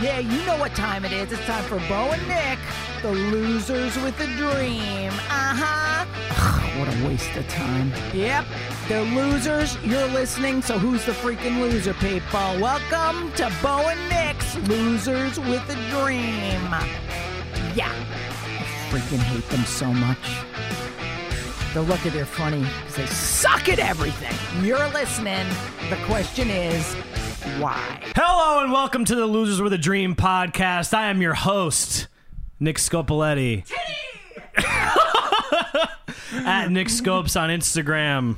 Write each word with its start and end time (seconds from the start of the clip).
Yeah, 0.00 0.20
you 0.20 0.46
know 0.46 0.56
what 0.58 0.76
time 0.76 1.04
it 1.04 1.10
is. 1.10 1.32
It's 1.32 1.44
time 1.44 1.64
for 1.64 1.80
Bo 1.88 2.12
and 2.12 2.28
Nick, 2.28 2.60
the 3.02 3.10
losers 3.10 3.96
with 3.96 4.14
a 4.20 4.26
dream. 4.36 5.10
Uh 5.10 5.56
huh. 5.58 6.04
what 6.78 6.86
a 6.86 7.04
waste 7.04 7.34
of 7.34 7.48
time. 7.48 7.92
Yep, 8.14 8.44
they're 8.86 9.02
losers. 9.02 9.76
You're 9.82 10.06
listening, 10.06 10.62
so 10.62 10.78
who's 10.78 11.04
the 11.04 11.10
freaking 11.10 11.60
loser, 11.60 11.94
people? 11.94 12.60
Welcome 12.60 13.32
to 13.32 13.52
Bo 13.60 13.88
and 13.88 14.08
Nick's 14.08 14.56
Losers 14.68 15.40
with 15.40 15.68
a 15.68 15.74
Dream. 15.90 16.62
Yeah, 17.74 17.92
I 17.92 18.90
freaking 18.90 19.18
hate 19.18 19.48
them 19.48 19.64
so 19.64 19.92
much. 19.92 20.30
They're 21.74 21.82
lucky 21.82 22.10
they're 22.10 22.24
funny 22.24 22.60
because 22.60 22.94
they 22.94 23.06
suck 23.06 23.68
at 23.68 23.80
everything. 23.80 24.64
You're 24.64 24.88
listening. 24.90 25.48
The 25.90 25.96
question 26.06 26.50
is, 26.50 26.94
why? 27.58 28.00
Hello 28.16 28.62
and 28.62 28.72
welcome 28.72 29.04
to 29.04 29.14
the 29.14 29.26
Losers 29.26 29.60
with 29.60 29.72
a 29.72 29.78
Dream 29.78 30.14
podcast. 30.14 30.92
I 30.94 31.06
am 31.08 31.22
your 31.22 31.34
host, 31.34 32.08
Nick 32.60 32.76
Scopoletti. 32.78 33.64
At 36.44 36.70
Nick 36.70 36.88
Scopes 36.88 37.36
on 37.36 37.48
Instagram. 37.50 38.36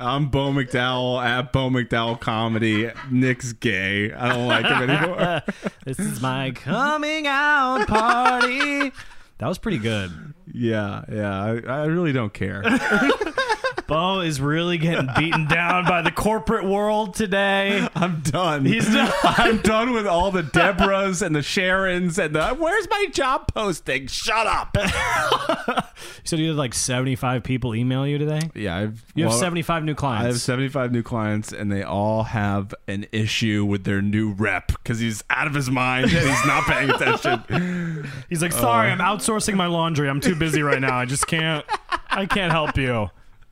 I'm 0.00 0.28
Bo 0.28 0.50
McDowell 0.52 1.22
at 1.24 1.52
Bo 1.52 1.68
McDowell 1.70 2.18
Comedy. 2.20 2.90
Nick's 3.10 3.52
gay. 3.52 4.12
I 4.12 4.28
don't 4.34 4.46
like 4.46 4.66
him 4.66 4.90
anymore. 4.90 5.42
This 5.84 5.98
is 5.98 6.20
my 6.20 6.50
coming 6.50 7.26
out 7.26 7.86
party. 7.88 8.92
That 9.38 9.46
was 9.48 9.56
pretty 9.58 9.78
good. 9.78 10.10
yeah, 10.52 11.02
yeah. 11.10 11.42
I, 11.42 11.50
I 11.82 11.84
really 11.86 12.12
don't 12.12 12.32
care. 12.34 12.62
Bo 13.88 14.20
is 14.20 14.38
really 14.38 14.76
getting 14.76 15.08
beaten 15.16 15.46
down 15.46 15.86
by 15.86 16.02
the 16.02 16.10
corporate 16.12 16.66
world 16.66 17.14
today. 17.14 17.88
I'm 17.94 18.20
done. 18.20 18.66
He's 18.66 18.84
done. 18.84 19.10
I'm 19.24 19.62
done 19.62 19.92
with 19.92 20.06
all 20.06 20.30
the 20.30 20.42
Deborahs 20.42 21.22
and 21.22 21.34
the 21.34 21.40
Sharons 21.40 22.22
and 22.22 22.36
the 22.36 22.48
where's 22.50 22.86
my 22.90 23.06
job 23.10 23.52
posting? 23.52 24.06
Shut 24.06 24.46
up. 24.46 24.76
So 26.24 26.36
you 26.36 26.48
had 26.48 26.56
like 26.56 26.74
75 26.74 27.42
people 27.42 27.74
email 27.74 28.06
you 28.06 28.18
today? 28.18 28.50
Yeah, 28.54 28.76
I've 28.76 29.02
You 29.14 29.24
have 29.24 29.32
well, 29.32 29.40
75 29.40 29.84
new 29.84 29.94
clients. 29.94 30.24
I 30.24 30.26
have 30.28 30.40
75 30.40 30.92
new 30.92 31.02
clients, 31.02 31.52
and 31.52 31.72
they 31.72 31.82
all 31.82 32.24
have 32.24 32.74
an 32.86 33.06
issue 33.12 33.64
with 33.64 33.84
their 33.84 34.02
new 34.02 34.32
rep 34.32 34.66
because 34.68 34.98
he's 34.98 35.24
out 35.30 35.46
of 35.46 35.54
his 35.54 35.70
mind 35.70 36.12
and 36.12 36.28
he's 36.28 36.46
not 36.46 36.64
paying 36.64 36.90
attention. 36.90 38.08
He's 38.28 38.42
like, 38.42 38.52
sorry, 38.52 38.90
uh, 38.90 38.92
I'm 38.92 38.98
outsourcing 38.98 39.54
my 39.54 39.66
laundry. 39.66 40.08
I'm 40.08 40.20
too 40.20 40.34
busy 40.34 40.62
right 40.62 40.80
now. 40.80 40.98
I 40.98 41.06
just 41.06 41.26
can't. 41.26 41.64
I 42.10 42.26
can't 42.26 42.52
help 42.52 42.76
you. 42.76 43.08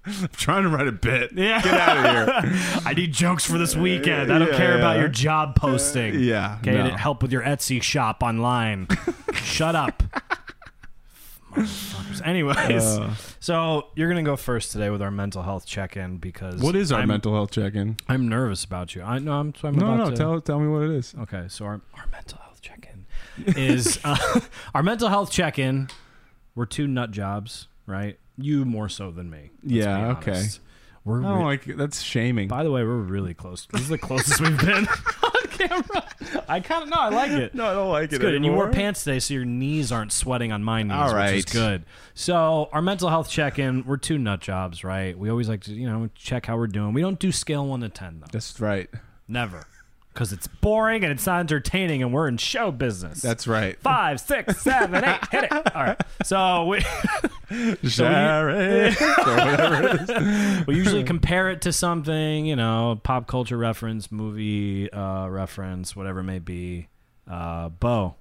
I'm 0.07 0.29
trying 0.29 0.63
to 0.63 0.69
write 0.69 0.87
a 0.89 0.93
bit. 0.93 1.33
Yeah. 1.33 1.61
Get 1.63 1.75
out 1.75 1.97
of 1.97 2.05
here. 2.05 2.61
I 2.87 2.95
need 2.95 3.13
jokes 3.13 3.45
for 3.45 3.59
this 3.59 3.75
weekend. 3.75 4.33
I 4.33 4.39
don't 4.39 4.49
Yeah, 4.53 4.57
care 4.57 4.79
about 4.79 4.99
your 4.99 5.09
job 5.09 5.57
posting. 5.57 6.21
Yeah, 6.21 6.59
Okay, 6.61 6.75
no. 6.75 6.91
help 6.91 7.23
with 7.23 7.33
your 7.33 7.43
Etsy 7.43 7.83
shop 7.83 8.23
online. 8.23 8.87
Shut 9.35 9.75
up. 9.75 10.03
Anyways, 12.25 12.85
Uh. 12.85 13.15
so 13.41 13.87
you're 13.95 14.09
gonna 14.09 14.23
go 14.23 14.37
first 14.37 14.73
today 14.73 14.91
with 14.91 15.01
our 15.01 15.11
mental 15.11 15.43
health 15.43 15.65
check-in 15.65 16.19
because 16.19 16.61
What 16.61 16.77
is 16.77 16.93
our 16.93 17.01
I'm, 17.01 17.09
mental 17.09 17.33
health 17.33 17.51
check-in? 17.51 17.97
I'm 18.09 18.29
nervous 18.29 18.65
about 18.65 18.95
you. 18.95 19.03
I 19.03 19.19
know. 19.19 19.33
I'm. 19.41 19.55
So 19.55 19.69
I'm 19.69 19.75
No, 19.75 19.87
about 19.87 19.97
no. 19.99 20.11
to, 20.11 20.17
Tell 20.17 20.41
tell 20.41 20.61
me 20.61 20.69
what 20.69 20.83
it 20.83 20.91
is. 20.91 21.15
Okay, 21.21 21.47
so 21.49 21.65
our, 21.65 21.81
our 21.95 22.07
mental 22.13 22.39
health 22.43 22.61
check-in 22.61 23.07
is 23.57 23.99
uh, 24.05 24.41
our 24.75 24.83
mental 24.83 25.09
health 25.09 25.31
check-in. 25.31 25.89
We're 26.55 26.67
two 26.67 26.87
nut 26.87 27.11
jobs, 27.11 27.69
right? 27.87 28.19
You 28.39 28.65
more 28.65 28.89
so 28.89 29.11
than 29.11 29.31
me. 29.31 29.51
Yeah, 29.63 30.11
okay. 30.19 30.45
We're 31.05 31.21
I 31.21 31.29
don't 31.29 31.45
like 31.45 31.65
that's 31.77 32.03
shaming. 32.03 32.49
by 32.49 32.65
the 32.65 32.71
way, 32.73 32.83
we're 32.83 32.97
really 32.97 33.33
close. 33.33 33.67
This 33.71 33.83
is 33.83 33.89
the 33.89 33.97
closest 33.99 34.41
we've 34.41 34.59
been 34.59 34.89
on 35.23 35.43
camera. 35.51 36.05
I 36.49 36.59
kind 36.59 36.83
of 36.83 36.89
know. 36.89 36.97
I 36.99 37.09
like 37.11 37.31
it. 37.31 37.55
No, 37.55 37.65
I 37.65 37.75
don't 37.75 37.89
like 37.91 38.05
it. 38.05 38.15
It's 38.15 38.19
good. 38.19 38.35
And 38.35 38.45
you 38.45 38.53
wore 38.53 38.71
pants 38.71 39.05
today, 39.05 39.21
so 39.21 39.33
your 39.35 39.45
knees 39.45 39.93
aren't 39.93 40.11
sweating 40.13 40.51
on 40.51 40.65
my 40.65 40.83
knees, 40.83 40.93
All 40.93 41.15
which 41.15 41.33
is 41.33 41.45
right. 41.45 41.47
good. 41.53 41.85
So 42.15 42.69
our 42.73 42.83
mental 42.83 43.09
health 43.09 43.31
check-in, 43.31 43.85
we're 43.85 43.99
two 43.99 44.19
nut 44.19 44.41
jobs, 44.41 44.83
right? 44.83 45.17
We 45.17 45.31
always 45.31 45.49
like 45.49 45.63
to, 45.65 45.73
you 45.73 45.89
know, 45.89 46.11
check 46.17 46.47
how 46.47 46.57
we're 46.57 46.67
doing. 46.67 46.93
We 46.93 47.03
don't 47.03 47.21
do 47.21 47.31
scale 47.31 47.65
one 47.67 47.81
to 47.83 47.89
ten 47.89 48.19
though. 48.19 48.27
That's 48.33 48.59
right. 48.61 48.91
Never. 49.29 49.65
Because 50.17 50.33
it's 50.33 50.47
boring 50.47 51.05
and 51.05 51.13
it's 51.13 51.27
not 51.27 51.41
entertaining, 51.41 52.03
and 52.03 52.11
we're 52.11 52.27
in 52.27 52.39
show 52.39 52.73
business. 52.73 53.21
That's 53.21 53.47
right. 53.47 53.79
five, 53.83 54.19
six, 54.19 54.63
seven, 54.63 55.05
eight. 55.05 55.21
Hit 55.31 55.45
it. 55.45 55.53
All 55.53 55.83
right. 55.85 56.01
So 56.25 56.65
we, 56.65 56.81
Sharon. 57.87 58.95
or 59.01 59.37
whatever 59.37 59.89
it 59.89 60.09
is. 60.09 60.67
we 60.67 60.75
usually 60.75 61.05
compare 61.05 61.51
it 61.51 61.61
to 61.63 61.73
something, 61.73 62.47
you 62.47 62.57
know, 62.57 62.99
pop 63.05 63.27
culture 63.27 63.59
reference, 63.59 64.11
movie 64.11 64.91
uh, 64.91 65.29
reference, 65.29 65.95
whatever 65.95 66.21
it 66.21 66.25
may 66.25 66.39
be. 66.39 66.89
Uh, 67.31 67.69
Bo, 67.69 68.15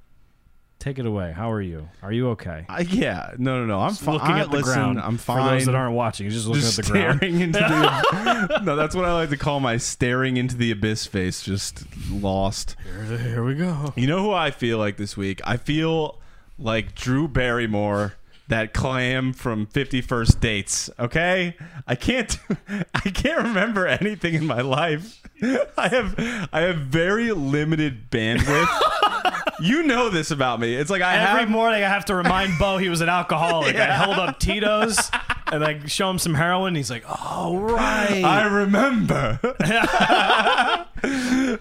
take 0.86 1.00
it 1.00 1.06
away. 1.08 1.32
How 1.32 1.52
are 1.52 1.62
you? 1.62 1.90
Are 2.04 2.12
you 2.12 2.30
okay? 2.30 2.64
Uh, 2.70 2.84
yeah. 2.88 3.32
No, 3.40 3.60
no, 3.60 3.66
no. 3.66 3.80
I'm 3.80 3.96
fine. 3.96 4.14
looking 4.14 4.36
at 4.38 4.52
the 4.52 4.58
Listen, 4.58 4.74
ground. 4.74 5.00
I'm 5.00 5.18
fine. 5.18 5.38
For 5.38 5.50
those 5.56 5.66
that 5.66 5.74
aren't 5.74 5.96
watching, 5.96 6.30
just 6.30 6.46
looking 6.46 6.62
just 6.62 6.78
at 6.78 6.86
the 6.86 6.92
ground. 6.92 7.24
into 7.24 7.60
the. 7.60 8.60
no, 8.64 8.76
that's 8.76 8.96
what 8.96 9.04
I 9.04 9.14
like 9.14 9.30
to 9.30 9.38
call 9.38 9.60
my 9.60 9.78
staring 9.78 10.38
into 10.38 10.56
the 10.56 10.70
abyss 10.70 11.08
face. 11.08 11.42
Just 11.42 11.84
lost. 12.12 12.76
Here, 12.84 13.18
here 13.18 13.44
we 13.44 13.56
go. 13.56 13.94
You 13.96 14.06
know 14.06 14.22
who 14.22 14.32
I 14.32 14.52
feel 14.52 14.78
like 14.78 14.98
this 14.98 15.18
week? 15.18 15.42
I 15.44 15.58
feel 15.58 16.20
like 16.60 16.94
Drew 16.94 17.28
Barrymore, 17.28 18.14
that 18.48 18.76
clam 18.76 19.34
from 19.34 19.66
Fifty 19.66 20.02
First 20.02 20.40
Dates. 20.40 20.92
Okay, 21.00 21.58
I 21.88 21.96
can't, 21.96 22.38
I 22.94 23.10
can't 23.10 23.44
remember 23.44 23.88
anything 23.88 24.36
in 24.36 24.46
my 24.46 24.62
life. 24.62 25.20
I 25.78 25.88
have, 25.88 26.50
I 26.54 26.62
have 26.62 26.78
very 26.78 27.32
limited 27.32 28.12
bandwidth. 28.12 29.35
You 29.62 29.84
know 29.84 30.10
this 30.10 30.32
about 30.32 30.60
me. 30.60 30.76
It's 30.76 30.90
like 30.90 31.02
I 31.02 31.16
Every 31.18 31.42
have. 31.42 31.50
morning, 31.50 31.84
I 31.84 31.88
have 31.90 32.06
to 32.06 32.16
remind 32.16 32.58
Bo 32.60 32.78
he 32.78 32.90
was 32.90 33.02
an 33.02 33.10
alcoholic. 33.10 33.76
I 33.76 33.86
held 33.96 34.18
up 34.18 34.40
Tito's 34.40 35.12
and 35.52 35.64
I 35.64 35.86
show 35.86 36.10
him 36.10 36.20
some 36.20 36.34
heroin. 36.34 36.76
He's 36.76 36.90
like, 36.90 37.04
"Oh 37.08 37.60
right." 37.60 38.24
I 38.24 38.46
remember. 38.46 39.40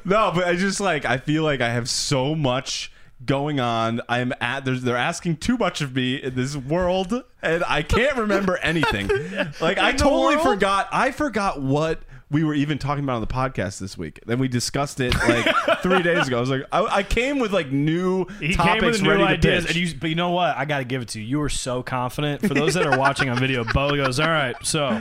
no, 0.04 0.32
but 0.34 0.44
I 0.46 0.54
just 0.56 0.80
like 0.80 1.04
I 1.04 1.18
feel 1.18 1.42
like 1.42 1.60
I 1.60 1.70
have 1.70 1.88
so 1.88 2.34
much 2.34 2.92
going 3.24 3.60
on. 3.60 4.00
I'm 4.08 4.32
at 4.40 4.64
there's 4.64 4.82
they're 4.82 4.96
asking 4.96 5.38
too 5.38 5.56
much 5.56 5.80
of 5.80 5.94
me 5.94 6.16
in 6.16 6.34
this 6.34 6.56
world 6.56 7.22
and 7.42 7.64
I 7.66 7.82
can't 7.82 8.16
remember 8.16 8.56
anything. 8.58 9.10
Like 9.60 9.78
I 9.78 9.90
In 9.90 9.96
the 9.96 10.02
totally 10.02 10.36
world? 10.36 10.46
forgot 10.48 10.88
I 10.92 11.10
forgot 11.10 11.60
what 11.62 12.00
we 12.30 12.42
were 12.42 12.54
even 12.54 12.78
talking 12.78 13.04
about 13.04 13.16
on 13.16 13.20
the 13.20 13.26
podcast 13.26 13.78
this 13.78 13.96
week. 13.98 14.18
Then 14.26 14.38
we 14.38 14.48
discussed 14.48 14.98
it 15.00 15.14
like 15.28 15.46
three 15.82 16.02
days 16.02 16.26
ago. 16.26 16.38
I 16.38 16.40
was 16.40 16.50
like, 16.50 16.64
I, 16.72 16.82
I 16.84 17.02
came 17.02 17.38
with 17.38 17.52
like 17.52 17.70
new 17.70 18.24
He 18.40 18.54
topics 18.54 18.80
came 18.80 18.84
with 18.90 19.02
new 19.02 19.10
ready 19.10 19.22
to 19.24 19.28
ideas, 19.28 19.66
pitch. 19.66 19.76
and 19.76 19.88
you. 19.90 19.94
But 20.00 20.10
you 20.10 20.16
know 20.16 20.30
what? 20.30 20.56
I 20.56 20.64
got 20.64 20.78
to 20.78 20.84
give 20.84 21.02
it 21.02 21.08
to 21.10 21.20
you. 21.20 21.26
You 21.26 21.38
were 21.38 21.48
so 21.50 21.82
confident. 21.82 22.40
For 22.40 22.54
those 22.54 22.74
that 22.74 22.86
are 22.86 22.98
watching 22.98 23.28
on 23.28 23.38
video, 23.38 23.62
Bo 23.64 23.94
goes, 23.96 24.18
"All 24.18 24.28
right, 24.28 24.56
so 24.62 25.00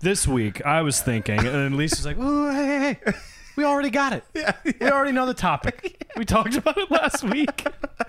this 0.00 0.26
week 0.26 0.64
I 0.66 0.82
was 0.82 1.00
thinking," 1.00 1.38
and 1.46 1.76
Lisa's 1.76 2.04
like, 2.04 2.16
"Oh, 2.18 2.50
hey, 2.50 2.66
hey, 2.66 2.98
hey, 3.04 3.12
we 3.56 3.64
already 3.64 3.90
got 3.90 4.12
it. 4.12 4.24
yeah 4.34 4.52
We 4.64 4.90
already 4.90 5.12
know 5.12 5.26
the 5.26 5.34
topic. 5.34 6.06
We 6.16 6.24
talked 6.24 6.56
about 6.56 6.76
it 6.76 6.90
last 6.90 7.22
week." 7.22 7.66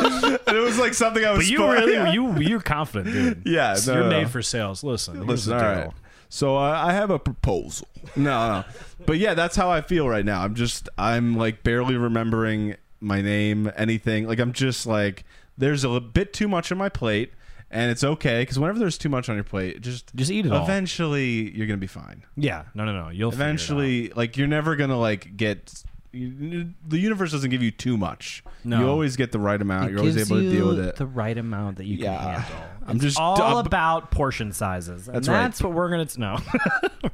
and 0.00 0.40
it 0.48 0.62
was 0.62 0.78
like 0.78 0.94
something 0.94 1.24
I 1.24 1.30
was. 1.32 1.38
But 1.40 1.46
you 1.48 1.70
really, 1.70 1.92
Yeah. 1.96 2.12
you, 2.12 2.38
you're 2.40 2.60
confident, 2.60 3.12
dude. 3.12 3.42
Yeah, 3.44 3.74
So 3.74 3.92
no, 3.94 4.00
you're 4.00 4.10
no. 4.10 4.18
made 4.20 4.30
for 4.30 4.42
sales. 4.42 4.82
Listen, 4.82 5.26
Listen, 5.26 5.52
all 5.52 5.58
deal. 5.60 5.68
right. 5.68 5.90
So 6.28 6.56
uh, 6.56 6.60
I 6.60 6.92
have 6.92 7.10
a 7.10 7.18
proposal. 7.18 7.88
No, 8.14 8.48
no, 8.48 8.64
but 9.04 9.18
yeah, 9.18 9.34
that's 9.34 9.56
how 9.56 9.70
I 9.70 9.80
feel 9.80 10.08
right 10.08 10.24
now. 10.24 10.42
I'm 10.42 10.54
just, 10.54 10.88
I'm 10.98 11.36
like 11.36 11.62
barely 11.62 11.96
remembering 11.96 12.76
my 13.00 13.20
name, 13.20 13.70
anything. 13.76 14.26
Like 14.26 14.38
I'm 14.38 14.52
just 14.52 14.86
like, 14.86 15.24
there's 15.58 15.84
a 15.84 16.00
bit 16.00 16.32
too 16.32 16.48
much 16.48 16.70
on 16.72 16.78
my 16.78 16.88
plate, 16.88 17.32
and 17.70 17.90
it's 17.90 18.04
okay 18.04 18.42
because 18.42 18.58
whenever 18.58 18.78
there's 18.78 18.98
too 18.98 19.08
much 19.08 19.28
on 19.28 19.34
your 19.36 19.44
plate, 19.44 19.80
just 19.80 20.14
Just 20.14 20.30
eat 20.30 20.46
it 20.46 20.52
all. 20.52 20.64
Eventually, 20.64 21.50
you're 21.56 21.66
gonna 21.66 21.78
be 21.78 21.86
fine. 21.86 22.24
Yeah, 22.36 22.64
no, 22.74 22.84
no, 22.84 22.92
no. 22.92 23.08
You'll 23.10 23.30
figure 23.30 23.44
it 23.44 23.46
out. 23.46 23.50
Eventually, 23.50 24.08
like 24.10 24.36
you're 24.36 24.46
never 24.48 24.76
gonna 24.76 24.98
like 24.98 25.36
get. 25.36 25.82
You- 26.16 26.74
The 26.88 26.98
universe 26.98 27.32
doesn't 27.32 27.50
give 27.50 27.62
you 27.62 27.70
too 27.70 27.96
much. 27.96 28.42
No. 28.64 28.80
You 28.80 28.88
always 28.88 29.16
get 29.16 29.32
the 29.32 29.38
right 29.38 29.60
amount. 29.60 29.86
It 29.86 29.90
You're 29.92 30.00
always 30.00 30.16
able 30.16 30.40
to 30.40 30.50
deal 30.50 30.68
with 30.68 30.80
it. 30.80 30.96
The 30.96 31.06
right 31.06 31.36
amount 31.36 31.76
that 31.78 31.84
you 31.86 31.96
Yeah. 31.98 32.16
can 32.18 32.40
handle. 32.42 32.66
I'm 32.88 32.96
It's 32.96 33.04
just 33.04 33.18
all 33.20 33.58
about 33.58 34.10
portion 34.10 34.52
sizes. 34.52 35.06
And 35.08 35.16
That's 35.16 35.28
right. 35.28 35.42
That's 35.42 35.62
what 35.62 35.72
we're 35.72 35.90
gonna 35.90 36.06
know. 36.18 36.38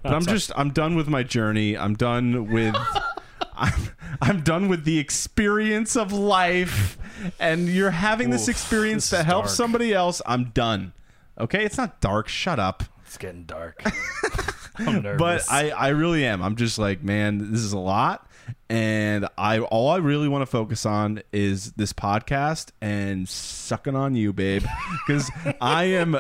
But 0.03 0.15
I'm 0.15 0.25
just 0.27 0.51
I'm 0.57 0.71
done 0.71 0.97
with 0.97 1.09
my 1.09 1.23
journey. 1.23 1.77
I'm 1.77 1.95
done 1.95 2.51
with 2.51 2.75
I'm, 3.55 3.73
I'm 4.21 4.41
done 4.41 4.69
with 4.69 4.85
the 4.85 4.99
experience 4.99 5.97
of 5.97 6.13
life. 6.13 6.99
And 7.39 7.69
you're 7.69 7.91
having 7.93 8.31
this 8.31 8.49
experience 8.49 9.11
this 9.11 9.21
to 9.21 9.25
help 9.25 9.45
dark. 9.45 9.55
somebody 9.55 9.93
else. 9.95 10.21
I'm 10.27 10.47
done. 10.51 10.93
Okay, 11.39 11.65
it's 11.65 11.77
not 11.79 12.01
dark. 12.01 12.29
Shut 12.29 12.59
up. 12.59 12.83
it's 13.07 13.17
getting 13.17 13.45
dark. 13.45 13.83
I'm 14.77 15.03
nervous. 15.03 15.19
But 15.19 15.45
I 15.53 15.71
I 15.71 15.89
really 15.89 16.25
am. 16.25 16.43
I'm 16.43 16.57
just 16.57 16.79
like, 16.79 17.03
man, 17.03 17.53
this 17.53 17.61
is 17.61 17.73
a 17.73 17.79
lot. 17.79 18.27
And 18.69 19.29
I 19.37 19.59
all 19.61 19.91
I 19.91 19.99
really 19.99 20.29
want 20.29 20.43
to 20.43 20.47
focus 20.47 20.87
on 20.87 21.23
is 21.33 21.73
this 21.73 21.93
podcast 21.93 22.71
and 22.81 23.29
sucking 23.29 23.95
on 23.95 24.15
you, 24.15 24.33
babe, 24.33 24.65
because 25.07 25.31
I 25.61 25.85
am 25.85 26.17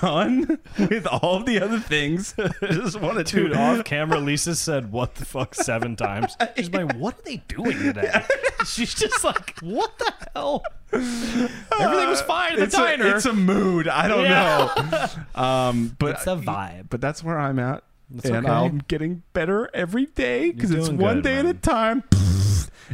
done 0.00 0.58
with 0.78 1.06
all 1.06 1.40
the 1.42 1.60
other 1.60 1.80
things. 1.80 2.34
I 2.38 2.48
just 2.72 3.00
want 3.00 3.18
to 3.18 3.24
Dude, 3.24 3.54
off 3.56 3.84
camera, 3.84 4.18
Lisa 4.20 4.54
said 4.54 4.92
"What 4.92 5.16
the 5.16 5.24
fuck" 5.24 5.54
seven 5.56 5.96
times. 5.96 6.36
She's 6.56 6.70
like, 6.72 6.92
"What 6.96 7.18
are 7.18 7.22
they 7.22 7.38
doing 7.48 7.76
today?" 7.78 8.22
She's 8.66 8.94
just 8.94 9.22
like, 9.24 9.58
what 9.60 9.96
the 9.98 10.12
hell? 10.34 10.64
Everything 10.92 12.08
was 12.08 12.20
fine 12.22 12.52
at 12.54 12.58
the 12.58 12.64
it's 12.64 12.74
diner. 12.74 13.06
A, 13.06 13.16
it's 13.16 13.26
a 13.26 13.32
mood. 13.32 13.86
I 13.88 14.08
don't 14.08 14.24
Yeah. 14.24 15.08
know. 15.34 15.40
Um, 15.42 15.96
but 15.98 16.16
It's 16.16 16.26
a 16.26 16.36
vibe. 16.36 16.88
But 16.90 17.00
that's 17.00 17.22
where 17.22 17.38
I'm 17.38 17.58
at, 17.58 17.84
and 18.10 18.46
okay. 18.46 18.48
I'm 18.48 18.78
getting 18.88 19.22
better 19.32 19.68
every 19.74 20.06
day 20.06 20.52
because 20.52 20.70
it's 20.70 20.88
one 20.88 21.16
good, 21.16 21.24
day 21.24 21.36
man. 21.36 21.46
at 21.46 21.56
a 21.56 21.58
time. 21.58 22.04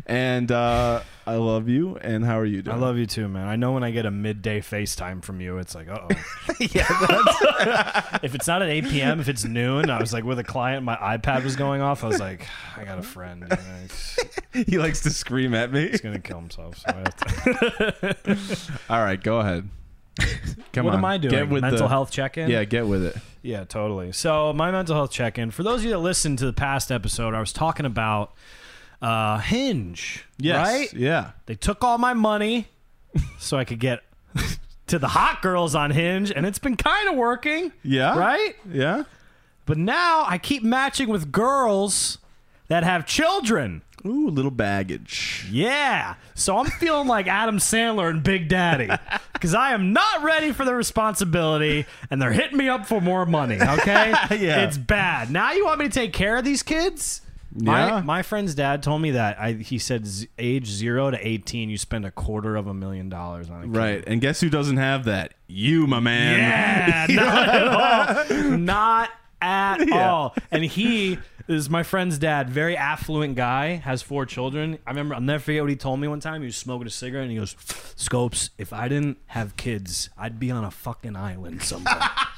And 0.07 0.51
uh, 0.51 1.03
I 1.27 1.35
love 1.35 1.69
you. 1.69 1.97
And 1.97 2.25
how 2.25 2.39
are 2.39 2.45
you 2.47 2.63
doing? 2.63 2.77
I 2.77 2.81
love 2.81 2.97
you 2.97 3.07
too, 3.07 3.29
man. 3.29 3.47
I 3.47 3.57
know 3.57 3.73
when 3.73 3.85
I 3.85 3.91
get 3.91 4.07
a 4.07 4.11
midday 4.11 4.61
FaceTime 4.61 5.23
from 5.23 5.41
you, 5.41 5.59
it's 5.59 5.75
like, 5.75 5.89
uh 5.89 5.99
oh. 6.03 6.09
yeah, 6.61 6.87
that's, 6.89 8.19
if 8.25 8.35
it's 8.35 8.47
not 8.47 8.63
at 8.63 8.69
8 8.69 8.85
p.m., 8.89 9.21
if 9.21 9.29
it's 9.29 9.45
noon, 9.45 9.91
I 9.91 10.01
was 10.01 10.13
like 10.13 10.25
with 10.25 10.39
a 10.39 10.45
client, 10.45 10.85
my 10.85 10.97
iPad 10.97 11.45
was 11.45 11.57
going 11.57 11.83
off. 11.83 12.05
I 12.05 12.09
was 12.09 12.21
like, 12.21 12.47
I 12.77 12.85
got 12.85 12.99
a 12.99 13.03
friend. 13.03 13.45
You 14.55 14.65
he 14.67 14.79
likes 14.79 15.03
to 15.03 15.11
scream 15.11 15.55
at 15.55 15.73
me. 15.73 15.89
he's 15.89 16.01
gonna 16.01 16.19
kill 16.21 16.39
himself. 16.39 16.79
So 16.79 16.85
I 16.89 16.93
have 16.95 18.23
to- 18.23 18.57
All 18.89 19.03
right, 19.03 19.23
go 19.23 19.41
ahead. 19.41 19.69
Come 20.73 20.87
what 20.87 20.95
on, 20.95 21.01
am 21.01 21.05
I 21.05 21.19
doing? 21.19 21.33
Get 21.33 21.49
with 21.49 21.63
Mental 21.63 21.81
the, 21.81 21.89
health 21.89 22.11
check-in. 22.11 22.51
Yeah, 22.51 22.65
get 22.65 22.87
with 22.87 23.05
it. 23.05 23.17
Yeah, 23.43 23.65
totally. 23.65 24.13
So 24.13 24.53
my 24.53 24.71
mental 24.71 24.95
health 24.95 25.11
check-in. 25.11 25.51
For 25.51 25.63
those 25.63 25.81
of 25.81 25.85
you 25.85 25.91
that 25.91 25.99
listened 25.99 26.39
to 26.39 26.47
the 26.47 26.53
past 26.53 26.93
episode, 26.93 27.35
I 27.35 27.41
was 27.41 27.53
talking 27.53 27.85
about 27.85 28.33
uh, 29.03 29.39
Hinge. 29.39 30.25
Yes. 30.39 30.67
Right? 30.67 30.93
Yeah. 30.95 31.33
They 31.47 31.57
took 31.57 31.83
all 31.83 31.99
my 31.99 32.15
money 32.15 32.69
so 33.39 33.59
I 33.59 33.65
could 33.65 33.81
get 33.81 34.03
to 34.87 34.99
the 34.99 35.09
hot 35.09 35.43
girls 35.43 35.75
on 35.75 35.91
Hinge, 35.91 36.31
and 36.31 36.47
it's 36.47 36.59
been 36.59 36.77
kind 36.77 37.09
of 37.09 37.17
working. 37.17 37.73
Yeah. 37.83 38.17
Right? 38.17 38.57
Yeah. 38.71 39.05
But 39.67 39.79
now 39.79 40.25
I 40.27 40.39
keep 40.39 40.63
matching 40.63 41.09
with 41.09 41.33
girls 41.33 42.19
that 42.69 42.85
have 42.85 43.07
children. 43.07 43.83
Ooh, 44.05 44.29
little 44.31 44.51
baggage. 44.51 45.47
Yeah. 45.51 46.15
So 46.35 46.59
I'm 46.59 46.67
feeling 46.67 47.07
like 47.07 47.29
Adam 47.29 47.59
Sandler 47.59 48.11
and 48.11 48.23
Big 48.23 48.49
Daddy 48.49 48.91
because 49.33 49.55
I 49.55 49.73
am 49.75 49.93
not 49.93 50.23
ready 50.25 50.51
for 50.53 50.65
the 50.65 50.75
responsibility 50.75 51.87
and 52.11 52.21
they're 52.21 52.33
hitting 52.33 52.59
me 52.59 52.69
up 52.69 52.87
for 52.87 53.01
more 53.01 53.25
money. 53.27 53.59
Okay. 53.61 54.13
Yeah. 54.43 54.65
It's 54.65 54.79
bad. 54.79 55.31
Now 55.31 55.53
you 55.53 55.65
want 55.65 55.79
me 55.79 55.85
to 55.87 55.91
take 55.93 56.13
care 56.13 56.37
of 56.37 56.45
these 56.45 56.63
kids? 56.63 57.21
My, 57.55 57.87
Yeah. 57.87 58.01
my 58.01 58.23
friend's 58.23 58.55
dad 58.55 58.83
told 58.83 59.03
me 59.03 59.11
that 59.13 59.39
I, 59.39 59.53
he 59.53 59.79
said 59.79 60.07
z- 60.07 60.29
age 60.39 60.67
zero 60.67 61.11
to 61.11 61.19
18, 61.27 61.69
you 61.71 61.77
spend 61.77 62.05
a 62.07 62.11
quarter 62.11 62.57
of 62.57 62.67
a 62.67 62.73
million 62.75 63.09
dollars 63.11 63.51
on 63.51 63.61
a 63.61 63.65
kid. 63.67 63.77
Right. 63.77 64.05
And 64.07 64.21
guess 64.23 64.41
who 64.41 64.49
doesn't 64.49 64.79
have 64.79 65.05
that? 65.05 65.35
You, 65.49 65.87
my 65.87 66.01
man. 66.01 67.11
Yeah, 67.11 67.15
not 67.23 67.49
at 67.49 67.69
all. 68.33 68.57
Not 68.59 69.11
at 69.43 69.79
Yeah. 69.89 70.11
all. 70.11 70.35
And 70.51 70.65
he 70.65 71.19
is 71.49 71.69
my 71.69 71.83
friend's 71.83 72.19
dad, 72.19 72.49
very 72.49 72.77
affluent 72.77 73.35
guy, 73.35 73.75
has 73.77 74.01
four 74.01 74.25
children. 74.25 74.79
I 74.87 74.91
remember, 74.91 75.15
I'll 75.17 75.21
never 75.21 75.43
forget 75.43 75.63
what 75.63 75.71
he 75.71 75.77
told 75.77 75.99
me 76.01 76.07
one 76.09 76.21
time. 76.21 76.41
He 76.41 76.47
was 76.47 76.57
smoking 76.57 76.87
a 76.87 76.91
cigarette 76.91 77.25
and 77.25 77.33
he 77.33 77.39
goes, 77.39 77.57
Scopes, 77.97 78.51
if 78.59 78.73
I 78.73 78.89
didn't 78.89 79.19
have 79.27 79.57
kids, 79.57 80.09
I'd 80.17 80.39
be 80.39 80.51
on 80.51 80.65
a 80.65 80.71
fucking 80.71 81.17
island 81.17 81.63
somewhere. 81.63 81.95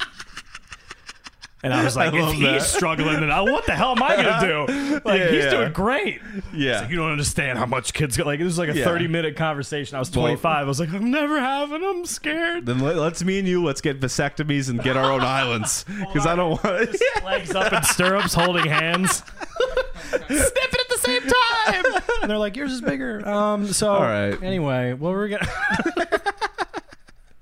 And 1.65 1.73
I 1.73 1.83
was 1.83 1.95
like, 1.97 2.13
I 2.13 2.17
if 2.29 2.33
he's 2.35 2.41
that. 2.43 2.61
struggling, 2.61 3.19
then 3.19 3.31
I, 3.31 3.41
what 3.41 3.65
the 3.65 3.73
hell 3.73 3.91
am 3.97 4.03
I 4.03 4.15
gonna 4.15 4.47
do? 4.47 4.99
Like 5.05 5.19
Yeah, 5.19 5.29
he's 5.31 5.43
yeah. 5.45 5.49
doing 5.49 5.73
great. 5.73 6.21
Yeah. 6.53 6.81
Like, 6.81 6.89
you 6.91 6.95
don't 6.97 7.11
understand 7.11 7.57
how 7.59 7.65
much 7.65 7.93
kids 7.93 8.15
get. 8.17 8.25
Like 8.25 8.39
it 8.39 8.43
was 8.43 8.57
like 8.57 8.69
a 8.69 8.77
Yeah. 8.77 8.85
thirty 8.85 9.07
minute 9.07 9.35
conversation. 9.35 9.95
I 9.95 9.99
was 9.99 10.09
Well- 10.11 10.23
twenty 10.25 10.37
five. 10.37 10.65
I 10.65 10.67
was 10.67 10.79
like, 10.79 10.93
I'm 10.93 11.11
never 11.11 11.39
having. 11.39 11.81
them. 11.81 11.97
I'm 11.97 12.05
scared. 12.05 12.65
Then 12.65 12.79
let, 12.79 12.95
let's 12.97 13.23
me 13.23 13.39
and 13.39 13.47
you 13.47 13.63
let's 13.63 13.81
get 13.81 13.99
vasectomies 13.99 14.69
and 14.69 14.81
get 14.81 14.95
our 14.95 15.11
own 15.11 15.21
islands 15.21 15.83
because 15.99 16.25
I 16.25 16.35
don't 16.35 16.63
want. 16.63 16.91
Just 16.91 17.23
legs 17.25 17.53
up 17.55 17.73
in 17.73 17.83
stirrups, 17.83 18.33
holding 18.33 18.65
hands, 18.65 19.23
sniffing 20.11 20.31
at 20.37 20.89
the 20.89 20.99
same 20.99 21.21
time. 21.21 22.01
And 22.21 22.29
they're 22.31 22.37
like, 22.37 22.55
"Yours 22.55 22.71
is 22.71 22.81
bigger." 22.81 23.27
Um. 23.27 23.67
So, 23.67 23.91
All 23.91 24.01
right. 24.01 24.41
Anyway, 24.41 24.93
well, 24.93 25.11
we're 25.13 25.27
gonna. 25.29 25.47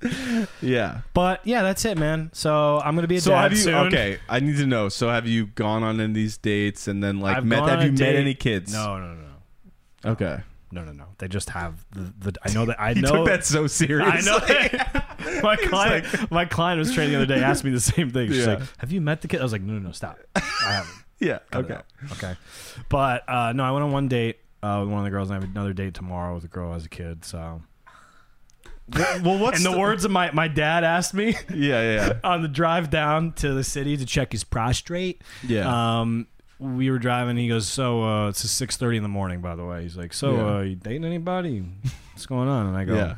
yeah. 0.61 1.01
But 1.13 1.41
yeah, 1.45 1.61
that's 1.63 1.85
it, 1.85 1.97
man. 1.97 2.29
So 2.33 2.79
I'm 2.83 2.95
gonna 2.95 3.07
be 3.07 3.17
a 3.17 3.21
So 3.21 3.31
dad 3.31 3.41
have 3.43 3.51
you? 3.53 3.57
soon. 3.57 3.73
Okay, 3.87 4.19
I 4.29 4.39
need 4.39 4.57
to 4.57 4.65
know. 4.65 4.89
So 4.89 5.09
have 5.09 5.27
you 5.27 5.47
gone 5.47 5.83
on 5.83 5.95
any 5.99 6.05
of 6.05 6.13
these 6.13 6.37
dates 6.37 6.87
and 6.87 7.03
then 7.03 7.19
like 7.19 7.37
I've 7.37 7.45
met? 7.45 7.59
gone 7.59 7.69
Have 7.69 7.79
on 7.79 7.85
you 7.85 7.91
met 7.91 7.97
date- 7.97 8.15
any 8.15 8.33
kids? 8.33 8.73
No, 8.73 8.97
no, 8.97 9.13
no, 9.13 9.21
no, 10.05 10.11
Okay. 10.11 10.39
no, 10.71 10.83
no, 10.83 10.91
no. 10.91 11.05
They 11.17 11.27
just 11.27 11.49
have 11.51 11.85
the. 11.91 12.13
the 12.31 12.33
I 12.43 12.51
know 12.53 12.65
that. 12.65 12.79
I 12.79 12.91
You 12.91 13.01
know 13.03 13.11
took 13.17 13.25
that 13.27 13.45
so 13.45 13.63
I 13.63 13.67
seriously. 13.67 14.31
know. 14.31 14.39
my 15.43 15.55
client, 15.55 16.31
my 16.31 16.45
client 16.45 16.79
was 16.79 16.93
training 16.93 17.13
the 17.13 17.17
other 17.23 17.25
day. 17.35 17.41
Asked 17.43 17.63
me 17.63 17.71
the 17.71 17.79
same 17.79 18.09
thing. 18.11 18.29
She's 18.29 18.45
Yeah. 18.45 18.55
like, 18.55 18.77
"Have 18.79 18.91
you 18.91 19.01
met 19.01 19.21
the 19.21 19.27
kid?" 19.27 19.39
I 19.39 19.43
was 19.43 19.51
like, 19.51 19.61
"No, 19.61 19.73
no, 19.73 19.79
no, 19.79 19.91
stop. 19.91 20.17
I 20.35 20.39
haven't." 20.61 20.95
yeah. 21.19 21.39
Cut 21.51 21.61
it 21.61 21.65
Okay. 21.65 21.73
out. 21.75 21.85
Okay. 22.13 22.35
But 22.89 23.27
uh, 23.29 23.53
no, 23.53 23.63
I 23.63 23.71
went 23.71 23.83
on 23.85 23.91
one 23.91 24.07
date 24.09 24.39
uh, 24.61 24.79
with 24.81 24.89
one 24.89 24.99
of 24.99 25.05
the 25.05 25.11
girls, 25.11 25.29
and 25.29 25.37
I 25.37 25.41
have 25.41 25.49
another 25.49 25.73
date 25.73 25.93
tomorrow 25.93 26.35
with 26.35 26.43
a 26.43 26.47
girl 26.49 26.73
as 26.73 26.85
a 26.85 26.89
kid. 26.89 27.23
So, 27.23 27.61
Well, 28.89 29.39
what's 29.39 29.63
and 29.63 29.73
the, 29.73 29.79
words 29.79 30.03
of 30.05 30.11
my 30.11 30.31
my 30.31 30.47
dad 30.49 30.83
asked 30.83 31.13
me 31.13 31.35
Yeah, 31.53 31.81
yeah, 31.95 32.13
on 32.23 32.41
the 32.41 32.47
drive 32.49 32.89
down 32.89 33.31
to 33.33 33.53
the 33.53 33.63
city 33.63 33.95
to 33.97 34.05
check 34.05 34.31
his 34.33 34.43
prostrate. 34.43 35.21
yeah. 35.41 35.99
Um, 36.01 36.27
we 36.59 36.89
were 36.91 36.99
driving. 36.99 37.35
He 37.37 37.47
goes, 37.47 37.67
"So 37.67 38.03
uh, 38.03 38.29
it's 38.29 38.49
six 38.49 38.77
thirty 38.77 38.97
in 38.97 39.03
the 39.03 39.09
morning." 39.09 39.41
By 39.41 39.55
the 39.55 39.65
way, 39.65 39.83
he's 39.83 39.97
like, 39.97 40.13
"So 40.13 40.33
Yeah. 40.35 40.55
uh, 40.57 40.59
you 40.61 40.75
dating 40.75 41.05
anybody? 41.05 41.63
What's 42.13 42.25
going 42.25 42.47
on?" 42.47 42.67
And 42.67 42.77
I 42.77 42.85
go, 42.85 42.95
yeah. 42.95 43.15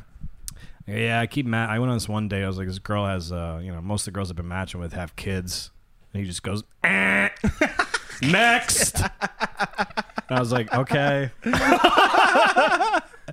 Yeah, 0.88 1.20
I 1.20 1.26
keep. 1.26 1.46
Ma- 1.46 1.66
I 1.66 1.78
went 1.80 1.90
on 1.90 1.96
this 1.96 2.08
one 2.08 2.28
day. 2.28 2.44
I 2.44 2.46
was 2.46 2.58
like, 2.58 2.68
this 2.68 2.78
girl 2.78 3.04
has, 3.06 3.32
uh, 3.32 3.60
you 3.62 3.72
know, 3.72 3.80
most 3.80 4.02
of 4.02 4.12
the 4.12 4.16
girls 4.16 4.30
I've 4.30 4.36
been 4.36 4.46
matching 4.48 4.80
with 4.80 4.92
have 4.92 5.16
kids. 5.16 5.70
And 6.14 6.22
he 6.22 6.28
just 6.28 6.42
goes, 6.44 6.62
eh. 6.84 7.28
next. 8.22 9.00
And 9.00 9.10
I 10.30 10.38
was 10.40 10.50
like, 10.52 10.72
okay. 10.72 11.30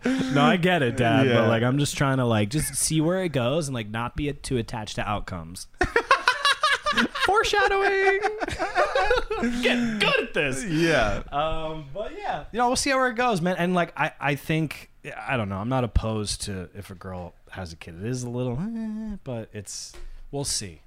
No, 0.06 0.44
I 0.44 0.58
get 0.58 0.82
it, 0.82 0.98
Dad. 0.98 1.28
Yeah. 1.28 1.42
But 1.42 1.48
like, 1.50 1.64
I'm 1.64 1.78
just 1.78 1.98
trying 1.98 2.18
to 2.18 2.26
like 2.26 2.50
just 2.50 2.76
see 2.76 3.02
where 3.02 3.24
it 3.24 3.30
goes 3.30 3.68
and 3.68 3.76
like 3.76 3.90
not 3.90 4.16
be 4.16 4.32
too 4.34 4.58
attached 4.58 4.96
to 4.96 5.08
outcomes. 5.08 5.68
Foreshadowing. 7.26 8.20
Get 9.62 10.00
good 10.00 10.20
at 10.22 10.34
this. 10.34 10.64
Yeah. 10.66 11.24
Um, 11.32 11.86
but 11.94 12.12
yeah, 12.18 12.46
you 12.52 12.58
know, 12.58 12.68
we'll 12.68 12.76
see 12.76 12.94
where 12.94 13.08
it 13.10 13.16
goes, 13.16 13.42
man. 13.42 13.56
And 13.58 13.74
like, 13.74 13.94
I, 13.98 14.12
I 14.20 14.36
think, 14.36 14.92
I 15.28 15.38
don't 15.38 15.50
know. 15.50 15.58
I'm 15.58 15.70
not 15.70 15.84
opposed 15.84 16.44
to 16.44 16.70
if 16.76 16.92
a 16.92 16.96
girl 16.96 17.34
has 17.52 17.74
a 17.74 17.76
kid. 17.76 17.96
It 17.96 18.06
is 18.08 18.24
a 18.24 18.30
little, 18.30 18.60
eh, 18.60 19.18
but 19.24 19.50
it's, 19.54 19.94
we'll 20.32 20.44
see. 20.44 20.82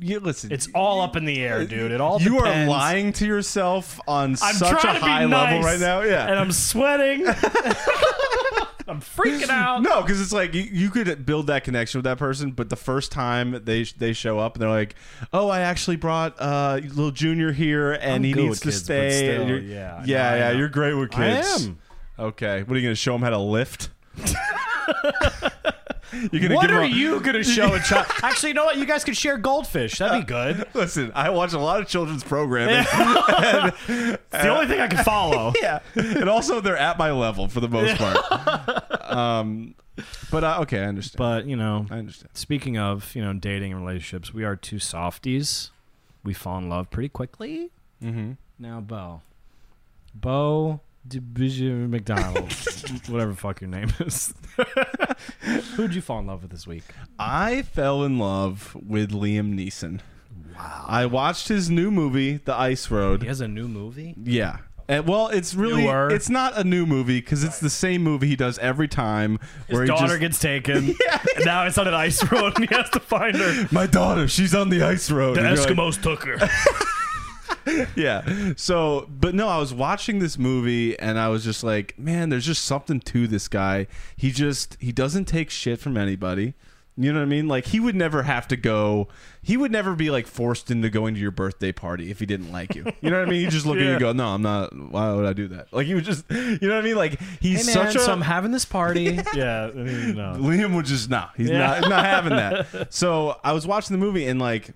You 0.00 0.20
listen. 0.20 0.52
It's 0.52 0.68
all 0.74 1.00
up 1.00 1.16
in 1.16 1.24
the 1.24 1.40
air, 1.40 1.64
dude. 1.64 1.90
It 1.90 2.00
all 2.00 2.20
you 2.20 2.38
are 2.38 2.66
lying 2.66 3.12
to 3.14 3.26
yourself 3.26 3.98
on 4.06 4.30
I'm 4.30 4.54
such 4.54 4.72
a 4.72 4.80
trying 4.80 4.94
to 4.94 5.00
be 5.00 5.06
high 5.06 5.24
level 5.24 5.60
right 5.60 5.80
now. 5.80 6.02
Yeah. 6.02 6.28
and 6.28 6.38
I'm 6.38 6.52
sweating. 6.52 7.26
I'm 8.98 9.02
freaking 9.24 9.48
out. 9.50 9.82
No, 9.82 10.02
because 10.02 10.20
it's 10.20 10.32
like 10.32 10.54
you, 10.54 10.62
you 10.62 10.90
could 10.90 11.24
build 11.24 11.46
that 11.48 11.64
connection 11.64 11.98
with 11.98 12.04
that 12.04 12.18
person, 12.18 12.50
but 12.52 12.68
the 12.68 12.76
first 12.76 13.12
time 13.12 13.60
they 13.64 13.84
they 13.84 14.12
show 14.12 14.38
up 14.38 14.54
and 14.54 14.62
they're 14.62 14.68
like, 14.68 14.94
"Oh, 15.32 15.48
I 15.48 15.60
actually 15.60 15.96
brought 15.96 16.34
uh, 16.40 16.80
little 16.82 17.10
Junior 17.10 17.52
here, 17.52 17.92
and 17.92 18.14
I'm 18.14 18.24
he 18.24 18.32
needs 18.34 18.60
to 18.60 18.66
kids, 18.68 18.84
stay." 18.84 19.10
still, 19.36 19.48
you're- 19.48 19.60
yeah, 19.64 20.02
yeah, 20.04 20.30
no, 20.30 20.36
yeah. 20.36 20.50
You're 20.52 20.68
great 20.68 20.94
with 20.94 21.14
I 21.14 21.36
kids. 21.36 21.66
am. 21.66 21.78
Okay, 22.18 22.62
what 22.64 22.72
are 22.74 22.80
you 22.80 22.86
going 22.86 22.92
to 22.94 23.00
show 23.00 23.14
him 23.14 23.22
how 23.22 23.30
to 23.30 23.38
lift? 23.38 23.90
you're 26.32 26.42
gonna 26.42 26.54
What 26.54 26.66
give 26.68 26.76
are 26.76 26.82
a- 26.82 26.86
you 26.86 27.20
gonna 27.20 27.42
show 27.44 27.74
a 27.74 27.80
child? 27.80 28.06
Actually, 28.22 28.50
you 28.50 28.54
know 28.54 28.64
what? 28.64 28.76
You 28.78 28.86
guys 28.86 29.04
could 29.04 29.16
share 29.16 29.36
goldfish. 29.38 29.98
That'd 29.98 30.26
be 30.26 30.26
good. 30.26 30.66
Listen, 30.74 31.12
I 31.14 31.30
watch 31.30 31.52
a 31.52 31.58
lot 31.58 31.80
of 31.80 31.88
children's 31.88 32.24
programming. 32.24 32.76
It's 32.78 34.30
the 34.30 34.48
only 34.48 34.66
thing 34.66 34.80
I 34.80 34.86
can 34.88 35.04
follow. 35.04 35.52
yeah, 35.60 35.80
and 35.94 36.28
also 36.28 36.60
they're 36.60 36.76
at 36.76 36.98
my 36.98 37.10
level 37.12 37.48
for 37.48 37.60
the 37.60 37.68
most 37.68 37.96
part. 37.96 39.10
um, 39.10 39.74
but 40.30 40.44
uh, 40.44 40.58
okay, 40.62 40.80
I 40.80 40.84
understand. 40.84 41.18
But 41.18 41.46
you 41.46 41.56
know, 41.56 41.86
I 41.90 41.98
understand. 41.98 42.30
Speaking 42.34 42.78
of, 42.78 43.14
you 43.14 43.22
know, 43.22 43.32
dating 43.32 43.72
and 43.72 43.80
relationships, 43.80 44.32
we 44.32 44.44
are 44.44 44.56
two 44.56 44.78
softies. 44.78 45.70
We 46.24 46.34
fall 46.34 46.58
in 46.58 46.68
love 46.68 46.90
pretty 46.90 47.08
quickly. 47.08 47.70
Mm-hmm. 48.02 48.32
Now, 48.58 48.80
Bo. 48.80 49.22
Bo 50.14 50.80
Division 51.08 51.90
McDonald. 51.90 52.52
whatever 53.08 53.32
the 53.32 53.36
fuck 53.36 53.60
your 53.60 53.70
name 53.70 53.92
is. 54.00 54.34
Who'd 55.76 55.94
you 55.94 56.00
fall 56.00 56.20
in 56.20 56.26
love 56.26 56.42
with 56.42 56.50
this 56.50 56.66
week? 56.66 56.84
I 57.18 57.62
fell 57.62 58.04
in 58.04 58.18
love 58.18 58.76
with 58.86 59.10
Liam 59.12 59.54
Neeson. 59.54 60.00
Wow. 60.54 60.84
I 60.88 61.06
watched 61.06 61.48
his 61.48 61.70
new 61.70 61.90
movie, 61.90 62.38
The 62.38 62.54
Ice 62.54 62.90
Road. 62.90 63.22
He 63.22 63.28
has 63.28 63.40
a 63.40 63.48
new 63.48 63.68
movie? 63.68 64.14
Yeah. 64.22 64.58
And, 64.90 65.06
well, 65.06 65.28
it's 65.28 65.54
really 65.54 65.84
Newer. 65.84 66.08
it's 66.10 66.30
not 66.30 66.56
a 66.56 66.64
new 66.64 66.86
movie 66.86 67.20
because 67.20 67.44
it's 67.44 67.60
the 67.60 67.68
same 67.68 68.02
movie 68.02 68.26
he 68.26 68.36
does 68.36 68.58
every 68.58 68.88
time. 68.88 69.38
His 69.68 69.86
daughter 69.86 70.18
just, 70.18 70.20
gets 70.20 70.38
taken. 70.40 70.86
yeah, 71.06 71.22
And 71.36 71.44
now 71.44 71.66
it's 71.66 71.76
on 71.76 71.86
an 71.86 71.94
ice 71.94 72.22
road 72.32 72.58
and 72.58 72.68
he 72.68 72.74
has 72.74 72.88
to 72.90 73.00
find 73.00 73.36
her. 73.36 73.68
my 73.70 73.86
daughter, 73.86 74.26
she's 74.28 74.54
on 74.54 74.70
the 74.70 74.82
ice 74.82 75.10
road. 75.10 75.36
The 75.36 75.42
you're 75.42 75.56
like, 75.56 75.68
Eskimos 75.68 76.02
took 76.02 76.24
her. 76.24 76.38
yeah. 77.96 78.52
So, 78.56 79.06
but 79.10 79.34
no, 79.34 79.48
I 79.48 79.58
was 79.58 79.72
watching 79.74 80.18
this 80.18 80.38
movie 80.38 80.98
and 80.98 81.18
I 81.18 81.28
was 81.28 81.44
just 81.44 81.62
like, 81.64 81.98
man, 81.98 82.28
there's 82.28 82.46
just 82.46 82.64
something 82.64 83.00
to 83.00 83.26
this 83.26 83.48
guy. 83.48 83.86
He 84.16 84.30
just 84.30 84.76
he 84.80 84.92
doesn't 84.92 85.26
take 85.26 85.50
shit 85.50 85.80
from 85.80 85.96
anybody. 85.96 86.54
You 87.00 87.12
know 87.12 87.20
what 87.20 87.26
I 87.26 87.28
mean? 87.28 87.46
Like 87.46 87.66
he 87.66 87.78
would 87.78 87.94
never 87.94 88.24
have 88.24 88.48
to 88.48 88.56
go. 88.56 89.06
He 89.40 89.56
would 89.56 89.70
never 89.70 89.94
be 89.94 90.10
like 90.10 90.26
forced 90.26 90.68
into 90.68 90.90
going 90.90 91.14
to 91.14 91.20
your 91.20 91.30
birthday 91.30 91.70
party 91.70 92.10
if 92.10 92.18
he 92.18 92.26
didn't 92.26 92.50
like 92.50 92.74
you. 92.74 92.84
You 93.00 93.10
know 93.10 93.20
what 93.20 93.28
I 93.28 93.30
mean? 93.30 93.40
He 93.42 93.46
just 93.46 93.66
look 93.66 93.76
at 93.76 93.82
you 93.82 93.86
Yeah. 93.86 93.92
and 93.92 94.00
go, 94.00 94.12
"No, 94.12 94.26
I'm 94.26 94.42
not. 94.42 94.76
Why 94.76 95.12
would 95.12 95.24
I 95.24 95.32
do 95.32 95.46
that?" 95.46 95.72
Like 95.72 95.86
he 95.86 95.94
would 95.94 96.02
just, 96.02 96.24
you 96.28 96.58
know 96.60 96.74
what 96.74 96.78
I 96.78 96.82
mean? 96.82 96.96
Like 96.96 97.20
he's 97.40 97.60
Hey, 97.68 97.72
man, 97.80 97.86
such 97.92 97.94
a. 97.94 98.00
so 98.04 98.10
I'm 98.12 98.20
having 98.20 98.50
this 98.50 98.64
party. 98.64 99.20
yeah, 99.34 99.70
I 99.72 99.76
mean, 99.76 100.16
no. 100.16 100.34
Liam 100.38 100.74
would 100.74 100.86
just 100.86 101.08
nah. 101.08 101.28
He's 101.36 101.50
Yeah. 101.50 101.58
not 101.78 101.88
not 101.88 102.04
having 102.04 102.30
that. 102.36 102.88
So 102.92 103.38
I 103.44 103.52
was 103.52 103.64
watching 103.64 103.94
the 103.96 104.04
movie 104.04 104.26
and 104.26 104.40
like, 104.40 104.70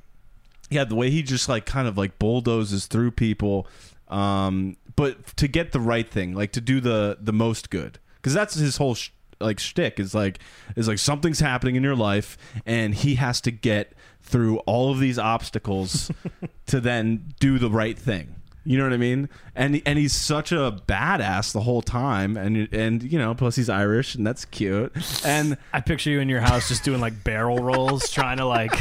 yeah, 0.72 0.84
the 0.84 0.94
way 0.94 1.10
he 1.10 1.22
just 1.22 1.48
like 1.48 1.66
kind 1.66 1.86
of 1.86 1.96
like 1.98 2.18
bulldozes 2.18 2.86
through 2.86 3.12
people, 3.12 3.66
um, 4.08 4.76
but 4.96 5.36
to 5.36 5.48
get 5.48 5.72
the 5.72 5.80
right 5.80 6.08
thing, 6.08 6.34
like 6.34 6.52
to 6.52 6.60
do 6.60 6.80
the 6.80 7.18
the 7.20 7.32
most 7.32 7.70
good, 7.70 7.98
because 8.16 8.34
that's 8.34 8.54
his 8.54 8.76
whole 8.76 8.94
sh- 8.94 9.10
like 9.40 9.58
shtick 9.58 9.98
is 9.98 10.14
like 10.14 10.38
is 10.76 10.88
like 10.88 10.98
something's 10.98 11.40
happening 11.40 11.76
in 11.76 11.82
your 11.82 11.96
life 11.96 12.38
and 12.64 12.94
he 12.94 13.16
has 13.16 13.40
to 13.40 13.50
get 13.50 13.92
through 14.20 14.58
all 14.60 14.92
of 14.92 15.00
these 15.00 15.18
obstacles 15.18 16.10
to 16.66 16.80
then 16.80 17.32
do 17.40 17.58
the 17.58 17.70
right 17.70 17.98
thing. 17.98 18.36
You 18.64 18.78
know 18.78 18.84
what 18.84 18.92
I 18.92 18.98
mean? 18.98 19.28
And 19.56 19.82
and 19.84 19.98
he's 19.98 20.12
such 20.12 20.52
a 20.52 20.80
badass 20.86 21.52
the 21.52 21.60
whole 21.60 21.82
time, 21.82 22.36
and 22.36 22.72
and 22.72 23.02
you 23.02 23.18
know, 23.18 23.34
plus 23.34 23.56
he's 23.56 23.68
Irish, 23.68 24.14
and 24.14 24.26
that's 24.26 24.44
cute. 24.44 24.92
And 25.24 25.56
I 25.72 25.80
picture 25.80 26.10
you 26.10 26.20
in 26.20 26.28
your 26.28 26.40
house 26.40 26.68
just 26.68 26.84
doing 26.84 27.00
like 27.00 27.24
barrel 27.24 27.58
rolls, 27.58 28.10
trying 28.10 28.38
to 28.38 28.44
like. 28.44 28.72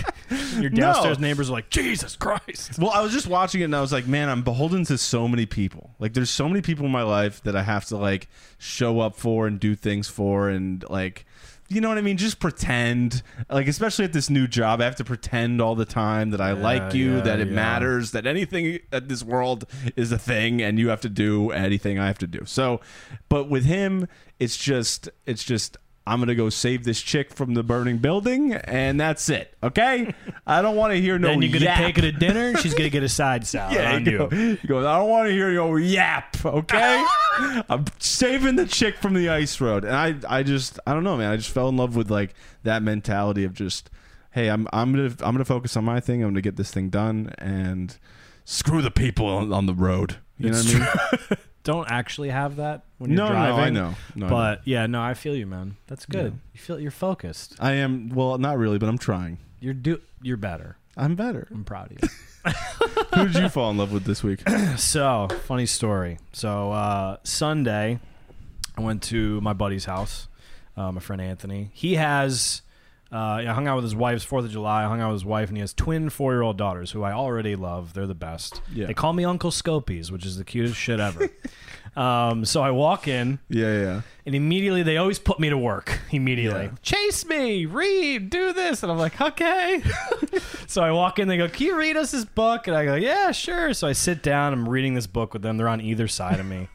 Your 0.58 0.70
downstairs 0.70 1.20
neighbors 1.20 1.50
are 1.50 1.54
like, 1.54 1.70
Jesus 1.70 2.16
Christ. 2.16 2.78
well, 2.80 2.92
I 2.92 3.02
was 3.02 3.12
just 3.12 3.28
watching 3.28 3.62
it, 3.62 3.66
and 3.66 3.76
I 3.76 3.82
was 3.82 3.92
like, 3.92 4.08
man, 4.08 4.30
I'm 4.30 4.44
beholden 4.44 4.86
to 4.86 4.98
so 4.98 5.28
many 5.28 5.46
people. 5.46 5.92
Like, 6.00 6.14
there's 6.14 6.30
so 6.30 6.48
many 6.48 6.62
people 6.62 6.86
in 6.86 6.92
my 6.92 7.04
life 7.04 7.42
that 7.44 7.56
I 7.56 7.64
have 7.64 7.86
to 7.86 7.98
like 7.98 8.30
show 8.58 9.00
up 9.00 9.16
for 9.16 9.48
and 9.48 9.60
do 9.60 9.76
things 9.76 10.08
for, 10.08 10.50
and 10.50 10.88
like. 10.90 11.26
You 11.72 11.80
know 11.80 11.88
what 11.88 11.98
I 11.98 12.02
mean? 12.02 12.18
Just 12.18 12.40
pretend. 12.40 13.24
Like, 13.50 13.68
especially 13.68 14.04
at 14.04 14.12
this 14.12 14.30
new 14.30 14.46
job, 14.46 14.82
I 14.82 14.84
have 14.84 14.98
to 14.98 15.06
pretend 15.06 15.62
all 15.62 15.74
the 15.74 15.86
time 15.86 16.32
that 16.32 16.42
I 16.42 16.52
like 16.52 16.94
you, 16.94 17.16
yeah, 17.16 17.22
that 17.22 17.40
it 17.40 17.48
yeah. 17.48 17.54
matters, 17.54 18.12
that 18.12 18.28
anything 18.28 18.80
at 18.92 19.08
this 19.08 19.24
world 19.24 19.64
is 19.96 20.12
a 20.12 20.18
thing, 20.20 20.62
and 20.62 20.78
you 20.78 20.90
have 20.90 21.00
to 21.02 21.10
do 21.10 21.52
anything 21.52 21.98
I 21.98 22.08
have 22.08 22.18
to 22.18 22.28
do. 22.28 22.42
So, 22.44 22.82
but 23.30 23.50
with 23.50 23.64
him, 23.64 24.10
it's 24.38 24.58
just, 24.58 25.08
it's 25.26 25.46
just, 25.46 25.78
I'm 26.08 26.20
gonna 26.20 26.34
go 26.36 26.50
save 26.50 26.84
this 26.84 27.00
chick 27.02 27.32
from 27.34 27.54
the 27.54 27.62
burning 27.64 28.00
building, 28.00 28.54
and 28.54 29.00
that's 29.00 29.30
it. 29.30 29.56
Okay? 29.62 30.14
I 30.48 30.62
don't 30.64 30.76
want 30.76 30.94
to 30.94 31.00
hear 31.00 31.20
no. 31.20 31.28
then 31.30 31.42
you're 31.44 31.52
gonna 31.54 31.66
yap. 31.66 31.78
take 31.78 31.96
her 31.98 32.02
to 32.02 32.12
dinner. 32.12 32.58
She's 32.58 32.74
gonna 32.74 32.90
get 32.90 33.04
a 33.04 33.10
side 33.10 33.46
salad 33.48 33.76
Yeah, 33.76 33.94
on 33.96 34.06
you. 34.06 34.18
go- 34.18 34.30
he 34.30 34.68
goes, 34.68 34.86
I 34.86 34.98
don't 34.98 35.10
want 35.10 35.28
to 35.28 35.32
hear 35.34 35.52
your 35.52 35.80
yap, 35.80 36.38
okay? 36.44 37.04
I'm 37.70 37.86
saving 38.00 38.56
the 38.56 38.66
chick 38.66 38.98
from 38.98 39.14
the 39.14 39.30
ice 39.30 39.62
road. 39.62 39.86
And 39.86 39.96
I 39.96 40.16
I 40.28 40.44
just 40.44 40.80
I 40.88 40.94
don't 40.94 41.04
know, 41.04 41.18
man. 41.18 41.32
I 41.32 41.38
just 41.38 41.52
fell 41.52 41.70
in 41.70 41.78
love 41.78 41.96
with 41.96 42.10
like 42.10 42.34
that 42.64 42.82
mentality 42.84 43.44
of 43.44 43.54
just 43.54 43.90
hey, 44.32 44.50
I'm 44.50 44.68
I'm 44.74 44.94
going 44.94 45.14
to 45.16 45.26
I'm 45.28 45.38
to 45.38 45.46
focus 45.46 45.78
on 45.78 45.86
my 45.86 46.00
thing. 46.00 46.22
I'm 46.22 46.28
going 46.30 46.36
to 46.36 46.42
get 46.42 46.56
this 46.56 46.72
thing 46.72 46.90
done 46.90 47.34
and 47.38 47.98
screw 48.44 48.82
the 48.82 48.92
people 48.92 49.28
on, 49.28 49.54
on 49.54 49.66
the 49.68 49.74
road. 49.76 50.18
You 50.38 50.50
It's 50.50 50.74
know 50.74 50.80
what 50.80 51.10
I 51.14 51.18
mean? 51.30 51.38
Don't 51.64 51.90
actually 51.90 52.30
have 52.30 52.56
that 52.56 52.84
when 52.98 53.12
you're 53.12 53.18
No, 53.18 53.30
no. 53.32 53.36
I 53.38 53.70
know. 53.70 53.96
No, 54.16 54.26
I 54.26 54.30
know. 54.30 54.30
but 54.30 54.62
yeah, 54.66 54.88
no, 54.88 55.02
I 55.02 55.14
feel 55.14 55.36
you, 55.36 55.46
man. 55.46 55.78
That's 55.88 56.06
good. 56.06 56.34
Yeah. 56.34 56.40
You 56.54 56.60
feel 56.60 56.80
you're 56.80 56.92
focused. 56.92 57.56
I 57.60 57.74
am 57.74 58.10
well, 58.10 58.38
not 58.38 58.58
really, 58.58 58.80
but 58.80 58.90
I'm 58.90 58.98
trying. 58.98 59.38
You're 59.60 59.74
do 59.76 60.02
you're 60.22 60.38
better. 60.38 60.78
I'm 60.98 61.16
better. 61.16 61.48
I'm 61.52 61.64
proud 61.64 61.92
of 61.92 61.98
you. 62.02 62.10
Who 63.16 63.28
did 63.28 63.36
you 63.44 63.50
fall 63.50 63.72
in 63.72 63.78
love 63.78 63.92
with 63.92 64.04
this 64.06 64.24
week? 64.24 64.42
So, 64.78 65.28
funny 65.46 65.66
story. 65.66 66.18
So, 66.34 66.72
uh, 66.72 67.18
Sunday, 67.24 68.00
I 68.78 68.82
went 68.82 69.04
to 69.04 69.40
my 69.42 69.54
buddy's 69.54 69.86
house, 69.86 70.28
uh, 70.76 70.92
my 70.92 71.00
friend 71.00 71.22
Anthony. 71.22 71.70
He 71.74 71.96
has, 71.96 72.62
uh, 73.12 73.18
I 73.18 73.46
hung 73.46 73.68
out 73.68 73.76
with 73.76 73.84
his 73.84 73.96
wife's 73.96 74.26
4th 74.26 74.46
of 74.46 74.52
July. 74.52 74.84
I 74.86 74.88
hung 74.88 75.02
out 75.02 75.10
with 75.10 75.16
his 75.22 75.26
wife, 75.26 75.50
and 75.50 75.58
he 75.58 75.62
has 75.62 75.74
twin 75.74 76.10
four 76.10 76.32
year 76.34 76.42
old 76.42 76.58
daughters 76.58 76.92
who 76.92 77.04
I 77.04 77.12
already 77.12 77.56
love. 77.56 77.94
They're 77.94 78.08
the 78.08 78.16
best. 78.16 78.62
Yeah. 78.74 78.86
They 78.88 78.94
call 78.94 79.12
me 79.14 79.26
Uncle 79.26 79.52
Scopies, 79.52 80.12
which 80.12 80.26
is 80.26 80.38
the 80.38 80.44
cutest 80.46 80.76
shit 80.78 81.00
ever. 81.00 81.28
um, 81.96 82.46
so, 82.46 82.62
I 82.62 82.72
walk 82.72 83.08
in, 83.10 83.40
Yeah, 83.50 83.74
yeah. 83.82 84.02
and 84.26 84.34
immediately 84.34 84.82
they 84.84 84.96
always 84.98 85.20
put 85.20 85.40
me 85.42 85.50
to 85.50 85.58
work. 85.58 86.00
Immediately, 86.12 86.64
Yeah. 86.66 86.72
chase 86.82 87.26
me, 87.26 87.66
read, 87.66 88.30
do 88.30 88.54
this, 88.54 88.82
and 88.84 88.92
I'm 88.92 88.98
like, 88.98 89.20
okay. 89.20 89.84
so 90.68 90.82
I 90.82 90.92
walk 90.92 91.20
in, 91.20 91.28
they 91.28 91.38
go, 91.38 91.50
"Can 91.50 91.68
you 91.68 91.78
read 91.78 91.98
us 91.98 92.12
this 92.12 92.24
book?" 92.26 92.68
And 92.68 92.76
I 92.78 92.86
go, 92.86 92.96
"Yeah, 92.96 93.32
sure." 93.32 93.74
So 93.74 93.88
I 93.88 93.92
sit 93.94 94.24
down, 94.24 94.54
I'm 94.54 94.68
reading 94.70 94.94
this 94.94 95.08
book 95.08 95.34
with 95.34 95.42
them. 95.42 95.58
They're 95.58 95.68
on 95.68 95.82
either 95.82 96.08
side 96.08 96.40
of 96.40 96.46
me, 96.46 96.70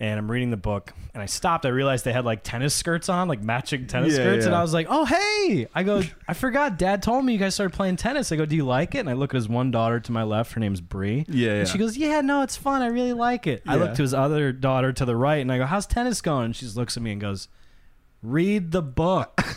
and 0.00 0.18
I'm 0.18 0.30
reading 0.30 0.50
the 0.50 0.56
book. 0.56 0.92
And 1.14 1.22
I 1.22 1.26
stopped. 1.26 1.66
I 1.66 1.70
realized 1.70 2.04
they 2.04 2.12
had 2.12 2.24
like 2.24 2.42
tennis 2.44 2.74
skirts 2.74 3.08
on, 3.08 3.26
like 3.28 3.42
matching 3.42 3.86
tennis 3.88 4.12
Yeah, 4.16 4.22
skirts, 4.24 4.46
and. 4.46 4.54
I 4.54 4.62
was 4.62 4.72
like, 4.72 4.86
"Oh, 4.88 5.04
hey!" 5.04 5.66
I 5.74 5.82
go, 5.82 6.02
"I 6.28 6.34
forgot. 6.34 6.78
Dad 6.78 7.02
told 7.02 7.24
me 7.24 7.32
you 7.32 7.38
guys 7.38 7.54
started 7.54 7.74
playing 7.74 7.96
tennis." 7.96 8.30
I 8.30 8.36
go, 8.36 8.44
"Do 8.46 8.54
you 8.54 8.64
like 8.64 8.94
it?" 8.94 8.98
And 9.00 9.10
I 9.10 9.14
look 9.14 9.34
at 9.34 9.36
his 9.36 9.48
one 9.48 9.70
daughter 9.72 9.98
to 10.00 10.12
my 10.12 10.22
left. 10.22 10.52
Her 10.52 10.60
name's 10.60 10.80
Bree. 10.80 11.24
Yeah, 11.28 11.50
And 11.50 11.58
yeah. 11.58 11.64
she 11.64 11.78
goes, 11.78 11.96
"Yeah, 11.96 12.20
no, 12.20 12.42
it's 12.42 12.56
fun. 12.56 12.82
I 12.82 12.86
really 12.86 13.12
like 13.12 13.46
it." 13.48 13.62
I 13.66 13.74
look 13.76 13.94
to 13.94 14.02
his 14.02 14.14
other 14.14 14.52
daughter 14.52 14.92
to 14.92 15.04
the 15.04 15.16
right, 15.16 15.40
and 15.40 15.50
I 15.50 15.58
go, 15.58 15.66
"How's 15.66 15.86
tennis 15.86 16.20
going?" 16.20 16.46
And 16.46 16.56
she 16.56 16.66
just 16.66 16.76
looks 16.76 16.96
at 16.96 17.02
me 17.02 17.10
and 17.12 17.20
goes, 17.20 17.48
"Read 18.22 18.70
the 18.70 18.82
book." 18.82 19.40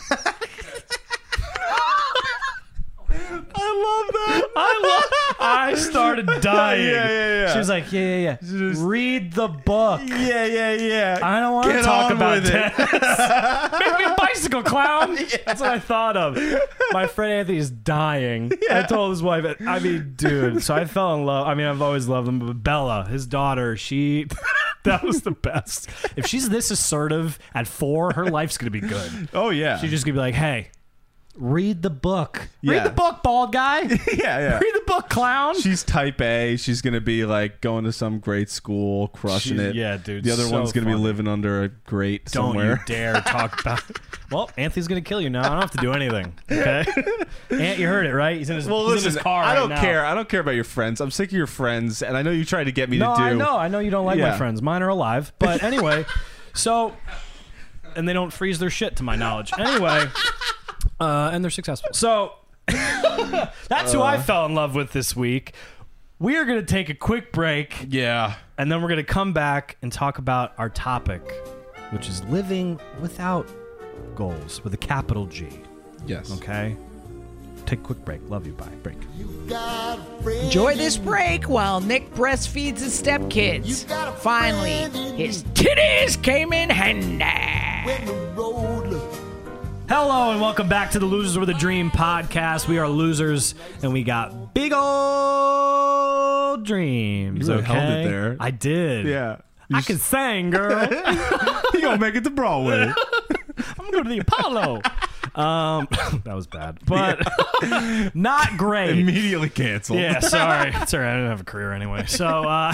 I 3.08 3.14
love 3.14 4.12
that. 4.12 4.42
I 4.56 4.80
love. 4.82 5.04
I 5.42 5.74
started 5.74 6.26
dying. 6.40 6.86
Yeah, 6.86 7.08
yeah, 7.08 7.28
yeah. 7.42 7.52
She 7.52 7.58
was 7.58 7.68
like, 7.68 7.92
"Yeah, 7.92 8.00
yeah, 8.00 8.16
yeah. 8.16 8.36
Just- 8.42 8.82
Read 8.82 9.32
the 9.32 9.48
book." 9.48 10.00
Yeah, 10.04 10.44
yeah, 10.46 10.72
yeah. 10.72 11.18
I 11.22 11.40
don't 11.40 11.52
want 11.54 11.72
to 11.72 11.82
talk 11.82 12.12
about 12.12 12.38
it. 12.38 12.44
Make 13.80 13.98
me 13.98 14.04
a 14.04 14.14
bicycle 14.16 14.62
clown. 14.62 15.14
That's 15.46 15.60
what 15.60 15.70
I 15.70 15.78
thought 15.78 16.16
of. 16.16 16.38
My 16.92 17.06
friend 17.06 17.32
Anthony's 17.32 17.70
dying. 17.70 18.52
I 18.70 18.82
told 18.82 19.10
his 19.10 19.22
wife. 19.22 19.56
I 19.66 19.78
mean, 19.78 20.14
dude. 20.16 20.62
So 20.62 20.74
I 20.74 20.84
fell 20.84 21.14
in 21.14 21.24
love. 21.24 21.46
I 21.46 21.54
mean, 21.54 21.66
I've 21.66 21.82
always 21.82 22.08
loved 22.08 22.28
him. 22.28 22.38
But 22.38 22.62
Bella, 22.62 23.06
his 23.08 23.26
daughter, 23.26 23.76
she. 23.76 24.26
That 24.84 25.04
was 25.04 25.22
the 25.22 25.30
best. 25.30 25.88
If 26.16 26.26
she's 26.26 26.48
this 26.48 26.70
assertive 26.72 27.38
at 27.54 27.68
four, 27.68 28.12
her 28.14 28.26
life's 28.26 28.58
gonna 28.58 28.70
be 28.72 28.80
good. 28.80 29.28
Oh 29.32 29.50
yeah. 29.50 29.78
She's 29.78 29.90
just 29.90 30.04
gonna 30.04 30.14
be 30.14 30.18
like, 30.18 30.34
"Hey, 30.34 30.70
read 31.36 31.82
the 31.82 31.90
book. 31.90 32.48
Yeah. 32.60 32.72
Read 32.74 32.84
the 32.84 32.90
book, 32.90 33.22
bald 33.22 33.52
guy. 33.52 33.82
Read 33.86 34.00
yeah, 34.18 34.58
Read 34.58 34.74
the 34.74 34.82
book, 34.86 35.08
clown." 35.08 35.58
She's 35.60 35.82
type 35.82 36.20
A. 36.20 36.56
She's 36.56 36.82
gonna 36.82 37.00
be 37.00 37.24
like 37.24 37.60
going 37.60 37.84
to 37.84 37.92
some 37.92 38.18
great 38.18 38.50
school, 38.50 39.08
crushing 39.08 39.56
She's- 39.58 39.70
it. 39.70 39.74
yeah, 39.76 39.96
dude, 39.96 40.24
The 40.24 40.30
other 40.32 40.44
so 40.44 40.50
one's 40.52 40.72
gonna 40.72 40.86
funny. 40.86 40.96
be 40.96 41.02
living 41.02 41.26
under 41.28 41.62
a 41.64 41.68
grate 41.68 42.26
Don't 42.26 42.48
somewhere. 42.50 42.70
you 42.72 42.94
dare 42.94 43.14
talk 43.26 43.60
about. 43.60 43.82
Well, 44.30 44.50
Anthony's 44.56 44.88
gonna 44.88 45.02
kill 45.02 45.20
you 45.20 45.28
now. 45.28 45.40
I 45.44 45.48
don't 45.50 45.60
have 45.60 45.72
to 45.72 45.78
do 45.78 45.92
anything. 45.92 46.32
Okay, 46.50 46.86
Ant, 47.50 47.78
you 47.78 47.86
heard 47.86 48.06
it 48.06 48.14
right. 48.14 48.38
He's 48.38 48.48
in 48.48 48.56
his, 48.56 48.66
well, 48.66 48.84
he's 48.86 49.04
listen. 49.04 49.08
in 49.10 49.14
his 49.16 49.22
car 49.22 49.42
I 49.44 49.48
right 49.48 49.54
don't 49.60 49.68
now. 49.68 49.80
care. 49.82 50.06
I 50.06 50.14
don't 50.14 50.26
care 50.26 50.40
about 50.40 50.54
your 50.54 50.64
friends. 50.64 51.02
I'm 51.02 51.10
sick 51.10 51.28
of 51.28 51.36
your 51.36 51.46
friends, 51.46 52.00
and 52.02 52.16
I 52.16 52.22
know 52.22 52.30
you 52.30 52.46
tried 52.46 52.64
to 52.64 52.72
get 52.72 52.88
me 52.88 52.96
No, 52.96 53.12
to 53.14 53.18
do. 53.18 53.22
I 53.24 53.32
know. 53.34 53.58
I 53.58 53.68
know 53.68 53.78
you 53.80 53.90
don't 53.90 54.06
like 54.06 54.18
my 54.18 54.28
Yeah. 54.28 54.38
friends. 54.38 54.62
Mine 54.62 54.80
are 54.82 54.88
alive. 54.88 55.34
But 55.38 55.62
anyway, 55.62 56.06
so 56.54 56.96
and 57.94 58.08
they 58.08 58.14
don't 58.14 58.32
freeze 58.32 58.58
their 58.58 58.70
shit 58.70 58.96
to 58.96 59.02
my 59.02 59.16
knowledge. 59.16 59.52
Anyway, 59.58 60.06
uh, 61.00 61.30
and 61.32 61.42
they're 61.44 61.50
successful. 61.50 61.90
So 61.92 62.32
that's 62.66 63.92
who 63.92 64.00
I 64.00 64.16
Uh. 64.16 64.22
fell 64.22 64.46
in 64.46 64.54
love 64.54 64.74
with 64.74 64.92
this 64.92 65.14
week. 65.16 65.52
We 66.18 66.36
are 66.36 66.44
going 66.44 66.60
to 66.60 66.66
take 66.66 66.88
a 66.88 66.94
quick 66.94 67.32
break, 67.32 67.86
Yeah. 67.88 68.34
and 68.56 68.70
then 68.70 68.80
we're 68.80 68.88
going 68.88 69.04
to 69.04 69.12
come 69.12 69.32
back 69.32 69.76
and 69.82 69.90
talk 69.92 70.18
about 70.18 70.52
our 70.56 70.68
topic, 70.68 71.20
which 71.90 72.08
is 72.08 72.22
living 72.24 72.78
without 73.00 73.48
goals 74.14 74.62
with 74.62 74.72
a 74.72 74.76
capital 74.76 75.26
G. 75.26 75.48
Yes. 76.06 76.30
Okay. 76.38 76.76
Take 77.66 77.80
a 77.80 77.82
quick 77.82 78.04
break. 78.04 78.20
Love 78.28 78.46
you. 78.46 78.52
Bye. 78.52 78.66
Break. 78.82 78.98
Enjoy 80.44 80.74
this 80.76 80.96
break 80.96 81.48
while 81.48 81.80
Nick 81.80 82.12
breastfeeds 82.14 82.80
his 82.80 83.00
stepkids. 83.00 83.84
Finally, 84.18 84.90
his 85.16 85.42
titties 85.54 86.20
came 86.22 86.52
in 86.52 86.70
handy. 86.70 87.24
Hello 89.88 90.30
and 90.30 90.40
welcome 90.40 90.68
back 90.68 90.92
to 90.92 90.98
the 90.98 91.06
Losers 91.06 91.38
with 91.38 91.50
a 91.50 91.54
Dream 91.54 91.90
podcast. 91.90 92.68
We 92.68 92.78
are 92.78 92.88
losers 92.88 93.54
and 93.82 93.92
we 93.92 94.04
got 94.04 94.54
big 94.54 94.72
old 94.72 96.64
dreams. 96.64 97.48
You 97.48 97.54
really 97.54 97.64
okay? 97.64 97.72
held 97.74 97.90
it 97.92 98.04
there. 98.08 98.36
I 98.40 98.50
did. 98.50 99.06
Yeah. 99.06 99.38
I 99.72 99.82
can 99.82 99.98
sing, 99.98 100.50
girl. 100.50 100.88
You 101.74 101.80
gonna 101.80 101.98
make 101.98 102.14
it 102.14 102.22
to 102.24 102.30
Broadway? 102.30 102.82
I'm 103.58 103.74
gonna 103.76 103.92
go 103.92 104.02
to 104.02 104.08
the 104.08 104.18
Apollo. 104.18 104.82
Um, 105.34 105.88
that 106.24 106.34
was 106.34 106.46
bad, 106.46 106.78
but 106.86 107.18
not 108.14 108.56
great. 108.58 108.98
Immediately 108.98 109.48
canceled. 109.48 109.98
Yeah, 109.98 110.20
sorry. 110.20 110.72
sorry, 110.86 111.06
I 111.06 111.16
don't 111.16 111.28
have 111.28 111.40
a 111.40 111.44
career 111.44 111.72
anyway. 111.72 112.04
So 112.06 112.26
uh, 112.26 112.72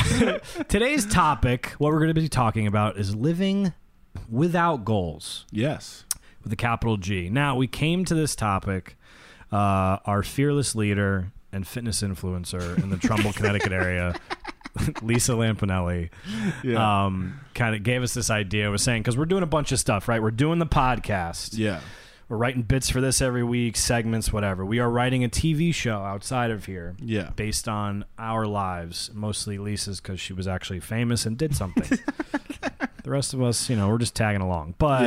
today's 0.69 1.07
topic, 1.07 1.75
what 1.79 1.93
we're 1.93 2.01
going 2.01 2.13
to 2.15 2.21
be 2.21 2.29
talking 2.29 2.67
about, 2.67 2.99
is 2.99 3.15
living 3.15 3.73
without 4.29 4.85
goals. 4.85 5.47
Yes. 5.53 6.05
With 6.49 6.53
a 6.55 6.57
capital 6.57 6.97
G. 6.97 7.29
Now, 7.29 7.57
we 7.57 7.67
came 7.67 8.07
to 8.07 8.15
this 8.15 8.35
topic. 8.35 8.97
Uh, 9.53 9.99
our 10.07 10.23
fearless 10.23 10.75
leader 10.75 11.31
and 11.53 11.67
fitness 11.67 12.03
influencer 12.03 12.83
in 12.83 12.89
the 12.91 12.97
Trumbull, 12.97 13.33
Connecticut 13.35 13.73
area, 13.73 14.15
Lisa 15.03 15.33
Lampanelli, 15.33 16.09
Yeah. 16.63 17.05
um, 17.07 17.41
kind 17.55 17.75
of 17.75 17.83
gave 17.83 18.03
us 18.03 18.13
this 18.15 18.31
idea. 18.31 18.71
Was 18.71 18.83
saying 18.83 19.03
because 19.03 19.17
we're 19.19 19.25
doing 19.27 19.43
a 19.43 19.47
bunch 19.47 19.73
of 19.73 19.79
stuff, 19.79 20.09
right? 20.09 20.23
We're 20.23 20.31
doing 20.31 20.59
the 20.59 20.67
podcast. 20.67 21.51
yeah. 21.57 21.81
we're 22.29 22.37
writing 22.37 22.61
bits 22.63 22.89
for 22.91 23.01
this 23.01 23.23
every 23.23 23.43
week, 23.45 23.77
segments, 23.79 24.31
whatever. 24.33 24.65
We 24.67 24.79
are 24.81 24.91
writing 24.91 25.25
a 25.25 25.29
TV 25.31 25.73
show 25.75 25.97
outside 26.01 26.51
of 26.51 26.67
here 26.67 26.95
Yeah. 26.99 27.31
based 27.37 27.69
on 27.69 28.05
our 28.19 28.47
lives, 28.47 29.11
mostly 29.15 29.57
Lisa's 29.59 30.01
because 30.01 30.21
she 30.21 30.35
was 30.35 30.47
actually 30.47 30.81
famous 30.81 31.25
and 31.27 31.37
did 31.39 31.55
something. 31.57 31.99
the 33.09 33.13
rest 33.15 33.33
of 33.33 33.41
us, 33.43 33.71
you 33.71 33.77
know, 33.77 33.89
we're 33.89 33.97
just 33.99 34.15
tagging 34.15 34.43
along. 34.43 34.75
But 34.77 35.03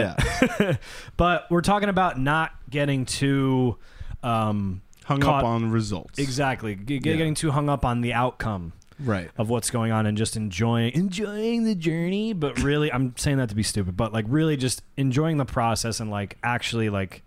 Yeah. 0.60 0.78
but 1.18 1.46
we're 1.52 1.62
talking 1.62 1.88
about 1.90 2.20
not 2.20 2.52
getting 2.70 3.06
too 3.06 3.78
um, 4.24 4.82
Hung 5.06 5.20
caught- 5.22 5.44
up 5.44 5.46
on 5.46 5.70
results. 5.72 6.18
exactly 6.20 6.76
g- 6.76 6.96
Yeah. 6.96 7.16
getting 7.16 7.36
too 7.36 7.52
hung 7.52 7.70
up 7.70 7.86
on 7.86 8.02
the 8.02 8.14
outcome 8.14 8.74
Right. 9.00 9.30
of 9.38 9.50
what's 9.50 9.70
going 9.72 9.92
on 9.92 10.06
and 10.06 10.16
just 10.18 10.36
enjoying 10.36 10.94
enjoying 10.94 11.64
the 11.64 11.74
journey 11.74 12.34
but 12.34 12.62
really 12.62 12.92
i'm 12.94 13.16
saying 13.18 13.38
that 13.38 13.50
to 13.50 13.56
be 13.56 13.64
stupid 13.64 13.98
but 13.98 14.14
like 14.14 14.26
really 14.28 14.56
just 14.58 14.84
enjoying 14.96 15.38
the 15.38 15.46
process 15.46 16.00
and 16.00 16.12
like 16.12 16.38
actually 16.44 16.90
like 16.92 17.24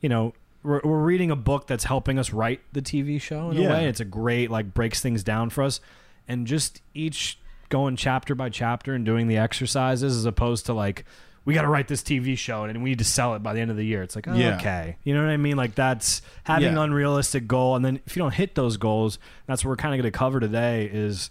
you 0.00 0.08
know 0.08 0.32
we're, 0.62 0.80
we're 0.82 1.02
reading 1.02 1.30
a 1.30 1.36
book 1.36 1.66
that's 1.66 1.84
helping 1.84 2.18
us 2.18 2.32
write 2.32 2.60
the 2.72 2.80
tv 2.80 3.20
show 3.20 3.50
in 3.50 3.58
Yeah. 3.58 3.68
a 3.68 3.70
way 3.72 3.86
it's 3.86 4.00
a 4.00 4.04
great 4.06 4.50
like 4.50 4.72
breaks 4.72 5.02
things 5.02 5.22
down 5.22 5.50
for 5.50 5.62
us 5.62 5.80
and 6.26 6.46
just 6.46 6.80
each 6.94 7.38
going 7.70 7.96
chapter 7.96 8.34
by 8.34 8.50
chapter 8.50 8.92
and 8.94 9.04
doing 9.06 9.26
the 9.28 9.38
exercises 9.38 10.14
as 10.16 10.26
opposed 10.26 10.66
to 10.66 10.74
like 10.74 11.04
we 11.46 11.54
got 11.54 11.62
to 11.62 11.68
write 11.68 11.88
this 11.88 12.02
TV 12.02 12.36
show 12.36 12.64
and 12.64 12.82
we 12.82 12.90
need 12.90 12.98
to 12.98 13.04
sell 13.04 13.34
it 13.34 13.42
by 13.42 13.54
the 13.54 13.60
end 13.60 13.70
of 13.70 13.76
the 13.78 13.84
year. 13.86 14.02
It's 14.02 14.14
like, 14.14 14.28
oh, 14.28 14.34
Yeah. 14.34 14.56
okay. 14.56 14.98
You 15.04 15.14
know 15.14 15.22
what 15.24 15.30
I 15.30 15.38
mean? 15.38 15.56
Like 15.56 15.74
that's 15.74 16.20
having 16.44 16.74
Yeah. 16.74 16.82
unrealistic 16.82 17.48
goal. 17.48 17.76
And 17.76 17.82
then 17.84 17.98
if 18.06 18.14
you 18.14 18.20
don't 18.20 18.34
hit 18.34 18.54
those 18.54 18.76
goals, 18.76 19.18
that's 19.46 19.64
what 19.64 19.70
we're 19.70 19.76
kind 19.76 19.94
of 19.94 19.98
going 20.02 20.12
to 20.12 20.16
cover 20.16 20.38
today 20.38 20.84
is 20.92 21.30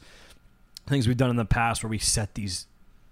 things 0.88 1.08
we've 1.08 1.16
done 1.16 1.30
in 1.30 1.36
the 1.36 1.46
past 1.46 1.84
where 1.84 1.90
we 1.92 2.00
set 2.00 2.34
these 2.34 2.66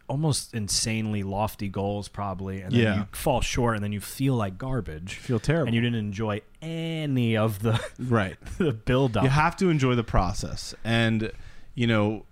almost 0.08 0.54
insanely 0.56 1.22
lofty 1.22 1.68
goals 1.68 2.08
probably 2.08 2.62
and 2.62 2.72
then 2.74 2.80
Yeah. 2.82 2.96
you 3.00 3.06
fall 3.12 3.42
short 3.42 3.76
and 3.76 3.84
then 3.84 3.92
you 3.92 4.00
feel 4.02 4.34
like 4.36 4.58
garbage 4.58 5.16
Feel 5.16 5.40
terrible. 5.40 5.68
and 5.68 5.76
you 5.76 5.82
didn't 5.82 6.00
enjoy 6.00 6.42
any 6.64 7.38
of 7.38 7.60
the 7.62 7.80
right. 8.00 8.38
the 8.58 8.72
build 8.74 9.18
up. 9.18 9.24
You 9.24 9.30
have 9.30 9.56
to 9.58 9.70
enjoy 9.70 9.94
the 9.96 10.04
process. 10.06 10.74
And, 10.84 11.32
you 11.76 11.86
know, 11.86 12.26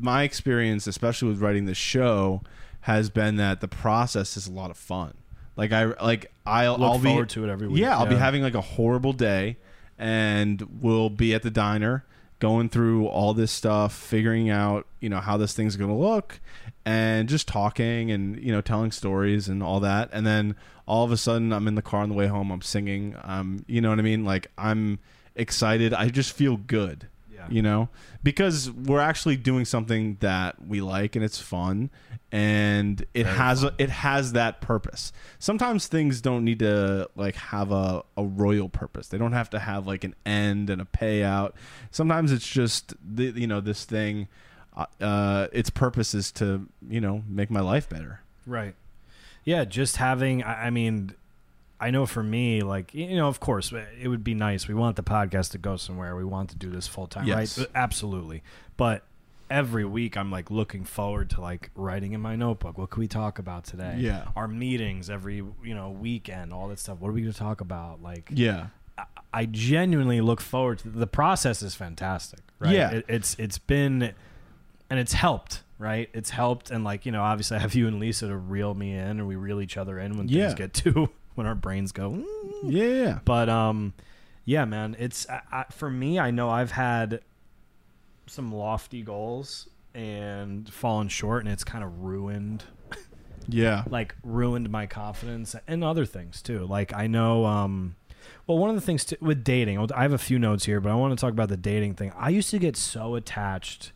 my 0.00 0.22
experience, 0.22 0.86
especially 0.86 1.28
with 1.28 1.40
writing 1.40 1.64
the 1.66 1.74
show, 1.74 2.42
has 2.82 3.10
been 3.10 3.36
that 3.36 3.60
the 3.60 3.68
process 3.68 4.36
is 4.36 4.46
a 4.46 4.52
lot 4.52 4.70
of 4.70 4.76
fun. 4.76 5.14
Like 5.56 5.72
I 5.72 5.84
like 6.02 6.32
I'll 6.44 6.72
Look 6.78 6.92
I'll 6.92 6.98
forward 6.98 7.28
be 7.28 7.34
to 7.34 7.44
it 7.44 7.50
every 7.50 7.68
week. 7.68 7.80
Yeah, 7.80 7.96
I'll 7.96 8.06
be 8.06 8.14
Yeah. 8.14 8.20
having 8.20 8.42
like 8.42 8.54
a 8.54 8.60
horrible 8.60 9.12
day 9.12 9.56
and 9.98 10.60
we'll 10.80 11.10
be 11.10 11.32
at 11.34 11.42
the 11.42 11.50
diner 11.50 12.04
going 12.40 12.68
through 12.68 13.06
all 13.06 13.32
this 13.32 13.52
stuff, 13.52 13.94
figuring 13.94 14.50
out, 14.50 14.86
you 15.00 15.08
know, 15.08 15.20
how 15.20 15.36
this 15.36 15.54
thing's 15.54 15.76
going 15.76 15.88
to 15.90 15.96
look 15.96 16.40
and 16.84 17.28
just 17.28 17.46
talking 17.48 18.10
and, 18.10 18.38
you 18.42 18.52
know, 18.52 18.60
telling 18.60 18.90
stories 18.90 19.48
and 19.48 19.62
all 19.62 19.80
that. 19.80 20.10
And 20.12 20.26
then 20.26 20.56
all 20.86 21.04
of 21.04 21.12
a 21.12 21.16
sudden 21.16 21.52
I'm 21.52 21.68
in 21.68 21.76
the 21.76 21.80
car 21.82 22.00
on 22.02 22.08
the 22.08 22.14
way 22.14 22.26
home, 22.26 22.50
I'm 22.50 22.60
singing, 22.60 23.14
um, 23.22 23.64
you 23.66 23.80
know 23.80 23.90
what 23.90 23.98
I 24.00 24.02
mean? 24.02 24.24
Like 24.24 24.50
I'm 24.58 24.98
excited. 25.36 25.94
I 25.94 26.08
just 26.08 26.32
feel 26.32 26.56
good. 26.56 27.06
Yeah. 27.48 27.54
You 27.54 27.62
know, 27.62 27.88
because 28.22 28.70
we're 28.70 29.00
actually 29.00 29.36
doing 29.36 29.64
something 29.64 30.16
that 30.20 30.66
we 30.66 30.80
like 30.80 31.16
and 31.16 31.24
it's 31.24 31.40
fun 31.40 31.90
and 32.32 33.00
it 33.14 33.24
Very 33.24 33.36
has 33.36 33.62
a, 33.62 33.72
it 33.78 33.90
has 33.90 34.32
that 34.32 34.60
purpose. 34.60 35.12
Sometimes 35.38 35.86
things 35.86 36.20
don't 36.20 36.44
need 36.44 36.58
to 36.58 37.08
like 37.14 37.36
have 37.36 37.70
a, 37.70 38.02
a 38.16 38.24
royal 38.24 38.68
purpose. 38.68 39.08
They 39.08 39.18
don't 39.18 39.32
have 39.32 39.50
to 39.50 39.60
have 39.60 39.86
like 39.86 40.02
an 40.02 40.16
end 40.26 40.68
and 40.68 40.82
a 40.82 40.84
payout. 40.84 41.52
Sometimes 41.92 42.32
it's 42.32 42.48
just 42.48 42.94
the, 43.04 43.26
you 43.36 43.46
know 43.46 43.60
this 43.60 43.84
thing 43.84 44.26
uh, 44.76 44.86
uh 45.00 45.46
its 45.52 45.70
purpose 45.70 46.12
is 46.14 46.32
to, 46.32 46.68
you 46.88 47.00
know, 47.00 47.22
make 47.28 47.50
my 47.50 47.60
life 47.60 47.88
better. 47.88 48.20
Right. 48.46 48.74
Yeah, 49.44 49.64
just 49.64 49.98
having 49.98 50.42
I 50.42 50.66
I 50.66 50.70
mean 50.70 51.14
I 51.80 51.90
know 51.90 52.06
for 52.06 52.22
me 52.22 52.60
like 52.62 52.94
you 52.94 53.16
know 53.16 53.28
of 53.28 53.40
course 53.40 53.72
eh, 53.72 53.84
it 54.00 54.08
would 54.08 54.24
be 54.24 54.34
nice. 54.34 54.68
We 54.68 54.74
want 54.74 54.96
the 54.96 55.02
podcast 55.02 55.50
to 55.52 55.58
go 55.58 55.76
somewhere. 55.76 56.16
We 56.16 56.24
want 56.24 56.50
to 56.50 56.56
do 56.56 56.70
this 56.70 56.86
full 56.86 57.06
time, 57.06 57.26
Yes. 57.26 57.58
right? 57.58 57.66
Absolutely. 57.74 58.42
But 58.76 59.04
every 59.50 59.84
week 59.84 60.16
I'm 60.16 60.30
like 60.30 60.50
looking 60.50 60.84
forward 60.84 61.30
to 61.30 61.40
like 61.40 61.70
writing 61.74 62.12
in 62.12 62.20
my 62.20 62.34
notebook. 62.36 62.78
What 62.78 62.90
can 62.90 63.00
we 63.00 63.08
talk 63.08 63.38
about 63.38 63.64
today? 63.64 63.96
Yeah. 63.98 64.28
Our 64.36 64.48
meetings 64.48 65.10
every, 65.10 65.36
you 65.36 65.74
know, 65.74 65.90
weekend, 65.90 66.52
all 66.52 66.68
that 66.68 66.78
stuff. 66.78 66.98
What 67.00 67.08
are 67.10 67.12
we 67.12 67.20
going 67.20 67.32
to 67.32 67.38
talk 67.38 67.60
about? 67.60 68.02
Like 68.02 68.30
Yeah. 68.32 68.68
I- 68.96 69.04
I 69.34 69.46
genuinely 69.46 70.20
look 70.20 70.40
forward 70.40 70.78
to 70.78 70.88
the 70.88 71.08
process 71.08 71.60
is 71.60 71.74
fantastic, 71.74 72.40
right? 72.60 72.72
Yeah. 72.72 72.90
It, 72.92 73.04
it's 73.08 73.34
it's 73.38 73.58
been 73.58 74.14
and 74.88 75.00
it's 75.00 75.12
helped, 75.12 75.62
right? 75.78 76.08
It's 76.14 76.30
helped 76.30 76.70
and 76.70 76.84
like, 76.84 77.04
you 77.04 77.10
know, 77.12 77.22
obviously 77.22 77.56
I 77.56 77.60
have 77.60 77.74
you 77.74 77.88
and 77.88 77.98
Lisa 77.98 78.28
to 78.28 78.36
reel 78.36 78.74
me 78.74 78.92
in 78.92 79.20
or 79.20 79.26
we 79.26 79.34
reel 79.34 79.60
each 79.60 79.76
other 79.76 79.98
in 79.98 80.16
when 80.16 80.28
Yeah. 80.28 80.46
things 80.46 80.54
get 80.54 80.72
too 80.84 81.10
when 81.34 81.46
our 81.46 81.54
brains 81.54 81.92
go. 81.92 82.10
"Mm." 82.12 82.24
Yeah. 82.64 83.18
But 83.24 83.48
um 83.48 83.92
yeah, 84.44 84.64
man, 84.66 84.94
it's 84.98 85.28
I, 85.28 85.40
I, 85.52 85.64
for 85.70 85.88
me 85.90 86.18
I 86.18 86.30
know 86.30 86.50
I've 86.50 86.72
had 86.72 87.20
some 88.26 88.52
lofty 88.54 89.02
goals 89.02 89.68
and 89.94 90.68
fallen 90.72 91.08
short 91.08 91.44
and 91.44 91.52
it's 91.52 91.64
kind 91.64 91.84
of 91.84 92.00
ruined 92.02 92.64
Yeah. 93.46 93.84
like 93.88 94.14
ruined 94.24 94.70
my 94.70 94.86
confidence 94.86 95.54
and 95.68 95.84
other 95.84 96.06
things 96.06 96.40
too. 96.42 96.66
Like 96.66 96.94
I 96.94 97.06
know, 97.06 97.44
um, 97.44 97.96
well, 98.46 98.56
one 98.58 98.70
of 98.70 98.74
the 98.76 98.80
things 98.80 99.04
to, 99.06 99.18
with 99.20 99.44
dating, 99.44 99.78
I 99.94 100.02
have 100.02 100.12
a 100.14 100.18
few 100.18 100.38
notes 100.38 100.64
here, 100.64 100.80
but 100.80 100.90
I 100.90 100.94
want 100.94 101.16
to 101.16 101.20
talk 101.20 101.32
about 101.32 101.50
the 101.50 101.56
dating 101.58 101.94
thing. 101.94 102.12
I 102.16 102.30
used 102.30 102.50
to 102.50 102.58
get 102.58 102.76
so 102.76 103.14
attached 103.14 103.92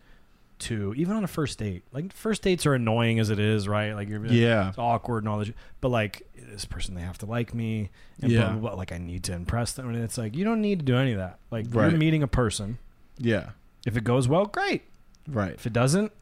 to 0.60 0.94
even 0.96 1.16
on 1.16 1.24
a 1.24 1.28
first 1.28 1.58
date. 1.58 1.84
Like 1.92 2.12
first 2.12 2.42
dates 2.42 2.66
are 2.66 2.74
annoying 2.74 3.18
as 3.18 3.30
it 3.30 3.38
is, 3.38 3.68
right? 3.68 3.92
Like 3.92 4.08
you're 4.08 4.24
Yeah. 4.26 4.68
it's 4.70 4.78
awkward 4.78 5.22
and 5.24 5.28
all 5.28 5.38
this, 5.38 5.50
but 5.80 5.88
like 5.90 6.22
this 6.36 6.64
person 6.64 6.94
they 6.94 7.00
have 7.02 7.18
to 7.18 7.26
like 7.26 7.54
me 7.54 7.90
and 8.20 8.30
Yeah. 8.32 8.40
blah, 8.44 8.50
blah, 8.52 8.60
blah. 8.70 8.74
Like 8.74 8.92
I 8.92 8.98
need 8.98 9.24
to 9.24 9.32
impress 9.32 9.72
them, 9.72 9.88
and 9.88 9.96
it's 9.96 10.18
like 10.18 10.34
you 10.36 10.44
don't 10.44 10.60
need 10.60 10.80
to 10.80 10.84
do 10.84 10.96
any 10.96 11.12
of 11.12 11.18
that. 11.18 11.38
Like 11.50 11.66
Right. 11.70 11.90
you're 11.90 11.98
meeting 11.98 12.22
a 12.22 12.28
person. 12.28 12.78
Yeah. 13.18 13.50
If 13.86 13.96
it 13.96 14.04
goes 14.04 14.28
well, 14.28 14.46
great. 14.46 14.82
Right. 15.26 15.52
If 15.52 15.66
it 15.66 15.72
doesn't, 15.72 16.12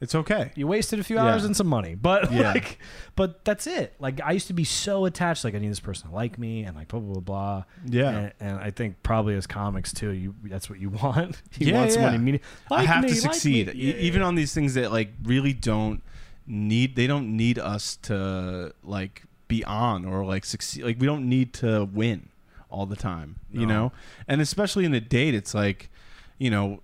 It's 0.00 0.14
okay. 0.14 0.50
you 0.54 0.66
wasted 0.66 0.98
a 0.98 1.04
few 1.04 1.16
Yeah. 1.16 1.26
hours 1.26 1.44
and 1.44 1.54
some 1.56 1.66
money 1.66 1.94
but 1.94 2.32
Yeah. 2.32 2.52
like 2.54 2.78
but 3.16 3.44
that's 3.44 3.66
it 3.66 3.94
like 3.98 4.20
i 4.24 4.32
used 4.32 4.46
to 4.46 4.52
be 4.54 4.64
so 4.64 5.04
attached 5.04 5.44
like 5.44 5.54
i 5.54 5.58
need 5.58 5.70
this 5.70 5.80
person 5.80 6.08
to 6.08 6.14
like 6.14 6.38
me 6.38 6.62
and 6.64 6.74
like 6.76 6.88
blah 6.88 7.00
blah 7.00 7.14
blah 7.14 7.20
blah 7.20 7.64
Yeah. 7.86 8.08
and, 8.10 8.32
and 8.40 8.58
i 8.60 8.70
think 8.70 9.02
probably 9.02 9.34
as 9.34 9.46
comics 9.46 9.92
too 9.92 10.10
you 10.10 10.34
that's 10.44 10.70
what 10.70 10.78
you 10.80 10.88
want 11.02 11.42
you 11.58 11.66
Yeah, 11.68 11.80
want 11.80 11.92
someone 11.92 12.12
yeah. 12.12 12.18
immediate- 12.18 12.42
I 12.70 12.84
have 12.84 13.02
me, 13.04 13.10
to 13.10 13.14
succeed, 13.14 13.66
me. 13.68 13.72
E- 13.74 13.88
Yeah. 13.92 13.94
even 13.96 14.22
on 14.22 14.34
these 14.36 14.54
things 14.54 14.74
that 14.74 14.90
like 14.90 15.10
really 15.22 15.52
don't 15.52 16.02
need. 16.46 16.96
They 16.96 17.06
don't 17.06 17.36
need 17.36 17.58
us 17.58 17.96
to 18.02 18.72
like 18.82 19.22
be 19.48 19.62
on 19.64 20.04
or 20.04 20.24
like 20.24 20.44
succeed. 20.44 20.82
Like 20.84 20.98
we 20.98 21.06
don't 21.06 21.28
need 21.28 21.52
to 21.54 21.84
win 21.92 22.28
all 22.70 22.86
the 22.86 22.96
time, 22.96 23.36
you 23.52 23.66
know. 23.66 23.92
And 24.26 24.40
especially 24.40 24.84
in 24.84 24.94
a 24.94 25.00
date, 25.00 25.34
it's 25.34 25.54
like, 25.54 25.90
you 26.38 26.50
know, 26.50 26.80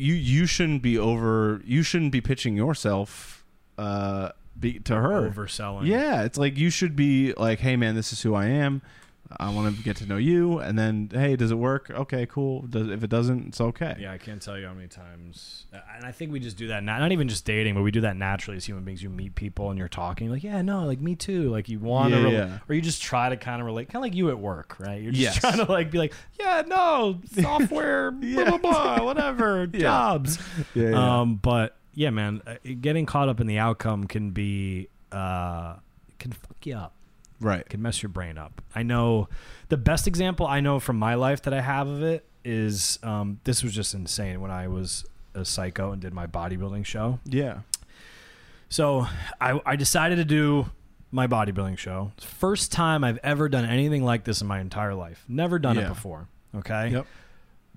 you 0.00 0.14
you 0.14 0.46
shouldn't 0.46 0.82
be 0.82 0.98
over. 0.98 1.60
You 1.64 1.82
shouldn't 1.82 2.12
be 2.12 2.20
pitching 2.20 2.56
yourself 2.56 3.44
uh, 3.76 4.30
be, 4.58 4.78
to 4.80 4.94
her. 4.94 5.30
overselling 5.30 5.86
Yeah, 5.86 6.22
it's 6.22 6.38
like 6.38 6.56
you 6.56 6.70
should 6.70 6.96
be 6.96 7.34
like, 7.34 7.60
hey 7.60 7.76
man, 7.76 7.94
this 7.94 8.12
is 8.12 8.22
who 8.22 8.34
I 8.34 8.46
am. 8.46 8.82
I 9.38 9.50
want 9.54 9.76
to 9.76 9.82
get 9.82 9.96
to 9.98 10.06
know 10.06 10.16
you, 10.16 10.58
and 10.58 10.76
then 10.78 11.08
hey, 11.12 11.36
does 11.36 11.50
it 11.52 11.54
work? 11.58 11.88
Okay, 11.90 12.26
cool. 12.26 12.62
Does 12.62 12.88
if 12.88 13.04
it 13.04 13.10
doesn't, 13.10 13.48
it's 13.48 13.60
okay. 13.60 13.96
yeah 13.98 14.12
i 14.12 14.18
can't 14.18 14.42
tell 14.42 14.58
you 14.58 14.66
how 14.66 14.72
many 14.74 14.88
times 14.88 15.66
and 15.96 16.04
i 16.04 16.10
think 16.12 16.32
we 16.32 16.40
just 16.40 16.56
do 16.56 16.66
that 16.68 16.82
not, 16.82 16.98
not 17.00 17.12
even 17.12 17.28
just 17.28 17.44
dating 17.44 17.74
but 17.74 17.82
we 17.82 17.90
do 17.90 18.00
that 18.00 18.16
naturally 18.16 18.56
as 18.56 18.64
human 18.64 18.82
beings 18.84 19.02
you 19.02 19.08
meet 19.08 19.34
people 19.34 19.70
and 19.70 19.78
you're 19.78 19.88
talking 19.88 20.30
like 20.30 20.42
yeah 20.42 20.60
no 20.62 20.84
like 20.84 21.00
me 21.00 21.14
too 21.14 21.48
like 21.50 21.68
you 21.68 21.78
want 21.78 22.12
to 22.12 22.20
Yeah, 22.22 22.28
yeah. 22.28 22.58
or 22.68 22.74
you 22.74 22.80
just 22.80 23.02
try 23.02 23.28
to 23.28 23.36
kind 23.36 23.60
of 23.60 23.66
relate 23.66 23.88
kind 23.88 23.96
of 23.96 24.02
like 24.02 24.14
you 24.16 24.30
at 24.30 24.38
work 24.38 24.76
right 24.80 25.00
you're 25.00 25.12
just 25.12 25.22
Yes. 25.22 25.38
trying 25.38 25.64
to 25.64 25.70
like 25.70 25.90
be 25.90 25.98
like 25.98 26.12
yeah 26.38 26.62
no 26.66 27.20
software 27.40 28.10
blah 28.12 28.44
blah 28.44 28.58
blah 28.58 29.04
whatever 29.04 29.68
Yeah. 29.72 29.78
jobs 29.80 30.38
Yeah, 30.74 30.90
yeah. 30.90 31.20
Um, 31.20 31.36
but 31.36 31.76
yeah, 31.94 32.10
man, 32.10 32.40
uh, 32.46 32.54
getting 32.80 33.04
caught 33.06 33.28
up 33.28 33.40
in 33.40 33.46
the 33.46 33.58
outcome 33.58 34.06
can 34.06 34.30
be 34.30 34.88
uh, 35.12 35.74
can 36.18 36.32
fuck 36.32 36.64
you 36.64 36.76
up. 36.76 36.94
Right. 37.40 37.68
Can 37.68 37.82
mess 37.82 38.02
your 38.02 38.10
brain 38.10 38.38
up. 38.38 38.62
I 38.74 38.82
know 38.82 39.28
the 39.68 39.76
best 39.76 40.06
example 40.06 40.46
I 40.46 40.60
know 40.60 40.80
from 40.80 40.98
my 40.98 41.14
life 41.14 41.42
that 41.42 41.54
I 41.54 41.60
have 41.60 41.88
of 41.88 42.02
it 42.02 42.24
is 42.44 42.98
um, 43.02 43.40
this 43.44 43.62
was 43.62 43.74
just 43.74 43.94
insane 43.94 44.40
when 44.40 44.50
I 44.50 44.68
was 44.68 45.04
a 45.34 45.44
psycho 45.44 45.92
and 45.92 46.00
did 46.00 46.12
my 46.12 46.26
bodybuilding 46.26 46.86
show. 46.86 47.20
Yeah. 47.24 47.60
So 48.68 49.06
I, 49.40 49.60
I 49.66 49.76
decided 49.76 50.16
to 50.16 50.24
do 50.24 50.70
my 51.10 51.26
bodybuilding 51.26 51.76
show. 51.78 52.12
First 52.20 52.72
time 52.72 53.02
I've 53.02 53.18
ever 53.22 53.48
done 53.48 53.64
anything 53.64 54.04
like 54.04 54.24
this 54.24 54.40
in 54.40 54.46
my 54.46 54.60
entire 54.60 54.94
life. 54.94 55.24
Never 55.28 55.58
done 55.58 55.76
it 55.76 55.88
before. 55.88 56.28
Okay. 56.54 56.90
Yep. 56.90 57.06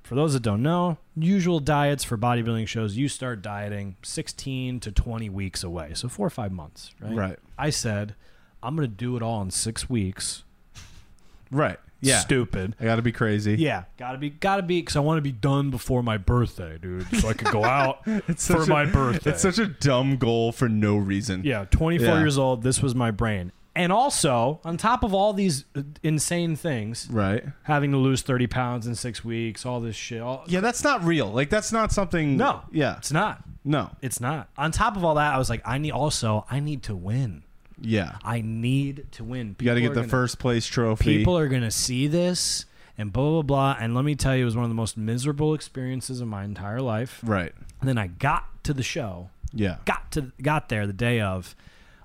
For 0.03 0.15
those 0.15 0.33
that 0.33 0.41
don't 0.43 0.61
know, 0.61 0.97
usual 1.15 1.59
diets 1.59 2.03
for 2.03 2.17
bodybuilding 2.17 2.67
shows, 2.67 2.97
you 2.97 3.07
start 3.07 3.41
dieting 3.41 3.95
16 4.03 4.81
to 4.81 4.91
20 4.91 5.29
weeks 5.29 5.63
away. 5.63 5.93
So 5.93 6.09
four 6.09 6.27
or 6.27 6.29
five 6.29 6.51
months, 6.51 6.91
right? 6.99 7.15
Right. 7.15 7.39
I 7.57 7.69
said, 7.69 8.13
I'm 8.63 8.75
going 8.75 8.87
to 8.89 8.95
do 8.95 9.15
it 9.17 9.21
all 9.21 9.41
in 9.41 9.51
six 9.51 9.89
weeks. 9.89 10.43
Right. 11.51 11.79
Yeah. 12.01 12.19
Stupid. 12.19 12.75
I 12.81 12.83
got 12.85 12.97
to 12.97 13.01
be 13.01 13.11
crazy. 13.13 13.55
Yeah. 13.55 13.83
Gotta 13.97 14.17
be, 14.17 14.29
gotta 14.29 14.61
be, 14.63 14.81
because 14.81 14.95
I 14.97 14.99
want 14.99 15.19
to 15.19 15.21
be 15.21 15.31
done 15.31 15.69
before 15.71 16.03
my 16.03 16.17
birthday, 16.17 16.77
dude. 16.81 17.07
So 17.21 17.29
I 17.29 17.33
could 17.33 17.47
go 17.51 17.63
out 17.63 18.01
It's 18.27 18.45
for 18.45 18.59
such 18.59 18.67
my 18.67 18.83
a, 18.83 18.87
birthday. 18.87 19.29
It's 19.31 19.41
such 19.41 19.57
a 19.57 19.67
dumb 19.67 20.17
goal 20.17 20.51
for 20.51 20.67
no 20.67 20.97
reason. 20.97 21.43
yeah. 21.45 21.65
24 21.71 22.05
Yeah. 22.07 22.19
years 22.19 22.37
old. 22.37 22.61
This 22.63 22.81
was 22.81 22.93
my 22.93 23.11
brain. 23.11 23.51
And 23.75 23.91
also, 23.91 24.59
on 24.65 24.75
top 24.77 25.03
of 25.03 25.13
all 25.13 25.31
these 25.33 25.63
uh, 25.75 25.81
insane 26.03 26.55
things, 26.57 27.07
Right. 27.09 27.43
having 27.63 27.91
to 27.91 27.97
lose 27.97 28.21
30 28.21 28.47
pounds 28.47 28.85
in 28.85 28.95
six 28.95 29.23
weeks, 29.23 29.65
all 29.65 29.79
this 29.79 29.95
shit. 29.95 30.21
All, 30.21 30.43
Yeah, 30.47 30.59
that's 30.59 30.83
not 30.83 31.03
real. 31.05 31.31
Like 31.31 31.49
that's 31.49 31.71
not 31.71 31.91
something. 31.93 32.35
No. 32.35 32.63
Yeah. 32.71 32.97
It's 32.97 33.11
not. 33.13 33.43
No. 33.63 33.91
It's 34.01 34.19
not. 34.19 34.49
On 34.57 34.71
top 34.73 34.97
of 34.97 35.05
all 35.05 35.15
that, 35.15 35.33
I 35.33 35.37
was 35.37 35.49
like, 35.49 35.61
I 35.65 35.77
need 35.77 35.91
also, 35.91 36.45
I 36.51 36.59
need 36.59 36.83
to 36.83 36.95
win. 36.95 37.43
Yeah. 37.83 38.15
I 38.23 38.41
need 38.41 39.05
to 39.13 39.23
win. 39.23 39.55
You 39.59 39.65
got 39.65 39.75
to 39.75 39.81
get 39.81 39.89
the 39.89 40.01
gonna- 40.01 40.07
first 40.07 40.39
place 40.39 40.65
trophy. 40.65 41.17
People 41.17 41.37
are 41.37 41.47
going 41.47 41.61
to 41.63 41.71
see 41.71 42.07
this 42.07 42.65
and 42.97 43.11
blah, 43.13 43.29
blah, 43.29 43.41
blah. 43.41 43.77
And 43.79 43.93
let 43.95 44.05
me 44.05 44.15
tell 44.15 44.35
you, 44.35 44.43
it 44.43 44.45
was 44.45 44.55
one 44.55 44.63
of 44.65 44.69
the 44.71 44.75
most 44.75 44.97
miserable 44.97 45.53
experiences 45.53 46.21
of 46.21 46.27
my 46.27 46.43
entire 46.43 46.81
life. 46.81 47.19
right. 47.23 47.51
And 47.81 47.89
then 47.89 47.97
I 47.97 48.07
got 48.07 48.63
to 48.63 48.73
the 48.73 48.83
show, 48.83 49.29
Yeah. 49.51 49.77
got 49.85 50.11
to 50.13 50.31
got 50.41 50.69
there 50.69 50.87
the 50.87 50.93
day 50.93 51.19
of. 51.19 51.55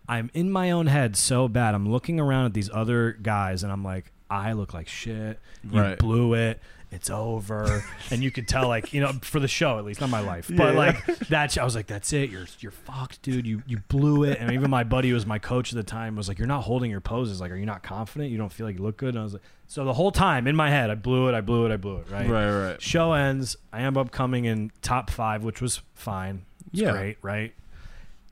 I'm 0.09 0.31
in 0.35 0.51
my 0.51 0.71
own 0.71 0.87
head 0.87 1.17
so 1.17 1.47
bad. 1.49 1.75
I'm 1.75 1.89
looking 1.89 2.19
around 2.19 2.47
at 2.47 2.55
these 2.55 2.71
other 2.73 3.13
guys 3.13 3.63
and 3.63 3.71
I'm 3.71 3.85
like, 3.85 4.11
I 4.31 4.53
look 4.55 4.75
like 4.75 4.89
shit. 4.89 5.39
You 5.63 5.81
Right. 5.81 5.99
blew 5.99 6.35
it. 6.35 6.61
It's 6.91 7.11
over. 7.11 7.85
and 8.11 8.23
you 8.23 8.31
could 8.31 8.49
tell, 8.49 8.67
like, 8.67 8.93
you 8.95 9.01
know, 9.01 9.13
for 9.23 9.41
the 9.41 9.49
show 9.49 9.79
at 9.79 9.85
least, 9.85 10.01
not 10.01 10.09
my 10.11 10.21
life. 10.21 10.49
Yeah. 10.49 10.57
But 10.57 10.75
like 10.75 11.05
that 11.29 11.57
I 11.59 11.65
was 11.65 11.75
like, 11.75 11.87
that's 11.87 12.13
it. 12.13 12.31
You're 12.31 12.47
you're 12.61 12.73
fucked, 12.73 13.23
dude. 13.23 13.47
You 13.47 13.63
you 13.67 13.79
blew 13.89 14.25
it. 14.25 14.39
And 14.41 14.53
even 14.53 14.71
my 14.71 14.85
buddy 14.85 15.09
who 15.09 15.15
was 15.15 15.27
my 15.27 15.39
coach 15.39 15.73
at 15.73 15.77
the 15.77 15.83
time 15.83 16.17
was 16.17 16.29
like, 16.29 16.39
You're 16.39 16.49
not 16.49 16.63
holding 16.63 16.91
your 16.91 17.01
poses. 17.01 17.41
Like, 17.41 17.51
are 17.51 17.57
you 17.57 17.67
not 17.67 17.83
confident? 17.83 18.31
You 18.31 18.39
don't 18.39 18.53
feel 18.53 18.67
like 18.67 18.77
you 18.77 18.83
look 18.83 18.97
good? 18.97 19.11
And 19.11 19.19
I 19.19 19.23
was 19.23 19.35
like 19.35 19.43
so 19.67 19.85
the 19.85 19.93
whole 19.93 20.11
time 20.11 20.47
in 20.47 20.57
my 20.57 20.71
head, 20.71 20.89
I 20.89 20.95
blew 20.95 21.29
it, 21.29 21.35
I 21.35 21.43
blew 21.43 21.67
it, 21.67 21.73
I 21.73 21.77
blew 21.77 21.99
it, 21.99 22.11
right? 22.11 22.27
Right. 22.29 22.69
Right. 22.71 22.81
Show 22.83 23.13
ends. 23.13 23.57
I 23.71 23.83
end 23.83 23.99
up 23.99 24.11
coming 24.11 24.47
in 24.47 24.73
top 24.81 25.11
five, 25.11 25.45
which 25.45 25.61
was 25.61 25.83
fine. 25.95 26.47
It's 26.73 26.81
Yeah. 26.81 26.93
great, 26.93 27.19
right? 27.21 27.55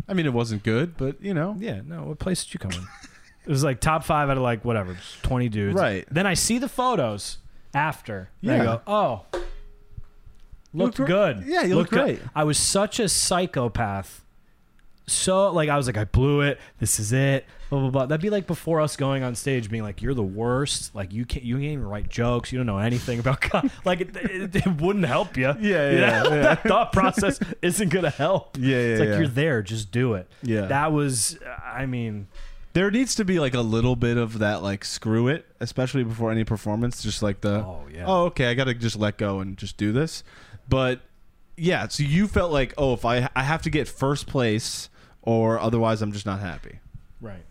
I 0.08 0.14
mean, 0.14 0.24
it 0.24 0.32
wasn't 0.32 0.62
good, 0.62 0.96
but 0.96 1.20
you 1.20 1.34
know. 1.34 1.56
Yeah, 1.58 1.82
no. 1.84 2.04
What 2.04 2.18
place 2.18 2.42
did 2.44 2.54
you 2.54 2.60
come 2.60 2.70
in? 2.70 2.86
it 3.44 3.50
was 3.50 3.62
like 3.62 3.80
top 3.80 4.02
five 4.04 4.30
out 4.30 4.38
of 4.38 4.42
like 4.42 4.64
whatever, 4.64 4.96
twenty 5.22 5.50
dudes. 5.50 5.74
Right. 5.78 6.06
Then 6.10 6.26
I 6.26 6.32
see 6.34 6.56
the 6.58 6.68
photos 6.68 7.36
after. 7.76 8.30
and 8.42 8.50
I 8.50 8.64
go, 8.64 8.80
oh, 8.86 9.24
looked 9.32 9.44
Looked 10.72 10.96
gr- 10.96 11.04
good. 11.04 11.44
Yeah, 11.46 11.62
you 11.62 11.74
looked 11.76 11.90
good." 11.90 12.04
great. 12.18 12.20
I 12.34 12.44
was 12.44 12.58
such 12.58 12.98
a 12.98 13.08
psychopath. 13.08 14.22
So 15.08 15.52
like 15.52 15.68
I 15.68 15.76
was 15.76 15.86
like 15.86 15.96
I 15.96 16.04
blew 16.04 16.40
it. 16.40 16.58
This 16.80 16.98
is 16.98 17.12
it. 17.12 17.46
Blah 17.70 17.78
blah 17.80 17.90
blah. 17.90 18.06
That'd 18.06 18.20
be 18.22 18.30
like 18.30 18.48
before 18.48 18.80
us 18.80 18.96
going 18.96 19.22
on 19.22 19.36
stage, 19.36 19.70
being 19.70 19.84
like, 19.84 20.02
"You're 20.02 20.14
the 20.14 20.22
worst. 20.22 20.96
Like 20.96 21.12
you 21.12 21.24
can't. 21.24 21.44
You 21.44 21.54
can't 21.56 21.66
even 21.66 21.86
write 21.86 22.08
jokes. 22.08 22.50
You 22.50 22.58
don't 22.58 22.66
know 22.66 22.78
anything 22.78 23.20
about 23.20 23.40
co-" 23.40 23.62
like 23.84 24.00
it, 24.00 24.16
it, 24.16 24.56
it 24.56 24.80
wouldn't 24.80 25.04
help 25.06 25.36
you. 25.36 25.54
Yeah, 25.60 25.90
You 25.90 25.98
yeah, 25.98 26.22
know? 26.22 26.34
yeah. 26.34 26.42
that 26.42 26.62
thought 26.64 26.92
process 26.92 27.38
isn't 27.62 27.90
gonna 27.90 28.10
help. 28.10 28.56
Yeah. 28.58 28.70
Yeah. 28.70 28.76
It's 28.78 29.00
like 29.00 29.08
yeah. 29.10 29.18
you're 29.18 29.28
there, 29.28 29.62
just 29.62 29.92
do 29.92 30.14
it. 30.14 30.28
Yeah. 30.42 30.62
That 30.62 30.92
was, 30.92 31.38
I 31.64 31.86
mean, 31.86 32.26
there 32.76 32.90
needs 32.90 33.14
to 33.14 33.24
be 33.24 33.40
like 33.40 33.54
a 33.54 33.62
little 33.62 33.96
bit 33.96 34.18
of 34.18 34.38
that, 34.40 34.62
like 34.62 34.84
screw 34.84 35.28
it, 35.28 35.46
especially 35.60 36.04
before 36.04 36.30
any 36.30 36.44
performance. 36.44 37.02
Just 37.02 37.22
like 37.22 37.40
the 37.40 37.60
oh 37.64 37.86
yeah. 37.90 38.04
oh, 38.06 38.24
okay, 38.26 38.48
I 38.48 38.54
got 38.54 38.64
to 38.64 38.74
just 38.74 38.96
let 38.98 39.16
go 39.16 39.40
and 39.40 39.56
just 39.56 39.78
do 39.78 39.92
this. 39.92 40.22
But 40.68 41.00
yeah, 41.56 41.88
so 41.88 42.02
you 42.02 42.28
felt 42.28 42.52
like, 42.52 42.74
oh, 42.76 42.92
if 42.92 43.06
I 43.06 43.30
I 43.34 43.44
have 43.44 43.62
to 43.62 43.70
get 43.70 43.88
first 43.88 44.26
place, 44.26 44.90
or 45.22 45.58
otherwise 45.58 46.02
I'm 46.02 46.12
just 46.12 46.26
not 46.26 46.40
happy. 46.40 46.80
right. 47.22 47.44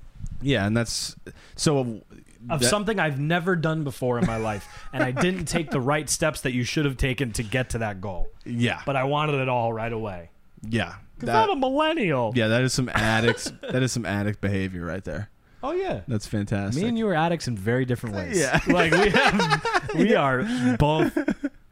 Yeah, 0.44 0.68
and 0.68 0.78
that's 0.78 1.16
so. 1.56 2.02
Of 2.48 2.60
that- 2.60 2.70
something 2.70 3.00
I've 3.00 3.20
never 3.20 3.56
done 3.56 3.84
before 3.84 4.20
in 4.20 4.28
my 4.28 4.38
life, 4.38 4.68
and 4.94 5.02
I 5.02 5.10
didn't 5.10 5.46
take 5.58 5.72
the 5.72 5.82
right 5.82 6.08
steps 6.08 6.42
that 6.42 6.52
you 6.54 6.64
should 6.64 6.86
have 6.86 6.98
taken 6.98 7.32
to 7.32 7.42
get 7.42 7.72
to 7.72 7.80
that 7.80 8.00
goal. 8.00 8.28
Yeah, 8.46 8.82
But 8.86 8.96
I 8.96 9.06
wanted 9.06 9.42
it 9.42 9.50
all 9.50 9.74
right 9.74 9.92
away. 9.92 10.30
yeah, 10.70 10.98
Because 11.20 11.30
I'm 11.36 11.50
a 11.50 11.56
millennial. 11.56 12.34
yeah. 12.36 12.48
That 12.50 12.64
is 12.64 12.74
some 12.74 12.90
addicts. 12.94 13.52
that 13.72 13.82
is 13.84 13.92
some 13.92 14.06
addict 14.06 14.42
behavior 14.42 14.86
right 14.86 15.04
there. 15.04 15.30
Oh 15.64 15.72
yeah. 15.72 16.02
That's 16.08 16.28
fantastic. 16.28 16.82
Me 16.84 16.90
and 16.90 16.98
you 16.98 17.08
are 17.08 17.16
addicts 17.16 17.48
in 17.48 17.58
very 17.58 17.86
different 17.86 18.16
ways. 18.16 18.38
Yeah. 18.40 18.60
Like 18.68 18.92
we 18.92 19.10
have, 19.10 19.90
we 19.96 20.16
are 20.16 20.44
both 20.78 21.18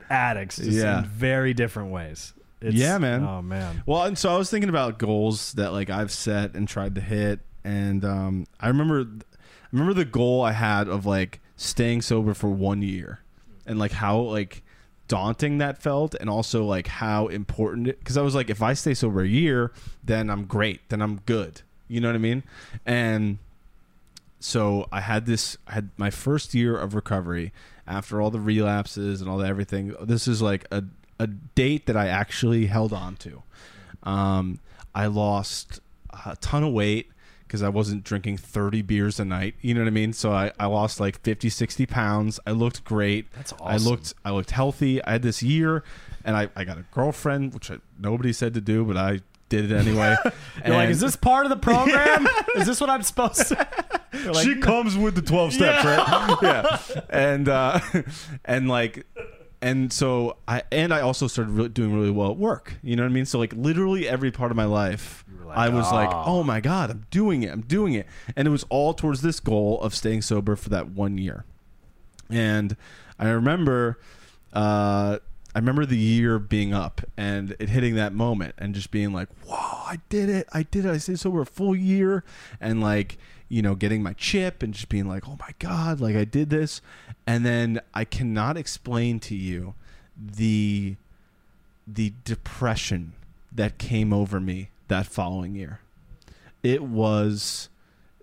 addicts, 0.09 0.57
just 0.57 0.71
Yeah. 0.71 0.99
in 0.99 1.05
very 1.05 1.53
different 1.53 1.91
ways. 1.91 2.33
It's, 2.61 2.75
Yeah, 2.75 2.97
man. 2.97 3.23
Oh 3.23 3.41
man. 3.41 3.83
Well, 3.85 4.03
and 4.03 4.17
so 4.17 4.33
I 4.33 4.37
was 4.37 4.49
thinking 4.49 4.69
about 4.69 4.97
goals 4.97 5.53
that 5.53 5.73
like 5.73 5.89
I've 5.89 6.11
set 6.11 6.55
and 6.55 6.67
tried 6.67 6.95
to 6.95 7.01
hit, 7.01 7.41
and 7.63 8.03
um, 8.05 8.45
I 8.59 8.69
remember, 8.69 9.01
I 9.01 9.67
remember 9.71 9.93
the 9.93 10.05
goal 10.05 10.41
I 10.41 10.53
had 10.53 10.87
of 10.87 11.05
like 11.05 11.41
staying 11.57 12.01
sober 12.03 12.33
for 12.33 12.49
one 12.49 12.81
year, 12.81 13.19
and 13.65 13.77
like 13.77 13.91
how 13.91 14.17
like 14.21 14.63
daunting 15.07 15.57
that 15.59 15.81
felt, 15.81 16.15
and 16.15 16.29
also 16.29 16.65
like 16.65 16.87
how 16.87 17.27
important 17.27 17.87
it. 17.87 17.99
Because 17.99 18.17
I 18.17 18.21
was 18.21 18.35
like, 18.35 18.49
if 18.49 18.61
I 18.61 18.73
stay 18.73 18.93
sober 18.93 19.21
a 19.21 19.27
year, 19.27 19.71
then 20.03 20.29
I'm 20.29 20.45
great, 20.45 20.87
then 20.89 21.01
I'm 21.01 21.17
good. 21.25 21.61
You 21.87 22.01
know 22.01 22.09
what 22.09 22.15
I 22.15 22.19
mean? 22.19 22.43
And 22.85 23.37
so 24.39 24.87
I 24.91 25.01
had 25.01 25.25
this. 25.25 25.57
I 25.67 25.73
had 25.73 25.89
my 25.97 26.09
first 26.09 26.53
year 26.53 26.77
of 26.77 26.95
recovery 26.95 27.53
after 27.87 28.21
all 28.21 28.31
the 28.31 28.39
relapses 28.39 29.21
and 29.21 29.29
all 29.29 29.37
the 29.37 29.47
everything. 29.47 29.95
This 30.01 30.27
is 30.27 30.41
like 30.41 30.65
a 30.71 30.83
a 31.19 31.27
date 31.27 31.85
that 31.85 31.95
I 31.95 32.07
actually 32.07 32.65
held 32.65 32.91
on 32.91 33.15
to. 33.17 33.43
Um, 34.03 34.59
I 34.93 35.07
lost 35.07 35.79
a 36.25 36.35
ton 36.37 36.63
of 36.63 36.73
weight 36.73 37.12
because 37.53 37.61
I 37.61 37.69
wasn't 37.69 38.03
drinking 38.03 38.37
30 38.37 38.81
beers 38.81 39.19
a 39.19 39.25
night. 39.25 39.53
You 39.61 39.75
know 39.75 39.81
what 39.81 39.87
I 39.87 39.91
mean? 39.91 40.11
So 40.11 40.31
I, 40.31 40.51
I 40.59 40.65
lost 40.65 40.99
like 40.99 41.21
50, 41.21 41.49
60 41.49 41.85
pounds. 41.85 42.39
I 42.47 42.51
looked 42.51 42.83
great. 42.83 43.31
That's 43.33 43.53
awesome. 43.53 43.67
I 43.67 43.77
looked 43.77 44.13
I 44.25 44.31
looked 44.31 44.49
healthy. 44.49 45.03
I 45.03 45.11
had 45.11 45.21
this 45.21 45.43
year 45.43 45.83
and 46.25 46.35
I, 46.35 46.49
I 46.55 46.63
got 46.63 46.79
a 46.79 46.85
girlfriend, 46.91 47.53
which 47.53 47.69
I, 47.69 47.77
nobody 47.99 48.33
said 48.33 48.55
to 48.55 48.61
do, 48.61 48.83
but 48.83 48.97
I 48.97 49.19
did 49.49 49.71
it 49.71 49.75
anyway. 49.75 50.15
You're 50.65 50.75
like, 50.75 50.89
is 50.89 50.99
this 50.99 51.15
part 51.15 51.45
of 51.45 51.51
the 51.51 51.57
program? 51.57 52.27
is 52.55 52.65
this 52.65 52.81
what 52.81 52.89
I'm 52.89 53.03
supposed 53.03 53.49
to? 53.49 53.67
Like, 54.25 54.43
she 54.43 54.55
comes 54.55 54.97
with 54.97 55.13
the 55.13 55.21
12 55.21 55.53
steps, 55.53 55.85
right? 55.85 56.37
yeah. 56.41 56.77
And 57.11 57.47
uh 57.49 57.79
and 58.45 58.67
like 58.67 59.05
and 59.61 59.93
so 59.93 60.37
I 60.47 60.63
and 60.71 60.91
I 60.91 61.01
also 61.01 61.27
started 61.27 61.51
really 61.51 61.69
doing 61.69 61.93
really 61.93 62.09
well 62.09 62.31
at 62.31 62.37
work. 62.37 62.73
You 62.81 62.95
know 62.95 63.03
what 63.03 63.09
I 63.09 63.13
mean? 63.13 63.25
So 63.25 63.37
like 63.37 63.53
literally 63.53 64.09
every 64.09 64.31
part 64.31 64.49
of 64.49 64.57
my 64.57 64.65
life 64.65 65.23
I 65.55 65.69
was 65.69 65.91
like. 65.91 66.09
"Oh 66.11 66.43
my 66.43 66.59
god, 66.59 66.89
I'm 66.91 67.05
doing 67.11 67.43
it. 67.43 67.51
I'm 67.51 67.61
doing 67.61 67.93
it." 67.93 68.07
And 68.35 68.47
it 68.47 68.51
was 68.51 68.65
all 68.69 68.93
towards 68.93 69.21
this 69.21 69.39
goal 69.39 69.81
of 69.81 69.93
staying 69.95 70.21
sober 70.23 70.55
for 70.55 70.69
that 70.69 70.89
1 70.89 71.17
year. 71.17 71.45
And 72.29 72.75
I 73.19 73.29
remember 73.29 73.99
uh 74.53 75.19
I 75.55 75.59
remember 75.59 75.85
the 75.85 75.97
year 75.97 76.39
being 76.39 76.73
up 76.73 77.01
and 77.15 77.55
it 77.59 77.69
hitting 77.69 77.93
that 77.95 78.13
moment 78.13 78.55
and 78.57 78.73
just 78.73 78.89
being 78.89 79.13
like, 79.13 79.29
"Whoa, 79.45 79.83
I 79.85 79.99
did 80.09 80.27
it! 80.29 80.47
I 80.51 80.63
did 80.63 80.85
it! 80.85 80.89
I 80.91 80.97
stayed 80.97 81.19
sober 81.19 81.41
a 81.41 81.45
full 81.45 81.75
year!" 81.75 82.23
And 82.59 82.81
like, 82.81 83.17
you 83.49 83.61
know, 83.61 83.75
getting 83.75 84.01
my 84.01 84.13
chip 84.13 84.63
and 84.63 84.73
just 84.73 84.89
being 84.89 85.07
like, 85.07 85.27
"Oh 85.29 85.37
my 85.39 85.51
god! 85.59 85.99
Like 86.01 86.15
I 86.15 86.25
did 86.25 86.49
this!" 86.49 86.81
And 87.27 87.45
then 87.45 87.81
I 87.93 88.03
cannot 88.03 88.57
explain 88.57 89.19
to 89.21 89.35
you 89.35 89.75
the 90.17 90.95
the 91.85 92.13
depression 92.25 93.13
that 93.51 93.77
came 93.77 94.11
over 94.11 94.39
me 94.39 94.69
that 94.93 95.07
following 95.07 95.55
year. 95.55 95.79
It 96.61 96.83
was 96.83 97.69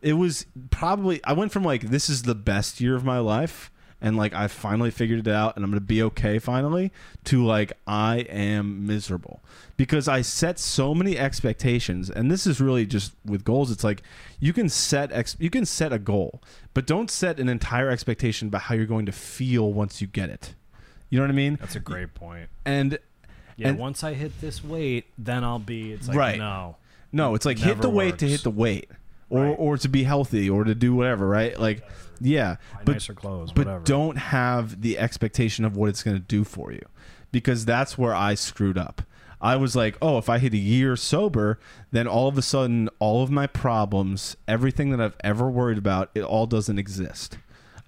it 0.00 0.14
was 0.14 0.46
probably 0.70 1.22
I 1.24 1.32
went 1.32 1.52
from 1.52 1.64
like 1.64 1.82
this 1.82 2.08
is 2.08 2.22
the 2.22 2.34
best 2.34 2.80
year 2.80 2.94
of 2.94 3.04
my 3.04 3.18
life 3.18 3.72
and 4.00 4.16
like 4.16 4.32
I 4.32 4.46
finally 4.46 4.92
figured 4.92 5.26
it 5.26 5.30
out 5.30 5.56
and 5.56 5.64
I'm 5.64 5.70
going 5.70 5.80
to 5.80 5.86
be 5.86 6.02
okay 6.04 6.38
finally 6.38 6.92
to 7.24 7.44
like 7.44 7.72
I 7.88 8.20
am 8.30 8.86
miserable 8.86 9.42
because 9.76 10.06
I 10.06 10.22
set 10.22 10.58
so 10.60 10.94
many 10.94 11.18
expectations 11.18 12.08
and 12.08 12.30
this 12.30 12.46
is 12.46 12.60
really 12.60 12.86
just 12.86 13.12
with 13.26 13.44
goals 13.44 13.70
it's 13.70 13.84
like 13.84 14.02
you 14.38 14.52
can 14.52 14.68
set 14.68 15.10
ex- 15.12 15.36
you 15.40 15.50
can 15.50 15.66
set 15.66 15.92
a 15.92 15.98
goal 15.98 16.40
but 16.72 16.86
don't 16.86 17.10
set 17.10 17.40
an 17.40 17.48
entire 17.48 17.90
expectation 17.90 18.48
about 18.48 18.62
how 18.62 18.76
you're 18.76 18.86
going 18.86 19.06
to 19.06 19.12
feel 19.12 19.72
once 19.72 20.00
you 20.00 20.06
get 20.06 20.30
it. 20.30 20.54
You 21.10 21.18
know 21.18 21.24
what 21.24 21.30
I 21.30 21.34
mean? 21.34 21.58
That's 21.60 21.74
a 21.74 21.80
great 21.80 22.14
point. 22.14 22.48
And 22.64 23.00
Yeah, 23.60 23.68
And- 23.68 23.78
once 23.78 24.02
I 24.02 24.14
hit 24.14 24.40
this 24.40 24.64
weight, 24.64 25.04
then 25.18 25.44
I'll 25.44 25.58
be. 25.58 25.92
It's 25.92 26.08
like 26.08 26.16
Right. 26.16 26.38
no. 26.38 26.76
No, 27.12 27.34
it's 27.34 27.44
like 27.44 27.58
hit 27.58 27.66
Never 27.68 27.82
the 27.82 27.90
weight 27.90 28.18
to 28.18 28.28
hit 28.28 28.42
the 28.42 28.50
weight, 28.50 28.88
or 29.28 29.42
Right. 29.44 29.56
or 29.58 29.76
to 29.76 29.88
be 29.88 30.04
healthy, 30.04 30.48
or 30.48 30.64
to 30.64 30.74
do 30.74 30.94
whatever, 30.94 31.28
right? 31.28 31.58
Like, 31.60 31.82
yeah, 32.20 32.56
but 32.84 32.92
nicer 32.92 33.14
clothes, 33.14 33.52
but 33.52 33.66
whatever. 33.66 33.84
don't 33.84 34.16
have 34.16 34.80
the 34.80 34.96
expectation 34.98 35.64
of 35.64 35.76
what 35.76 35.88
it's 35.90 36.02
going 36.02 36.16
to 36.16 36.22
do 36.22 36.44
for 36.44 36.72
you, 36.72 36.82
because 37.32 37.64
that's 37.64 37.98
where 37.98 38.14
I 38.14 38.34
screwed 38.34 38.78
up. 38.78 39.02
I 39.42 39.56
was 39.56 39.74
like, 39.74 39.96
oh, 40.00 40.18
if 40.18 40.28
I 40.28 40.38
hit 40.38 40.52
a 40.54 40.58
year 40.58 40.96
sober, 40.96 41.58
then 41.90 42.06
all 42.06 42.28
of 42.28 42.38
a 42.38 42.42
sudden, 42.42 42.88
all 42.98 43.22
of 43.22 43.30
my 43.30 43.46
problems, 43.46 44.36
everything 44.46 44.90
that 44.90 45.00
I've 45.00 45.16
ever 45.24 45.50
worried 45.50 45.78
about, 45.78 46.10
it 46.14 46.22
all 46.22 46.46
doesn't 46.46 46.78
exist. 46.78 47.38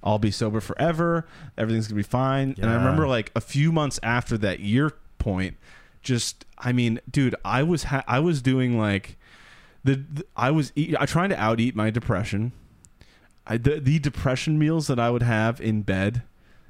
I'll 0.03 0.19
be 0.19 0.31
sober 0.33 0.61
forever. 0.61 1.27
Everything's 1.57 1.87
gonna 1.87 1.97
be 1.99 2.03
fine. 2.03 2.57
And 2.61 2.69
I 2.69 2.75
remember 2.75 3.07
like 3.07 3.31
a 3.37 3.41
few 3.41 3.71
months 3.71 4.01
after 4.03 4.37
that 4.39 4.59
year 4.61 4.93
point, 5.19 5.57
just 6.03 6.45
I 6.59 6.73
mean, 6.73 7.01
dude, 7.11 7.35
I 7.45 7.62
was 7.62 7.85
ha- 7.85 8.05
I 8.07 8.19
was 8.21 8.43
doing 8.43 8.79
like 8.79 9.17
the, 9.85 9.97
the 9.97 10.25
I 10.37 10.51
was 10.51 10.73
eat, 10.77 10.95
I 10.99 11.07
trying 11.07 11.31
to 11.31 11.41
out 11.41 11.61
eat 11.61 11.75
my 11.75 11.91
depression. 11.91 12.53
I 13.47 13.57
the, 13.57 13.81
the 13.81 13.99
depression 13.99 14.59
meals 14.59 14.87
that 14.87 14.99
I 15.01 15.11
would 15.11 15.23
have 15.23 15.61
in 15.61 15.83
bed 15.83 16.23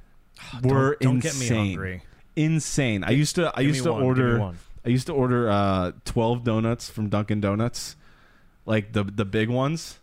were 0.63 0.97
don't, 0.99 1.13
don't 1.13 1.19
get 1.19 1.33
insane. 1.33 1.61
me 1.61 1.67
hungry. 1.69 2.03
Insane. 2.35 3.03
I 3.03 3.11
used 3.11 3.35
to 3.35 3.51
I 3.55 3.61
used 3.61 3.83
to 3.83 3.91
one, 3.93 4.03
order 4.03 4.39
one. 4.39 4.57
I 4.85 4.89
used 4.89 5.07
to 5.07 5.13
order 5.13 5.49
uh 5.49 5.91
12 6.05 6.43
donuts 6.43 6.89
from 6.89 7.09
Dunkin 7.09 7.39
Donuts. 7.41 7.95
Like 8.65 8.93
the 8.93 9.03
the 9.03 9.25
big 9.25 9.49
ones 9.49 9.99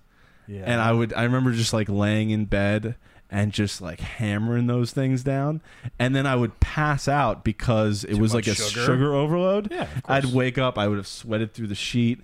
Yeah. 0.47 0.63
and 0.67 0.81
I 0.81 0.93
would 0.93 1.13
I 1.15 1.25
remember 1.25 1.53
just 1.53 1.73
like 1.73 1.89
laying 1.89 2.31
in 2.31 2.45
bed 2.45 2.95
and 3.31 3.53
just 3.53 3.81
like 3.81 4.01
hammering 4.01 4.67
those 4.67 4.91
things 4.91 5.23
down, 5.23 5.61
and 5.99 6.15
then 6.15 6.27
I 6.27 6.37
would 6.37 6.59
pass 6.61 7.09
out 7.09 7.45
because 7.45 8.05
it 8.05 8.15
Too 8.17 8.21
was 8.21 8.35
like 8.35 8.47
a 8.47 8.55
sugar? 8.55 8.85
sugar, 8.85 9.15
overload. 9.15 9.71
Yeah, 9.71 9.87
I'd 10.07 10.27
wake 10.27 10.59
up, 10.59 10.79
I 10.79 10.89
would 10.89 10.99
have 10.99 11.07
sweated 11.07 11.55
through 11.55 11.69
the 11.69 11.75
sheet, 11.75 12.21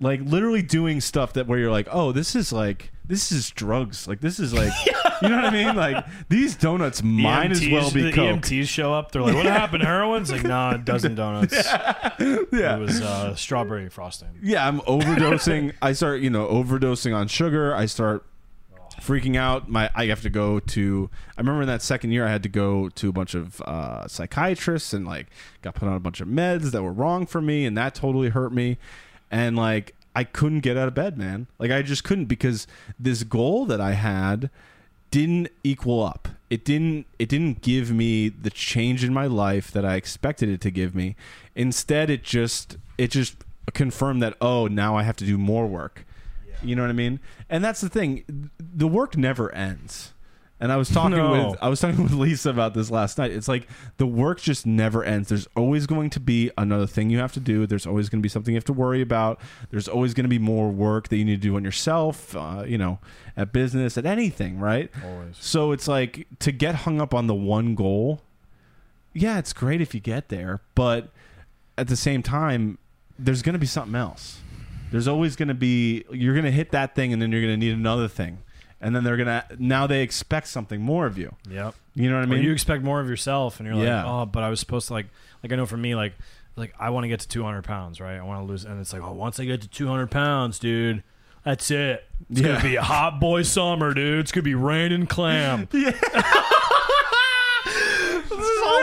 like 0.00 0.20
literally 0.22 0.62
doing 0.62 1.00
stuff 1.00 1.32
that 1.34 1.46
where 1.46 1.58
you're 1.58 1.70
like, 1.70 1.88
oh, 1.90 2.12
this 2.12 2.34
is 2.34 2.52
like 2.52 2.90
this 3.08 3.30
is 3.30 3.50
drugs, 3.50 4.08
like 4.08 4.20
this 4.20 4.40
is 4.40 4.52
like, 4.52 4.72
you 5.22 5.28
know 5.28 5.36
what 5.36 5.44
I 5.44 5.50
mean? 5.50 5.76
Like 5.76 6.04
these 6.28 6.56
donuts 6.56 7.02
might 7.02 7.52
as 7.52 7.60
well 7.68 7.90
be 7.90 8.02
the 8.02 8.12
coke. 8.12 8.40
EMTs 8.40 8.66
show 8.68 8.92
up. 8.92 9.12
They're 9.12 9.22
like, 9.22 9.34
"What 9.36 9.46
happened? 9.46 9.84
Heroin?" 9.84 10.22
It's 10.22 10.32
like, 10.32 10.42
"Nah, 10.42 10.74
a 10.74 10.78
dozen 10.78 11.14
donuts. 11.14 11.54
Yeah. 11.54 12.14
It 12.18 12.80
was 12.80 13.00
uh, 13.00 13.34
strawberry 13.36 13.88
frosting." 13.88 14.30
yeah, 14.42 14.66
I'm 14.66 14.80
overdosing. 14.80 15.74
I 15.80 15.92
start, 15.92 16.20
you 16.20 16.30
know, 16.30 16.46
overdosing 16.48 17.14
on 17.14 17.28
sugar. 17.28 17.74
I 17.74 17.86
start 17.86 18.24
freaking 19.00 19.36
out. 19.36 19.68
My 19.68 19.90
I 19.94 20.06
have 20.06 20.22
to 20.22 20.30
go 20.30 20.60
to. 20.60 21.10
I 21.36 21.40
remember 21.40 21.62
in 21.62 21.68
that 21.68 21.82
second 21.82 22.12
year, 22.12 22.26
I 22.26 22.30
had 22.30 22.42
to 22.44 22.48
go 22.48 22.88
to 22.88 23.08
a 23.08 23.12
bunch 23.12 23.34
of 23.34 23.60
uh, 23.62 24.06
psychiatrists 24.08 24.92
and 24.92 25.06
like 25.06 25.28
got 25.62 25.74
put 25.74 25.88
on 25.88 25.94
a 25.94 26.00
bunch 26.00 26.20
of 26.20 26.28
meds 26.28 26.70
that 26.72 26.82
were 26.82 26.92
wrong 26.92 27.26
for 27.26 27.40
me, 27.40 27.64
and 27.64 27.76
that 27.76 27.94
totally 27.94 28.30
hurt 28.30 28.52
me. 28.52 28.78
And 29.30 29.56
like 29.56 29.94
I 30.16 30.24
couldn't 30.24 30.60
get 30.60 30.78
out 30.78 30.88
of 30.88 30.94
bed, 30.94 31.18
man. 31.18 31.46
Like 31.58 31.70
I 31.70 31.82
just 31.82 32.02
couldn't 32.02 32.24
because 32.24 32.66
this 32.98 33.22
goal 33.22 33.66
that 33.66 33.82
I 33.82 33.92
had 33.92 34.48
didn't 35.10 35.48
equal 35.62 36.02
up. 36.02 36.28
It 36.48 36.64
didn't 36.64 37.06
it 37.18 37.28
didn't 37.28 37.60
give 37.60 37.90
me 37.90 38.30
the 38.30 38.48
change 38.48 39.04
in 39.04 39.12
my 39.12 39.26
life 39.26 39.70
that 39.72 39.84
I 39.84 39.96
expected 39.96 40.48
it 40.48 40.62
to 40.62 40.70
give 40.70 40.94
me. 40.94 41.16
Instead 41.54 42.08
it 42.08 42.22
just 42.22 42.78
it 42.96 43.10
just 43.10 43.36
confirmed 43.74 44.22
that 44.22 44.36
oh, 44.40 44.68
now 44.68 44.96
I 44.96 45.02
have 45.02 45.16
to 45.16 45.26
do 45.26 45.36
more 45.36 45.66
work. 45.66 46.05
You 46.62 46.74
know 46.76 46.82
what 46.82 46.90
I 46.90 46.94
mean? 46.94 47.20
And 47.50 47.64
that's 47.64 47.80
the 47.80 47.88
thing. 47.88 48.50
The 48.58 48.88
work 48.88 49.16
never 49.16 49.54
ends. 49.54 50.12
And 50.58 50.72
I 50.72 50.76
was 50.78 50.88
talking 50.88 51.18
No. 51.18 51.50
with 51.50 51.58
I 51.60 51.68
was 51.68 51.80
talking 51.80 52.02
with 52.02 52.12
Lisa 52.12 52.48
about 52.48 52.72
this 52.72 52.90
last 52.90 53.18
night. 53.18 53.30
It's 53.30 53.46
like 53.46 53.68
the 53.98 54.06
work 54.06 54.40
just 54.40 54.64
never 54.64 55.04
ends. 55.04 55.28
There's 55.28 55.46
always 55.54 55.86
going 55.86 56.08
to 56.10 56.20
be 56.20 56.50
another 56.56 56.86
thing 56.86 57.10
you 57.10 57.18
have 57.18 57.32
to 57.34 57.40
do. 57.40 57.66
There's 57.66 57.86
always 57.86 58.08
going 58.08 58.20
to 58.20 58.22
be 58.22 58.30
something 58.30 58.54
you 58.54 58.56
have 58.56 58.64
to 58.64 58.72
worry 58.72 59.02
about. 59.02 59.38
There's 59.70 59.86
always 59.86 60.14
going 60.14 60.24
to 60.24 60.30
be 60.30 60.38
more 60.38 60.70
work 60.70 61.08
that 61.08 61.16
you 61.18 61.26
need 61.26 61.42
to 61.42 61.48
do 61.48 61.56
on 61.56 61.62
yourself, 61.64 62.34
uh, 62.34 62.64
you 62.66 62.78
know, 62.78 63.00
at 63.36 63.52
business, 63.52 63.98
at 63.98 64.06
anything, 64.06 64.58
right? 64.58 64.90
Always. 65.04 65.36
So 65.38 65.72
it's 65.72 65.88
like 65.88 66.26
to 66.38 66.52
get 66.52 66.74
hung 66.74 67.02
up 67.02 67.12
on 67.12 67.26
the 67.26 67.34
one 67.34 67.74
goal. 67.74 68.22
Yeah, 69.12 69.38
it's 69.38 69.52
great 69.52 69.82
if 69.82 69.94
you 69.94 70.00
get 70.00 70.30
there, 70.30 70.60
but 70.74 71.10
at 71.76 71.88
the 71.88 71.96
same 71.96 72.22
time, 72.22 72.78
there's 73.18 73.42
going 73.42 73.52
to 73.52 73.58
be 73.58 73.66
something 73.66 73.94
else. 73.94 74.40
There's 74.96 75.08
always 75.08 75.36
going 75.36 75.48
to 75.48 75.54
be 75.54 76.04
you're 76.10 76.34
going 76.34 76.44
to 76.46 76.50
hit 76.50 76.70
that 76.72 76.94
thing 76.94 77.12
and 77.12 77.20
then 77.20 77.30
you're 77.32 77.42
going 77.42 77.52
to 77.52 77.56
need 77.56 77.72
another 77.74 78.08
thing. 78.08 78.38
And 78.80 78.94
then 78.94 79.04
they're 79.04 79.16
going 79.16 79.26
to 79.26 79.44
now 79.58 79.86
they 79.86 80.02
expect 80.02 80.48
something 80.48 80.80
more 80.80 81.06
of 81.06 81.16
you. 81.18 81.34
Yep. 81.50 81.74
You 81.94 82.10
know 82.10 82.16
what 82.16 82.22
I 82.22 82.24
Or 82.24 82.36
mean? 82.36 82.42
you 82.42 82.52
expect 82.52 82.82
more 82.82 83.00
of 83.00 83.08
yourself, 83.08 83.58
and 83.58 83.66
you're 83.66 83.74
like, 83.76 84.04
"Oh, 84.06 84.26
but 84.26 84.42
I 84.42 84.50
was 84.50 84.60
supposed 84.60 84.88
to 84.88 84.92
like, 84.92 85.06
like 85.42 85.50
I 85.52 85.56
know 85.56 85.64
for 85.64 85.78
me, 85.78 85.94
like, 85.94 86.12
like 86.56 86.74
I 86.78 86.90
want 86.90 87.04
to 87.04 87.08
get 87.08 87.20
to 87.20 87.28
200 87.28 87.62
pounds, 87.64 88.00
right? 88.02 88.16
I 88.18 88.22
want 88.22 88.40
to 88.46 88.50
lose, 88.50 88.64
and 88.66 88.78
it's 88.78 88.92
like, 88.92 89.02
oh, 89.02 89.12
once 89.12 89.40
I 89.40 89.46
get 89.46 89.62
to 89.62 89.68
200 89.68 90.10
pounds, 90.10 90.58
dude, 90.58 91.02
that's 91.42 91.70
it. 91.70 92.04
It's 92.30 92.40
Yeah. 92.40 92.48
gonna 92.48 92.62
be 92.62 92.76
a 92.76 92.82
hot 92.82 93.18
boy 93.18 93.42
summer, 93.42 93.94
dude. 93.94 94.18
It's 94.20 94.30
gonna 94.32 94.42
be 94.42 94.54
rain 94.54 94.92
and 94.92 95.08
clam. 95.08 95.68
Yeah. 95.72 95.92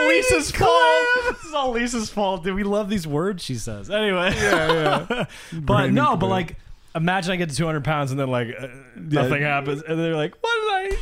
This 0.08 0.30
is 0.30 0.30
all 0.30 0.40
Lisa's 0.40 0.50
fault. 0.50 1.04
This 1.34 1.44
is 1.44 1.54
all 1.54 1.70
Lisa's 1.70 2.10
fault, 2.10 2.44
dude. 2.44 2.54
We 2.54 2.64
love 2.64 2.88
these 2.88 3.06
words 3.06 3.42
she 3.42 3.54
says. 3.56 3.90
Anyway, 3.90 4.32
yeah, 4.34 5.06
yeah. 5.10 5.24
but 5.52 5.74
Rain 5.74 5.84
and 5.86 5.94
no, 5.94 6.10
but 6.16 6.26
clam. 6.26 6.30
like, 6.30 6.56
imagine 6.94 7.32
I 7.32 7.36
get 7.36 7.50
to 7.50 7.56
200 7.56 7.84
pounds 7.84 8.10
and 8.10 8.18
then 8.20 8.28
like 8.28 8.48
uh, 8.58 8.68
nothing 8.96 9.42
happens, 9.42 9.82
and 9.82 9.98
they're 9.98 10.16
like, 10.16 10.34
what 10.40 10.54
did 10.90 10.94
I? 10.94 10.98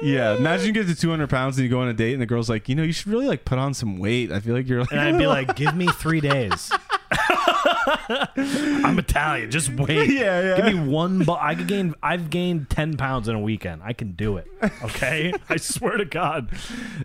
Yeah, 0.00 0.36
imagine 0.36 0.66
you 0.66 0.72
get 0.72 0.86
to 0.86 0.94
200 0.94 1.28
pounds 1.28 1.58
and 1.58 1.64
you 1.64 1.70
go 1.70 1.80
on 1.80 1.88
a 1.88 1.92
date 1.92 2.12
and 2.12 2.22
the 2.22 2.26
girl's 2.26 2.48
like, 2.48 2.68
you 2.68 2.74
know, 2.76 2.84
you 2.84 2.92
should 2.92 3.08
really 3.08 3.26
like 3.26 3.44
put 3.44 3.58
on 3.58 3.74
some 3.74 3.98
weight. 3.98 4.30
I 4.30 4.38
feel 4.38 4.54
like 4.54 4.68
you're 4.68 4.80
like, 4.80 4.92
And 4.92 5.00
I'd 5.00 5.18
be 5.18 5.26
like, 5.36 5.56
give 5.56 5.74
me 5.74 5.88
three 5.88 6.20
days. 6.20 6.70
I'm 8.36 8.98
Italian. 8.98 9.50
Just 9.50 9.70
wait. 9.70 10.08
Yeah, 10.18 10.40
yeah. 10.40 10.56
Give 10.56 10.66
me 10.66 10.88
one. 10.88 11.24
Bu- 11.24 11.32
I 11.32 11.54
could 11.54 11.66
gain. 11.68 11.94
I've 12.02 12.30
gained 12.30 12.70
ten 12.70 12.96
pounds 12.96 13.28
in 13.28 13.34
a 13.34 13.40
weekend. 13.40 13.82
I 13.84 13.92
can 13.92 14.12
do 14.12 14.36
it. 14.36 14.46
Okay. 14.82 15.32
I 15.48 15.56
swear 15.56 15.96
to 15.96 16.04
God. 16.04 16.50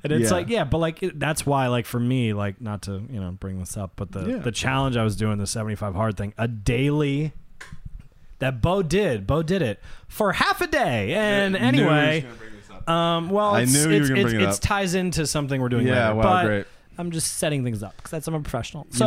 And 0.04 0.12
it's 0.13 0.30
Yeah. 0.32 0.38
like, 0.38 0.50
yeah, 0.50 0.63
but 0.63 0.78
like 0.80 1.04
it, 1.04 1.19
that's 1.19 1.46
why, 1.46 1.67
like 1.67 1.86
for 1.86 2.00
me, 2.00 2.34
like 2.34 2.60
not 2.62 2.84
to 2.84 3.04
you 3.10 3.19
know 3.19 3.32
bring 3.32 3.60
this 3.60 3.78
up, 3.78 3.91
but 3.96 4.12
the 4.12 4.26
Yeah. 4.26 4.38
the 4.38 4.52
challenge 4.52 4.98
I 4.98 5.04
was 5.04 5.15
doing 5.15 5.38
the 5.38 5.48
75 5.48 5.96
hard 5.96 6.17
thing, 6.17 6.34
a 6.38 6.48
daily. 6.48 7.34
That 8.39 8.62
Bo 8.62 8.82
did. 8.84 9.26
Bo 9.26 9.41
did 9.41 9.62
it 9.62 9.80
for 10.10 10.34
half 10.34 10.60
a 10.60 10.67
day. 10.67 11.13
And 11.13 11.56
anyway, 11.56 12.26
um, 12.88 13.30
well, 13.30 13.56
I 13.56 13.62
it's, 13.62 13.74
knew 13.74 13.84
you 13.84 13.88
were 13.88 13.93
it's, 14.02 14.10
gonna 14.10 14.22
it's, 14.22 14.30
bring 14.32 14.41
it 14.43 14.48
it's 14.50 14.58
up. 14.58 14.63
ties 14.63 14.96
into 14.96 15.26
something 15.28 15.62
we're 15.62 15.69
doing 15.69 15.88
Yeah, 15.88 16.08
later. 16.10 16.15
wow, 16.15 16.24
but 16.24 16.46
great. 16.46 16.65
I'm 16.97 17.12
just 17.12 17.38
setting 17.38 17.63
things 17.63 17.82
up 17.84 17.95
because 17.97 18.12
that's 18.12 18.27
I'm 18.27 18.34
a 18.36 18.39
professional. 18.41 18.86
You 18.91 18.97
So, 18.99 19.06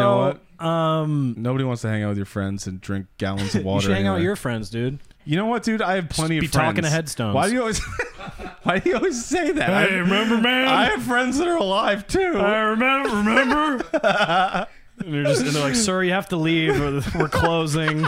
know 0.60 0.66
um, 0.66 1.34
Nobody 1.36 1.64
wants 1.64 1.82
to 1.82 1.88
hang 1.88 2.02
out 2.02 2.08
with 2.08 2.16
your 2.16 2.26
friends 2.26 2.66
and 2.66 2.80
drink 2.80 3.06
gallons 3.18 3.54
of 3.54 3.64
water. 3.64 3.76
you 3.76 3.80
should 3.88 3.96
hang 3.96 4.06
out 4.06 4.14
with 4.14 4.24
your 4.24 4.36
friends, 4.36 4.70
dude. 4.70 4.98
You 5.24 5.36
know 5.36 5.46
what, 5.46 5.62
dude? 5.64 5.82
I 5.82 5.96
have 5.96 6.08
plenty 6.08 6.38
be 6.40 6.46
of 6.46 6.52
friends. 6.52 6.66
talking 6.68 6.82
to 6.84 6.90
headstones. 6.90 7.34
Why 7.34 7.48
do 7.48 7.54
you 7.54 7.60
always? 7.60 7.80
why 8.62 8.78
do 8.78 8.90
you 8.90 8.96
always 8.96 9.24
say 9.24 9.50
that? 9.52 9.70
I, 9.70 9.86
remember, 9.86 10.38
man? 10.40 10.68
I 10.68 10.84
have 10.86 11.02
friends 11.02 11.38
that 11.38 11.48
are 11.48 11.56
alive 11.56 12.06
too. 12.06 12.38
I 12.38 12.58
remember. 12.58 13.08
Remember? 13.10 13.84
and, 13.92 14.66
they're 15.14 15.24
just, 15.24 15.42
and 15.42 15.50
they're 15.50 15.62
like, 15.64 15.74
"Sir, 15.74 16.02
you 16.04 16.12
have 16.12 16.28
to 16.28 16.36
leave. 16.36 16.80
Or 16.80 17.02
we're 17.18 17.28
closing." 17.28 18.06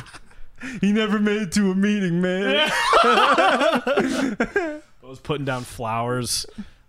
he 0.81 0.93
never 0.93 1.19
made 1.19 1.43
it 1.43 1.53
to 1.53 1.71
a 1.71 1.75
meeting, 1.75 2.21
man. 2.21 2.69
I 3.03 4.81
was 5.03 5.21
putting 5.21 5.45
down 5.45 5.63
flowers. 5.65 6.47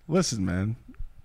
Listen, 0.07 0.45
man. 0.45 0.75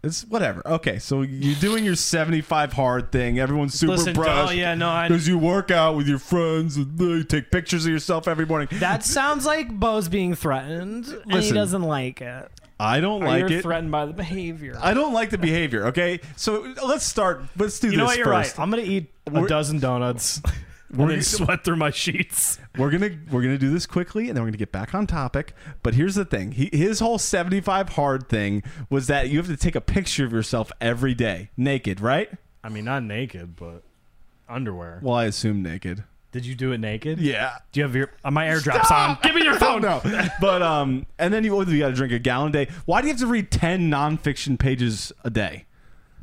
It's 0.04 0.22
whatever. 0.26 0.62
Okay, 0.66 0.98
so 0.98 1.22
you're 1.22 1.54
doing 1.60 1.84
your 1.84 1.96
75 1.96 2.72
hard 2.72 3.10
thing. 3.12 3.38
Everyone's 3.38 3.74
super 3.74 3.92
Listen, 3.92 4.14
brushed. 4.14 4.50
oh 4.50 4.54
yeah, 4.54 4.74
no, 4.74 4.88
I. 4.88 5.08
Because 5.08 5.26
you 5.28 5.38
work 5.38 5.70
out 5.70 5.96
with 5.96 6.06
your 6.08 6.18
friends 6.18 6.76
and 6.76 7.00
uh, 7.00 7.04
you 7.04 7.24
take 7.24 7.50
pictures 7.50 7.86
of 7.86 7.92
yourself 7.92 8.28
every 8.28 8.46
morning. 8.46 8.68
That 8.72 9.04
sounds 9.04 9.46
like 9.46 9.68
Bo's 9.70 10.08
being 10.08 10.34
threatened, 10.34 11.06
and 11.28 11.42
he 11.42 11.52
doesn't 11.52 11.82
like 11.82 12.20
it. 12.20 12.50
I 12.80 13.00
don't 13.00 13.22
Or 13.22 13.26
like 13.26 13.38
you're 13.48 13.58
it. 13.60 13.62
threatened 13.62 13.92
by 13.92 14.04
the 14.06 14.12
behavior. 14.12 14.76
I 14.80 14.94
don't 14.94 15.12
like 15.12 15.30
the 15.30 15.38
behavior. 15.38 15.86
Okay, 15.86 16.20
so 16.36 16.74
let's 16.84 17.04
start. 17.06 17.42
Let's 17.56 17.78
do 17.78 17.86
you 17.86 17.92
this 17.92 17.98
know 17.98 18.04
what? 18.06 18.16
You're 18.16 18.26
first. 18.26 18.58
right. 18.58 18.62
I'm 18.62 18.68
gonna 18.70 18.82
eat 18.82 19.10
a 19.26 19.30
We're- 19.30 19.48
dozen 19.48 19.78
donuts. 19.78 20.42
We're 20.96 21.08
gonna- 21.08 21.22
sweat 21.22 21.64
through 21.64 21.76
my 21.76 21.90
sheets. 21.90 22.58
We're 22.78 22.90
gonna 22.90 23.10
we're 23.30 23.42
gonna 23.42 23.56
do 23.58 23.70
this 23.70 23.86
quickly, 23.86 24.28
and 24.28 24.36
then 24.36 24.42
we're 24.42 24.48
gonna 24.48 24.56
get 24.58 24.72
back 24.72 24.94
on 24.94 25.06
topic. 25.06 25.54
But 25.84 25.94
here's 25.94 26.14
the 26.16 26.24
thing: 26.24 26.52
he, 26.52 26.68
his 26.72 26.98
whole 27.00 27.18
75 27.18 27.90
hard 27.90 28.28
thing 28.28 28.62
was 28.90 29.06
that 29.06 29.30
you 29.30 29.38
have 29.38 29.46
to 29.46 29.56
take 29.56 29.76
a 29.76 29.80
picture 29.80 30.24
of 30.24 30.32
yourself 30.32 30.72
every 30.80 31.14
day, 31.14 31.50
naked, 31.56 32.00
right? 32.00 32.30
I 32.64 32.68
mean, 32.70 32.84
not 32.86 33.02
naked, 33.04 33.54
but 33.56 33.82
underwear. 34.48 34.98
Well, 35.02 35.14
I 35.14 35.26
assume 35.26 35.62
naked. 35.62 36.02
Did 36.32 36.44
you 36.46 36.56
do 36.56 36.72
it 36.72 36.78
naked? 36.78 37.20
Yeah. 37.20 37.58
Do 37.70 37.78
you 37.78 37.84
have 37.84 37.94
your 37.94 38.10
uh, 38.24 38.30
my 38.32 38.46
airdrops 38.46 38.90
on? 38.90 39.18
Give 39.22 39.34
me 39.36 39.44
your 39.44 39.54
Oh 39.56 39.58
phone. 39.58 39.82
no! 39.82 40.00
But 40.40 40.62
um, 40.62 41.06
and 41.18 41.32
then 41.32 41.44
you 41.44 41.56
you 41.64 41.78
got 41.78 41.88
to 41.90 41.94
drink 41.94 42.12
a 42.12 42.18
gallon 42.18 42.48
a 42.48 42.52
day. 42.64 42.68
Why 42.86 43.00
do 43.02 43.06
you 43.06 43.12
have 43.12 43.20
to 43.20 43.28
read 43.28 43.52
10 43.52 43.88
nonfiction 43.88 44.58
pages 44.58 45.12
a 45.22 45.30
day? 45.30 45.66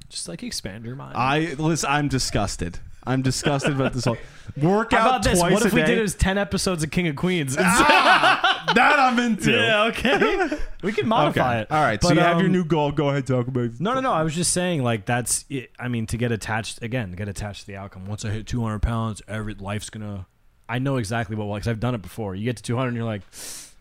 Just 0.09 0.27
like 0.27 0.43
expand 0.43 0.83
your 0.83 0.97
mind. 0.97 1.15
I 1.15 1.53
listen. 1.57 1.89
I'm 1.89 2.09
disgusted. 2.09 2.79
I'm 3.03 3.21
disgusted 3.23 3.73
about 3.73 3.93
this 3.93 4.05
whole 4.05 4.17
workout 4.61 4.99
How 5.01 5.09
about 5.09 5.23
this? 5.23 5.39
twice 5.39 5.53
What 5.53 5.65
if 5.65 5.71
a 5.71 5.75
we 5.75 5.81
day. 5.81 5.87
did 5.87 5.97
it 5.97 6.03
as 6.03 6.13
ten 6.15 6.37
episodes 6.37 6.83
of 6.83 6.91
King 6.91 7.07
of 7.07 7.15
Queens? 7.15 7.55
that 7.55 8.95
I'm 8.99 9.19
into. 9.19 9.51
yeah, 9.51 9.83
okay. 9.85 10.49
we 10.83 10.91
can 10.93 11.07
modify 11.07 11.53
Okay. 11.53 11.61
it. 11.61 11.71
All 11.71 11.81
right. 11.81 12.01
so 12.01 12.09
But, 12.09 12.15
you 12.17 12.21
have 12.21 12.37
your 12.37 12.45
um, 12.47 12.51
new 12.51 12.63
goal. 12.65 12.91
Go 12.91 13.09
ahead, 13.09 13.25
talk 13.27 13.47
about. 13.47 13.63
it. 13.65 13.79
No, 13.81 13.93
no, 13.93 14.01
no. 14.01 14.11
I 14.13 14.23
was 14.23 14.35
just 14.35 14.53
saying, 14.53 14.83
like 14.83 15.05
that's. 15.05 15.45
It. 15.49 15.71
I 15.79 15.87
mean, 15.87 16.05
to 16.07 16.17
get 16.17 16.31
attached 16.31 16.81
again, 16.83 17.11
get 17.13 17.27
attached 17.27 17.61
to 17.61 17.67
the 17.67 17.75
outcome. 17.77 18.05
Once 18.05 18.23
I 18.25 18.29
hit 18.29 18.47
200 18.47 18.79
pounds, 18.81 19.21
every 19.27 19.53
life's 19.55 19.89
gonna. 19.89 20.27
I 20.69 20.79
know 20.79 20.97
exactly 20.97 21.35
what 21.35 21.53
because 21.53 21.67
I've 21.67 21.79
done 21.79 21.95
it 21.95 22.01
before. 22.01 22.35
You 22.35 22.45
get 22.45 22.57
to 22.57 22.63
200, 22.63 22.87
and 22.89 22.95
you're 22.97 23.05
like, 23.05 23.23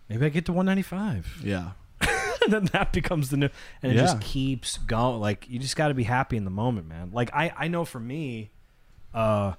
maybe 0.09 0.27
I 0.27 0.29
get 0.29 0.47
to 0.47 0.53
195, 0.53 1.43
Yeah. 1.45 1.71
and 2.45 2.53
then 2.53 2.65
that 2.73 2.93
becomes 2.93 3.31
the 3.31 3.37
new, 3.37 3.49
and 3.83 3.93
it 3.93 3.97
Yeah. 3.97 4.03
just 4.03 4.21
keeps 4.23 4.79
going. 4.79 5.21
Like 5.21 5.47
you 5.49 5.59
just 5.61 5.77
got 5.77 5.89
to 5.89 5.95
be 5.95 6.03
happy 6.05 6.37
in 6.37 6.45
the 6.45 6.51
moment, 6.51 6.89
man. 6.89 7.11
Like 7.13 7.31
I, 7.35 7.53
I 7.57 7.69
know 7.69 7.85
for 7.85 8.01
me, 8.01 8.51
uh, 9.15 9.55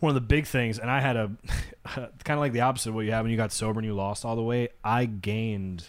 one 0.00 0.10
of 0.10 0.14
the 0.14 0.20
big 0.20 0.46
things, 0.46 0.78
and 0.78 0.90
I 0.90 1.00
had 1.00 1.16
a 1.16 1.30
kind 1.84 2.10
of 2.28 2.38
like 2.38 2.52
the 2.52 2.60
opposite 2.60 2.90
of 2.90 2.94
what 2.94 3.04
you 3.04 3.12
have 3.12 3.24
when 3.24 3.30
you 3.30 3.36
got 3.36 3.52
sober 3.52 3.80
and 3.80 3.86
you 3.86 3.94
lost 3.94 4.24
all 4.24 4.36
the 4.36 4.42
weight. 4.42 4.72
I 4.84 5.06
gained 5.06 5.84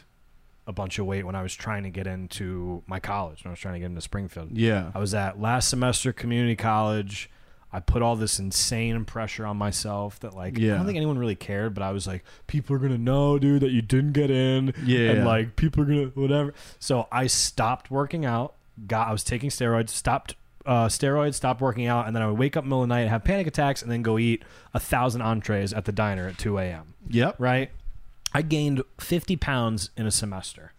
a 0.70 0.72
bunch 0.72 1.00
of 1.00 1.06
weight 1.08 1.26
when 1.26 1.36
I 1.36 1.42
was 1.42 1.56
trying 1.56 1.84
to 1.84 1.90
get 1.90 2.06
into 2.06 2.84
my 2.86 3.00
college. 3.00 3.44
When 3.44 3.50
I 3.50 3.54
was 3.54 3.60
trying 3.60 3.74
to 3.74 3.80
get 3.80 3.88
into 3.88 4.02
Springfield. 4.02 4.56
Yeah. 4.56 4.92
I 4.94 5.00
was 5.00 5.16
at 5.16 5.42
last 5.42 5.70
semester 5.70 6.14
community 6.14 6.56
college. 6.56 7.30
I 7.72 7.80
put 7.80 8.02
all 8.02 8.16
this 8.16 8.40
insane 8.40 9.06
pressure 9.06 9.46
on 9.46 9.58
myself 9.58 10.20
that 10.22 10.36
like 10.36 10.58
yeah. 10.58 10.74
I 10.74 10.78
don't 10.78 10.86
think 10.86 10.98
anyone 10.98 11.18
really 11.18 11.36
cared, 11.36 11.74
but 11.74 11.84
I 11.84 11.92
was 11.92 12.08
like, 12.08 12.24
people 12.48 12.76
are 12.76 12.80
gonna 12.80 12.98
know, 12.98 13.38
dude, 13.38 13.62
that 13.62 13.72
you 13.72 13.82
didn't 13.82 14.14
get 14.14 14.32
in. 14.32 14.74
Yeah. 14.86 15.12
And 15.12 15.26
like 15.26 15.56
people 15.56 15.84
are 15.84 15.86
gonna 15.86 16.12
whatever. 16.16 16.54
So 16.80 17.08
I 17.12 17.28
stopped 17.28 17.92
working 17.92 18.26
out. 18.26 18.56
Got 18.88 19.08
I 19.08 19.12
was 19.12 19.24
taking 19.24 19.50
steroids, 19.50 19.90
stopped 19.90 20.36
uh, 20.70 20.88
steroids, 20.88 21.34
stopped 21.34 21.62
working 21.62 21.88
out, 21.88 22.06
and 22.06 22.16
then 22.16 22.22
I 22.22 22.28
would 22.28 22.38
wake 22.38 22.56
up 22.56 22.64
middle 22.64 22.84
of 22.84 22.88
the 22.90 22.94
night 22.94 23.02
and 23.02 23.10
have 23.10 23.24
panic 23.24 23.48
attacks 23.48 23.82
and 23.82 23.92
then 23.92 24.04
go 24.04 24.20
eat 24.20 24.44
a 24.74 24.80
thousand 24.80 25.22
entrees 25.24 25.74
at 25.74 25.86
the 25.86 25.92
diner 25.92 26.28
at 26.28 26.38
two 26.38 26.60
AM. 26.60 26.94
Yep. 27.10 27.36
Right? 27.40 27.72
I 28.34 28.44
gained 28.44 28.84
50 29.00 29.36
pounds 29.38 29.90
in 29.98 30.06
a 30.06 30.12
semester. 30.12 30.74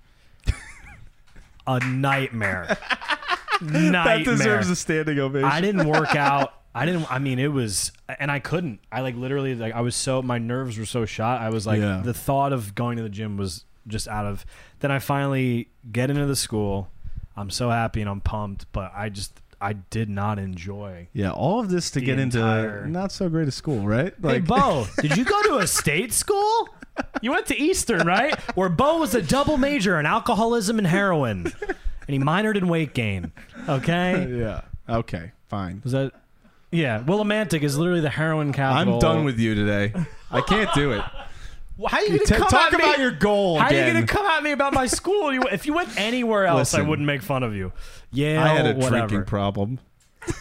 a 1.66 1.80
nightmare. 1.84 2.78
nightmare. 3.60 3.90
That 4.04 4.24
deserves 4.24 4.70
a 4.70 4.76
standing 4.76 5.18
ovation. 5.18 5.48
I 5.48 5.60
didn't 5.60 5.86
work 5.88 6.14
out. 6.14 6.54
I 6.74 6.86
didn't. 6.86 7.10
I 7.10 7.18
mean, 7.18 7.40
it 7.40 7.52
was, 7.52 7.90
and 8.20 8.30
I 8.30 8.38
couldn't. 8.38 8.78
I 8.92 9.00
like 9.00 9.16
literally, 9.16 9.56
like, 9.56 9.74
I 9.74 9.80
was 9.80 9.96
so, 9.96 10.22
my 10.22 10.38
nerves 10.38 10.78
were 10.78 10.86
so 10.86 11.04
shot. 11.04 11.40
I 11.40 11.50
was 11.50 11.66
like, 11.66 11.80
Yeah. 11.80 12.00
the 12.04 12.14
thought 12.14 12.52
of 12.52 12.76
going 12.76 12.96
to 12.96 13.02
the 13.02 13.08
gym 13.08 13.36
was 13.36 13.64
just 13.88 14.06
out 14.06 14.26
of. 14.26 14.46
Then 14.78 14.92
I 14.92 15.00
finally 15.00 15.68
get 15.90 16.10
into 16.10 16.26
the 16.26 16.36
school. 16.36 16.88
I'm 17.36 17.50
so 17.50 17.70
happy 17.70 18.00
and 18.00 18.08
I'm 18.08 18.20
pumped, 18.20 18.66
but 18.72 18.92
I 18.94 19.08
just, 19.08 19.40
I 19.60 19.74
did 19.74 20.08
not 20.08 20.38
enjoy. 20.38 21.08
Yeah, 21.12 21.30
all 21.32 21.60
of 21.60 21.68
this 21.70 21.90
to 21.92 22.00
get 22.00 22.18
entire- 22.18 22.78
into 22.78 22.90
not 22.90 23.12
so 23.12 23.28
great 23.28 23.46
a 23.48 23.50
school, 23.50 23.86
right? 23.86 24.14
hey, 24.22 24.38
Bo, 24.40 24.86
did 25.00 25.16
you 25.16 25.24
go 25.24 25.42
to 25.42 25.58
a 25.58 25.66
state 25.66 26.12
school? 26.12 26.68
You 27.22 27.30
went 27.30 27.46
to 27.46 27.58
Eastern, 27.58 28.06
right? 28.06 28.38
Where 28.56 28.68
Bo 28.68 28.98
was 28.98 29.14
a 29.14 29.22
double 29.22 29.56
major 29.58 29.98
in 30.00 30.06
alcoholism 30.06 30.78
and 30.78 30.86
heroin, 30.86 31.52
and 31.60 32.08
he 32.08 32.18
minored 32.18 32.56
in 32.56 32.68
weight 32.68 32.94
gain. 32.94 33.32
Okay, 33.68 34.26
yeah. 34.38 34.62
Okay, 34.88 35.32
fine. 35.48 35.80
was 35.84 35.92
that? 35.92 36.12
Yeah, 36.72 37.02
Willimantic 37.02 37.62
is 37.62 37.76
literally 37.76 38.00
the 38.00 38.10
heroin 38.10 38.52
capital. 38.52 38.94
I'm 38.94 38.98
done 39.00 39.24
with 39.24 39.38
you 39.38 39.54
today. 39.54 39.92
I 40.30 40.40
can't 40.40 40.72
do 40.74 40.92
it. 40.92 41.02
How 41.88 41.98
are 41.98 42.02
you 42.02 42.18
T- 42.18 42.24
gonna 42.26 42.40
come 42.40 42.48
talk 42.48 42.72
at 42.72 42.78
me? 42.78 42.84
about 42.84 42.98
your 42.98 43.10
goal 43.12 43.58
How 43.58 43.66
are 43.66 43.72
you 43.72 43.86
gonna 43.92 44.06
come 44.06 44.26
at 44.26 44.42
me 44.42 44.52
about 44.52 44.72
my 44.74 44.86
school? 44.86 45.32
You, 45.32 45.42
if 45.44 45.66
you 45.66 45.72
went 45.72 45.98
anywhere 45.98 46.46
else, 46.46 46.74
I 46.74 46.82
wouldn't 46.82 47.06
make 47.06 47.22
fun 47.22 47.42
of 47.42 47.54
you. 47.54 47.72
Yeah, 48.10 48.42
I 48.44 48.48
had 48.48 48.66
a 48.66 48.74
whatever. 48.74 49.06
drinking 49.06 49.24
problem. 49.24 49.78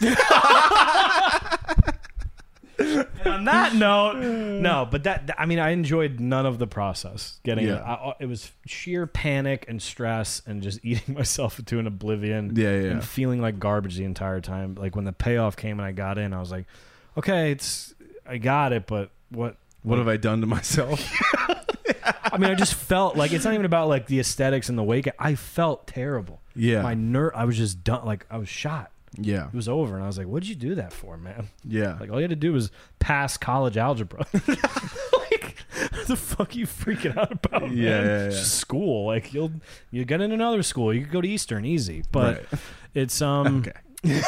And 2.78 3.06
on 3.26 3.44
that 3.44 3.74
note, 3.74 4.16
no, 4.16 4.88
but 4.90 5.02
that 5.04 5.34
I 5.36 5.44
mean, 5.44 5.58
I 5.58 5.70
enjoyed 5.70 6.18
none 6.18 6.46
of 6.46 6.58
the 6.58 6.66
process. 6.66 7.38
Getting 7.44 7.66
Yeah. 7.66 7.74
it, 7.76 7.82
I, 7.82 8.14
it 8.20 8.26
was 8.26 8.52
sheer 8.66 9.06
panic 9.06 9.66
and 9.68 9.82
stress, 9.82 10.40
and 10.46 10.62
just 10.62 10.80
eating 10.84 11.14
myself 11.14 11.58
into 11.58 11.78
an 11.78 11.86
oblivion. 11.86 12.54
Yeah, 12.56 12.70
yeah, 12.70 12.90
and 12.92 13.04
feeling 13.04 13.42
like 13.42 13.58
garbage 13.58 13.96
the 13.96 14.04
entire 14.04 14.40
time. 14.40 14.76
Like 14.76 14.96
when 14.96 15.04
the 15.04 15.12
payoff 15.12 15.56
came 15.56 15.78
and 15.78 15.86
I 15.86 15.92
got 15.92 16.16
in, 16.16 16.32
I 16.32 16.40
was 16.40 16.50
like, 16.50 16.64
okay, 17.18 17.50
it's 17.52 17.94
I 18.26 18.38
got 18.38 18.72
it, 18.72 18.86
but 18.86 19.10
what? 19.28 19.56
What 19.82 19.98
have 19.98 20.08
I 20.08 20.16
done 20.16 20.40
to 20.42 20.46
myself? 20.46 21.00
I 22.32 22.38
mean, 22.38 22.50
I 22.50 22.54
just 22.54 22.74
felt 22.74 23.16
like 23.16 23.32
it's 23.32 23.44
not 23.44 23.54
even 23.54 23.66
about 23.66 23.88
like 23.88 24.06
the 24.06 24.20
aesthetics 24.20 24.68
and 24.68 24.78
the 24.78 24.82
weight. 24.82 25.04
gain. 25.04 25.14
I 25.18 25.34
felt 25.34 25.86
terrible. 25.86 26.40
Yeah. 26.54 26.82
my 26.82 26.94
nerve. 26.94 27.32
I 27.34 27.44
was 27.44 27.56
just 27.56 27.82
done. 27.84 28.04
Like 28.04 28.26
I 28.30 28.38
was 28.38 28.48
shot. 28.48 28.90
yeah. 29.18 29.48
It 29.48 29.54
was 29.54 29.68
over, 29.68 29.94
and 29.94 30.04
I 30.04 30.06
was 30.06 30.18
like, 30.18 30.26
"What 30.28 30.42
did 30.42 30.48
you 30.50 30.54
do 30.54 30.74
that 30.76 30.92
for, 30.92 31.16
man?" 31.16 31.48
Yeah. 31.64 31.96
Like 31.98 32.10
all 32.10 32.16
you 32.16 32.22
had 32.22 32.30
to 32.30 32.36
do 32.36 32.52
was 32.52 32.70
pass 32.98 33.36
college 33.36 33.76
algebra. 33.76 34.26
like 34.34 35.56
what 35.90 36.06
the 36.06 36.16
fuck 36.16 36.54
are 36.54 36.58
you 36.58 36.66
freaking 36.66 37.16
out 37.16 37.32
about? 37.32 37.62
Man? 37.62 37.76
Yeah, 37.76 38.02
yeah, 38.04 38.24
yeah. 38.26 38.30
school. 38.42 39.06
Like 39.06 39.32
you'll 39.32 39.52
you 39.90 40.04
get 40.04 40.20
in 40.20 40.32
another 40.32 40.62
school. 40.62 40.92
You 40.94 41.02
could 41.02 41.12
go 41.12 41.20
to 41.20 41.28
Eastern 41.28 41.64
easy, 41.64 42.04
but 42.12 42.44
Right. 42.52 42.60
it's 42.94 43.20
um. 43.22 43.64
Okay. 44.04 44.22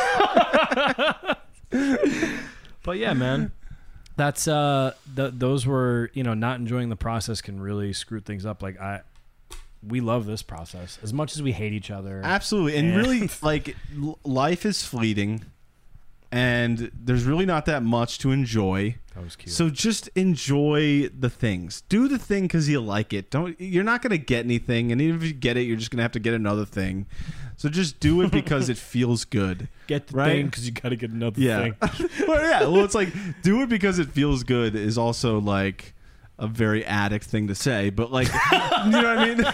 But 2.85 2.99
yeah, 2.99 3.12
man. 3.15 3.53
That's 4.16 4.46
uh 4.46 4.94
th- 5.16 5.33
those 5.37 5.66
were, 5.66 6.11
you 6.14 6.22
know, 6.22 6.35
not 6.35 6.59
enjoying 6.61 6.88
the 6.90 6.96
process 6.96 7.40
can 7.40 7.61
really 7.61 7.92
screw 7.92 8.20
things 8.20 8.44
up. 8.46 8.62
Like 8.62 8.81
I 8.81 9.01
we 9.87 10.01
love 10.01 10.27
this 10.27 10.42
process 10.42 10.98
as 11.03 11.12
much 11.12 11.35
as 11.35 11.42
we 11.42 11.53
hate 11.53 11.72
each 11.72 11.90
other. 11.90 12.20
Absolutely. 12.22 12.77
And 12.77 12.88
Yeah. 12.90 12.96
really, 12.96 13.31
like, 13.42 13.75
l- 14.01 14.18
life 14.25 14.64
is 14.64 14.85
fleeting, 14.85 15.44
and 16.33 16.90
there's 16.95 17.25
really 17.25 17.47
not 17.47 17.66
that 17.66 17.83
much 17.83 18.18
to 18.21 18.31
enjoy. 18.33 18.97
That 19.14 19.23
was 19.23 19.37
cute. 19.37 19.55
So 19.55 19.68
just 19.68 20.09
enjoy 20.16 21.09
the 21.11 21.29
things. 21.29 21.83
Do 21.90 22.09
the 22.09 22.18
thing 22.18 22.45
because 22.45 22.68
you 22.68 22.81
like 22.81 23.12
it. 23.12 23.31
Don't. 23.31 23.61
You're 23.61 23.85
not 23.85 24.01
gonna 24.03 24.16
get 24.18 24.45
anything, 24.47 24.90
and 24.90 25.01
even 25.01 25.16
if 25.16 25.23
you 25.23 25.33
get 25.35 25.57
it, 25.57 25.62
you're 25.62 25.77
just 25.77 25.90
gonna 25.90 26.03
have 26.03 26.12
to 26.12 26.18
get 26.21 26.33
another 26.35 26.64
thing. 26.64 27.07
So 27.59 27.68
just 27.68 28.01
do 28.01 28.23
it 28.23 28.33
because 28.33 28.68
it 28.71 28.79
feels 28.92 29.25
good. 29.25 29.68
get 29.87 30.09
the 30.09 30.16
right? 30.16 30.29
thing 30.33 30.47
because 30.47 30.64
you 30.66 30.73
got 30.73 30.88
to 30.88 30.97
get 30.97 31.11
another 31.11 31.40
Yeah. 31.40 31.61
thing. 31.62 32.09
well, 32.27 32.42
yeah. 32.42 32.62
Well, 32.62 32.83
it's 32.85 32.95
like 32.95 33.11
do 33.42 33.62
it 33.62 33.68
because 33.68 33.99
it 34.01 34.09
feels 34.09 34.42
good 34.42 34.75
is 34.75 34.97
also 34.99 35.38
like 35.38 35.95
a 36.38 36.49
very 36.49 36.85
addict 36.85 37.27
thing 37.27 37.47
to 37.49 37.55
say, 37.55 37.90
but 37.90 38.11
like 38.11 38.27
you 38.53 38.59
know 38.90 39.03
what 39.03 39.18
I 39.18 39.35
mean. 39.35 39.45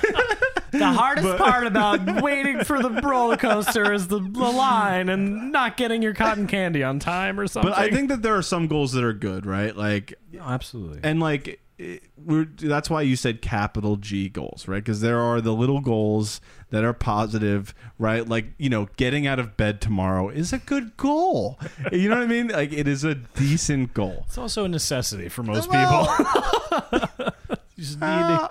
The 0.72 0.86
hardest 0.86 1.36
part 1.38 1.66
about 1.66 2.22
waiting 2.22 2.64
for 2.64 2.82
the 2.82 2.90
roller 2.90 3.36
coaster 3.36 3.92
is 3.92 4.08
the, 4.08 4.18
the 4.20 4.38
line 4.50 5.08
and 5.08 5.52
not 5.52 5.76
getting 5.76 6.02
your 6.02 6.14
cotton 6.14 6.46
candy 6.46 6.82
on 6.82 6.98
time 6.98 7.38
or 7.40 7.46
something. 7.46 7.70
But 7.72 7.78
I 7.78 7.90
think 7.90 8.08
that 8.08 8.22
there 8.22 8.36
are 8.36 8.42
some 8.42 8.66
goals 8.66 8.92
that 8.92 9.04
are 9.04 9.12
good, 9.12 9.46
right? 9.46 9.74
Like 9.76 10.14
no, 10.32 10.40
absolutely. 10.42 11.00
and 11.02 11.20
like 11.20 11.60
it- 11.78 12.02
we're 12.16 12.44
that's 12.44 12.90
why 12.90 13.02
you 13.02 13.14
said 13.14 13.40
capital 13.40 13.96
G 13.96 14.28
goals, 14.28 14.66
right? 14.66 14.82
Because 14.82 15.00
there 15.00 15.20
are 15.20 15.40
the 15.40 15.52
little 15.54 15.80
goals 15.80 16.40
that 16.70 16.82
are 16.84 16.92
positive, 16.92 17.72
right? 17.98 18.28
Like 18.28 18.46
you 18.58 18.68
know, 18.68 18.88
getting 18.96 19.26
out 19.28 19.38
of 19.38 19.56
bed 19.56 19.80
tomorrow 19.80 20.28
is 20.28 20.52
a 20.52 20.58
good 20.58 20.96
goal. 20.96 21.58
you 21.92 22.08
know 22.08 22.16
what 22.16 22.24
I 22.24 22.26
mean? 22.26 22.48
Like 22.48 22.72
it 22.72 22.88
is 22.88 23.04
a 23.04 23.14
decent 23.14 23.94
goal. 23.94 24.24
It's 24.26 24.36
also 24.36 24.64
a 24.64 24.68
necessity 24.68 25.28
for 25.28 25.42
most 25.44 25.70
Well- 25.70 26.06
people. 26.16 27.28
you 27.76 27.84
just 27.84 28.00
need 28.00 28.06
to, 28.06 28.06
uh, 28.06 28.48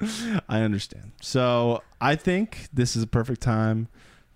I 0.48 0.60
understand. 0.62 1.12
So 1.20 1.82
I 2.00 2.16
think 2.16 2.68
this 2.72 2.96
is 2.96 3.02
a 3.02 3.06
perfect 3.06 3.40
time 3.40 3.88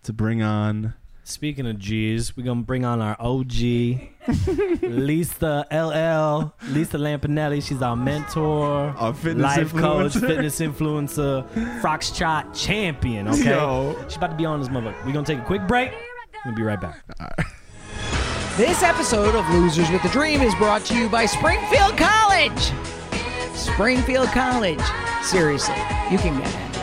to 0.05 0.13
bring 0.13 0.43
on. 0.43 0.95
Speaking 1.27 1.67
of 1.67 1.79
G's, 1.79 2.37
we're 2.37 2.45
gonna 2.45 2.61
bring 2.63 2.85
on 2.85 3.01
our 3.01 3.17
OG, 3.19 3.53
Lisa 4.83 5.65
LL, 5.73 6.53
Lisa 6.71 6.99
Lampanelli. 6.99 7.63
She's 7.63 7.81
our 7.81 7.97
mentor, 7.97 8.95
Our 8.99 9.15
fitness 9.15 9.43
life 9.43 9.73
coach, 9.73 10.13
fitness 10.13 10.61
influencer, 10.61 11.49
Foxtrot 11.81 12.55
champion. 12.55 13.29
Okay, 13.29 13.45
Yo. 13.51 13.97
she's 14.07 14.17
about 14.19 14.33
to 14.33 14.37
be 14.37 14.45
on 14.45 14.61
this 14.61 14.69
motherfucker. 14.69 15.07
We're 15.07 15.13
gonna 15.13 15.27
take 15.27 15.39
a 15.39 15.45
quick 15.45 15.67
break. 15.67 15.93
We'll 16.45 16.55
be 16.55 16.63
right 16.63 16.81
back. 16.81 17.03
This 18.59 18.83
episode 18.83 19.35
of 19.35 19.49
Losers 19.49 19.91
with 19.91 20.05
a 20.05 20.09
Dream 20.11 20.43
is 20.43 20.55
brought 20.57 20.85
to 20.85 20.95
you 20.95 21.09
by 21.09 21.25
Springfield 21.27 21.97
College. 21.97 22.71
Springfield 23.55 24.29
College. 24.29 24.83
Seriously, 25.23 25.75
you 26.11 26.19
can 26.19 26.39
get 26.39 26.49
it. 26.49 26.77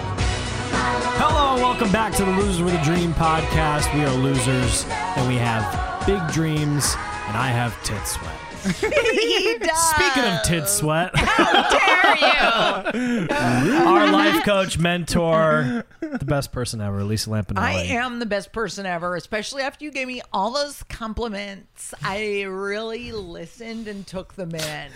Hello, 1.23 1.55
welcome 1.55 1.91
back 1.91 2.13
to 2.15 2.25
the 2.25 2.31
Losers 2.31 2.63
with 2.63 2.73
a 2.73 2.84
Dream 2.84 3.13
podcast. 3.13 3.93
We 3.93 4.03
are 4.03 4.13
losers 4.13 4.86
and 4.89 5.27
we 5.27 5.36
have 5.36 5.63
big 6.07 6.25
dreams, 6.34 6.95
and 7.27 7.38
I 7.38 7.49
have 7.49 7.81
tit 7.84 8.05
sweat. 8.07 8.40
He 8.63 9.58
does. 9.60 9.89
Speaking 9.91 10.24
of 10.24 10.43
tit 10.43 10.67
sweat, 10.67 11.12
How 11.15 11.69
dare 11.69 12.17
you? 12.17 13.28
our 13.32 14.12
life 14.12 14.43
coach, 14.43 14.78
mentor, 14.78 15.86
the 16.00 16.26
best 16.26 16.52
person 16.52 16.82
ever, 16.82 17.04
Lisa 17.04 17.30
Lampanelli. 17.30 17.58
I 17.58 17.74
am 17.84 18.19
the 18.19 18.26
best 18.26 18.52
person 18.52 18.86
ever, 18.86 19.15
especially 19.15 19.63
after 19.63 19.86
you 19.86 19.91
gave 19.91 20.08
me 20.08 20.21
all 20.32 20.52
those 20.52 20.84
compliments. 20.84 21.93
I 22.04 22.43
really 22.43 23.12
listened 23.12 23.88
and 23.88 24.06
took 24.06 24.34
them 24.34 24.54
in. 24.54 24.91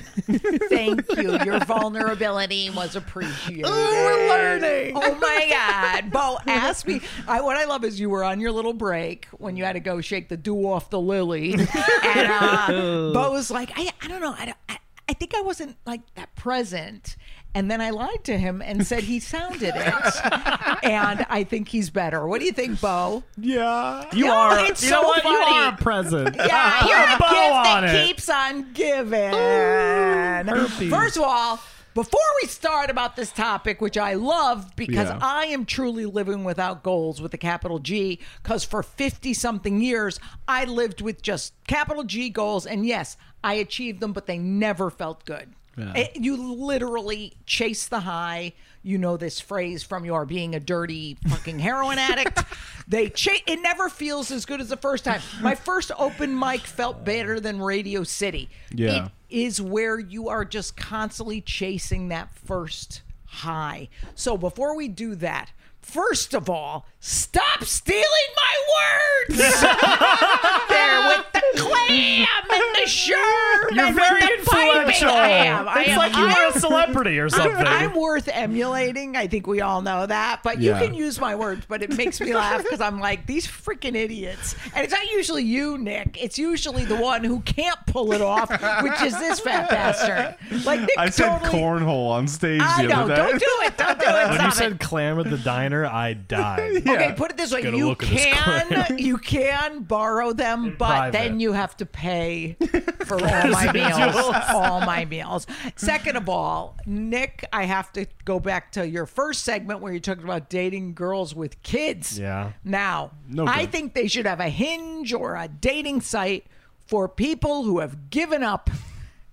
Thank 0.69 1.09
you. 1.17 1.39
Your 1.43 1.59
vulnerability 1.65 2.69
was 2.69 2.95
appreciated. 2.95 3.65
we're 3.65 4.29
learning. 4.29 4.93
Oh 4.95 5.15
my 5.15 5.47
God. 5.49 6.11
Bo 6.11 6.37
ask 6.47 6.87
me. 6.87 7.01
I, 7.27 7.41
what 7.41 7.57
I 7.57 7.65
love 7.65 7.83
is 7.83 7.99
you 7.99 8.09
were 8.09 8.23
on 8.23 8.39
your 8.39 8.51
little 8.51 8.73
break 8.73 9.27
when 9.37 9.55
you 9.57 9.63
had 9.63 9.73
to 9.73 9.79
go 9.79 10.01
shake 10.01 10.29
the 10.29 10.37
dew 10.37 10.67
off 10.69 10.89
the 10.89 10.99
lily. 10.99 11.53
And 11.53 12.31
uh, 12.31 13.11
Bo 13.13 13.31
was 13.31 13.51
like, 13.55 13.71
I, 13.75 13.89
I 14.01 14.07
don't 14.07 14.21
know. 14.21 14.33
I, 14.37 14.53
I, 14.69 14.77
I 15.09 15.13
think 15.13 15.33
I 15.35 15.41
wasn't 15.41 15.77
like 15.85 16.01
that 16.15 16.35
present. 16.35 17.15
And 17.53 17.71
then 17.71 17.79
I 17.79 17.91
lied 17.91 18.23
to 18.25 18.37
him 18.37 18.61
and 18.61 18.85
said 18.85 19.03
he 19.03 19.19
sounded 19.21 19.73
it. 19.77 19.93
and 20.83 21.25
I 21.29 21.45
think 21.49 21.69
he's 21.69 21.89
better. 21.89 22.27
What 22.27 22.39
do 22.41 22.45
you 22.45 22.51
think, 22.51 22.81
Bo? 22.81 23.23
Yeah. 23.37 24.05
You 24.13 24.25
No, 24.25 24.33
are. 24.35 24.59
it's 24.65 24.83
you 24.83 24.89
know 24.91 25.01
so 25.03 25.07
what? 25.07 25.23
You 25.23 25.29
are 25.29 25.73
a 25.73 25.77
present. 25.77 26.35
Yeah, 26.35 26.85
you're 26.87 27.15
a 27.15 27.17
Bow 27.19 27.29
gift 27.29 27.63
that 27.63 27.83
it. 27.95 28.07
keeps 28.07 28.27
on 28.29 28.73
giving. 28.73 29.31
herpes. 29.31 30.89
First 30.89 31.17
of 31.17 31.23
all, 31.23 31.59
before 31.93 32.19
we 32.41 32.47
start 32.49 32.89
about 32.89 33.15
this 33.15 33.31
topic, 33.31 33.79
which 33.79 33.97
I 33.97 34.15
love 34.15 34.75
because 34.75 35.07
Yeah. 35.07 35.19
I 35.21 35.45
am 35.45 35.63
truly 35.65 36.05
living 36.05 36.43
without 36.43 36.83
goals 36.83 37.21
with 37.21 37.33
a 37.33 37.37
capital 37.37 37.79
G, 37.79 38.19
because 38.43 38.65
for 38.65 38.83
50 38.83 39.33
something 39.33 39.79
years, 39.79 40.19
I 40.45 40.65
lived 40.65 40.99
with 40.99 41.21
just 41.21 41.53
capital 41.67 42.03
G 42.03 42.29
goals. 42.29 42.65
And 42.65 42.85
yes, 42.85 43.15
I 43.45 43.53
achieved 43.55 43.99
them, 44.01 44.11
but 44.11 44.25
they 44.25 44.37
never 44.37 44.89
felt 44.89 45.23
good. 45.25 45.53
Yeah. 45.77 45.93
It- 45.93 46.15
you 46.17 46.35
literally 46.37 47.33
chase 47.45 47.87
the 47.87 48.01
high. 48.01 48.53
You 48.81 48.97
know 48.97 49.17
this 49.17 49.39
phrase 49.39 49.81
from 49.83 50.05
your 50.05 50.25
being 50.25 50.53
a 50.55 50.59
dirty 50.59 51.17
fucking 51.27 51.59
heroin 51.59 51.97
addict. 51.99 52.43
They 52.87 53.09
cha- 53.09 53.41
it 53.47 53.59
never 53.63 53.89
feels 53.89 54.29
as 54.29 54.45
good 54.45 54.61
as 54.61 54.69
the 54.69 54.77
first 54.77 55.05
time. 55.05 55.19
My 55.41 55.55
first 55.55 55.91
open 55.97 56.37
mic 56.37 56.61
felt 56.61 57.03
better 57.03 57.39
than 57.39 57.59
Radio 57.59 58.03
City. 58.03 58.47
Yeah. 58.71 59.05
It 59.05 59.11
is 59.35 59.59
where 59.59 59.97
you 59.97 60.29
are 60.29 60.45
just 60.45 60.77
constantly 60.77 61.41
chasing 61.41 62.09
that 62.09 62.29
first 62.45 63.01
high. 63.25 63.89
So 64.13 64.37
before 64.37 64.75
we 64.77 64.87
do 64.87 65.15
that, 65.15 65.49
First 65.85 66.33
of 66.33 66.49
all, 66.49 66.85
stop 66.99 67.63
stealing 67.63 68.03
my 68.35 69.29
words. 69.29 69.37
there 70.69 71.07
with 71.07 71.25
the 71.33 71.41
clam 71.55 72.27
and 72.51 72.75
the 72.75 72.85
sherm 72.85 73.71
You're 73.75 73.85
and 73.85 73.95
very 73.95 74.19
with 74.19 74.29
the 74.29 74.33
influential. 74.39 75.09
I 75.09 75.27
am. 75.29 75.67
I 75.69 75.81
it's 75.81 75.89
am. 75.91 75.97
like 75.97 76.15
you 76.15 76.23
are 76.23 76.47
a 76.49 76.59
celebrity 76.59 77.19
or 77.19 77.29
something. 77.29 77.55
I'm 77.65 77.93
worth 77.95 78.27
emulating. 78.27 79.15
I 79.15 79.27
think 79.27 79.47
we 79.47 79.61
all 79.61 79.81
know 79.81 80.05
that. 80.05 80.41
But 80.43 80.59
Yeah. 80.59 80.79
you 80.79 80.85
can 80.87 80.93
use 80.95 81.19
my 81.19 81.35
words, 81.35 81.65
but 81.67 81.81
it 81.81 81.95
makes 81.95 82.19
me 82.19 82.33
laugh 82.35 82.63
because 82.63 82.81
I'm 82.81 82.99
like, 82.99 83.25
these 83.25 83.47
freaking 83.47 83.95
idiots. 83.95 84.55
And 84.73 84.83
it's 84.83 84.93
not 84.93 85.05
usually 85.11 85.43
you, 85.43 85.77
Nick. 85.77 86.21
It's 86.21 86.37
usually 86.37 86.83
the 86.85 86.97
one 86.97 87.23
who 87.23 87.39
can't 87.41 87.79
pull 87.87 88.11
it 88.11 88.21
off, 88.21 88.49
which 88.83 89.01
is 89.01 89.17
this 89.19 89.39
fat 89.39 89.69
bastard. 89.69 90.35
Like, 90.65 90.81
Nick 90.81 90.89
I 90.97 91.09
said 91.09 91.39
totally. 91.39 91.59
cornhole 91.61 92.09
on 92.09 92.27
stage 92.27 92.61
I 92.61 92.81
the 92.83 92.89
know. 92.89 93.01
other 93.03 93.15
day. 93.15 93.21
Don't 93.21 93.39
do 93.39 93.45
it. 93.61 93.77
Don't 93.77 93.99
do 93.99 94.05
it. 94.07 94.13
when 94.13 94.31
you 94.33 94.37
Stop 94.39 94.53
said 94.53 94.71
it. 94.73 94.79
clam 94.79 95.19
at 95.19 95.29
the 95.29 95.37
diner, 95.37 95.74
I 95.83 96.13
died. 96.13 96.83
Okay, 96.95 97.13
put 97.17 97.31
it 97.31 97.37
this 97.37 97.51
way: 97.51 97.63
Gotta 97.63 97.77
you 97.77 97.87
look 97.87 98.03
at 98.03 98.09
this 98.09 98.25
can 98.25 98.97
you 98.99 99.17
can 99.17 99.81
borrow 99.83 100.31
them, 100.33 100.75
but 100.77 100.87
private. 100.87 101.11
then 101.17 101.39
you 101.39 101.53
have 101.53 101.75
to 101.77 101.85
pay 101.85 102.55
for 103.05 103.15
all 103.15 103.49
my 103.49 103.71
meals. 103.73 104.15
All 104.49 104.81
my 104.81 105.05
meals. 105.05 105.47
Second 105.75 106.15
of 106.15 106.29
all, 106.29 106.77
Nick, 106.85 107.45
I 107.51 107.65
have 107.65 107.91
to 107.93 108.05
go 108.23 108.39
back 108.39 108.71
to 108.73 108.87
your 108.87 109.05
first 109.05 109.43
segment 109.43 109.81
where 109.81 109.91
you 109.91 109.99
talked 109.99 110.23
about 110.23 110.49
dating 110.49 110.93
girls 110.93 111.33
with 111.33 111.61
kids. 111.63 112.19
Yeah. 112.19 112.51
Now, 112.63 113.11
No 113.27 113.47
I 113.47 113.65
think 113.65 113.93
they 113.95 114.07
should 114.07 114.27
have 114.27 114.39
a 114.39 114.49
hinge 114.49 115.11
or 115.11 115.35
a 115.35 115.47
dating 115.47 116.01
site 116.01 116.45
for 116.85 117.09
people 117.09 117.63
who 117.63 117.79
have 117.79 118.09
given 118.09 118.43
up 118.43 118.69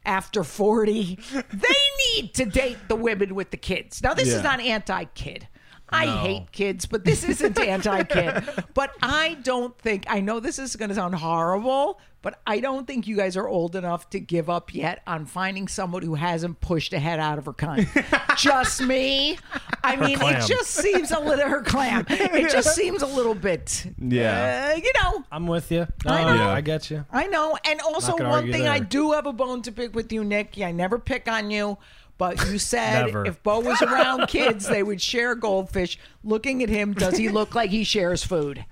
after 0.04 0.42
40. 0.42 1.18
They 1.52 2.16
need 2.16 2.34
to 2.34 2.44
date 2.44 2.78
the 2.88 2.96
women 2.96 3.34
with 3.34 3.50
the 3.50 3.56
kids. 3.56 4.02
Now, 4.02 4.14
this 4.14 4.28
is 4.28 4.42
not 4.42 4.60
anti 4.60 5.04
kid. 5.04 5.48
I 5.92 6.06
hate 6.06 6.52
kids, 6.52 6.86
but 6.86 7.04
this 7.04 7.24
isn't 7.24 7.58
anti 7.60 8.02
kid. 8.04 8.44
But 8.74 8.90
I 9.02 9.38
don't 9.42 9.76
think, 9.78 10.04
I 10.08 10.20
know 10.20 10.40
this 10.40 10.58
is 10.58 10.76
going 10.76 10.88
to 10.88 10.94
sound 10.94 11.14
horrible, 11.14 12.00
but 12.22 12.40
I 12.46 12.60
don't 12.60 12.86
think 12.86 13.06
you 13.08 13.16
guys 13.16 13.36
are 13.36 13.48
old 13.48 13.74
enough 13.74 14.08
to 14.10 14.20
give 14.20 14.48
up 14.48 14.72
yet 14.74 15.02
on 15.08 15.26
finding 15.26 15.66
someone 15.66 16.02
who 16.02 16.14
hasn't 16.14 16.60
pushed 16.60 16.92
ahead 16.92 17.18
out 17.18 17.36
of 17.38 17.46
her 17.46 17.52
kind. 17.52 17.88
just 18.38 18.80
me. 18.80 19.38
I 19.82 19.96
mean, 19.96 20.18
it 20.22 20.46
just 20.46 20.70
seems 20.70 21.10
a 21.10 21.18
little, 21.18 21.48
her 21.48 21.62
clam. 21.62 22.06
It 22.08 22.50
just 22.52 22.74
seems 22.76 23.02
a 23.02 23.06
little 23.06 23.34
bit, 23.34 23.86
Yeah. 23.98 24.72
uh, 24.72 24.76
you 24.76 24.92
know, 25.02 25.24
I'm 25.32 25.48
with 25.48 25.72
you. 25.72 25.88
I 26.06 26.22
No, 26.22 26.36
know. 26.36 26.48
I 26.50 26.60
get 26.60 26.90
you. 26.90 27.04
I 27.10 27.26
know. 27.26 27.58
And 27.64 27.80
also, 27.80 28.12
one 28.12 28.22
argue 28.26 28.52
thing 28.52 28.68
I 28.68 28.78
do 28.78 29.12
have 29.12 29.26
a 29.26 29.32
bone 29.32 29.62
to 29.62 29.72
pick 29.72 29.94
with 29.94 30.12
you, 30.12 30.22
Nick. 30.22 30.56
I 30.60 30.70
never 30.70 31.00
pick 31.00 31.26
on 31.28 31.50
you. 31.50 31.76
But 32.22 32.48
you 32.52 32.58
said 32.60 33.08
if 33.26 33.42
Bo 33.42 33.58
was 33.58 33.82
around 33.82 34.26
kids, 34.28 34.68
they 34.68 34.84
would 34.84 35.02
share 35.02 35.34
goldfish. 35.34 35.98
Looking 36.22 36.62
at 36.62 36.68
him, 36.68 36.92
does 36.92 37.16
he 37.16 37.28
look 37.28 37.56
like 37.56 37.70
he 37.70 37.82
shares 37.82 38.22
food? 38.22 38.64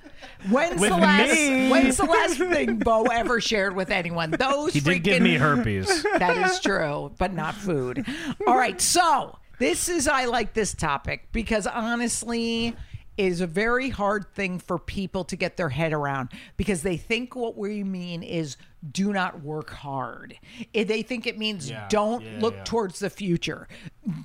When's 0.49 0.81
With 0.81 0.91
the 0.91 0.97
last? 0.99 1.33
me. 1.33 1.69
When's 1.69 1.97
the 1.97 2.05
last 2.05 2.37
thing 2.39 2.77
Bo 2.79 3.03
ever 3.07 3.41
shared 3.41 3.75
with 3.75 3.91
anyone? 3.91 4.31
Those 4.31 4.73
He 4.73 4.79
did 4.79 5.03
give 5.03 5.19
freaking- 5.19 5.23
me 5.23 5.35
herpes. 5.35 6.05
that 6.19 6.37
is 6.49 6.61
true, 6.61 7.11
but 7.19 7.33
not 7.33 7.57
food. 7.57 8.07
All 8.47 8.57
right, 8.57 8.81
so 8.81 9.37
this 9.59 9.89
is 9.89 10.07
I 10.07 10.27
like 10.27 10.55
this 10.55 10.73
topic 10.73 11.27
because 11.33 11.67
honestly, 11.67 12.77
is 13.17 13.41
a 13.41 13.47
very 13.47 13.91
hard 13.91 14.27
thing 14.35 14.59
for 14.59 14.79
people 14.79 15.25
to 15.25 15.37
get 15.37 15.57
their 15.57 15.69
head 15.69 15.93
around 15.93 16.31
because 16.57 16.83
they 16.83 16.97
think 16.97 17.37
what 17.37 17.57
we 17.57 17.85
mean 17.85 18.23
is 18.23 18.57
do 18.93 19.13
not 19.13 19.43
work 19.43 19.71
hard. 19.71 20.39
They 20.73 21.03
think 21.03 21.27
it 21.27 21.37
means 21.39 21.69
Yeah, 21.69 21.87
don't 21.91 22.23
yeah, 22.23 22.39
look 22.41 22.55
yeah. 22.55 22.65
towards 22.65 22.99
the 22.99 23.11
future. 23.11 23.69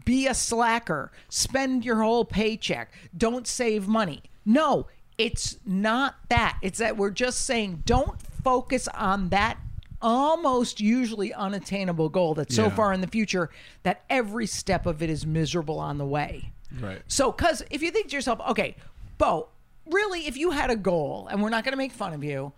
Be 0.06 0.28
a 0.28 0.34
slacker. 0.34 1.12
Spend 1.30 1.84
your 1.84 2.02
whole 2.02 2.24
paycheck. 2.24 2.94
Don't 3.18 3.48
save 3.48 3.88
money. 3.88 4.24
No, 4.46 4.88
it's 5.18 5.58
not 5.66 6.16
that. 6.30 6.58
It's 6.62 6.80
that 6.80 6.96
we're 6.98 7.12
just 7.12 7.42
saying 7.46 7.84
don't 7.86 8.22
focus 8.44 8.88
on 8.90 9.30
that 9.30 9.58
almost 10.02 10.80
usually 10.80 11.34
unattainable 11.34 12.10
goal 12.10 12.36
that's 12.36 12.56
so 12.56 12.70
far 12.70 12.94
in 12.94 13.02
the 13.02 13.08
future 13.08 13.50
that 13.84 14.04
every 14.10 14.46
step 14.46 14.86
of 14.86 15.02
it 15.02 15.10
is 15.10 15.26
miserable 15.26 15.80
on 15.80 15.98
the 15.98 16.06
way. 16.06 16.52
Right. 16.80 17.02
So, 17.08 17.32
because 17.32 17.64
if 17.70 17.82
you 17.82 17.92
think 17.92 18.10
to 18.10 18.16
yourself, 18.16 18.40
okay, 18.50 18.76
Bo, 19.18 19.50
really, 19.86 20.28
if 20.28 20.38
you 20.38 20.52
had 20.52 20.70
a 20.70 20.76
goal, 20.76 21.28
and 21.30 21.42
we're 21.42 21.50
not 21.50 21.64
going 21.64 21.74
to 21.74 21.78
make 21.78 21.92
fun 21.92 22.14
of 22.14 22.24
you, 22.24 22.54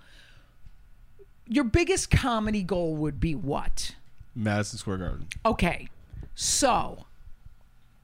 your 1.48 1.64
biggest 1.64 2.10
comedy 2.10 2.64
goal 2.64 2.96
would 2.96 3.20
be 3.20 3.36
what? 3.36 3.96
Madison 4.36 4.80
Square 4.80 4.98
Garden. 4.98 5.28
Okay, 5.46 5.90
so 6.36 7.06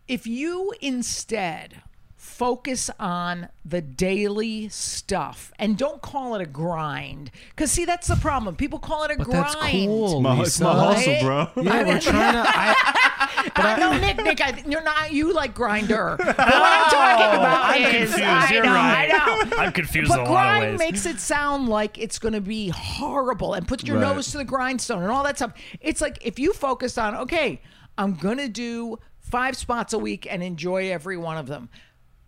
if 0.07 0.25
you 0.25 0.73
instead 0.81 1.81
focus 2.23 2.89
on 3.01 3.49
the 3.65 3.81
daily 3.81 4.69
stuff 4.69 5.51
and 5.59 5.77
don't 5.77 6.01
call 6.01 6.35
it 6.35 6.41
a 6.41 6.45
grind, 6.45 7.29
because 7.49 7.69
see, 7.69 7.83
that's 7.83 8.07
the 8.07 8.15
problem. 8.15 8.55
People 8.55 8.79
call 8.79 9.03
it 9.03 9.11
a 9.11 9.17
But 9.17 9.25
grind. 9.25 9.43
that's 9.43 9.55
cool. 9.71 10.21
My, 10.21 10.39
it's 10.41 10.59
my 10.61 10.71
hustle, 10.73 11.19
bro. 11.21 11.49
Yeah, 11.61 11.83
we're 11.85 11.99
trying 11.99 12.33
to. 12.33 12.43
I, 12.47 13.51
I 13.55 13.77
know, 13.79 13.97
Nick. 13.99 14.17
Nick, 14.23 14.39
I, 14.41 14.63
you're 14.65 14.81
not. 14.83 15.11
You 15.11 15.33
like 15.33 15.53
grinder. 15.53 16.15
But 16.17 16.37
what 16.37 16.39
I'm 16.39 16.89
talking 16.89 17.25
oh, 17.25 17.39
about 17.41 17.63
I'm 17.75 17.81
is, 17.81 17.89
confused. 18.11 18.21
I 18.23 18.53
You're 18.53 18.63
know, 18.63 18.73
right. 18.73 19.11
I 19.13 19.45
know. 19.45 19.57
I'm 19.57 19.71
confused 19.73 20.09
But 20.09 20.19
a 20.19 20.21
lot 20.23 20.27
of 20.29 20.31
grind 20.33 20.71
ways. 20.71 20.79
makes 20.79 21.05
it 21.05 21.19
sound 21.19 21.67
like 21.67 21.97
it's 21.97 22.19
going 22.19 22.33
to 22.33 22.41
be 22.41 22.69
horrible 22.69 23.53
and 23.53 23.67
put 23.67 23.83
your 23.85 23.97
Right. 23.97 24.15
nose 24.15 24.31
to 24.31 24.37
the 24.37 24.45
grindstone 24.45 25.03
and 25.03 25.11
all 25.11 25.23
that 25.25 25.35
stuff. 25.37 25.53
It's 25.81 25.99
like 25.99 26.19
if 26.25 26.39
you 26.39 26.53
focus 26.53 26.97
on, 26.97 27.15
okay, 27.15 27.61
I'm 27.97 28.13
going 28.15 28.37
to 28.37 28.47
do 28.47 28.97
five 29.19 29.57
spots 29.57 29.91
a 29.93 29.99
week 29.99 30.25
and 30.29 30.41
enjoy 30.41 30.89
every 30.91 31.17
one 31.17 31.37
of 31.37 31.47
them. 31.47 31.69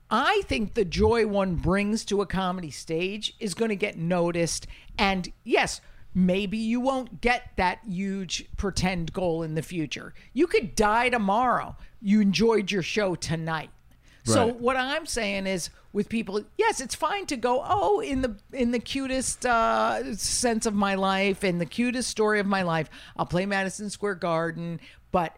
I 0.10 0.42
think 0.46 0.74
the 0.74 0.86
joy 0.86 1.26
one 1.28 1.56
brings 1.56 2.06
to 2.06 2.22
a 2.22 2.26
comedy 2.26 2.72
stage 2.72 3.34
is 3.40 3.54
going 3.54 3.70
to 3.70 3.76
get 3.76 3.98
noticed. 3.98 4.68
And 4.98 5.32
yes, 5.44 5.82
maybe 6.14 6.58
you 6.58 6.80
won't 6.80 7.22
get 7.22 7.52
that 7.58 7.80
huge 7.88 8.46
pretend 8.56 9.14
goal 9.14 9.44
in 9.44 9.56
the 9.56 9.62
future. 9.62 10.14
You 10.34 10.48
could 10.48 10.76
die 10.76 11.10
tomorrow. 11.10 11.76
You 12.02 12.22
enjoyed 12.22 12.72
your 12.72 12.84
show 12.84 13.16
tonight. 13.16 13.72
So 14.24 14.46
Right. 14.46 14.56
what 14.60 14.76
I'm 14.76 15.06
saying 15.06 15.46
is 15.46 15.70
with 15.94 16.10
people, 16.10 16.44
yes, 16.58 16.82
it's 16.82 16.96
fine 16.96 17.26
to 17.28 17.38
go, 17.38 17.64
oh, 17.64 18.00
in 18.00 18.22
the 18.22 18.36
in 18.54 18.72
the 18.72 18.80
cutest 18.80 19.46
uh, 19.46 20.16
sense 20.16 20.66
of 20.66 20.74
my 20.74 20.96
life, 20.96 21.44
in 21.44 21.60
the 21.60 21.66
cutest 21.66 22.10
story 22.10 22.40
of 22.40 22.48
my 22.48 22.64
life, 22.64 22.90
I'll 23.18 23.28
play 23.28 23.46
Madison 23.46 23.90
Square 23.90 24.16
Garden, 24.16 24.80
but 25.12 25.38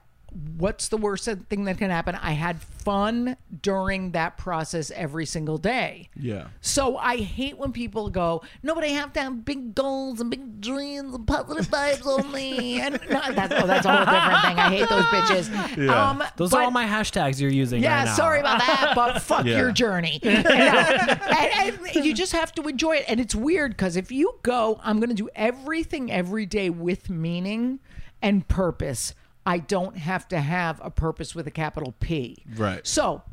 what's 0.57 0.89
the 0.89 0.97
worst 0.97 1.27
thing 1.49 1.63
that 1.65 1.77
can 1.77 1.89
happen? 1.89 2.15
I 2.15 2.31
had 2.31 2.61
fun 2.61 3.37
during 3.61 4.11
that 4.11 4.37
process 4.37 4.91
every 4.91 5.25
single 5.25 5.57
day. 5.57 6.09
Yeah. 6.15 6.47
So 6.61 6.97
I 6.97 7.17
hate 7.17 7.57
when 7.57 7.71
people 7.71 8.09
go, 8.09 8.43
no, 8.61 8.75
but 8.75 8.83
I 8.83 8.87
have 8.89 9.13
to 9.13 9.21
have 9.21 9.43
big 9.43 9.73
goals 9.73 10.21
and 10.21 10.29
big 10.29 10.61
dreams 10.61 11.13
and 11.15 11.25
positive 11.27 11.67
vibes 11.67 12.05
only. 12.05 12.79
And 12.87 12.99
no, 13.09 13.21
that's, 13.31 13.53
oh, 13.53 13.65
that's 13.67 13.85
a 13.85 13.91
whole 13.95 14.05
different 14.05 14.41
thing. 14.43 14.59
I 14.59 14.69
hate 14.69 14.89
those 14.89 15.05
bitches. 15.05 15.77
Yeah. 15.85 16.09
Um, 16.09 16.23
Those 16.35 16.51
but- 16.51 16.57
are 16.57 16.63
all 16.63 16.71
my 16.71 16.85
hashtags 16.85 17.39
you're 17.41 17.49
using 17.51 17.81
yeah, 17.81 17.97
right 17.99 18.05
now. 18.05 18.13
sorry 18.13 18.39
about 18.39 18.59
that, 18.59 18.91
but 18.95 19.21
fuck 19.21 19.45
Yeah. 19.45 19.57
your 19.57 19.71
journey. 19.71 20.19
You 20.27 20.31
know? 20.43 20.49
and, 20.49 21.79
and 21.95 22.05
you 22.05 22.13
just 22.13 22.31
have 22.33 22.51
to 22.53 22.61
enjoy 22.67 22.97
it. 22.97 23.05
And 23.07 23.19
it's 23.19 23.33
weird 23.35 23.71
because 23.71 23.95
if 23.95 24.11
you 24.11 24.35
go, 24.43 24.79
I'm 24.83 24.99
going 24.99 25.09
to 25.09 25.15
do 25.15 25.29
everything 25.35 26.11
every 26.11 26.45
day 26.45 26.69
with 26.69 27.09
meaning 27.09 27.79
and 28.21 28.47
purpose. 28.47 29.13
I 29.47 29.59
don't 29.59 29.97
have 29.97 30.27
to 30.27 30.39
have 30.39 30.79
a 30.83 30.91
purpose 30.91 31.33
with 31.33 31.47
a 31.47 31.51
capital 31.51 31.95
P. 31.99 32.43
Right. 32.55 32.85
So 32.85 33.23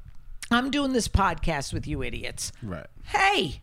I'm 0.51 0.71
doing 0.71 0.93
this 0.93 1.09
podcast 1.09 1.73
with 1.75 1.87
you 1.87 2.03
idiots. 2.03 2.53
Right. 2.63 2.87
Hey, 3.07 3.61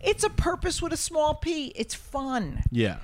it's 0.00 0.24
a 0.24 0.30
purpose 0.30 0.80
with 0.80 0.92
a 0.94 0.96
small 0.96 1.34
p. 1.34 1.66
It's 1.76 1.94
fun. 1.94 2.62
Yeah. 2.70 2.96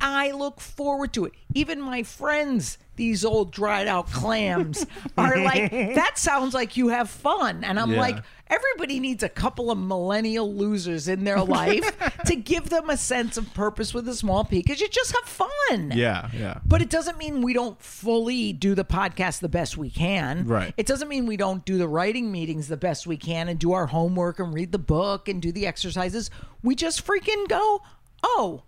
I 0.00 0.30
look 0.30 0.60
forward 0.60 1.12
to 1.14 1.26
it. 1.26 1.32
Even 1.54 1.80
my 1.80 2.04
friends, 2.04 2.78
these 2.96 3.24
old 3.24 3.52
dried 3.52 3.86
out 3.88 4.10
clams, 4.10 4.86
are 5.18 5.36
like, 5.42 5.70
that 5.72 6.16
sounds 6.16 6.54
like 6.54 6.76
you 6.76 6.88
have 6.88 7.10
fun. 7.10 7.64
And 7.64 7.78
I'm 7.78 7.90
Yeah. 7.92 8.00
like, 8.00 8.22
everybody 8.50 9.00
needs 9.00 9.22
a 9.22 9.28
couple 9.28 9.70
of 9.70 9.78
millennial 9.78 10.52
losers 10.52 11.08
in 11.08 11.24
their 11.24 11.40
life 11.40 11.96
to 12.26 12.36
give 12.36 12.70
them 12.70 12.90
a 12.90 12.96
sense 12.96 13.36
of 13.36 13.52
purpose 13.54 13.92
with 13.92 14.08
a 14.08 14.14
small 14.14 14.44
p 14.44 14.58
because 14.58 14.80
you 14.80 14.88
just 14.88 15.14
have 15.14 15.24
fun. 15.24 15.92
Yeah. 15.94 16.30
Yeah. 16.32 16.60
But 16.64 16.82
it 16.82 16.90
doesn't 16.90 17.18
mean 17.18 17.42
we 17.42 17.52
don't 17.52 17.80
fully 17.80 18.52
do 18.52 18.74
the 18.74 18.84
podcast 18.84 19.40
the 19.40 19.48
best 19.48 19.76
we 19.76 19.90
can. 19.90 20.46
Right. 20.46 20.74
It 20.76 20.86
doesn't 20.86 21.08
mean 21.08 21.26
we 21.26 21.36
don't 21.36 21.64
do 21.64 21.78
the 21.78 21.88
writing 21.88 22.30
meetings 22.32 22.68
the 22.68 22.76
best 22.76 23.06
we 23.06 23.16
can 23.16 23.48
and 23.48 23.58
do 23.58 23.72
our 23.72 23.86
homework 23.86 24.38
and 24.38 24.52
read 24.52 24.72
the 24.72 24.78
book 24.78 25.28
and 25.28 25.40
do 25.42 25.52
the 25.52 25.66
exercises. 25.66 26.30
We 26.62 26.74
just 26.74 27.06
freaking 27.06 27.48
go, 27.48 27.82
oh, 28.22 28.62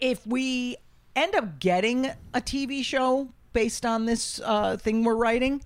if 0.00 0.26
we 0.26 0.76
end 1.16 1.34
up 1.34 1.58
getting 1.58 2.06
a 2.06 2.40
TV 2.40 2.84
show 2.84 3.28
based 3.52 3.84
on 3.84 4.06
this 4.06 4.40
uh, 4.44 4.76
thing 4.76 5.04
we're 5.04 5.16
writing, 5.16 5.62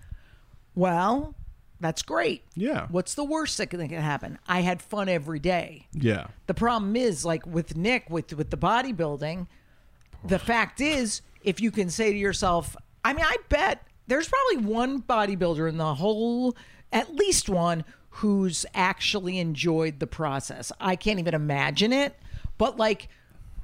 well, 0.74 1.34
that's 1.84 2.02
great. 2.02 2.42
Yeah. 2.54 2.86
What's 2.88 3.14
the 3.14 3.24
worst 3.24 3.58
that 3.58 3.68
can 3.68 3.80
happen? 3.88 4.38
I 4.48 4.60
had 4.60 4.80
fun 4.80 5.08
every 5.08 5.38
day. 5.38 5.86
Yeah. 5.92 6.28
The 6.46 6.54
problem 6.54 6.96
is, 6.96 7.24
like 7.24 7.46
with 7.46 7.76
Nick, 7.76 8.08
with 8.08 8.32
with 8.34 8.50
the 8.50 8.56
bodybuilding, 8.56 9.46
the 10.24 10.38
fact 10.38 10.80
is, 10.80 11.20
if 11.42 11.60
you 11.60 11.70
can 11.70 11.90
say 11.90 12.12
to 12.12 12.18
yourself, 12.18 12.76
I 13.04 13.12
mean, 13.12 13.24
I 13.24 13.36
bet 13.48 13.86
there's 14.06 14.28
probably 14.28 14.66
one 14.66 15.02
bodybuilder 15.02 15.68
in 15.68 15.76
the 15.76 15.94
whole, 15.94 16.56
at 16.92 17.14
least 17.14 17.48
one, 17.48 17.84
who's 18.10 18.64
actually 18.74 19.38
enjoyed 19.38 20.00
the 20.00 20.06
process. 20.06 20.72
I 20.80 20.96
can't 20.96 21.18
even 21.18 21.34
imagine 21.34 21.92
it, 21.92 22.16
but 22.58 22.76
like. 22.76 23.08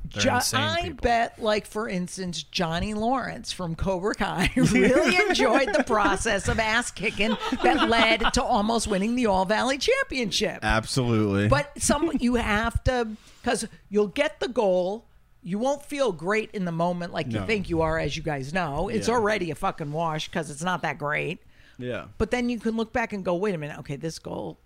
Jo- 0.09 0.41
I 0.55 0.81
people. 0.83 0.97
bet, 1.03 1.41
like 1.41 1.67
for 1.67 1.89
instance, 1.89 2.43
Johnny 2.43 2.95
Lawrence 2.95 3.53
from 3.53 3.75
Cobra 3.77 4.15
Kai 4.15 4.51
really 4.57 5.17
enjoyed 5.29 5.73
the 5.73 5.85
process 5.85 6.49
of 6.49 6.59
ass 6.59 6.91
kicking 6.91 7.37
that 7.63 7.89
led 7.89 8.33
to 8.35 8.43
almost 8.43 8.89
winning 8.89 9.15
the 9.15 9.27
All 9.27 9.45
Valley 9.45 9.79
Championship. 9.79 10.59
Absolutely. 10.63 11.47
But 11.49 11.71
some 11.81 12.11
you 12.19 12.35
have 12.37 12.83
to 12.85 13.09
because 13.43 13.69
you'll 13.89 14.09
get 14.09 14.41
the 14.41 14.49
goal. 14.49 15.07
You 15.43 15.59
won't 15.59 15.83
feel 15.85 16.13
great 16.13 16.51
in 16.53 16.65
the 16.67 16.73
moment 16.73 17.13
like 17.15 17.33
you 17.33 17.45
think 17.47 17.71
you 17.71 17.81
are, 17.81 17.99
as 17.99 18.15
you 18.17 18.23
guys 18.23 18.53
know. 18.53 18.89
It's 18.89 19.09
Yeah. 19.09 19.15
already 19.15 19.51
a 19.51 19.55
fucking 19.55 19.91
wash 19.93 20.29
because 20.29 20.51
it's 20.51 20.63
not 20.63 20.83
that 20.83 20.99
great. 20.99 21.39
yeah. 21.79 22.07
But 22.19 22.31
then 22.31 22.51
you 22.51 22.59
can 22.61 22.77
look 22.77 22.93
back 22.93 23.13
and 23.15 23.25
go, 23.25 23.35
wait 23.37 23.55
a 23.55 23.59
minute, 23.59 23.79
okay, 23.79 23.97
this 23.97 24.19
goal 24.19 24.59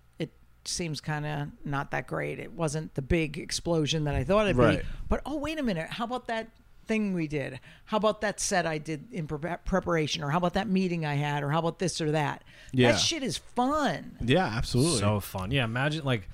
seems 0.69 1.01
kind 1.01 1.27
of 1.27 1.49
not 1.65 1.91
that 1.93 2.07
great. 2.07 2.39
It 2.39 2.53
wasn't 2.53 2.95
the 2.95 3.03
big 3.03 3.39
explosion 3.39 4.05
that 4.05 4.15
I 4.15 4.25
thought 4.25 4.47
it'd 4.47 4.57
Right. 4.57 4.81
be. 4.81 4.87
But 5.09 5.21
oh, 5.27 5.37
wait 5.37 5.59
a 5.59 5.63
minute, 5.63 5.89
how 5.91 6.05
about 6.05 6.27
that 6.29 6.49
thing 6.87 7.15
we 7.15 7.27
did? 7.27 7.61
How 7.87 7.97
about 7.97 8.21
that 8.21 8.41
set 8.41 8.67
I 8.67 8.79
did 8.79 9.13
in 9.13 9.27
pre- 9.27 9.57
preparation? 9.65 10.23
Or 10.23 10.31
how 10.31 10.39
about 10.39 10.55
that 10.55 10.69
meeting 10.69 11.07
I 11.07 11.15
had? 11.15 11.43
Or 11.43 11.51
how 11.51 11.59
about 11.61 11.79
this 11.79 12.01
or 12.01 12.11
that? 12.13 12.45
Yeah. 12.73 12.93
That 12.93 12.99
shit 12.99 13.23
is 13.23 13.39
fun. 13.39 14.17
Yeah, 14.21 14.45
absolutely. 14.47 14.99
So 15.01 15.21
fun. 15.21 15.51
Yeah, 15.51 15.65
imagine 15.65 16.05
like 16.05 16.29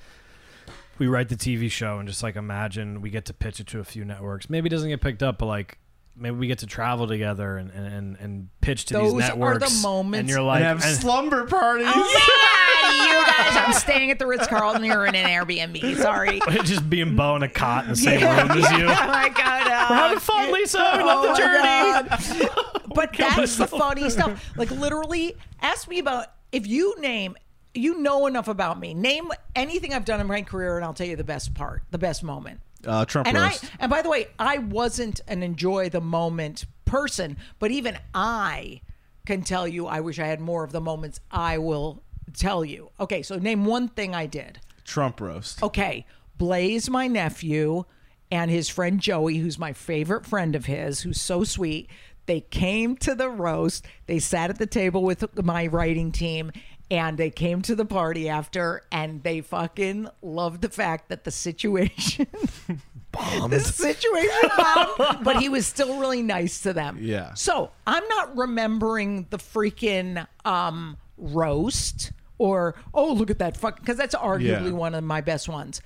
we 0.99 1.07
write 1.07 1.28
the 1.28 1.37
TV 1.37 1.70
show 1.70 1.99
and 1.99 2.09
just 2.09 2.22
like 2.22 2.37
imagine 2.37 3.01
we 3.01 3.11
get 3.11 3.24
to 3.26 3.33
pitch 3.35 3.61
it 3.61 3.66
to 3.68 3.81
a 3.81 3.85
few 3.85 4.05
networks. 4.05 4.51
Maybe 4.51 4.66
it 4.66 4.70
doesn't 4.70 4.89
get 4.89 5.01
picked 5.01 5.22
up, 5.22 5.39
but 5.39 5.47
like 5.47 5.78
maybe 6.16 6.37
we 6.37 6.47
get 6.49 6.59
to 6.59 6.66
travel 6.66 7.07
together 7.07 7.57
and 7.57 7.70
and, 7.70 7.87
and, 7.87 8.16
and 8.18 8.49
pitch 8.61 8.87
to 8.87 8.95
Those 8.95 9.12
these 9.14 9.22
are 9.22 9.28
the 9.31 9.37
networks. 9.61 9.83
moments- 9.83 10.20
and 10.20 10.28
you're 10.28 10.39
and 10.39 10.47
like, 10.49 10.62
have 10.62 10.83
and- 10.85 10.97
slumber 10.97 11.47
parties. 11.47 11.87
Oh, 11.89 12.11
yeah, 12.12 12.70
you 12.97 13.26
guys, 13.26 13.57
I'm 13.57 13.72
staying 13.72 14.11
at 14.11 14.18
the 14.18 14.26
Ritz 14.26 14.47
Carlton. 14.47 14.84
You're 14.84 15.07
in 15.07 15.14
an 15.14 15.26
Airbnb. 15.26 15.97
Sorry. 15.97 16.41
just 16.64 16.88
being 16.88 17.16
Bo 17.16 17.36
in 17.36 17.43
a 17.43 17.49
cot 17.49 17.84
in 17.84 17.91
the 17.91 17.97
same 17.97 18.20
room 18.20 18.51
as 18.51 18.70
you. 18.72 18.86
Oh 18.91 19.07
my 19.07 19.28
god. 19.28 19.66
uh, 19.66 19.86
We're 19.91 19.97
having 19.97 20.18
fun, 20.18 20.53
Lisa. 20.53 20.95
We 20.97 21.03
love 21.03 21.22
the 21.24 21.32
oh 21.32 22.38
journey. 22.38 22.49
but 22.95 23.12
that's 23.16 23.57
the 23.57 23.66
funny 23.66 24.09
stuff. 24.11 24.53
Like 24.57 24.70
literally, 24.70 25.36
ask 25.61 25.88
me 25.88 25.99
about 25.99 26.26
if 26.53 26.66
you 26.66 26.99
name. 27.01 27.36
You 27.72 28.01
know 28.01 28.26
enough 28.26 28.49
about 28.49 28.80
me. 28.80 28.95
Name 28.95 29.30
anything 29.55 29.95
I've 29.95 30.05
done 30.05 30.20
in 30.20 30.26
my 30.26 30.43
career, 30.43 30.74
and 30.74 30.84
I'll 30.84 30.93
tell 30.93 31.07
you 31.07 31.14
the 31.14 31.22
best 31.22 31.55
part, 31.55 31.84
the 31.93 31.99
best 31.99 32.24
moment. 32.24 32.61
Uh, 32.84 33.05
Trump 33.05 33.28
And 33.28 33.38
I 33.38 33.55
and 33.78 33.88
by 33.91 34.03
the 34.03 34.09
way, 34.09 34.26
I 34.41 34.59
wasn't 34.59 35.20
an 35.28 35.45
enjoy 35.45 35.88
the 35.88 36.01
moment 36.01 36.64
person, 36.84 37.36
but 37.61 37.70
even 37.70 37.97
I 38.12 38.80
can 39.26 39.43
tell 39.43 39.68
you 39.68 39.86
I 39.86 40.01
wish 40.01 40.18
I 40.18 40.26
had 40.26 40.41
more 40.41 40.64
of 40.64 40.72
the 40.72 40.80
moments 40.80 41.20
I 41.30 41.59
will 41.59 42.03
tell 42.31 42.64
you. 42.64 42.91
Okay, 42.99 43.22
so 43.22 43.37
name 43.37 43.64
one 43.64 43.89
thing 43.89 44.14
I 44.14 44.26
did. 44.26 44.61
Trump 44.85 45.20
roast. 45.20 45.62
Okay, 45.62 46.07
Blaze, 46.37 46.89
my 46.91 47.07
nephew, 47.07 47.85
and 48.31 48.51
his 48.51 48.68
friend 48.68 49.01
Joey, 49.01 49.39
who's 49.39 49.59
my 49.59 49.72
favorite 49.72 50.26
friend 50.26 50.55
of 50.55 50.66
his, 50.66 51.01
who's 51.01 51.20
so 51.20 51.45
sweet. 51.45 51.89
They 52.26 52.41
came 52.41 52.97
to 52.99 53.14
the 53.14 53.28
roast. 53.28 53.85
They 54.07 54.18
sat 54.20 54.51
at 54.51 54.59
the 54.59 54.66
table 54.66 55.03
with 55.03 55.24
my 55.45 55.66
writing 55.66 56.12
team 56.12 56.53
and 56.91 57.18
they 57.18 57.31
came 57.31 57.62
to 57.62 57.74
the 57.74 57.85
party 57.85 58.28
after 58.28 58.83
and 58.91 59.22
they 59.22 59.41
fucking 59.41 60.09
loved 60.22 60.62
the 60.62 60.68
fact 60.68 61.09
that 61.09 61.24
the 61.24 61.31
situation 61.31 62.26
bombed. 63.12 63.53
the 63.53 63.61
situation 63.61 64.51
bombed, 64.57 65.24
but 65.24 65.37
he 65.41 65.49
was 65.49 65.66
still 65.66 65.99
really 65.99 66.22
nice 66.22 66.61
to 66.62 66.72
them. 66.72 66.99
Yeah. 67.01 67.35
So 67.35 67.70
I'm 67.87 68.07
not 68.09 68.37
remembering 68.37 69.26
the 69.31 69.39
freaking 69.39 70.26
um 70.45 70.97
roast 71.16 72.12
or 72.41 72.74
oh 72.95 73.12
look 73.12 73.30
at 73.30 73.38
that 73.38 73.55
fuck 73.55 73.78
because 73.78 73.99
that's 73.99 74.14
arguably 74.14 74.64
Yeah. 74.64 74.70
one 74.70 74.95
of 74.95 75.05
my 75.05 75.20
best 75.20 75.47
ones. 75.49 75.82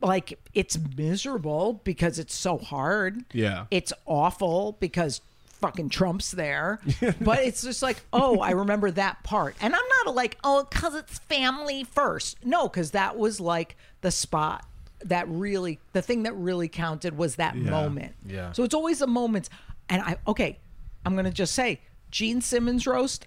Like 0.00 0.38
it's 0.54 0.78
miserable 0.96 1.82
because 1.84 2.18
it's 2.18 2.34
so 2.34 2.56
hard. 2.58 3.24
Yeah. 3.32 3.66
It's 3.70 3.92
awful 4.06 4.76
because 4.80 5.20
fucking 5.44 5.90
Trump's 5.90 6.30
there. 6.30 6.80
but 7.20 7.40
it's 7.40 7.62
just 7.62 7.82
like, 7.82 7.98
oh, 8.12 8.40
I 8.40 8.50
remember 8.52 8.90
that 8.90 9.22
part. 9.22 9.54
And 9.60 9.74
I'm 9.74 9.88
not 10.04 10.14
like, 10.14 10.38
oh, 10.44 10.64
because 10.70 10.94
it's 10.94 11.18
family 11.18 11.84
first. 11.84 12.44
No, 12.44 12.68
because 12.68 12.92
that 12.92 13.18
was 13.18 13.38
like 13.40 13.76
the 14.00 14.10
spot 14.10 14.64
that 15.04 15.28
really, 15.28 15.78
the 15.92 16.02
thing 16.02 16.22
that 16.24 16.34
really 16.34 16.68
counted 16.68 17.16
was 17.16 17.36
that 17.36 17.54
moment. 17.56 18.14
Yeah. 18.26 18.52
So 18.52 18.64
it's 18.64 18.74
always 18.74 18.98
the 19.00 19.06
moments. 19.06 19.50
And 19.88 20.02
I, 20.02 20.16
okay, 20.26 20.58
I'm 21.04 21.14
going 21.14 21.26
to 21.26 21.30
just 21.30 21.54
say 21.54 21.80
Gene 22.10 22.40
Simmons 22.40 22.86
roast, 22.86 23.26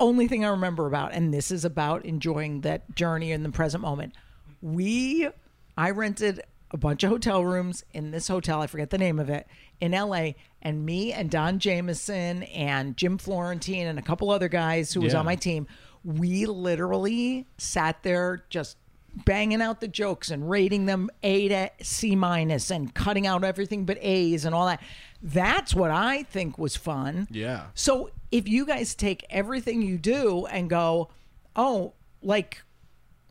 only 0.00 0.26
thing 0.26 0.44
I 0.44 0.48
remember 0.48 0.86
about, 0.86 1.12
and 1.12 1.32
this 1.32 1.50
is 1.50 1.64
about 1.64 2.04
enjoying 2.04 2.62
that 2.62 2.94
journey 2.96 3.30
in 3.32 3.42
the 3.42 3.50
present 3.50 3.82
moment. 3.82 4.14
We, 4.62 5.28
I 5.76 5.90
rented 5.90 6.42
a 6.72 6.76
bunch 6.76 7.02
of 7.02 7.10
hotel 7.10 7.44
rooms 7.44 7.84
in 7.92 8.10
this 8.10 8.28
hotel, 8.28 8.60
I 8.62 8.66
forget 8.66 8.90
the 8.90 8.98
name 8.98 9.18
of 9.18 9.28
it, 9.28 9.46
in 9.80 9.92
LA, 9.92 10.30
and 10.62 10.84
me 10.84 11.12
and 11.12 11.30
Don 11.30 11.58
Jamieson 11.58 12.44
and 12.44 12.96
Jim 12.96 13.18
Florentine 13.18 13.86
and 13.86 13.98
a 13.98 14.02
couple 14.02 14.30
other 14.30 14.48
guys 14.48 14.92
who 14.92 15.00
was 15.00 15.12
Yeah. 15.12 15.20
on 15.20 15.24
my 15.24 15.34
team, 15.36 15.66
we 16.04 16.46
literally 16.46 17.46
sat 17.58 18.02
there 18.02 18.44
just 18.50 18.76
banging 19.24 19.60
out 19.60 19.80
the 19.80 19.88
jokes 19.88 20.30
and 20.30 20.48
rating 20.48 20.86
them 20.86 21.10
A 21.24 21.48
to 21.48 21.70
C 21.82 22.14
minus 22.14 22.70
and 22.70 22.94
cutting 22.94 23.26
out 23.26 23.42
everything 23.42 23.84
but 23.84 23.98
A's 24.00 24.44
and 24.44 24.54
all 24.54 24.66
that. 24.66 24.80
That's 25.20 25.74
what 25.74 25.90
I 25.90 26.22
think 26.22 26.56
was 26.58 26.76
fun. 26.76 27.26
Yeah. 27.30 27.66
So 27.74 28.10
if 28.30 28.48
you 28.48 28.66
guys 28.66 28.94
take 28.94 29.24
everything 29.30 29.82
you 29.82 29.98
do 29.98 30.46
and 30.46 30.70
go, 30.70 31.10
oh, 31.56 31.94
like 32.22 32.62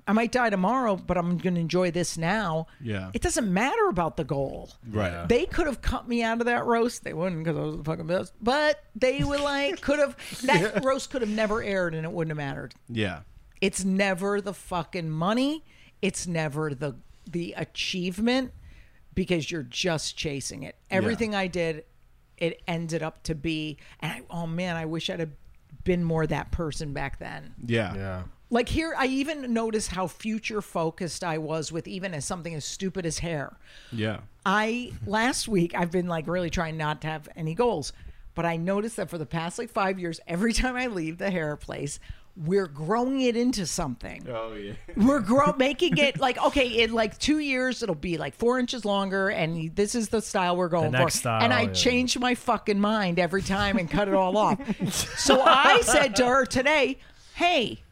I 0.08 0.12
might 0.12 0.32
die 0.32 0.50
tomorrow, 0.50 0.96
but 0.96 1.18
I'm 1.18 1.38
going 1.38 1.54
to 1.54 1.62
enjoy 1.62 1.92
this 1.92 2.18
now. 2.18 2.66
Yeah. 2.82 3.12
It 3.14 3.22
doesn't 3.22 3.54
matter 3.54 3.88
about 3.90 4.18
the 4.18 4.24
goal. 4.24 4.72
Right. 4.90 5.28
They 5.30 5.46
could 5.46 5.68
have 5.68 5.82
cut 5.82 6.08
me 6.08 6.24
out 6.24 6.40
of 6.40 6.48
that 6.48 6.66
roast. 6.66 7.04
They 7.04 7.14
wouldn't 7.14 7.44
because 7.44 7.58
I 7.58 7.62
was 7.62 7.78
the 7.78 7.84
fucking 7.84 8.08
best. 8.08 8.34
But 8.42 8.84
they 8.96 9.24
were 9.24 9.38
like, 9.38 9.82
could 9.82 10.00
have, 10.00 10.18
that 10.46 10.84
roast 10.84 11.12
could 11.12 11.22
have 11.22 11.30
never 11.30 11.62
aired 11.62 11.94
and 11.94 12.06
it 12.06 12.12
wouldn't 12.12 12.32
have 12.32 12.44
mattered. 12.44 12.74
Yeah. 12.88 13.20
It's 13.62 13.86
never 13.86 14.42
the 14.42 14.54
fucking 14.54 15.12
money. 15.12 15.64
It's 16.02 16.26
never 16.26 16.74
the 16.74 16.96
the 17.32 17.54
achievement 17.58 18.52
because 19.14 19.52
you're 19.52 19.64
just 19.64 20.18
chasing 20.18 20.64
it. 20.64 20.76
Everything 20.90 21.36
I 21.36 21.48
did, 21.48 21.84
it 22.40 22.62
ended 22.68 23.04
up 23.04 23.24
to 23.24 23.36
be 23.36 23.78
and 24.00 24.12
I 24.12 24.22
oh 24.30 24.48
man, 24.48 24.76
I 24.76 24.86
wish 24.86 25.10
I'd 25.10 25.20
have 25.20 25.30
been 25.84 26.04
more 26.04 26.26
that 26.28 26.52
person 26.52 26.94
back 26.94 27.20
then. 27.20 27.54
Yeah. 27.66 27.96
Yeah. 27.96 28.24
Like 28.50 28.68
here 28.68 28.94
I 28.98 29.06
even 29.06 29.54
noticed 29.54 29.90
how 29.92 30.08
future 30.08 30.62
focused 30.62 31.24
I 31.24 31.38
was 31.38 31.72
with 31.72 31.88
even 31.88 32.14
as 32.14 32.26
something 32.26 32.54
as 32.56 32.66
stupid 32.66 33.06
as 33.06 33.20
hair. 33.20 33.56
Yeah. 33.92 34.22
I 34.46 34.94
last 35.06 35.48
week 35.48 35.76
I've 35.76 35.92
been 35.92 36.08
like 36.08 36.28
really 36.28 36.50
trying 36.50 36.78
not 36.78 37.02
to 37.02 37.08
have 37.08 37.30
any 37.36 37.54
goals, 37.54 37.94
but 38.36 38.46
I 38.46 38.58
noticed 38.58 38.96
that 38.98 39.10
for 39.10 39.18
the 39.18 39.26
past 39.26 39.60
like 39.60 39.70
5 39.70 40.00
years 40.00 40.20
every 40.28 40.54
time 40.54 40.76
I 40.76 40.88
leave 40.88 41.18
the 41.18 41.30
hair 41.30 41.56
place, 41.56 42.00
we're 42.46 42.68
growing 42.68 43.22
it 43.22 43.36
into 43.36 43.66
something. 43.66 44.26
Oh 44.30 44.54
yeah. 44.54 44.74
We're 44.96 45.20
grow 45.20 45.54
making 45.58 45.98
it 45.98 46.20
like 46.20 46.42
okay, 46.46 46.84
in 46.84 46.94
like 46.94 47.18
two 47.20 47.40
years 47.40 47.84
it'll 47.84 47.96
be 47.96 48.18
like 48.18 48.34
four 48.36 48.60
inches 48.60 48.86
longer, 48.86 49.30
and 49.30 49.76
this 49.76 49.94
is 49.94 50.10
the 50.10 50.22
style 50.22 50.56
we're 50.56 50.70
going 50.70 50.92
next 50.92 51.16
for. 51.16 51.20
style, 51.20 51.44
and 51.44 51.54
I 51.54 51.64
yeah. 51.64 51.74
change 51.74 52.18
my 52.18 52.36
fucking 52.36 52.80
mind 52.80 53.20
every 53.20 53.42
time 53.42 53.78
and 53.78 53.90
cut 53.92 54.08
it 54.08 54.14
all 54.14 54.38
off. 54.38 54.60
So 55.20 55.42
I 55.42 55.82
said 55.82 56.16
to 56.18 56.26
her 56.26 56.46
today, 56.46 57.00
"Hey, 57.36 57.84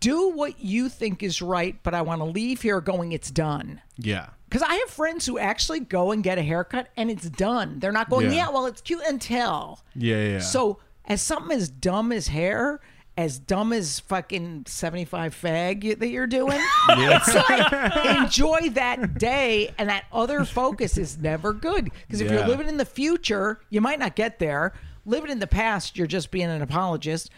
do 0.00 0.30
what 0.30 0.60
you 0.60 0.88
think 0.88 1.22
is 1.22 1.40
right, 1.40 1.76
but 1.82 1.94
I 1.94 2.02
want 2.02 2.20
to 2.20 2.26
leave 2.26 2.62
here 2.62 2.80
going. 2.80 3.12
It's 3.12 3.30
done." 3.30 3.80
Yeah. 3.96 4.28
Because 4.48 4.62
I 4.62 4.74
have 4.74 4.90
friends 4.90 5.26
who 5.26 5.38
actually 5.38 5.80
go 5.80 6.12
and 6.12 6.22
get 6.22 6.38
a 6.38 6.42
haircut 6.42 6.88
and 6.96 7.10
it's 7.10 7.28
done. 7.28 7.80
They're 7.80 7.90
not 7.90 8.08
going, 8.08 8.26
Yeah. 8.26 8.36
yeah, 8.36 8.50
well, 8.50 8.66
it's 8.66 8.80
cute 8.80 9.02
until. 9.04 9.80
Yeah. 9.96 10.22
Yeah. 10.22 10.38
So, 10.38 10.78
as 11.06 11.20
something 11.22 11.56
as 11.56 11.68
dumb 11.68 12.12
as 12.12 12.28
hair, 12.28 12.80
as 13.16 13.38
dumb 13.38 13.72
as 13.72 14.00
fucking 14.00 14.64
75 14.66 15.34
fag 15.34 15.98
that 15.98 16.08
you're 16.08 16.26
doing, 16.26 16.58
it's 16.88 17.34
like 17.34 18.16
enjoy 18.16 18.70
that 18.70 19.18
day 19.18 19.72
and 19.78 19.88
that 19.88 20.04
other 20.12 20.44
focus 20.44 20.98
is 20.98 21.18
never 21.18 21.52
good. 21.52 21.90
Because 22.06 22.20
if 22.20 22.30
you're 22.30 22.46
living 22.46 22.68
in 22.68 22.76
the 22.76 22.84
future, 22.84 23.60
you 23.70 23.80
might 23.80 23.98
not 23.98 24.16
get 24.16 24.38
there. 24.38 24.72
Living 25.06 25.30
in 25.30 25.38
the 25.38 25.46
past, 25.46 25.96
you're 25.96 26.06
just 26.06 26.30
being 26.30 26.48
an 26.48 26.62
apologist. 26.62 27.30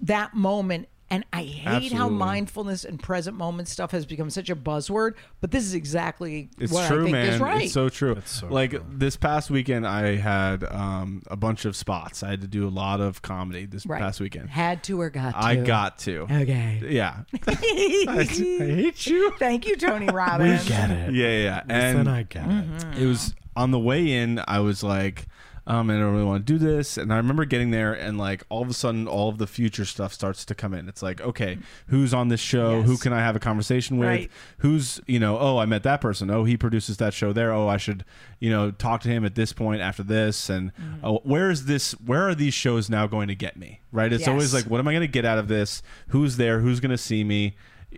That 0.00 0.34
moment, 0.34 0.88
and 1.12 1.26
I 1.30 1.42
hate 1.42 1.92
how 1.92 2.08
mindfulness 2.08 2.86
and 2.86 2.98
present 2.98 3.36
moment 3.36 3.68
stuff 3.68 3.90
has 3.90 4.06
become 4.06 4.30
such 4.30 4.48
a 4.48 4.56
buzzword, 4.56 5.12
but 5.42 5.50
this 5.50 5.62
is 5.62 5.74
exactly 5.74 6.48
It's 6.58 6.72
what 6.72 6.88
true, 6.88 7.00
I 7.00 7.02
think 7.02 7.12
man. 7.12 7.32
is 7.34 7.40
right. 7.40 7.64
It's 7.64 7.74
so 7.74 7.90
true. 7.90 8.12
It's 8.12 8.40
so 8.40 8.46
like 8.46 8.70
true. 8.70 8.82
this 8.88 9.16
past 9.16 9.50
weekend, 9.50 9.86
I 9.86 10.16
had 10.16 10.64
um, 10.64 11.22
a 11.26 11.36
bunch 11.36 11.66
of 11.66 11.76
spots. 11.76 12.22
I 12.22 12.30
had 12.30 12.40
to 12.40 12.46
do 12.46 12.66
a 12.66 12.70
lot 12.70 13.02
of 13.02 13.20
comedy 13.20 13.66
this 13.66 13.84
right. 13.84 14.00
past 14.00 14.22
weekend. 14.22 14.48
Had 14.48 14.82
to 14.84 14.98
or 15.02 15.10
got 15.10 15.32
to. 15.32 15.38
I 15.38 15.56
got 15.56 15.98
to. 15.98 16.22
Okay. 16.22 16.82
Yeah. 16.88 17.24
I 17.46 18.24
hate 18.24 19.06
you. 19.06 19.32
Thank 19.38 19.66
you, 19.66 19.76
Tony 19.76 20.06
Robbins. 20.06 20.64
We 20.64 20.70
get 20.70 20.90
it. 20.90 21.12
Yeah, 21.12 21.26
yeah. 21.26 21.42
yeah. 21.42 21.62
And 21.68 21.98
then 21.98 22.08
I 22.08 22.22
get 22.22 22.46
it. 22.48 23.02
it 23.02 23.06
was 23.06 23.34
on 23.54 23.70
the 23.70 23.78
way 23.78 24.12
in. 24.12 24.40
I 24.48 24.60
was 24.60 24.82
like, 24.82 25.26
um, 25.66 25.90
and 25.90 25.98
I 25.98 26.02
don't 26.02 26.12
really 26.12 26.24
want 26.24 26.46
to 26.46 26.52
do 26.52 26.58
this. 26.58 26.96
And 26.96 27.12
I 27.12 27.16
remember 27.16 27.44
getting 27.44 27.70
there, 27.70 27.92
and 27.92 28.18
like 28.18 28.42
all 28.48 28.62
of 28.62 28.68
a 28.68 28.74
sudden, 28.74 29.06
all 29.06 29.28
of 29.28 29.38
the 29.38 29.46
future 29.46 29.84
stuff 29.84 30.12
starts 30.12 30.44
to 30.46 30.54
come 30.54 30.74
in. 30.74 30.88
It's 30.88 31.02
like, 31.02 31.20
okay, 31.20 31.58
who's 31.86 32.12
on 32.12 32.28
this 32.28 32.40
show? 32.40 32.78
Yes. 32.78 32.86
Who 32.86 32.96
can 32.98 33.12
I 33.12 33.20
have 33.20 33.36
a 33.36 33.38
conversation 33.40 33.98
with? 33.98 34.08
Right. 34.08 34.30
Who's 34.58 35.00
you 35.06 35.18
know? 35.20 35.38
Oh, 35.38 35.58
I 35.58 35.66
met 35.66 35.82
that 35.84 36.00
person. 36.00 36.30
Oh, 36.30 36.44
he 36.44 36.56
produces 36.56 36.96
that 36.96 37.14
show 37.14 37.32
there. 37.32 37.52
Oh, 37.52 37.68
I 37.68 37.76
should 37.76 38.04
you 38.40 38.50
know 38.50 38.70
talk 38.70 39.02
to 39.02 39.08
him 39.08 39.24
at 39.24 39.34
this 39.34 39.52
point 39.52 39.80
after 39.80 40.02
this. 40.02 40.48
And 40.50 40.72
Mm-hmm. 40.74 41.04
oh, 41.06 41.20
where 41.24 41.50
is 41.50 41.66
this? 41.66 41.92
Where 41.92 42.28
are 42.28 42.34
these 42.34 42.54
shows 42.54 42.90
now 42.90 43.06
going 43.06 43.28
to 43.28 43.34
get 43.34 43.56
me? 43.56 43.80
Right. 43.92 44.12
It's 44.12 44.26
always 44.28 44.52
like, 44.54 44.64
what 44.64 44.78
am 44.80 44.88
I 44.88 44.92
going 44.92 45.02
to 45.02 45.06
get 45.08 45.24
out 45.24 45.38
of 45.38 45.48
this? 45.48 45.82
Who's 46.08 46.36
there? 46.38 46.60
Who's 46.60 46.80
going 46.80 46.90
to 46.90 46.98
see 46.98 47.24
me? 47.24 47.56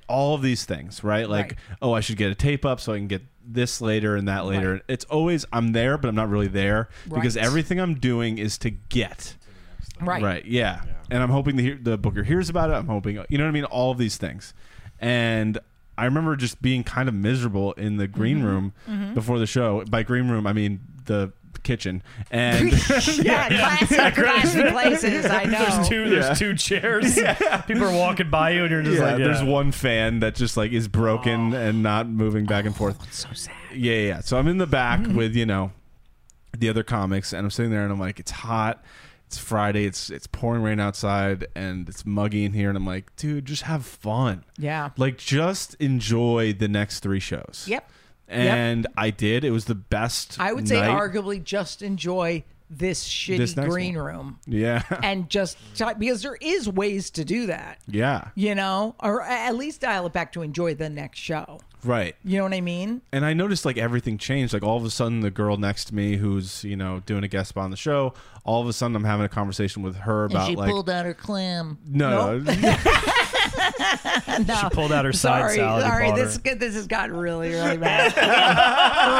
All 0.08 0.34
of 0.34 0.42
these 0.42 0.64
things, 0.64 1.04
right? 1.04 1.28
Like, 1.30 1.50
Right. 1.52 1.78
oh, 1.80 1.92
I 1.92 2.00
should 2.00 2.16
get 2.16 2.30
a 2.30 2.34
tape 2.34 2.64
up 2.64 2.80
so 2.80 2.92
I 2.92 2.96
can 2.98 3.06
get 3.06 3.22
this 3.46 3.80
later 3.80 4.16
and 4.16 4.28
that 4.28 4.44
later. 4.46 4.72
Right. 4.74 4.82
It's 4.88 5.04
always 5.06 5.44
I'm 5.52 5.72
there, 5.72 5.98
but 5.98 6.08
I'm 6.08 6.14
not 6.14 6.28
really 6.28 6.48
there 6.48 6.88
because 7.12 7.36
everything 7.36 7.80
I'm 7.80 7.94
doing 7.94 8.38
is 8.38 8.58
to 8.58 8.70
get. 8.70 9.36
Right. 10.00 10.22
Right. 10.22 10.44
Yeah. 10.44 10.82
And 11.10 11.22
I'm 11.22 11.30
hoping 11.30 11.56
the 11.56 11.74
the 11.74 11.96
booker 11.98 12.22
hears 12.24 12.48
about 12.48 12.70
it. 12.70 12.74
I'm 12.74 12.86
hoping 12.86 13.16
you 13.28 13.38
know 13.38 13.44
what 13.44 13.48
I 13.48 13.52
mean. 13.52 13.64
All 13.64 13.90
of 13.92 13.98
these 13.98 14.16
things, 14.16 14.54
and 14.98 15.58
I 15.96 16.06
remember 16.06 16.34
just 16.36 16.60
being 16.62 16.82
kind 16.82 17.08
of 17.08 17.14
miserable 17.14 17.72
in 17.74 17.98
the 17.98 18.08
green 18.08 18.38
Mm-hmm. 18.38 18.46
room 18.46 19.14
before 19.14 19.38
the 19.38 19.46
show. 19.46 19.84
By 19.84 20.02
green 20.02 20.28
room, 20.28 20.46
I 20.46 20.52
mean 20.52 20.80
the 21.04 21.32
kitchen. 21.64 22.02
And 22.30 22.72
yeah, 23.24 23.48
classic, 23.48 24.14
classic 24.14 24.68
places. 24.68 25.26
I 25.26 25.44
know. 25.44 25.58
There's 25.58 25.88
two. 25.88 26.10
There's 26.10 26.26
Yeah. 26.26 26.34
two 26.34 26.54
chairs. 26.54 27.14
People 27.66 27.84
are 27.84 27.92
walking 27.92 28.30
by 28.30 28.50
you, 28.50 28.62
and 28.62 28.70
you're 28.70 28.82
just 28.82 28.98
yeah, 28.98 29.04
like, 29.04 29.18
yeah. 29.18 29.26
there's 29.26 29.42
one 29.42 29.70
fan 29.72 30.20
that 30.20 30.34
just 30.34 30.56
like 30.56 30.72
is 30.72 30.88
broken 30.88 31.54
oh. 31.54 31.58
and 31.58 31.82
not 31.82 32.08
moving 32.08 32.44
back 32.44 32.64
and 32.64 32.74
oh, 32.74 32.78
forth. 32.78 33.14
so 33.14 33.28
sad. 33.32 33.54
Yeah, 33.72 33.92
yeah. 33.94 34.08
yeah. 34.08 34.20
So 34.20 34.36
I'm 34.36 34.48
in 34.48 34.58
the 34.58 34.66
back 34.66 35.00
mm-hmm. 35.00 35.16
with 35.16 35.36
you 35.36 35.46
know 35.46 35.72
the 36.58 36.68
other 36.68 36.82
comics, 36.82 37.32
and 37.32 37.44
I'm 37.44 37.50
sitting 37.50 37.70
there, 37.70 37.82
and 37.82 37.92
I'm 37.92 38.00
like, 38.00 38.18
it's 38.18 38.30
hot. 38.30 38.82
It's 39.26 39.38
Friday. 39.38 39.84
It's 39.84 40.10
it's 40.10 40.26
pouring 40.26 40.62
rain 40.62 40.80
outside, 40.80 41.46
and 41.54 41.88
it's 41.88 42.04
muggy 42.04 42.44
in 42.44 42.52
here, 42.52 42.68
and 42.68 42.76
I'm 42.76 42.86
like, 42.86 43.14
dude, 43.16 43.46
just 43.46 43.62
have 43.62 43.84
fun. 43.84 44.44
Yeah. 44.58 44.90
Like, 44.96 45.18
just 45.18 45.74
enjoy 45.74 46.52
the 46.52 46.68
next 46.68 47.00
three 47.00 47.20
shows. 47.20 47.66
Yep. 47.68 47.90
And 48.28 48.86
I 48.96 49.10
did. 49.10 49.44
It 49.44 49.50
was 49.50 49.66
the 49.66 49.74
best. 49.74 50.38
I 50.40 50.52
would 50.52 50.66
say 50.68 50.80
night. 50.80 50.90
arguably 50.90 51.42
just 51.42 51.82
enjoy 51.82 52.44
this 52.70 53.06
shitty 53.06 53.36
This 53.38 53.54
green 53.54 53.94
one. 53.96 54.04
room 54.04 54.38
Yeah. 54.46 54.82
and 55.02 55.28
just 55.28 55.58
because 55.76 56.22
there 56.22 56.36
is 56.40 56.68
ways 56.68 57.10
to 57.10 57.24
do 57.24 57.46
that. 57.46 57.78
yeah. 57.86 58.28
You 58.34 58.54
know, 58.54 58.94
or 59.00 59.22
at 59.22 59.54
least 59.54 59.82
dial 59.82 60.06
it 60.06 60.12
back 60.12 60.32
to 60.32 60.42
enjoy 60.42 60.74
the 60.74 60.88
next 60.88 61.18
show. 61.20 61.60
Right. 61.84 62.16
You 62.24 62.38
know 62.38 62.44
what 62.44 62.54
I 62.54 62.62
mean? 62.62 63.02
and 63.12 63.26
I 63.26 63.34
noticed 63.34 63.66
like 63.66 63.76
everything 63.76 64.16
changed. 64.16 64.54
Like 64.54 64.62
all 64.62 64.78
of 64.78 64.84
a 64.86 64.90
sudden, 64.90 65.20
the 65.20 65.30
girl 65.30 65.58
next 65.58 65.84
to 65.86 65.94
me, 65.94 66.16
who's 66.16 66.64
you 66.64 66.76
know 66.76 67.02
doing 67.04 67.22
a 67.24 67.28
guest 67.28 67.50
spot 67.50 67.64
on 67.64 67.70
the 67.70 67.76
show, 67.76 68.14
all 68.42 68.62
of 68.62 68.68
a 68.68 68.72
sudden 68.72 68.96
I'm 68.96 69.04
having 69.04 69.26
a 69.26 69.28
conversation 69.28 69.82
with 69.82 69.96
her 69.96 70.24
about 70.24 70.54
like 70.54 70.70
pulled 70.70 70.88
out 70.88 71.04
her 71.04 71.12
clam. 71.12 71.76
no, 71.86 72.38
no. 72.38 72.52
no. 74.46 74.54
She 74.54 74.68
pulled 74.70 74.92
out 74.92 75.04
her 75.04 75.12
side 75.12 75.40
sorry, 75.40 75.56
salad. 75.56 75.82
sorry. 75.82 76.12
This 76.12 76.40
her. 76.44 76.54
this 76.54 76.74
has 76.74 76.86
gotten 76.86 77.16
really, 77.16 77.50
really 77.50 77.76
bad. 77.76 78.14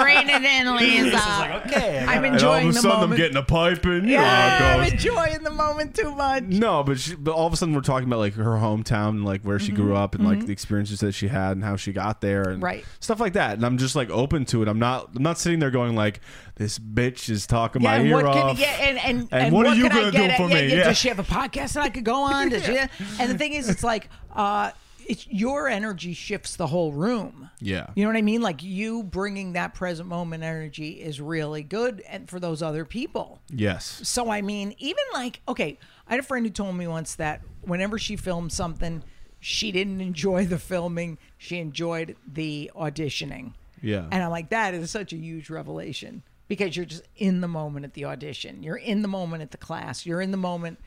Rein 0.05 0.29
it 0.29 0.43
in, 0.43 0.77
Lisa. 1.05 1.17
like, 1.17 1.67
okay, 1.67 2.05
I 2.07 2.15
I'm 2.17 2.23
gotta- 2.23 2.27
and 2.35 2.45
all 2.45 2.53
of 2.55 2.61
enjoying 2.63 2.69
a 2.69 2.73
the 2.73 2.75
sudden 2.75 2.91
I'm 2.93 3.01
moment. 3.01 3.17
getting 3.19 3.37
a 3.37 3.43
pipe 3.43 3.85
and 3.85 4.09
you 4.09 4.17
know 4.17 4.23
yeah, 4.23 4.59
how 4.59 4.79
I'm 4.79 4.93
enjoying 4.93 5.43
the 5.43 5.51
moment 5.51 5.95
too 5.95 6.15
much. 6.15 6.45
No, 6.45 6.83
but 6.83 6.99
she, 6.99 7.15
but 7.15 7.33
all 7.35 7.47
of 7.47 7.53
a 7.53 7.57
sudden 7.57 7.75
we're 7.75 7.81
talking 7.81 8.09
about 8.09 8.19
like 8.19 8.35
her 8.35 8.45
hometown 8.45 9.11
and 9.11 9.25
like 9.25 9.43
where 9.43 9.59
she 9.59 9.73
grew 9.73 9.95
up 9.95 10.15
and 10.15 10.25
like 10.25 10.47
the 10.47 10.53
experiences 10.53 11.01
that 11.01 11.13
she 11.13 11.29
had 11.29 11.53
and 11.53 11.65
how 11.65 11.77
she 11.77 11.93
got 11.93 12.21
there 12.21 12.43
and 12.43 12.55
Mm-hmm. 12.55 12.65
Right. 12.65 12.85
stuff 13.01 13.19
like 13.21 13.33
that. 13.35 13.55
And 13.55 13.67
I'm 13.67 13.79
just 13.79 13.97
like 13.97 14.09
open 14.11 14.45
to 14.47 14.63
it. 14.63 14.69
I'm 14.69 14.79
not 14.79 15.11
I'm 15.17 15.23
not 15.23 15.39
sitting 15.39 15.59
there 15.59 15.71
going 15.71 15.95
like 15.97 16.21
this 16.57 16.79
bitch 16.79 17.29
is 17.31 17.47
talking 17.49 17.83
Yeah, 17.83 17.91
my 17.91 17.97
and 17.97 18.07
ear 18.09 18.15
what 18.15 18.27
off. 18.27 18.57
can, 18.57 18.63
yeah, 18.63 18.89
and, 18.89 18.99
and, 18.99 19.29
And 19.33 19.53
what 19.55 19.67
are 19.67 19.75
you 19.75 19.89
gonna 19.89 20.13
get 20.13 20.19
do 20.19 20.25
at- 20.25 20.37
for 20.37 20.49
yeah, 20.49 20.55
me? 20.55 20.69
yeah, 20.69 20.75
Yeah. 20.77 20.85
Does 20.85 20.99
she 20.99 21.09
have 21.09 21.19
a 21.19 21.25
podcast 21.25 21.73
that 21.75 21.83
I 21.83 21.89
could 21.89 22.05
go 22.05 22.23
on? 22.23 22.49
Does 22.51 22.65
she? 22.65 22.75
And 23.19 23.31
the 23.31 23.37
thing 23.39 23.53
is, 23.55 23.69
it's 23.69 23.83
like 23.85 24.09
uh, 24.35 24.71
it's 25.07 25.27
your 25.29 25.69
energy 25.69 26.15
shifts 26.15 26.57
the 26.57 26.67
whole 26.67 26.93
room. 26.93 27.51
yeah. 27.61 27.89
You 27.95 28.05
know 28.05 28.11
what 28.11 28.17
I 28.17 28.23
mean? 28.23 28.41
Like 28.41 28.63
you 28.63 29.03
bringing 29.03 29.53
that 29.53 29.75
present 29.75 30.09
moment 30.09 30.43
energy 30.43 30.93
is 30.93 31.21
really 31.21 31.63
good, 31.63 32.03
and 32.09 32.29
for 32.29 32.41
those 32.41 32.63
other 32.63 32.85
people. 32.85 33.41
Yes. 33.51 34.01
So 34.05 34.31
I 34.31 34.43
mean, 34.43 34.75
even 34.79 35.05
like 35.13 35.41
okay, 35.49 35.79
I 36.07 36.13
had 36.13 36.21
a 36.21 36.25
friend 36.25 36.45
who 36.47 36.51
told 36.51 36.77
me 36.77 36.87
once 36.87 37.15
that 37.17 37.43
whenever 37.63 37.99
she 37.99 38.17
filmed 38.17 38.53
something, 38.53 39.03
she 39.41 39.73
didn't 39.73 40.01
enjoy 40.01 40.47
the 40.47 40.59
filming; 40.59 41.19
she 41.39 41.59
enjoyed 41.59 42.17
the 42.27 42.71
auditioning. 42.75 43.53
Yeah. 43.83 44.07
And 44.11 44.23
I'm 44.23 44.31
like, 44.31 44.49
that 44.49 44.73
is 44.73 44.91
such 44.91 45.13
a 45.13 45.17
huge 45.17 45.51
revelation 45.51 46.23
because 46.49 46.75
you're 46.75 46.87
just 46.87 47.05
in 47.17 47.43
the 47.43 47.49
moment 47.49 47.85
at 47.85 47.93
the 47.93 48.07
audition. 48.07 48.63
You're 48.63 48.77
in 48.77 49.03
the 49.03 49.09
moment 49.09 49.43
at 49.43 49.51
the 49.51 49.59
class. 49.59 50.07
You're 50.07 50.23
in 50.23 50.31
the 50.31 50.39
moment. 50.39 50.79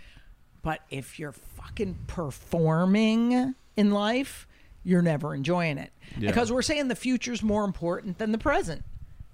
But 0.62 0.82
if 0.90 1.20
you're 1.20 1.32
fucking 1.32 1.98
performing 2.08 3.56
in 3.76 3.92
life, 3.92 4.48
you're 4.84 5.02
never 5.02 5.36
enjoying 5.36 5.78
it. 5.78 5.92
Yeah. 6.18 6.30
Because 6.30 6.52
we're 6.52 6.62
saying 6.62 6.88
the 6.88 6.96
future's 6.96 7.44
more 7.44 7.64
important 7.64 8.18
than 8.18 8.32
the 8.32 8.38
present. 8.38 8.84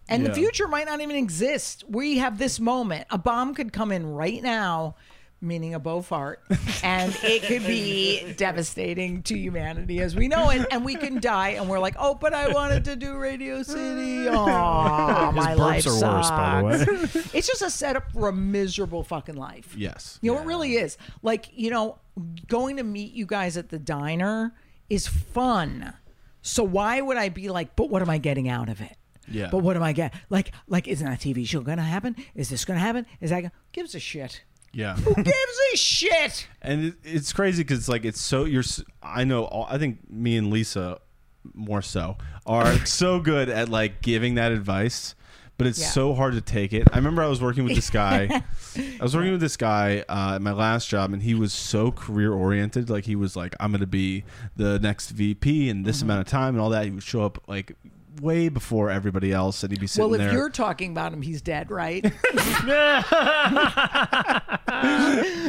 And 0.09 0.25
the 0.25 0.33
future 0.33 0.67
might 0.67 0.85
not 0.85 0.99
even 0.99 1.15
exist. 1.15 1.85
We 1.87 2.17
have 2.17 2.37
this 2.37 2.59
moment. 2.59 3.07
A 3.09 3.17
bomb 3.17 3.55
could 3.55 3.71
come 3.71 3.91
in 3.91 4.05
right 4.05 4.43
now, 4.43 4.95
meaning 5.43 5.73
a 5.73 5.79
Bo 5.79 6.01
fart, 6.01 6.41
and 6.83 7.15
it 7.21 7.43
could 7.43 7.65
be 7.67 8.33
devastating 8.37 9.21
to 9.23 9.37
humanity 9.37 9.99
as 9.99 10.15
we 10.15 10.27
know 10.27 10.49
it. 10.49 10.65
And 10.71 10.83
we 10.83 10.95
can 10.95 11.19
die, 11.19 11.49
and 11.49 11.69
we're 11.69 11.79
like, 11.79 11.95
oh, 11.99 12.15
but 12.15 12.33
I 12.33 12.51
wanted 12.51 12.85
to 12.85 12.95
do 12.95 13.17
Radio 13.17 13.61
City. 13.61 14.23
Oh, 14.33 15.31
my 15.31 15.53
burps 15.53 15.57
life 15.57 15.87
are 15.87 16.01
worse, 16.01 16.29
by 16.29 16.61
the 16.61 16.65
way. 16.65 17.21
it's 17.33 17.47
just 17.47 17.61
a 17.61 17.69
setup 17.69 18.11
for 18.11 18.29
a 18.29 18.33
miserable 18.33 19.03
fucking 19.03 19.35
life. 19.35 19.75
Yes. 19.77 20.17
You 20.21 20.33
know, 20.33 20.41
it 20.41 20.45
really 20.45 20.75
is. 20.75 20.97
Like, 21.21 21.49
you 21.53 21.69
know, 21.69 21.99
going 22.47 22.77
to 22.77 22.83
meet 22.83 23.13
you 23.13 23.25
guys 23.25 23.57
at 23.57 23.69
the 23.69 23.79
diner 23.79 24.53
is 24.89 25.07
fun. 25.07 25.93
So 26.41 26.63
why 26.63 27.01
would 27.01 27.17
I 27.17 27.29
be 27.29 27.49
like, 27.49 27.75
but 27.75 27.89
what 27.89 28.01
am 28.01 28.09
I 28.09 28.17
getting 28.17 28.49
out 28.49 28.69
of 28.69 28.81
it? 28.81 28.95
Yeah. 29.27 29.49
But 29.51 29.59
what 29.59 29.75
am 29.75 29.83
I 29.83 29.93
getting? 29.93 30.19
Like, 30.29 30.51
like, 30.67 30.87
isn't 30.87 31.07
that 31.07 31.19
TV 31.19 31.47
show 31.47 31.61
gonna 31.61 31.81
happen? 31.81 32.15
Is 32.35 32.49
this 32.49 32.65
gonna 32.65 32.79
happen? 32.79 33.05
Is 33.21 33.29
that 33.29 33.41
gonna 33.41 33.51
gives 33.71 33.95
a 33.95 33.99
shit? 33.99 34.43
Yeah. 34.73 34.95
Who 34.95 35.13
Gives 35.23 35.59
a 35.73 35.77
shit. 35.77 36.47
and 36.61 36.85
it, 36.85 36.95
it's 37.03 37.31
crazy 37.31 37.63
because 37.63 37.79
it's 37.79 37.89
like 37.89 38.05
it's 38.05 38.19
so 38.19 38.45
you're 38.45 38.61
s- 38.63 38.83
i 39.03 39.23
know 39.23 39.43
all, 39.45 39.67
i 39.69 39.77
think 39.77 39.99
me 40.09 40.35
and 40.37 40.49
lisa 40.51 40.99
more 41.53 41.81
so 41.81 42.17
are 42.45 42.73
so 42.85 43.19
good 43.19 43.49
at 43.49 43.69
like 43.69 44.01
giving 44.01 44.35
that 44.35 44.51
advice 44.51 45.13
but 45.57 45.67
it's 45.67 45.79
Yeah. 45.79 45.87
so 45.89 46.13
hard 46.15 46.33
to 46.33 46.41
take 46.41 46.73
it 46.73 46.87
i 46.91 46.95
remember 46.97 47.21
i 47.21 47.27
was 47.27 47.39
working 47.41 47.63
with 47.65 47.75
this 47.75 47.89
guy 47.91 48.29
i 48.75 49.03
was 49.03 49.15
working 49.15 49.31
with 49.31 49.41
this 49.41 49.57
guy 49.57 50.03
uh, 50.09 50.35
at 50.35 50.41
my 50.41 50.51
last 50.53 50.89
job 50.89 51.13
and 51.13 51.21
he 51.21 51.35
was 51.35 51.53
so 51.53 51.91
career 51.91 52.33
oriented 52.33 52.89
like 52.89 53.05
he 53.05 53.15
was 53.15 53.35
like 53.35 53.55
i'm 53.59 53.71
gonna 53.71 53.85
be 53.85 54.23
the 54.55 54.79
next 54.79 55.11
vp 55.11 55.69
in 55.69 55.77
Mm-hmm. 55.77 55.85
this 55.85 56.01
amount 56.01 56.21
of 56.21 56.27
time 56.27 56.55
and 56.55 56.61
all 56.61 56.69
that 56.71 56.85
he 56.85 56.91
would 56.91 57.03
show 57.03 57.23
up 57.23 57.43
like 57.47 57.75
way 58.23 58.49
before 58.49 58.89
everybody 58.89 59.31
else 59.31 59.61
and 59.63 59.71
he'd 59.71 59.79
be 59.79 59.85
sitting 59.87 60.09
there. 60.09 60.17
Well, 60.19 60.27
if 60.27 60.31
there 60.31 60.39
you're 60.39 60.49
talking 60.49 60.91
about 60.91 61.13
him, 61.13 61.21
he's 61.21 61.41
dead, 61.41 61.69
right? 61.69 62.01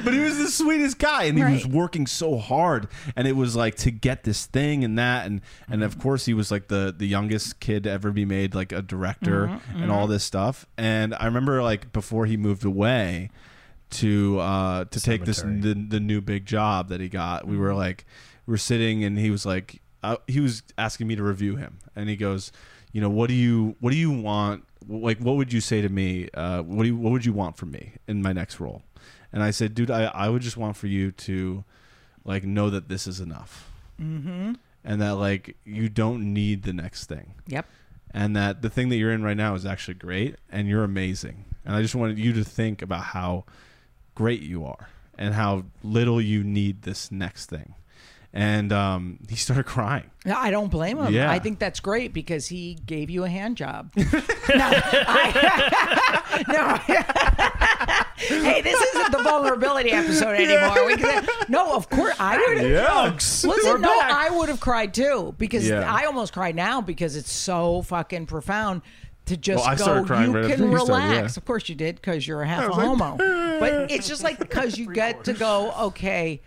but 0.04 0.12
he 0.12 0.18
was 0.20 0.38
the 0.38 0.48
sweetest 0.50 0.98
guy 0.98 1.24
and 1.24 1.38
he 1.38 1.44
was 1.44 1.64
Right. 1.64 1.72
working 1.74 2.06
so 2.06 2.36
hard 2.38 2.88
and 3.16 3.26
it 3.28 3.36
was 3.36 3.54
like 3.56 3.74
to 3.76 3.90
get 3.90 4.24
this 4.24 4.46
thing 4.46 4.84
and 4.84 4.98
that 4.98 5.26
and 5.26 5.40
and 5.68 5.82
of 5.82 5.98
course 5.98 6.26
he 6.26 6.34
was 6.34 6.50
like 6.50 6.68
the 6.68 6.94
the 6.96 7.06
youngest 7.06 7.60
kid 7.60 7.84
to 7.84 7.90
ever 7.90 8.10
be 8.10 8.24
made 8.24 8.54
like 8.54 8.72
a 8.72 8.82
director 8.82 9.46
Mm-hmm, 9.46 9.82
and 9.82 9.90
all 9.92 10.06
this 10.06 10.24
stuff 10.24 10.66
and 10.76 11.14
i 11.14 11.24
remember 11.26 11.62
like 11.62 11.92
before 11.92 12.26
he 12.26 12.36
moved 12.36 12.64
away 12.64 13.30
to 13.90 14.38
uh 14.40 14.84
to 14.86 15.00
take 15.00 15.24
this 15.24 15.38
Cemetery. 15.38 15.74
the, 15.74 15.80
the 15.88 16.00
new 16.00 16.20
big 16.20 16.46
job 16.46 16.88
that 16.88 17.00
he 17.00 17.08
got 17.08 17.46
we 17.46 17.56
were 17.56 17.74
like 17.74 18.04
we 18.46 18.52
were 18.52 18.58
sitting 18.58 19.04
and 19.04 19.18
he 19.18 19.30
was 19.30 19.44
like 19.46 19.80
uh, 20.05 20.16
he 20.26 20.40
was 20.40 20.62
asking 20.78 21.07
me 21.07 21.16
to 21.16 21.22
review 21.22 21.57
him. 21.57 21.78
And 21.96 22.09
he 22.09 22.16
goes 22.16 22.52
you 22.94 23.00
know 23.00 23.11
what 23.11 23.28
do 23.28 23.34
you 23.34 23.76
what 23.80 23.90
do 23.90 23.96
you 23.96 24.11
want 24.11 24.64
like 24.88 25.18
what 25.18 25.36
would 25.36 25.52
you 25.52 25.61
say 25.61 25.82
to 25.82 25.88
me 25.88 26.28
uh 26.32 26.62
what 26.62 26.84
do 26.84 26.88
you 26.88 26.96
what 26.96 27.11
would 27.11 27.24
you 27.26 27.32
want 27.34 27.59
from 27.59 27.72
me 27.72 27.92
in 28.09 28.22
my 28.22 28.32
next 28.32 28.59
role? 28.61 28.82
And 29.32 29.42
i 29.42 29.50
said 29.50 29.74
dude 29.74 29.90
i 29.90 30.05
i 30.05 30.28
would 30.30 30.40
just 30.40 30.57
want 30.57 30.76
for 30.76 30.86
you 30.86 31.11
to 31.11 31.64
like 32.24 32.44
know 32.44 32.70
that 32.70 32.88
this 32.88 33.07
is 33.07 33.20
enough. 33.20 33.70
Mm-hmm. 34.00 34.55
and 34.82 35.00
that 35.00 35.14
like 35.16 35.57
you 35.64 35.88
don't 35.88 36.32
need 36.34 36.62
the 36.64 36.72
next 36.72 37.07
thing. 37.07 37.34
Yep. 37.46 37.66
and 38.12 38.34
that 38.36 38.62
the 38.62 38.70
thing 38.70 38.88
that 38.88 38.96
you're 38.96 39.12
in 39.12 39.22
right 39.22 39.36
now 39.36 39.55
is 39.55 39.66
actually 39.66 39.94
great 39.94 40.36
and 40.50 40.68
you're 40.68 40.84
amazing. 40.84 41.44
And 41.64 41.74
i 41.74 41.82
just 41.82 41.94
wanted 41.96 42.18
you 42.18 42.32
to 42.34 42.44
think 42.44 42.80
about 42.80 43.02
how 43.02 43.44
great 44.14 44.42
you 44.42 44.64
are 44.64 44.88
and 45.18 45.34
how 45.34 45.64
little 45.82 46.20
you 46.20 46.44
need 46.44 46.82
this 46.82 47.11
next 47.11 47.46
thing 47.46 47.74
and 48.37 48.72
um, 48.72 49.18
he 49.28 49.37
started 49.37 49.64
crying 49.64 50.11
No, 50.26 50.35
I 50.37 50.51
don't 50.51 50.68
blame 50.70 50.99
him. 50.99 51.14
Yeah. 51.14 51.30
I 51.30 51.39
think 51.39 51.59
that's 51.61 51.78
great 51.80 52.12
because 52.12 52.49
he 52.49 52.74
gave 52.85 53.09
you 53.09 53.22
a 53.24 53.28
hand 53.28 53.57
job. 53.57 53.93
no, 53.97 54.05
I, 55.28 56.45
no. 56.49 56.76
hey, 58.43 58.61
this 58.62 58.80
isn't 58.80 59.12
the 59.12 59.22
vulnerability 59.22 59.93
episode 59.93 60.32
anymore. 60.35 60.87
We 60.87 60.97
can, 60.97 61.26
no, 61.49 61.74
of 61.76 61.89
course 61.89 62.14
I 62.18 62.37
would. 62.37 62.59
Yucks. 62.59 63.47
Listen, 63.47 63.70
We're 63.72 63.78
no, 63.78 63.99
back. 64.01 64.12
I 64.12 64.30
would 64.37 64.49
have 64.49 64.61
cried 64.61 64.95
too 64.95 65.35
because 65.39 65.66
Yeah. 65.68 65.93
I 65.93 66.05
almost 66.07 66.32
cried 66.32 66.57
now 66.57 66.80
because 66.80 67.16
it's 67.16 67.32
so 67.32 67.82
fucking 67.82 68.26
profound. 68.26 68.82
to 69.26 69.37
just 69.37 69.64
Well, 69.64 70.05
go. 70.05 70.16
you 70.20 70.32
right 70.32 70.51
can 70.51 70.70
you 70.70 70.76
started, 70.76 70.93
relax. 70.93 71.37
yeah. 71.37 71.41
Of 71.41 71.45
course 71.47 71.68
you 71.68 71.74
did, 71.74 71.97
because 71.97 72.26
you're 72.26 72.43
a 72.43 72.47
half 72.49 72.64
a 72.68 72.72
like, 72.72 72.87
homo. 72.87 73.16
but 73.61 73.91
it's 73.91 74.07
just 74.09 74.22
like 74.22 74.39
because 74.39 74.76
you 74.76 74.93
get 74.93 75.24
to 75.24 75.32
go. 75.32 75.72
Okay, 75.89 76.43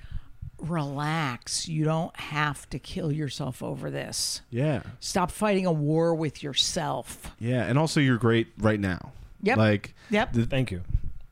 relax. 0.60 1.68
You 1.68 1.84
don't 1.86 2.16
have 2.20 2.70
to 2.70 2.80
kill 2.80 3.12
yourself 3.12 3.62
over 3.62 3.90
this. 3.92 4.42
Yeah. 4.50 4.82
Stop 5.00 5.32
fighting 5.32 5.66
a 5.66 5.72
war 5.72 6.16
with 6.16 6.44
yourself. 6.44 7.36
Yeah. 7.40 7.64
And 7.66 7.78
also, 7.78 8.00
you're 8.00 8.18
great 8.18 8.48
right 8.58 8.80
now. 8.80 9.12
Yep. 9.44 9.58
Like, 9.58 9.94
Yep. 10.10 10.34
the- 10.34 10.46
Thank 10.46 10.72
you. 10.72 10.82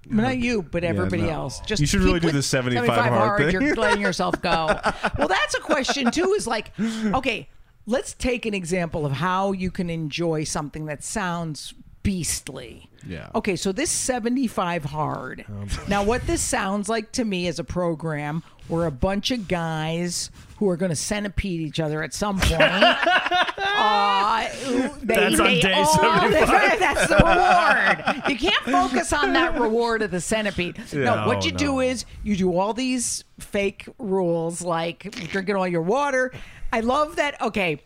Not 0.07 0.37
you, 0.37 0.61
but 0.61 0.83
everybody 0.83 1.23
no. 1.23 1.29
else. 1.29 1.59
Just 1.61 1.79
You 1.81 1.87
should 1.87 2.01
really 2.01 2.19
do 2.19 2.27
with 2.27 2.35
the 2.35 2.43
75 2.43 2.87
hard 2.87 3.11
hard. 3.11 3.41
thing. 3.51 3.59
You're 3.61 3.75
letting 3.75 4.01
yourself 4.01 4.39
go. 4.39 4.67
well, 5.17 5.27
that's 5.27 5.55
a 5.55 5.59
question 5.61 6.11
too. 6.11 6.33
Is 6.37 6.45
like, 6.45 6.71
okay, 6.79 7.49
let's 7.87 8.13
take 8.13 8.45
an 8.45 8.53
example 8.53 9.07
of 9.07 9.13
how 9.13 9.51
you 9.51 9.71
can 9.71 9.89
enjoy 9.89 10.43
something 10.43 10.85
that 10.85 11.03
sounds 11.03 11.73
beastly. 12.05 12.87
Yeah. 13.07 13.29
Okay, 13.35 13.55
so 13.55 13.71
this 13.71 13.91
75 13.91 14.85
hard. 14.85 15.45
now, 15.87 16.03
what 16.03 16.25
this 16.25 16.41
sounds 16.41 16.87
like 16.87 17.11
to 17.13 17.25
me 17.25 17.47
is 17.47 17.59
a 17.59 17.63
program, 17.63 18.41
we're 18.69 18.85
a 18.85 18.91
bunch 18.91 19.29
of 19.31 19.47
guys 19.47 20.31
who 20.57 20.69
are 20.69 20.77
going 20.77 20.89
to 20.89 20.95
centipede 20.95 21.61
each 21.61 21.79
other 21.79 22.01
at 22.03 22.13
some 22.13 22.39
point. 22.39 22.61
Uh, 23.77 24.47
they, 25.03 25.15
That's 25.15 25.39
on 25.39 25.47
they 25.47 25.59
day 25.59 25.73
all- 25.73 25.85
75. 25.85 26.47
That's 26.79 27.07
the 27.07 27.15
reward. 27.17 28.23
You 28.29 28.37
can't 28.37 28.63
focus 28.63 29.11
on 29.11 29.33
that 29.33 29.59
reward 29.59 30.01
of 30.01 30.11
the 30.11 30.21
centipede. 30.21 30.77
No, 30.93 31.27
what 31.27 31.39
No, 31.39 31.45
you 31.45 31.51
do 31.51 31.79
is 31.81 32.05
you 32.23 32.35
do 32.37 32.57
all 32.57 32.73
these 32.73 33.25
fake 33.39 33.87
rules 33.99 34.61
like 34.61 35.11
drinking 35.29 35.55
all 35.57 35.67
your 35.67 35.81
water. 35.81 36.31
I 36.71 36.79
love 36.81 37.17
that. 37.17 37.39
Okay. 37.41 37.81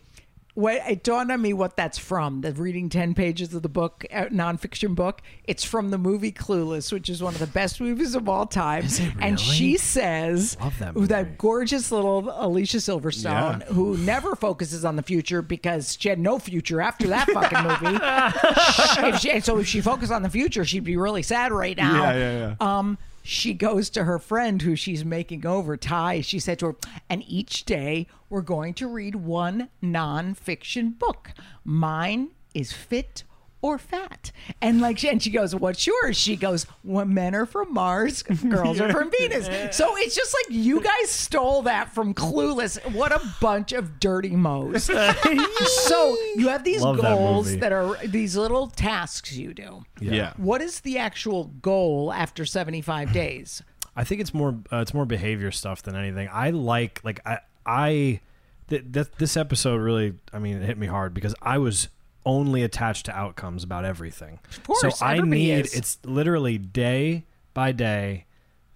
What 0.60 0.82
it 0.88 1.02
dawned 1.02 1.32
on 1.32 1.40
me 1.40 1.52
what 1.52 1.76
that's 1.76 1.98
from. 1.98 2.42
The 2.42 2.52
reading 2.52 2.88
ten 2.88 3.14
pages 3.14 3.54
of 3.54 3.62
the 3.62 3.68
book, 3.68 4.04
uh, 4.12 4.26
nonfiction 4.26 4.94
book. 4.94 5.22
It's 5.44 5.64
from 5.64 5.90
the 5.90 5.98
movie 5.98 6.32
Clueless, 6.32 6.92
which 6.92 7.08
is 7.08 7.22
one 7.22 7.32
of 7.34 7.40
the 7.40 7.46
best 7.46 7.80
movies 7.80 8.14
of 8.14 8.28
all 8.28 8.46
time. 8.46 8.86
And 9.20 9.40
she 9.40 9.76
says, 9.76 10.56
Love 10.60 10.78
that 10.78 10.94
that 11.08 11.38
gorgeous 11.38 11.90
little 11.90 12.30
Alicia 12.36 12.76
Silverstone, 12.78 13.60
Yeah. 13.60 13.66
who 13.66 13.96
never 13.98 14.36
focuses 14.36 14.84
on 14.84 14.96
the 14.96 15.02
future 15.02 15.40
because 15.42 15.96
she 15.98 16.08
had 16.08 16.18
no 16.18 16.38
future 16.38 16.80
after 16.80 17.06
that 17.08 17.28
fucking 17.30 17.62
movie. 17.62 17.98
if 19.08 19.20
she, 19.20 19.40
so 19.40 19.58
if 19.58 19.66
she 19.66 19.80
focused 19.80 20.12
on 20.12 20.22
the 20.22 20.30
future, 20.30 20.64
she'd 20.64 20.84
be 20.84 20.96
really 20.96 21.22
sad 21.22 21.52
right 21.52 21.76
now. 21.76 22.02
Yeah, 22.04 22.12
yeah, 22.18 22.38
yeah. 22.60 22.78
Um, 22.78 22.98
she 23.22 23.52
goes 23.54 23.90
to 23.90 24.04
her 24.04 24.18
friend 24.18 24.62
who 24.62 24.76
she's 24.76 25.04
making 25.04 25.44
over, 25.46 25.76
Tai. 25.76 26.22
She 26.22 26.38
said 26.38 26.58
to 26.60 26.66
her, 26.66 26.76
and 27.08 27.22
each 27.28 27.64
day 27.64 28.06
we're 28.30 28.40
going 28.40 28.72
to 28.74 28.88
read 28.88 29.14
one 29.16 29.68
nonfiction 29.82 30.98
book. 30.98 31.32
Mine 31.64 32.30
is 32.54 32.72
Fit 32.72 33.24
or 33.62 33.76
Fat. 33.76 34.32
And 34.62 34.80
like, 34.80 35.04
and 35.04 35.22
she 35.22 35.28
goes, 35.30 35.54
What's 35.54 35.86
yours? 35.86 36.16
She 36.16 36.34
goes, 36.36 36.66
well, 36.82 37.04
Men 37.04 37.34
are 37.34 37.44
from 37.44 37.74
Mars, 37.74 38.22
girls 38.22 38.80
are 38.80 38.90
from 38.90 39.10
Venus. 39.18 39.76
So 39.76 39.96
it's 39.98 40.14
just 40.14 40.34
like 40.34 40.56
you 40.56 40.80
guys 40.80 41.10
stole 41.10 41.62
that 41.62 41.92
from 41.92 42.14
Clueless. 42.14 42.78
What 42.94 43.12
a 43.12 43.20
bunch 43.40 43.72
of 43.72 44.00
dirty 44.00 44.30
mo's. 44.34 44.84
so 45.86 46.16
you 46.36 46.48
have 46.48 46.64
these 46.64 46.80
Love 46.80 47.02
goals 47.02 47.48
movie. 47.48 47.60
that 47.60 47.72
are 47.72 47.96
these 48.06 48.34
little 48.36 48.68
tasks 48.68 49.36
you 49.36 49.52
do. 49.52 49.84
yeah. 50.00 50.32
What 50.38 50.62
is 50.62 50.80
the 50.80 50.96
actual 50.96 51.44
goal 51.60 52.12
after 52.14 52.46
75 52.46 53.12
days? 53.12 53.62
I 53.94 54.04
think 54.04 54.20
it's 54.22 54.32
more 54.32 54.58
uh, 54.72 54.78
it's 54.78 54.94
more 54.94 55.04
behavior 55.04 55.50
stuff 55.50 55.82
than 55.82 55.96
anything. 55.96 56.28
I 56.32 56.50
like 56.50 57.00
like 57.04 57.20
I 57.26 57.40
I 57.66 58.20
th- 58.68 58.84
th- 58.92 59.06
this 59.18 59.36
episode 59.36 59.76
really 59.80 60.14
I 60.32 60.38
mean 60.38 60.56
it 60.62 60.66
hit 60.66 60.78
me 60.78 60.86
hard 60.86 61.14
because 61.14 61.34
I 61.42 61.58
was 61.58 61.88
only 62.26 62.62
attached 62.62 63.06
to 63.06 63.16
outcomes 63.16 63.64
about 63.64 63.84
everything. 63.84 64.38
Of 64.50 64.62
course, 64.64 64.98
so 64.98 65.04
I 65.04 65.18
need 65.20 65.52
is. 65.66 65.74
it's 65.74 65.98
literally 66.04 66.58
day 66.58 67.24
by 67.54 67.72
day. 67.72 68.26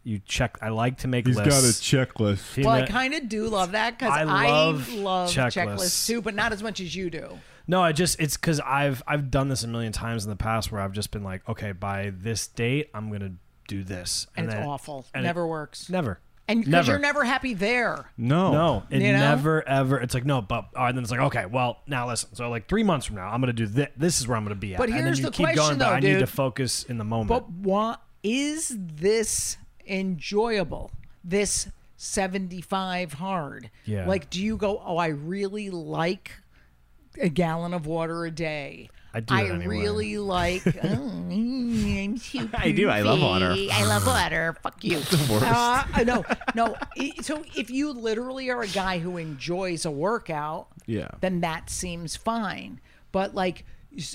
You 0.07 0.21
check. 0.27 0.59
I 0.61 0.69
like 0.69 0.99
to 0.99 1.09
make 1.09 1.27
He's 1.27 1.37
got 1.37 1.47
a 1.47 1.51
lists. 1.51 1.83
checklist. 1.83 2.63
Well, 2.63 2.75
I 2.75 2.85
kind 2.87 3.15
of 3.15 3.27
do 3.29 3.49
love 3.49 3.73
that 3.73 3.99
because 3.99 4.13
I 4.13 4.21
I 4.23 4.51
love 4.51 4.93
love, 4.93 5.31
checklists. 5.31 5.77
checklists. 5.77 6.07
too, 6.07 6.21
but 6.21 6.35
not 6.35 6.53
as 6.53 6.63
much 6.63 6.79
as 6.81 6.95
you 6.95 7.09
do. 7.09 7.39
No, 7.67 7.81
I 7.83 7.93
just 7.93 8.21
it's 8.21 8.37
because 8.37 8.61
I've 8.61 9.03
I've 9.07 9.31
done 9.31 9.49
this 9.49 9.63
a 9.65 9.69
million 9.69 9.93
times 9.93 10.25
in 10.25 10.31
the 10.31 10.37
past 10.37 10.71
where 10.71 10.83
I've 10.83 10.93
just 10.93 11.11
been 11.11 11.25
like, 11.25 11.49
okay, 11.49 11.73
by 11.73 12.13
this 12.15 12.47
date 12.49 12.91
I'm 12.93 13.11
gonna 13.11 13.33
do 13.67 13.83
this, 13.83 14.27
And, 14.37 14.45
it's 14.47 14.55
then- 14.55 14.67
awful. 14.67 15.07
and 15.15 15.25
it- 15.25 15.27
never 15.27 15.47
works. 15.47 15.89
Never. 15.89 16.21
And 16.47 16.61
because 16.61 16.71
never. 16.73 16.93
you're 16.93 16.99
never 17.01 17.25
happy 17.25 17.55
there. 17.55 18.11
No. 18.19 18.53
No, 18.53 18.83
it 18.91 19.01
You 19.01 19.13
know? 19.13 19.19
never 19.19 19.67
ever. 19.67 19.99
It's 20.01 20.13
like 20.15 20.27
no, 20.27 20.43
but 20.43 20.67
oh, 20.77 20.85
and 20.85 20.97
then 20.97 21.03
it's 21.03 21.11
like 21.11 21.21
okay, 21.21 21.47
well 21.47 21.79
now 21.87 22.07
listen. 22.09 22.35
So 22.35 22.51
like 22.51 22.69
three 22.69 22.83
months 22.83 23.07
from 23.07 23.17
now, 23.17 23.29
I'm 23.29 23.41
gonna 23.41 23.53
do 23.55 23.67
this. 23.67 23.89
This 23.97 24.21
is 24.21 24.29
where 24.29 24.37
I'm 24.37 24.45
gonna 24.45 24.55
be 24.55 24.75
at. 24.75 24.79
But 24.79 24.91
and 24.91 24.99
here's 24.99 25.17
then 25.19 25.25
you 25.25 25.31
the 25.31 25.37
keep 25.37 25.47
question, 25.47 25.65
going, 25.65 25.79
but 25.79 25.85
though, 25.89 25.95
I 25.95 26.01
need 26.01 26.13
to 26.15 26.19
dude. 26.21 26.29
focus 26.29 26.85
in 26.85 26.99
the 26.99 27.05
moment. 27.05 27.29
But 27.29 27.51
what 27.51 28.03
is 28.23 28.77
this 28.79 29.57
enjoyable? 29.87 30.91
This 31.23 31.69
75 31.97 33.15
hard. 33.15 33.71
Yeah. 33.87 34.07
Like, 34.07 34.29
do 34.29 34.43
you 34.43 34.57
go, 34.57 34.83
oh, 34.85 34.97
I 34.99 35.07
really 35.09 35.71
like 35.71 36.33
a 37.21 37.29
gallon 37.29 37.73
of 37.73 37.87
water 37.87 38.25
a 38.27 38.31
day? 38.31 38.91
I 39.15 39.21
do 39.21 39.35
it 39.35 39.51
anyway. 39.51 39.67
really 39.67 40.19
like. 40.37 40.63
oh, 40.85 40.89
I'm 40.91 42.17
so 42.19 42.49
I 42.55 42.73
do. 42.73 42.89
I 42.89 43.03
love 43.03 43.21
water. 43.21 43.55
I 43.73 43.85
love 43.87 44.07
water. 44.07 44.57
Fuck 44.63 44.83
you. 44.85 44.99
the 44.99 45.33
worst. 45.33 45.47
Uh, 45.47 45.85
I 45.95 46.05
know. 46.05 46.25
No. 46.55 46.77
So 47.23 47.43
if 47.55 47.71
you 47.71 47.93
literally 47.93 48.51
are 48.51 48.63
a 48.63 48.67
guy 48.69 48.99
who 48.99 49.17
enjoys 49.17 49.85
a 49.85 49.91
workout, 49.91 50.67
Yeah. 50.87 51.09
then 51.21 51.41
that 51.41 51.71
seems 51.71 52.17
fine. 52.17 52.81
But 53.13 53.35
like, 53.35 53.65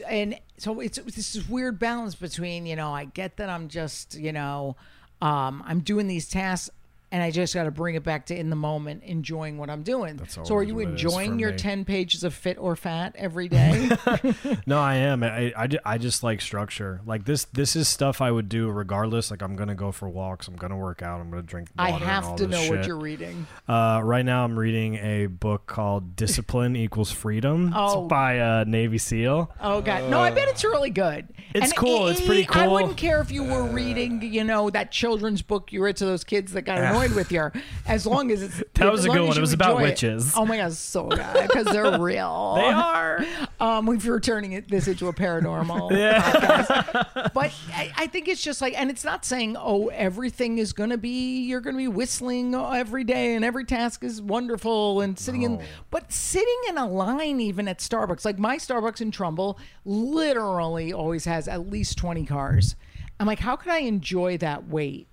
and 0.08 0.38
so 0.58 0.82
it's 0.82 0.98
this 0.98 1.36
is 1.36 1.48
weird 1.48 1.80
balance 1.80 2.16
between 2.16 2.66
you 2.66 2.76
know 2.76 2.92
I 2.94 3.06
get 3.06 3.38
that 3.38 3.50
I'm 3.50 3.70
just 3.70 4.16
you 4.16 4.34
know 4.34 4.76
um, 5.22 5.64
I'm 5.66 5.80
doing 5.80 6.08
these 6.08 6.28
tasks. 6.28 6.70
And 7.12 7.24
I 7.24 7.32
just 7.32 7.54
got 7.54 7.64
to 7.64 7.72
bring 7.72 7.96
it 7.96 8.04
back 8.04 8.28
to 8.28 8.38
in 8.38 8.50
the 8.50 8.56
moment, 8.56 9.04
enjoying 9.04 9.58
what 9.58 9.70
I'm 9.70 9.82
doing. 9.82 10.22
so, 10.28 10.56
are 10.56 10.62
you 10.62 10.76
what 10.76 10.82
it 10.82 10.88
is 10.90 10.92
enjoying 10.92 11.40
your 11.40 11.52
me. 11.52 11.58
ten 11.58 11.86
pages 11.86 12.24
of 12.24 12.34
fit 12.34 12.58
or 12.60 12.76
fat 12.76 13.16
every 13.18 13.48
day? 13.48 13.90
no, 14.68 14.80
I 14.80 14.96
am. 14.96 15.24
I, 15.24 15.52
I, 15.58 15.70
I 15.86 15.98
just 15.98 16.22
like 16.22 16.40
structure. 16.42 17.02
Like 17.06 17.26
this 17.26 17.46
this 17.46 17.76
is 17.76 17.88
stuff 17.88 18.22
I 18.22 18.30
would 18.30 18.48
do 18.48 18.70
regardless. 18.70 19.32
Like 19.32 19.42
I'm 19.42 19.56
gonna 19.56 19.76
go 19.76 19.92
for 19.92 20.08
walks. 20.08 20.48
I'm 20.48 20.56
gonna 20.56 20.78
work 20.78 21.02
out. 21.02 21.20
I'm 21.20 21.30
gonna 21.30 21.42
drink. 21.42 21.70
I 21.78 21.90
and 21.90 22.04
have 22.04 22.36
to 22.36 22.48
know 22.48 22.70
what 22.70 22.86
you're 22.86 23.00
reading. 23.00 23.48
Uh, 23.68 24.02
right 24.04 24.26
now, 24.26 24.44
I'm 24.44 24.58
reading 24.58 24.96
a 24.96 25.26
book 25.26 25.66
called 25.66 26.16
"Discipline 26.16 26.76
Equals 26.76 27.12
Freedom." 27.12 27.74
Oh. 27.76 28.04
It's 28.04 28.10
by 28.10 28.34
a 28.34 28.66
Navy 28.66 28.98
SEAL. 29.00 29.52
Oh 29.60 29.82
god, 29.82 30.10
no! 30.10 30.20
I 30.20 30.32
bet 30.32 30.48
it's 30.48 30.64
really 30.64 30.90
good. 30.92 31.28
It's 31.56 31.74
cool, 31.74 32.08
it's 32.08 32.22
pretty 32.22 32.46
cool. 32.46 32.62
I 32.62 32.68
wouldn't 32.68 32.98
care 32.98 33.22
if 33.22 33.32
you 33.32 33.44
were 33.44 33.64
reading, 33.64 34.22
you 34.22 34.44
know, 34.44 34.70
that 34.70 34.92
children's 34.92 35.42
book 35.42 35.74
you 35.74 35.84
read 35.84 35.98
to 35.98 36.06
those 36.06 36.24
kids 36.24 36.54
that 36.54 36.62
got 36.62 36.78
annoyed 37.00 37.16
with 37.16 37.32
you, 37.32 37.52
as 37.86 38.06
long 38.06 38.32
as 38.32 38.42
it's 38.42 38.64
That 38.76 38.92
was 38.92 39.06
a 39.06 39.10
good 39.10 39.28
one. 39.28 39.38
It 39.38 39.42
was 39.42 39.54
about 39.54 39.78
witches. 39.78 40.34
Oh 40.36 40.46
my 40.46 40.58
god, 40.58 40.74
so 40.74 41.08
good 41.08 41.26
because 41.42 41.66
they're 41.66 42.00
real. 42.00 42.56
They 42.56 42.70
are. 42.70 43.26
Um, 43.60 43.86
we've 43.86 44.08
are 44.10 44.20
turning 44.20 44.54
it, 44.54 44.70
this 44.70 44.88
into 44.88 45.08
a 45.08 45.14
paranormal 45.14 45.92
Yeah. 45.98 46.22
podcast. 46.22 47.34
But 47.34 47.54
I, 47.74 47.92
I 47.98 48.08
think 48.08 48.28
it's 48.28 48.42
just 48.42 48.62
like, 48.62 48.80
and 48.80 48.90
it's 48.90 49.04
not 49.04 49.26
saying, 49.26 49.56
oh, 49.60 49.88
everything 49.90 50.58
is 50.58 50.74
going 50.74 50.90
to 50.90 50.98
be, 50.98 51.42
you're 51.42 51.62
going 51.62 51.76
to 51.76 51.80
be 51.80 51.88
whistling 51.88 52.56
every 52.56 53.04
day 53.04 53.36
and 53.36 53.44
every 53.44 53.66
task 53.66 54.04
is 54.04 54.22
wonderful 54.22 55.02
and 55.02 55.20
sitting 55.20 55.44
in, 55.44 55.62
but 55.92 56.12
sitting 56.12 56.60
in 56.70 56.78
a 56.78 56.88
line 56.88 57.40
even 57.40 57.68
at 57.68 57.80
Starbucks, 57.80 58.26
like 58.26 58.40
my 58.40 58.58
Starbucks 58.58 59.02
in 59.02 59.12
Trumbull 59.12 59.60
literally 59.86 60.94
always 60.94 61.26
has 61.26 61.48
at 61.48 61.70
least 61.70 61.98
20 61.98 62.26
cars. 62.26 62.76
I'm 63.20 63.28
like, 63.28 63.40
how 63.40 63.58
could 63.58 63.72
I 63.72 63.80
enjoy 63.80 64.38
that 64.38 64.68
wait? 64.68 65.09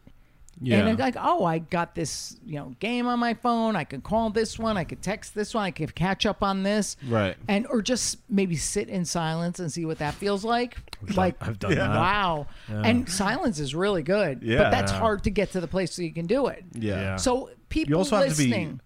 Yeah. 0.61 0.78
And 0.78 0.88
I'm 0.88 0.96
like, 0.96 1.16
oh, 1.18 1.44
I 1.44 1.59
got 1.59 1.94
this, 1.94 2.36
you 2.46 2.57
know, 2.57 2.74
game 2.80 3.07
on 3.07 3.18
my 3.18 3.34
phone. 3.34 3.76
I 3.76 3.84
can 3.84 4.00
call 4.00 4.30
this 4.30 4.59
one. 4.59 4.78
I 4.78 4.84
could 4.84 5.02
text 5.02 5.34
this 5.34 5.52
one. 5.54 5.64
I 5.64 5.70
could 5.70 5.94
catch 5.94 6.24
up 6.24 6.42
on 6.42 6.62
this. 6.62 6.96
Right. 7.07 7.36
And 7.46 7.66
or 7.68 7.82
just 7.82 8.18
maybe 8.30 8.57
sit 8.57 8.88
in 8.88 9.04
silence 9.04 9.59
and 9.59 9.70
see 9.70 9.84
what 9.84 9.98
that 9.98 10.14
feels 10.14 10.44
like. 10.44 10.78
Like, 11.14 11.36
I've 11.46 11.59
done 11.59 11.74
that. 11.74 11.90
wow. 11.90 12.46
And 12.68 13.09
silence 13.09 13.59
is 13.59 13.74
really 13.74 14.02
good. 14.02 14.42
Yeah. 14.42 14.59
But 14.64 14.70
that's 14.70 14.92
Yeah. 14.92 14.98
hard 14.98 15.24
to 15.24 15.30
get 15.30 15.52
to 15.52 15.61
the 15.61 15.68
place 15.68 15.92
so 15.92 16.00
you 16.02 16.12
can 16.12 16.26
do 16.26 16.46
it. 16.46 16.64
yeah. 16.74 17.00
Yeah. 17.00 17.16
So 17.16 17.50
people 17.68 17.90
You 17.90 17.98
also 17.98 18.16
have 18.16 18.28
listening. 18.28 18.68
to 18.68 18.74
be 18.76 18.80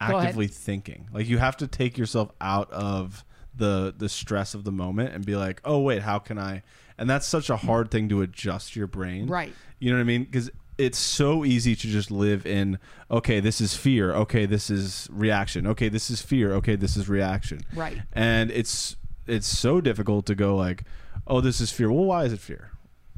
actively 0.00 0.46
thinking. 0.46 1.08
Like 1.12 1.26
you 1.28 1.38
have 1.38 1.56
to 1.56 1.66
take 1.66 1.98
yourself 1.98 2.30
out 2.40 2.70
of 2.70 3.24
the 3.54 3.92
the 3.96 4.08
stress 4.08 4.54
of 4.54 4.64
the 4.64 4.70
moment 4.72 5.14
and 5.14 5.24
be 5.24 5.34
like, 5.34 5.60
"Oh 5.64 5.80
wait, 5.80 6.02
how 6.02 6.18
can 6.18 6.38
I?" 6.38 6.62
And 6.98 7.08
that's 7.10 7.26
such 7.26 7.48
a 7.50 7.56
hard 7.56 7.90
thing 7.90 8.08
to 8.10 8.20
adjust 8.20 8.76
your 8.76 8.86
brain. 8.86 9.26
Right. 9.26 9.52
You 9.80 9.90
know 9.90 9.96
what 9.96 10.02
I 10.02 10.04
mean? 10.04 10.26
Cuz 10.26 10.50
it's 10.78 10.98
so 10.98 11.44
easy 11.44 11.74
to 11.74 11.86
just 11.88 12.10
live 12.10 12.44
in, 12.46 12.78
okay, 13.10 13.40
this 13.40 13.60
is 13.60 13.74
fear. 13.76 14.12
Okay, 14.14 14.44
this 14.46 14.68
is 14.70 15.08
reaction. 15.10 15.66
Okay, 15.66 15.88
this 15.88 16.10
is 16.10 16.20
fear. 16.20 16.52
Okay, 16.54 16.76
this 16.76 16.96
is 16.96 17.08
reaction. 17.08 17.60
Right. 17.74 17.98
And 18.12 18.50
it's 18.50 18.96
it's 19.26 19.46
so 19.46 19.80
difficult 19.80 20.26
to 20.26 20.34
go 20.34 20.54
like, 20.56 20.84
"Oh, 21.26 21.40
this 21.40 21.60
is 21.60 21.70
fear." 21.72 21.90
Well, 21.90 22.04
why 22.04 22.24
is 22.24 22.32
it 22.32 22.40
fear? 22.40 22.70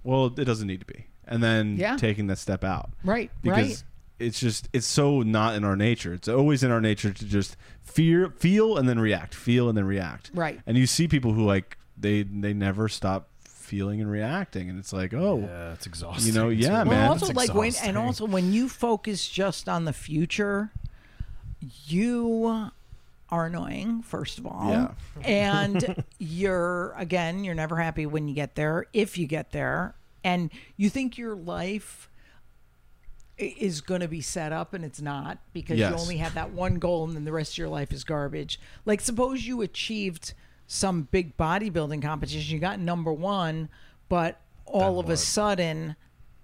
Well, 0.03 0.27
it 0.27 0.45
doesn't 0.45 0.67
need 0.67 0.81
to 0.81 0.87
be. 0.87 1.07
And 1.27 1.43
then 1.43 1.77
Yeah. 1.77 1.97
taking 1.97 2.29
that 2.29 2.39
step 2.39 2.65
out 2.65 2.93
Right. 3.05 3.31
because 3.43 3.57
right. 3.69 3.83
it's 4.19 4.41
just 4.41 4.69
it's 4.73 4.87
so 4.87 5.21
not 5.23 5.55
in 5.57 5.65
our 5.65 5.77
nature. 5.77 6.15
It's 6.15 6.29
always 6.29 6.63
in 6.63 6.71
our 6.71 6.81
nature 6.81 7.13
to 7.13 7.25
just 7.27 7.57
fear, 7.83 8.31
feel, 8.31 8.77
and 8.79 8.89
then 8.89 8.99
react, 8.99 9.35
feel, 9.35 9.69
and 9.69 9.77
then 9.77 9.85
react. 9.85 10.31
Right. 10.33 10.61
And 10.67 10.79
you 10.79 10.87
see 10.87 11.09
people 11.09 11.33
who 11.35 11.45
like 11.45 11.77
they 11.97 12.23
they 12.23 12.55
never 12.55 12.89
stop 12.89 13.28
feeling 13.69 14.01
and 14.01 14.11
reacting, 14.11 14.69
and 14.71 14.79
it's 14.79 14.93
like, 14.93 15.13
oh, 15.15 15.41
Yeah, 15.41 15.73
it's 15.75 15.87
exhausting. 15.87 16.33
You 16.33 16.39
know, 16.41 16.49
yeah, 16.49 16.81
It's- 16.83 16.87
man. 16.87 17.09
Also 17.09 17.27
it's 17.27 17.37
like 17.37 17.55
when 17.55 17.73
and 17.85 17.97
also 17.99 18.25
when 18.27 18.53
you 18.53 18.69
focus 18.69 19.29
just 19.29 19.69
on 19.69 19.85
the 19.85 19.93
future, 19.93 20.71
you 21.87 22.71
are 23.31 23.47
annoying 23.47 24.03
first 24.03 24.39
of 24.39 24.47
all, 24.47 24.71
Yeah. 24.71 24.89
and 25.23 26.05
you're 26.19 26.95
again 26.97 27.45
you're 27.45 27.55
never 27.55 27.77
happy 27.77 28.07
when 28.07 28.27
you 28.29 28.35
get 28.35 28.55
there 28.55 28.87
if 28.93 29.19
you 29.19 29.27
get 29.27 29.53
there, 29.53 29.95
and 30.25 30.51
you 30.77 30.89
think 30.89 31.19
your 31.19 31.37
life 31.37 32.09
is 33.37 33.81
going 33.81 34.01
to 34.01 34.09
be 34.09 34.21
set 34.21 34.53
up 34.53 34.75
and 34.75 34.85
it's 34.85 35.01
not 35.01 35.39
because 35.53 35.79
you 35.79 35.85
only 35.85 36.17
have 36.17 36.35
that 36.35 36.51
one 36.51 36.75
goal 36.81 37.05
and 37.05 37.15
then 37.15 37.25
the 37.25 37.31
rest 37.31 37.53
of 37.53 37.59
your 37.59 37.69
life 37.69 37.93
is 37.93 38.03
garbage. 38.03 38.59
Like 38.85 39.01
suppose 39.01 39.47
you 39.47 39.63
achieved 39.63 40.35
some 40.69 41.03
big 41.11 41.37
bodybuilding 41.37 42.01
competition, 42.03 42.55
you 42.55 42.61
got 42.61 42.79
number 42.79 43.13
1, 43.13 43.69
but 44.09 44.41
all 44.67 45.01
of 45.01 45.09
a 45.09 45.17
sudden 45.17 45.97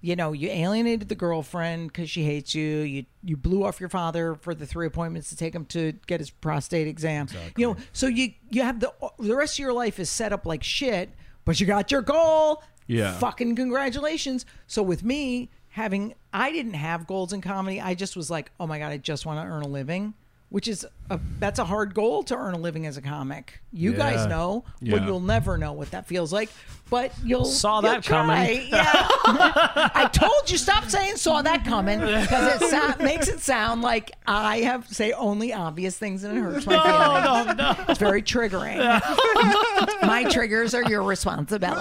you 0.04 0.16
know, 0.16 0.32
you 0.32 0.50
alienated 0.50 1.08
the 1.08 1.14
girlfriend 1.14 1.88
because 1.88 2.10
she 2.10 2.24
hates 2.24 2.54
you. 2.54 2.80
You 2.80 3.06
you 3.22 3.38
blew 3.38 3.64
off 3.64 3.80
your 3.80 3.88
father 3.88 4.34
for 4.34 4.54
the 4.54 4.66
three 4.66 4.86
appointments 4.86 5.30
to 5.30 5.36
take 5.36 5.54
him 5.54 5.64
to 5.66 5.92
get 6.06 6.20
his 6.20 6.28
prostate 6.28 6.86
exam. 6.86 7.26
You 7.56 7.68
know, 7.68 7.76
so 7.94 8.06
you 8.06 8.34
you 8.50 8.60
have 8.60 8.80
the 8.80 8.92
the 9.18 9.34
rest 9.34 9.54
of 9.54 9.60
your 9.60 9.72
life 9.72 9.98
is 9.98 10.10
set 10.10 10.30
up 10.30 10.44
like 10.44 10.62
shit, 10.62 11.08
but 11.46 11.58
you 11.58 11.66
got 11.66 11.90
your 11.90 12.02
goal. 12.02 12.62
Yeah. 12.86 13.16
Fucking 13.16 13.56
congratulations. 13.56 14.44
So 14.66 14.82
with 14.82 15.02
me 15.02 15.48
having, 15.68 16.14
I 16.34 16.52
didn't 16.52 16.74
have 16.74 17.06
goals 17.06 17.32
in 17.32 17.40
comedy. 17.40 17.80
I 17.80 17.94
just 17.94 18.14
was 18.14 18.30
like, 18.30 18.52
oh 18.60 18.66
my 18.66 18.78
god, 18.78 18.92
I 18.92 18.98
just 18.98 19.24
want 19.24 19.40
to 19.40 19.50
earn 19.50 19.62
a 19.62 19.68
living. 19.68 20.12
Which 20.50 20.68
is 20.68 20.86
a, 21.10 21.20
that's 21.38 21.58
a 21.58 21.64
hard 21.64 21.94
goal 21.94 22.22
to 22.24 22.36
earn 22.36 22.54
a 22.54 22.58
living 22.58 22.86
as 22.86 22.96
a 22.96 23.02
comic. 23.02 23.60
You 23.72 23.92
guys 23.92 24.20
Yeah. 24.20 24.26
know, 24.26 24.64
Yeah. 24.80 24.96
but 24.98 25.06
you'll 25.06 25.20
never 25.20 25.58
know 25.58 25.72
what 25.72 25.90
that 25.90 26.06
feels 26.06 26.32
like. 26.32 26.48
But 26.90 27.12
you'll 27.24 27.44
Saw 27.46 27.80
you'll 27.80 27.90
that 27.92 28.04
coming. 28.04 28.68
Yeah. 28.70 28.92
I 29.26 30.08
told 30.12 30.50
you 30.50 30.58
stop 30.58 30.84
saying 30.88 31.16
saw 31.16 31.42
that 31.42 31.64
coming 31.64 31.98
because 31.98 32.62
it 32.62 32.70
so- 32.70 33.02
makes 33.02 33.26
it 33.28 33.40
sound 33.40 33.82
like 33.82 34.12
I 34.26 34.58
have 34.58 34.86
say 34.88 35.12
only 35.12 35.52
obvious 35.52 35.96
things 35.96 36.24
and 36.24 36.36
it 36.36 36.40
hurts 36.40 36.66
my 36.66 36.74
feelings. 37.44 37.58
no, 37.58 37.72
no. 37.74 37.84
It's 37.88 37.98
very 37.98 38.22
triggering. 38.22 38.76
my 40.02 40.24
triggers 40.24 40.74
are 40.74 40.84
your 40.88 41.02
responsibility. 41.02 41.80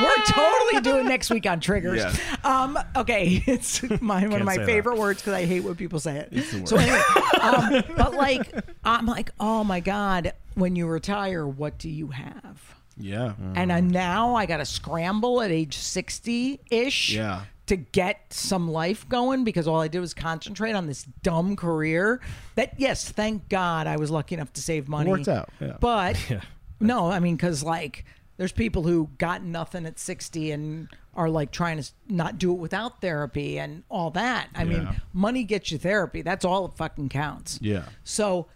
We're 0.00 0.24
totally 0.26 0.80
doing 0.82 1.06
next 1.06 1.30
week 1.30 1.46
on 1.46 1.60
triggers. 1.60 1.98
Yeah. 2.02 2.14
Um, 2.44 2.78
okay, 2.96 3.42
it's 3.46 3.82
my, 4.00 4.22
one 4.22 4.24
of 4.24 4.30
Can't 4.32 4.44
my 4.44 4.54
say 4.54 4.58
that. 4.60 4.66
favorite 4.66 4.98
words 4.98 5.20
because 5.20 5.34
I 5.34 5.44
hate 5.44 5.60
when 5.60 5.74
people 5.76 6.00
say 6.00 6.16
it. 6.18 6.30
the 6.32 6.66
So 6.66 6.76
anyway, 6.76 7.00
um, 7.42 7.84
but 8.10 8.18
like 8.18 8.52
I'm 8.84 9.06
like, 9.06 9.30
oh 9.40 9.64
my 9.64 9.80
god, 9.80 10.32
when 10.54 10.76
you 10.76 10.86
retire, 10.86 11.46
what 11.46 11.78
do 11.78 11.88
you 11.88 12.08
have? 12.08 12.74
yeah, 13.02 13.32
and 13.54 13.72
I, 13.72 13.80
now 13.80 14.34
I 14.34 14.44
got 14.44 14.58
to 14.58 14.66
scramble 14.66 15.40
at 15.40 15.50
age 15.50 15.78
60 15.78 16.60
ish 16.70 17.14
Yeah. 17.14 17.44
to 17.66 17.76
get 17.76 18.20
some 18.30 18.70
life 18.70 19.08
going 19.08 19.42
because 19.44 19.66
all 19.66 19.80
I 19.80 19.88
did 19.88 20.00
was 20.00 20.12
concentrate 20.12 20.72
on 20.72 20.86
this 20.86 21.04
dumb 21.22 21.56
career 21.56 22.20
that, 22.56 22.74
yes, 22.78 23.08
thank 23.10 23.48
God 23.48 23.86
I 23.86 23.96
was 23.96 24.10
lucky 24.10 24.34
enough 24.34 24.52
to 24.52 24.60
save 24.60 24.86
money. 24.88 25.08
Worked 25.10 25.28
out, 25.28 25.48
yeah. 25.60 25.78
But 25.80 26.18
no, 26.80 27.10
I 27.10 27.20
mean, 27.20 27.36
because 27.36 27.62
like 27.62 28.04
there's 28.40 28.52
people 28.52 28.84
who 28.84 29.10
got 29.18 29.42
nothing 29.42 29.84
at 29.84 29.98
60 29.98 30.50
and 30.50 30.88
are 31.14 31.28
like 31.28 31.50
trying 31.50 31.78
to 31.82 31.86
not 32.08 32.38
do 32.38 32.52
it 32.52 32.58
without 32.58 33.02
therapy 33.02 33.58
and 33.58 33.82
all 33.90 34.08
that. 34.12 34.48
I 34.54 34.64
mean, 34.64 34.88
money 35.12 35.44
gets 35.44 35.70
you 35.70 35.76
therapy. 35.76 36.22
That's 36.22 36.42
all 36.42 36.64
it 36.64 36.72
fucking 36.72 37.10
counts. 37.10 37.58
yeah, 37.60 37.82
So 38.02 38.46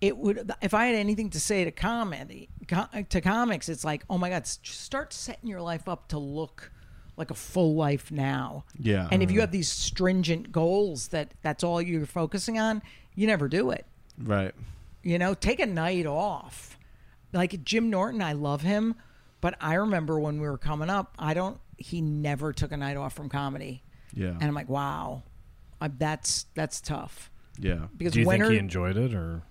it 0.00 0.16
would 0.16 0.52
if 0.62 0.74
I 0.74 0.86
had 0.86 0.94
anything 0.94 1.28
to 1.30 1.40
say 1.40 1.64
to 1.64 1.72
comedy 1.72 2.50
to 3.08 3.20
comics, 3.20 3.68
it's 3.68 3.84
like, 3.84 4.04
oh 4.08 4.16
my 4.16 4.30
god, 4.30 4.46
start 4.46 5.12
setting 5.12 5.48
your 5.48 5.60
life 5.60 5.88
up 5.88 6.06
to 6.10 6.20
look 6.20 6.70
like 7.16 7.32
a 7.32 7.34
full 7.34 7.74
life 7.74 8.12
now. 8.12 8.64
Yeah. 8.78 9.08
And 9.10 9.24
if 9.24 9.32
you 9.32 9.40
have 9.40 9.50
these 9.50 9.68
stringent 9.68 10.52
goals 10.52 11.08
that 11.08 11.34
that's 11.42 11.64
all 11.64 11.82
you're 11.82 12.06
focusing 12.06 12.60
on, 12.60 12.80
you 13.16 13.26
never 13.26 13.48
do 13.48 13.70
it. 13.72 13.86
right. 14.22 14.54
You 15.02 15.18
know, 15.18 15.34
take 15.34 15.58
a 15.58 15.66
night 15.66 16.06
off. 16.06 16.78
Like 17.32 17.64
Jim 17.64 17.90
Norton, 17.90 18.22
I 18.22 18.34
love 18.34 18.62
him, 18.62 18.94
but 19.42 19.54
I 19.60 19.74
remember 19.74 20.18
when 20.18 20.40
we 20.40 20.48
were 20.48 20.56
coming 20.56 20.88
up, 20.88 21.14
I 21.18 21.34
don't. 21.34 21.58
He 21.76 22.00
never 22.00 22.54
took 22.54 22.72
a 22.72 22.76
night 22.78 22.96
off 22.96 23.12
from 23.12 23.28
comedy, 23.28 23.82
Yeah, 24.14 24.28
and 24.28 24.42
I'm 24.44 24.54
like, 24.54 24.70
wow, 24.70 25.22
I, 25.80 25.88
that's 25.88 26.46
that's 26.54 26.80
tough. 26.80 27.30
yeah, 27.58 27.88
Because 27.98 28.14
Do 28.14 28.20
you 28.20 28.26
winter, 28.26 28.46
think 28.46 28.54
he 28.54 28.58
enjoyed 28.58 28.96
it 28.96 29.12
or? 29.14 29.42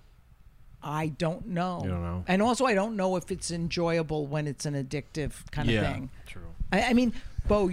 I 0.82 1.06
don't 1.08 1.46
know. 1.46 1.80
You 1.84 1.90
don't 1.90 2.02
know? 2.02 2.24
And 2.26 2.42
also, 2.42 2.64
I 2.66 2.74
don't 2.74 2.96
know 2.96 3.14
if 3.14 3.30
it's 3.30 3.52
enjoyable 3.52 4.26
when 4.26 4.48
it's 4.48 4.66
an 4.66 4.74
addictive 4.74 5.48
kind 5.52 5.68
of 5.68 5.74
Yeah. 5.74 5.92
thing. 5.92 6.10
True. 6.26 6.48
I, 6.72 6.82
I 6.82 6.92
mean, 6.92 7.12
Bo, 7.46 7.68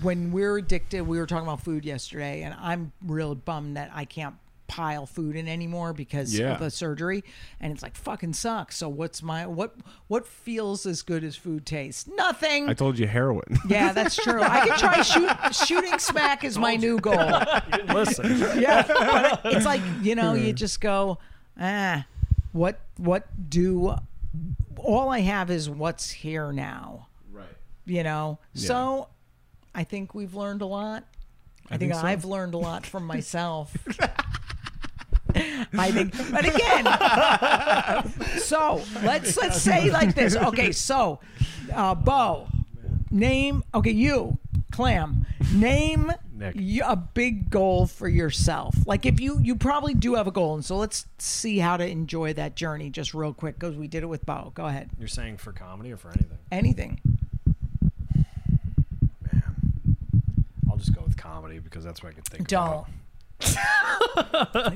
when 0.00 0.32
we're 0.32 0.56
addicted, 0.56 1.02
we 1.02 1.18
were 1.18 1.26
talking 1.26 1.46
about 1.46 1.60
food 1.62 1.84
yesterday, 1.84 2.42
and 2.42 2.54
I'm 2.58 2.92
real 3.04 3.34
bummed 3.34 3.76
that 3.76 3.90
I 3.92 4.06
can't 4.06 4.36
pile 4.66 5.04
food 5.06 5.36
in 5.36 5.46
anymore 5.46 5.92
because 5.92 6.36
Yeah. 6.38 6.54
of 6.54 6.60
the 6.60 6.70
surgery, 6.70 7.22
and 7.60 7.72
it's 7.72 7.82
like 7.82 7.96
fucking 7.96 8.32
sucks. 8.32 8.76
So 8.76 8.88
what's 8.88 9.22
my 9.22 9.46
what 9.46 9.74
what 10.08 10.26
feels 10.26 10.86
as 10.86 11.02
good 11.02 11.22
as 11.24 11.36
food 11.36 11.66
tastes? 11.66 12.06
Nothing. 12.08 12.68
I 12.68 12.74
told 12.74 12.98
you 12.98 13.06
heroin. 13.06 13.58
yeah, 13.68 13.92
that's 13.92 14.16
true. 14.16 14.42
I 14.42 14.66
could 14.68 14.78
try 14.78 15.02
shoot, 15.02 15.54
shooting 15.66 15.98
smack 15.98 16.44
is 16.44 16.58
my 16.58 16.76
new 16.76 16.98
goal. 16.98 17.14
Listen. 17.94 18.24
Yeah, 18.60 18.84
but 19.42 19.52
it's 19.52 19.66
like 19.66 19.82
you 20.02 20.14
know, 20.14 20.34
you 20.34 20.52
just 20.52 20.80
go, 20.80 21.18
ah, 21.60 22.06
what 22.52 22.80
what 22.96 23.26
do? 23.50 23.94
All 24.78 25.08
I 25.08 25.20
have 25.20 25.50
is 25.50 25.68
what's 25.70 26.10
here 26.10 26.52
now. 26.52 27.08
right. 27.32 27.46
You 27.86 28.02
know, 28.02 28.38
so 28.54 29.08
I 29.74 29.84
think 29.84 30.14
we've 30.14 30.34
learned 30.34 30.62
a 30.62 30.66
lot. 30.66 31.04
I, 31.66 31.78
think, 31.78 31.92
think 31.92 31.94
so. 32.02 32.06
I've 32.06 32.24
learned 32.26 32.52
a 32.54 32.58
lot 32.58 32.84
from 32.84 33.06
myself. 33.06 33.74
I 35.76 35.90
think, 35.90 36.12
but 36.30 36.44
again, 36.44 36.84
so 38.38 38.82
let's 39.02 39.36
let's 39.36 39.60
say 39.60 39.90
like 39.90 40.14
this. 40.14 40.36
Okay, 40.36 40.72
so 40.72 41.20
uh, 41.72 41.94
Bo, 41.94 42.48
name. 43.10 43.64
Okay, 43.74 43.92
you, 43.92 44.38
Clam, 44.70 45.26
name 45.52 46.12
a 46.84 46.96
big 46.96 47.50
goal 47.50 47.86
for 47.86 48.08
yourself. 48.08 48.74
Like 48.86 49.06
if 49.06 49.20
you 49.20 49.38
you 49.40 49.56
probably 49.56 49.94
do 49.94 50.14
have 50.14 50.26
a 50.26 50.30
goal, 50.30 50.54
and 50.54 50.64
so 50.64 50.76
let's 50.76 51.06
see 51.18 51.58
how 51.58 51.76
to 51.76 51.86
enjoy 51.86 52.32
that 52.34 52.56
journey 52.56 52.90
just 52.90 53.14
real 53.14 53.32
quick 53.32 53.58
because 53.58 53.76
we 53.76 53.88
did 53.88 54.02
it 54.02 54.06
with 54.06 54.26
Bo. 54.26 54.52
Go 54.54 54.66
ahead. 54.66 54.90
You're 54.98 55.08
saying 55.08 55.38
for 55.38 55.52
comedy 55.52 55.92
or 55.92 55.96
for 55.96 56.08
anything? 56.08 56.38
Anything. 56.50 57.00
Man, 59.32 59.96
I'll 60.70 60.76
just 60.76 60.94
go 60.94 61.02
with 61.02 61.16
comedy 61.16 61.58
because 61.58 61.84
that's 61.84 62.02
what 62.02 62.10
I 62.10 62.12
can 62.12 62.24
think. 62.24 62.42
Of. 62.42 62.48
Don't. 62.48 62.66
About. 62.66 62.88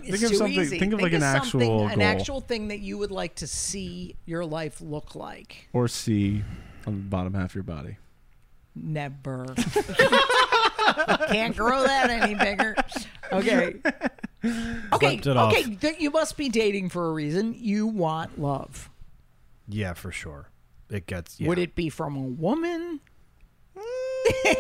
It's 0.05 0.23
of 0.23 0.31
too 0.31 0.37
something- 0.37 0.61
easy. 0.61 0.79
think 0.79 0.93
of, 0.93 1.01
like, 1.01 1.13
an 1.13 1.21
something- 1.21 1.63
actual 1.63 1.89
an 1.89 2.01
actual 2.03 2.41
thing 2.41 2.69
that 2.69 2.81
you 2.81 2.99
would 2.99 3.11
like 3.11 3.37
to 3.37 3.47
see 3.47 4.15
your 4.27 4.45
life 4.45 4.81
look 4.81 5.15
like. 5.15 5.69
Or 5.73 5.89
see 5.89 6.43
on 6.87 6.95
the 6.95 7.01
bottom 7.03 7.35
half 7.35 7.51
of 7.51 7.55
your 7.57 7.65
body. 7.65 7.97
Never. 8.75 9.47
Can't 11.29 11.57
grow 11.57 11.83
that 11.83 12.11
any 12.11 12.35
bigger. 12.35 12.75
Okay. 13.33 13.75
Okay. 14.93 15.15
Flipped 15.17 15.27
it 15.27 15.37
off. 15.37 15.53
okay. 15.53 15.75
th- 15.75 15.99
you 15.99 16.11
must 16.13 16.37
be 16.37 16.49
dating 16.49 16.91
for 16.91 17.09
a 17.09 17.13
reason. 17.13 17.55
You 17.59 17.89
want 17.89 18.41
love. 18.41 18.89
Yeah, 19.67 19.95
for 19.95 20.13
sure. 20.13 20.49
It 20.89 21.07
gets. 21.07 21.41
Yeah. 21.41 21.49
Would 21.49 21.59
it 21.59 21.75
be 21.75 21.89
from 21.89 22.15
a 22.17 22.21
woman? 22.21 23.01
Mm. 23.77 24.55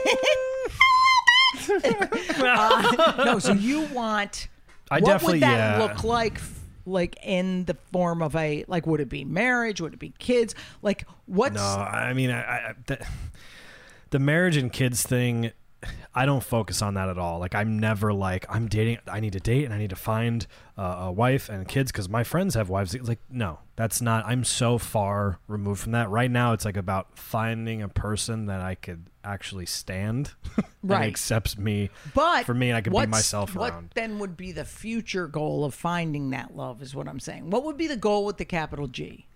Uh, 2.38 3.22
no. 3.24 3.38
So 3.38 3.52
you 3.52 3.82
want. 3.86 4.48
I 4.90 5.00
what 5.00 5.08
definitely 5.08 5.34
would 5.34 5.42
that 5.42 5.78
yeah. 5.78 5.82
look 5.82 6.04
like? 6.04 6.40
Like 6.86 7.18
in 7.22 7.66
the 7.66 7.74
form 7.92 8.22
of 8.22 8.34
a 8.34 8.64
like, 8.68 8.86
would 8.86 9.00
it 9.00 9.08
be 9.08 9.24
marriage? 9.24 9.80
Would 9.80 9.92
it 9.92 9.98
be 9.98 10.14
kids? 10.18 10.54
Like, 10.80 11.06
what's 11.26 11.56
No, 11.56 11.62
I 11.62 12.14
mean, 12.14 12.30
I, 12.30 12.40
I 12.40 12.74
the, 12.86 13.06
the 14.10 14.18
marriage 14.18 14.56
and 14.56 14.72
kids 14.72 15.02
thing. 15.02 15.52
I 16.14 16.26
don't 16.26 16.42
focus 16.42 16.82
on 16.82 16.94
that 16.94 17.08
at 17.08 17.18
all. 17.18 17.38
Like 17.38 17.54
I'm 17.54 17.78
never 17.78 18.12
like 18.12 18.46
I'm 18.48 18.66
dating. 18.66 18.98
I 19.06 19.20
need 19.20 19.34
to 19.34 19.40
date 19.40 19.64
and 19.64 19.72
I 19.72 19.78
need 19.78 19.90
to 19.90 19.96
find 19.96 20.46
uh, 20.76 20.96
a 21.00 21.12
wife 21.12 21.48
and 21.48 21.68
kids 21.68 21.92
because 21.92 22.08
my 22.08 22.24
friends 22.24 22.54
have 22.54 22.68
wives. 22.68 22.94
It's 22.94 23.06
Like 23.06 23.20
no, 23.30 23.60
that's 23.76 24.00
not. 24.00 24.26
I'm 24.26 24.42
so 24.42 24.78
far 24.78 25.38
removed 25.46 25.80
from 25.80 25.92
that. 25.92 26.10
Right 26.10 26.30
now, 26.30 26.52
it's 26.52 26.64
like 26.64 26.76
about 26.76 27.16
finding 27.16 27.82
a 27.82 27.88
person 27.88 28.46
that 28.46 28.60
I 28.60 28.74
could 28.74 29.08
actually 29.32 29.66
stand 29.66 30.32
and 30.56 30.64
Right. 30.82 31.06
accepts 31.08 31.56
me. 31.56 31.90
But 32.14 32.44
for 32.46 32.54
me, 32.54 32.68
and 32.70 32.76
I 32.76 32.80
can 32.80 32.92
be 32.92 33.06
myself 33.06 33.54
what 33.54 33.72
around. 33.72 33.90
then 33.94 34.18
would 34.18 34.36
be 34.36 34.50
the 34.52 34.64
future 34.64 35.28
goal 35.28 35.64
of 35.64 35.74
finding 35.74 36.30
that 36.30 36.56
love? 36.56 36.82
Is 36.82 36.94
what 36.94 37.06
I'm 37.08 37.20
saying. 37.20 37.50
What 37.50 37.64
would 37.64 37.76
be 37.76 37.86
the 37.86 37.96
goal 37.96 38.24
with 38.24 38.38
the 38.38 38.44
capital 38.44 38.88
G? 38.88 39.27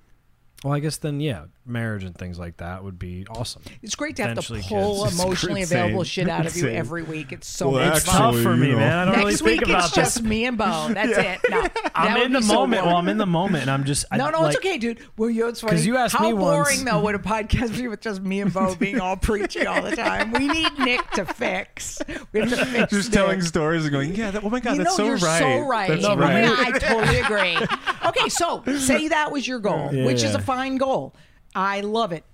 Well, 0.65 0.73
I 0.75 0.79
guess 0.79 0.97
then, 0.99 1.19
yeah, 1.21 1.47
marriage 1.67 2.05
and 2.05 2.17
things 2.17 2.39
like 2.39 2.59
that 2.59 2.85
would 2.85 2.97
be 2.97 3.27
awesome. 3.29 3.63
It's 3.83 3.97
great 3.97 4.15
to 4.17 4.23
have 4.23 4.29
to 4.37 4.41
Eventually 4.41 4.63
pull 4.63 5.05
kids. 5.05 5.21
emotionally 5.21 5.61
Insane. 5.63 5.79
available 5.79 6.05
shit 6.05 6.29
out 6.29 6.47
of 6.47 6.55
you 6.57 6.63
Insane. 6.67 6.77
every 6.77 7.03
week. 7.03 7.33
It's 7.33 7.49
so 7.49 7.71
Well, 7.71 7.85
much 7.85 7.97
It's 7.99 8.09
Actually, 8.09 8.19
fun. 8.23 8.33
tough 8.35 8.43
for 8.43 8.57
me, 8.57 8.71
know. 8.71 8.77
man. 8.77 8.99
I 8.99 9.05
don't 9.07 9.15
Next 9.27 9.41
really 9.43 9.53
week 9.55 9.61
think 9.61 9.71
about 9.71 9.85
it's 9.87 9.95
this. 9.97 10.05
just 10.15 10.23
me 10.23 10.45
and 10.45 10.57
Bo. 10.57 10.89
That's 10.95 11.19
it. 11.19 11.51
No, 11.51 11.63
that 11.63 11.91
I'm 11.97 12.15
would 12.15 12.23
in 12.27 12.33
the 12.33 12.39
be 12.39 12.45
so 12.47 12.55
moment. 12.55 12.87
well. 12.87 12.97
I'm 12.97 13.09
in 13.09 13.19
the 13.19 13.27
moment, 13.27 13.63
and 13.63 13.71
I'm 13.73 13.83
just. 13.85 14.05
I, 14.13 14.17
No, 14.19 14.31
no, 14.31 14.41
like, 14.43 14.51
it's 14.55 14.65
okay, 14.65 14.79
dude. 14.79 15.01
Well, 15.17 15.31
you 15.31 15.43
know, 15.43 15.49
it's 15.49 15.61
funny. 15.63 15.73
'Cause 15.73 15.85
you 15.87 15.97
asked 15.97 16.15
How 16.15 16.29
me 16.29 16.33
once- 16.33 16.69
boring 16.69 16.85
though 16.85 17.01
would 17.01 17.17
a 17.17 17.19
podcast 17.19 17.77
be 17.77 17.89
with 17.89 18.01
just 18.01 18.23
me 18.23 18.41
and 18.41 18.53
Bo 18.53 18.77
being 18.77 19.01
all 19.01 19.17
preachy 19.29 19.67
all 19.67 19.83
the 19.83 19.97
time? 19.97 20.31
We 20.31 20.47
need 20.47 20.79
Nick 20.79 21.11
to 21.13 21.25
fix. 21.25 22.01
We 22.33 22.39
have 22.41 22.51
to 22.51 22.65
fix. 22.67 22.93
Just 22.93 23.11
Nick. 23.11 23.15
telling 23.21 23.43
stories 23.43 23.83
and 23.83 23.93
going, 23.93 24.15
yeah, 24.15 24.31
that, 24.31 24.45
oh 24.45 24.49
my 24.51 24.61
God, 24.61 24.77
you 24.77 24.85
that's 24.85 24.97
know, 24.97 25.05
so 25.05 25.11
you're 25.11 25.17
right. 25.19 25.39
so 25.41 25.67
right. 25.67 25.89
That's 25.89 26.05
Oh 26.05 26.17
right. 26.17 26.45
I 26.45 26.79
totally 26.79 27.19
agree. 27.19 27.59
Okay, 28.07 28.29
so 28.29 28.63
say 28.79 29.09
that 29.09 29.33
was 29.33 29.47
your 29.49 29.59
goal, 29.59 29.89
which 30.05 30.23
is 30.23 30.35
a 30.35 30.41
fine 30.55 30.77
goal. 30.77 31.15
I 31.55 31.81
love 31.81 32.13
it. 32.13 32.25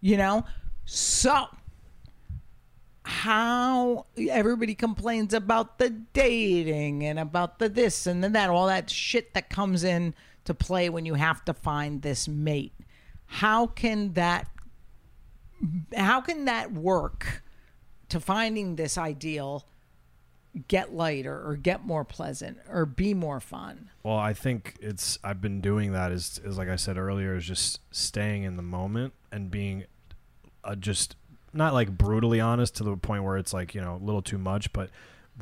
You 0.00 0.16
know, 0.16 0.44
so 0.84 1.46
how 3.02 4.06
everybody 4.18 4.74
complains 4.74 5.32
about 5.32 5.78
the 5.78 5.90
dating 5.90 7.04
and 7.04 7.18
about 7.18 7.58
the 7.58 7.68
this 7.68 8.06
and 8.06 8.22
the 8.22 8.28
that, 8.28 8.50
all 8.50 8.66
that 8.66 8.90
shit 8.90 9.32
that 9.34 9.48
comes 9.48 9.84
in 9.84 10.14
to 10.44 10.54
play 10.54 10.88
when 10.88 11.06
you 11.06 11.14
have 11.14 11.44
to 11.44 11.54
find 11.54 12.02
this 12.02 12.28
mate. 12.28 12.72
How 13.26 13.66
can 13.66 14.12
that 14.14 14.48
how 15.96 16.20
can 16.20 16.44
that 16.44 16.72
work 16.72 17.42
to 18.08 18.20
finding 18.20 18.76
this 18.76 18.98
ideal 18.98 19.66
get 20.68 20.94
lighter 20.94 21.46
or 21.46 21.56
get 21.56 21.84
more 21.84 22.04
pleasant 22.04 22.58
or 22.70 22.86
be 22.86 23.14
more 23.14 23.40
fun? 23.40 23.90
Well, 24.02 24.16
I 24.16 24.32
think 24.32 24.76
it's 24.80 25.18
I've 25.22 25.40
been 25.40 25.60
doing 25.60 25.92
that 25.92 26.12
is 26.12 26.40
is 26.44 26.58
like 26.58 26.68
I 26.68 26.76
said 26.76 26.96
earlier 26.98 27.36
is 27.36 27.44
just 27.44 27.80
staying 27.90 28.44
in 28.44 28.56
the 28.56 28.62
moment 28.62 29.12
and 29.32 29.50
being 29.50 29.84
uh, 30.64 30.74
just 30.74 31.16
not 31.52 31.74
like 31.74 31.96
brutally 31.96 32.40
honest 32.40 32.76
to 32.76 32.84
the 32.84 32.96
point 32.96 33.24
where 33.24 33.36
it's 33.36 33.52
like 33.52 33.74
you 33.74 33.80
know 33.80 33.96
a 33.96 34.04
little 34.04 34.22
too 34.22 34.38
much, 34.38 34.72
but 34.72 34.90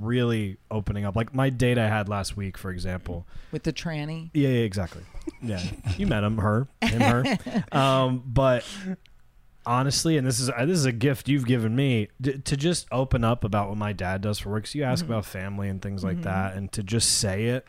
really 0.00 0.56
opening 0.70 1.04
up. 1.04 1.16
Like 1.16 1.34
my 1.34 1.50
date 1.50 1.78
I 1.78 1.88
had 1.88 2.08
last 2.08 2.36
week, 2.36 2.58
for 2.58 2.70
example. 2.70 3.26
With 3.52 3.62
the 3.62 3.72
tranny? 3.72 4.30
Yeah, 4.34 4.48
yeah 4.48 4.60
exactly. 4.60 5.02
Yeah, 5.40 5.62
you 5.96 6.06
met 6.06 6.24
him, 6.24 6.38
her, 6.38 6.68
him, 6.82 7.00
her. 7.00 7.64
Um, 7.72 8.22
but 8.26 8.64
honestly, 9.66 10.16
and 10.16 10.26
this 10.26 10.40
is 10.40 10.50
uh, 10.50 10.64
this 10.66 10.78
is 10.78 10.84
a 10.84 10.92
gift 10.92 11.28
you've 11.28 11.46
given 11.46 11.74
me 11.74 12.08
d- 12.20 12.38
to 12.38 12.56
just 12.56 12.86
open 12.92 13.24
up 13.24 13.44
about 13.44 13.68
what 13.68 13.78
my 13.78 13.92
dad 13.92 14.20
does 14.20 14.38
for 14.38 14.50
work. 14.50 14.66
So 14.66 14.78
you 14.78 14.84
ask 14.84 15.04
about 15.04 15.24
family 15.24 15.68
and 15.68 15.80
things 15.80 16.02
like 16.04 16.22
that, 16.22 16.54
and 16.54 16.70
to 16.72 16.82
just 16.82 17.18
say 17.18 17.46
it. 17.46 17.66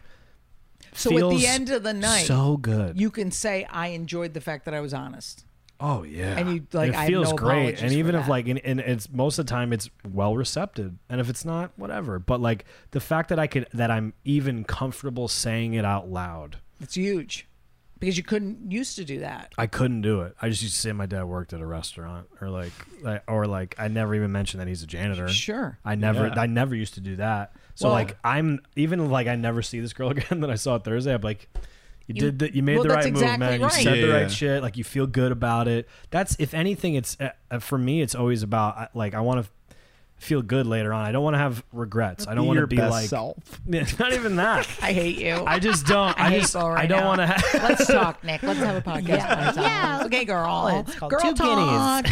So 0.93 1.17
at 1.17 1.37
the 1.37 1.45
end 1.47 1.69
of 1.71 1.83
the 1.83 1.93
night, 1.93 2.25
so 2.25 2.55
good. 2.57 2.99
you 2.99 3.11
can 3.11 3.29
say, 3.31 3.65
I 3.69 3.87
enjoyed 3.87 4.33
the 4.33 4.39
fact 4.41 4.65
that 4.65 4.73
I 4.73 4.79
was 4.79 4.93
honest. 4.93 5.45
Oh 5.77 6.03
yeah, 6.03 6.37
And 6.37 6.49
you, 6.53 6.67
like, 6.71 6.89
it 6.91 6.95
I 6.95 6.99
have 7.01 7.07
feels 7.09 7.29
no 7.31 7.35
great. 7.35 7.81
And 7.81 7.91
even 7.91 8.15
if 8.15 8.23
that. 8.23 8.29
like, 8.29 8.47
and, 8.47 8.59
and 8.63 8.79
it's 8.79 9.09
most 9.11 9.37
of 9.39 9.45
the 9.45 9.49
time 9.49 9.73
it's 9.73 9.89
well 10.09 10.37
received, 10.37 10.79
and 10.79 10.95
if 11.09 11.29
it's 11.29 11.43
not, 11.43 11.71
whatever. 11.75 12.17
But 12.17 12.39
like 12.39 12.63
the 12.91 13.01
fact 13.01 13.27
that 13.29 13.39
I 13.39 13.47
could 13.47 13.67
that 13.73 13.91
I'm 13.91 14.13
even 14.23 14.63
comfortable 14.63 15.27
saying 15.27 15.73
it 15.73 15.83
out 15.83 16.09
loud, 16.09 16.57
It's 16.79 16.95
huge 16.95 17.45
because 17.99 18.17
you 18.17 18.23
couldn't 18.23 18.71
used 18.71 18.95
to 18.97 19.05
do 19.05 19.19
that. 19.19 19.53
I 19.57 19.67
couldn't 19.67 20.01
do 20.01 20.21
it. 20.21 20.35
I 20.41 20.49
just 20.49 20.61
used 20.61 20.75
to 20.75 20.81
say 20.81 20.91
my 20.91 21.05
dad 21.05 21.23
worked 21.25 21.53
at 21.53 21.61
a 21.61 21.65
restaurant, 21.65 22.27
or 22.41 22.49
like, 22.49 22.71
like 23.01 23.23
or 23.27 23.47
like 23.47 23.75
I 23.77 23.87
never 23.87 24.13
even 24.15 24.31
mentioned 24.31 24.61
that 24.61 24.67
he's 24.67 24.83
a 24.83 24.87
janitor. 24.87 25.27
Sure. 25.27 25.77
I 25.85 25.95
never, 25.95 26.27
Yeah. 26.27 26.39
I 26.39 26.45
never 26.47 26.75
used 26.75 26.95
to 26.95 27.01
do 27.01 27.15
that. 27.17 27.53
So 27.75 27.87
Well- 27.87 27.93
like, 27.93 28.17
I'm 28.23 28.59
even 28.75 29.09
like 29.09 29.27
I 29.27 29.35
never 29.35 29.61
see 29.61 29.79
this 29.79 29.93
girl 29.93 30.09
again 30.11 30.41
that 30.41 30.49
I 30.49 30.55
saw 30.55 30.77
Thursday. 30.79 31.13
I'm 31.13 31.21
like, 31.21 31.47
you, 32.07 32.15
You- 32.15 32.21
did 32.21 32.39
that. 32.39 32.53
you 32.55 32.61
made 32.63 32.75
well, 32.75 32.83
the 32.83 32.89
that's 32.89 33.05
right 33.05 33.13
exactly 33.13 33.31
move, 33.31 33.39
man. 33.39 33.61
right. 33.61 33.77
You 33.77 33.83
said 33.83 33.93
the 34.03 34.07
Yeah. 34.07 34.13
right 34.13 34.31
shit. 34.31 34.61
Like 34.61 34.77
you 34.77 34.83
feel 34.83 35.07
good 35.07 35.31
about 35.31 35.67
it. 35.67 35.87
That's 36.11 36.35
if 36.39 36.53
anything, 36.53 36.95
it's 36.95 37.17
uh, 37.19 37.29
uh, 37.49 37.59
for 37.59 37.77
me. 37.77 38.01
It's 38.01 38.13
always 38.13 38.43
about 38.43 38.77
uh, 38.77 38.87
like 38.93 39.13
I 39.15 39.21
want 39.21 39.43
to 39.43 39.51
feel 40.17 40.41
good 40.41 40.65
later 40.65 40.93
on. 40.93 41.05
I 41.05 41.11
don't 41.11 41.23
want 41.23 41.35
to 41.35 41.39
have 41.39 41.63
regrets. 41.71 42.27
I 42.27 42.35
don't 42.35 42.47
want 42.47 42.59
to 42.59 42.67
be 42.67 42.77
best 42.77 42.91
like 42.91 43.09
self. 43.09 43.37
It's 43.67 43.99
not 43.99 44.13
even 44.13 44.37
that. 44.37 44.67
I 44.81 44.93
hate 44.93 45.17
you. 45.17 45.43
I 45.45 45.59
just 45.59 45.85
don't. 45.85 46.19
I 46.19 46.27
I, 46.27 46.39
just 46.39 46.53
Bo 46.53 46.69
right 46.69 46.83
I 46.83 46.87
don't 46.87 47.05
want 47.05 47.19
to 47.19 47.27
have. 47.27 47.43
Let's 47.69 47.87
talk, 47.87 48.23
Nick. 48.23 48.41
Let's 48.43 48.59
have 48.59 48.75
a 48.75 48.81
podcast. 48.81 49.07
Yeah. 49.07 49.53
Yeah. 49.55 50.03
Okay, 50.05 50.25
girl. 50.25 50.67
It's 50.67 50.95
called 50.95 51.11
girl 51.11 51.21
Two 51.21 51.33
talk. 51.33 52.05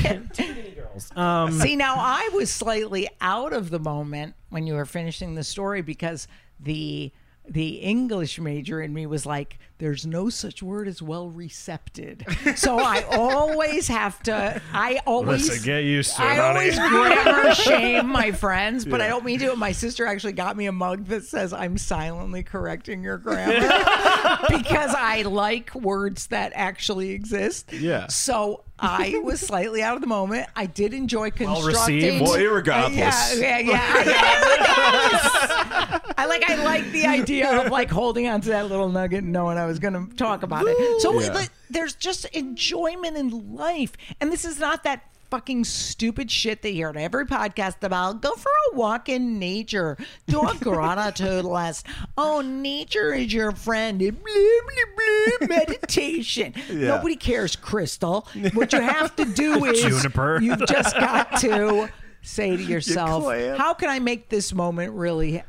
Um, 1.17 1.51
See, 1.53 1.75
now 1.75 1.95
I 1.97 2.29
was 2.33 2.51
slightly 2.51 3.09
out 3.19 3.53
of 3.53 3.69
the 3.69 3.79
moment 3.79 4.35
when 4.49 4.67
you 4.67 4.75
were 4.75 4.85
finishing 4.85 5.35
the 5.35 5.43
story 5.43 5.81
because 5.81 6.27
the 6.59 7.11
the 7.47 7.75
English 7.75 8.39
major 8.39 8.81
in 8.81 8.93
me 8.93 9.05
was 9.05 9.25
like, 9.25 9.59
"There's 9.77 10.05
no 10.05 10.29
such 10.29 10.61
word 10.63 10.87
as 10.87 11.01
well 11.01 11.29
recepted." 11.29 12.25
So 12.55 12.79
I 12.79 13.03
always 13.11 13.87
have 13.87 14.21
to. 14.23 14.61
I 14.73 14.99
always 15.05 15.47
Listen, 15.47 15.65
get 15.65 15.83
used 15.83 16.15
to 16.15 16.21
it, 16.21 16.25
I 16.25 16.35
honey. 16.35 16.47
always 16.47 16.77
grammar 16.79 17.53
shame 17.55 18.07
my 18.07 18.31
friends, 18.31 18.85
but 18.85 19.01
I 19.01 19.07
don't 19.07 19.25
mean 19.25 19.39
to. 19.39 19.55
My 19.55 19.71
sister 19.71 20.05
actually 20.05 20.33
got 20.33 20.55
me 20.57 20.65
a 20.67 20.71
mug 20.71 21.05
that 21.05 21.23
says 21.25 21.53
I'm 21.53 21.77
silently 21.77 22.43
correcting 22.43 23.03
your 23.03 23.17
grammar 23.17 23.53
because 24.49 24.93
I 24.97 25.23
like 25.25 25.73
words 25.75 26.27
that 26.27 26.51
actually 26.55 27.11
exist. 27.11 27.71
Yeah. 27.73 28.07
So 28.07 28.63
I 28.79 29.19
was 29.23 29.39
slightly 29.39 29.81
out 29.81 29.95
of 29.95 30.01
the 30.01 30.07
moment. 30.07 30.47
I 30.55 30.65
did 30.65 30.93
enjoy 30.93 31.31
constructing. 31.31 31.73
Well 31.73 31.85
received. 31.85 32.21
Well, 32.21 32.33
irregardless. 32.33 33.39
Yeah, 33.39 33.59
yeah, 33.59 34.03
yeah. 34.03 35.99
I 36.17 36.25
like 36.27 36.49
I 36.49 36.63
like 36.63 36.91
the 36.91 37.05
idea 37.05 37.61
of 37.61 37.71
like 37.71 37.89
holding 37.89 38.27
on 38.27 38.41
to 38.41 38.49
that 38.49 38.67
little 38.69 38.89
nugget 38.89 39.23
and 39.23 39.31
knowing 39.31 39.57
I 39.57 39.62
was 39.65 39.79
going 39.79 39.93
to 40.09 40.15
talk 40.15 40.43
about 40.43 40.65
it. 40.67 41.01
So 41.01 41.19
Yeah. 41.19 41.33
like, 41.33 41.49
there's 41.69 41.95
just 41.95 42.25
enjoyment 42.25 43.17
in 43.17 43.55
life, 43.55 43.93
and 44.21 44.31
this 44.31 44.45
is 44.45 44.59
not 44.59 44.83
that 44.83 45.03
fucking 45.31 45.63
stupid 45.63 46.29
shit 46.29 46.61
that 46.61 46.69
you 46.69 46.75
hear 46.75 46.89
on 46.89 46.97
every 46.97 47.25
podcast 47.25 47.81
about. 47.81 48.21
Go 48.21 48.31
for 48.35 48.51
a 48.71 48.75
walk 48.75 49.09
in 49.09 49.39
nature. 49.39 49.97
Do 50.27 50.41
a 50.47 50.53
gratitude 50.55 51.43
list. 51.43 51.87
Oh, 52.15 52.41
nature 52.41 53.11
is 53.15 53.33
your 53.33 53.51
friend. 53.51 53.97
Blah 53.97 54.11
blah 54.11 55.37
blah. 55.39 55.47
Meditation. 55.57 56.53
Nobody 56.71 57.15
cares, 57.15 57.55
Crystal. 57.55 58.27
What 58.53 58.73
you 58.73 58.81
have 58.81 59.15
to 59.15 59.25
do 59.25 59.65
is 59.65 59.81
Juniper. 59.81 60.39
you've 60.39 60.67
just 60.67 60.95
got 60.99 61.37
to 61.39 61.89
say 62.21 62.55
to 62.55 62.61
yourself, 62.73 63.23
how 63.57 63.73
can 63.73 63.89
I 63.89 63.97
make 63.97 64.29
this 64.29 64.53
moment 64.53 64.93
really 64.93 65.41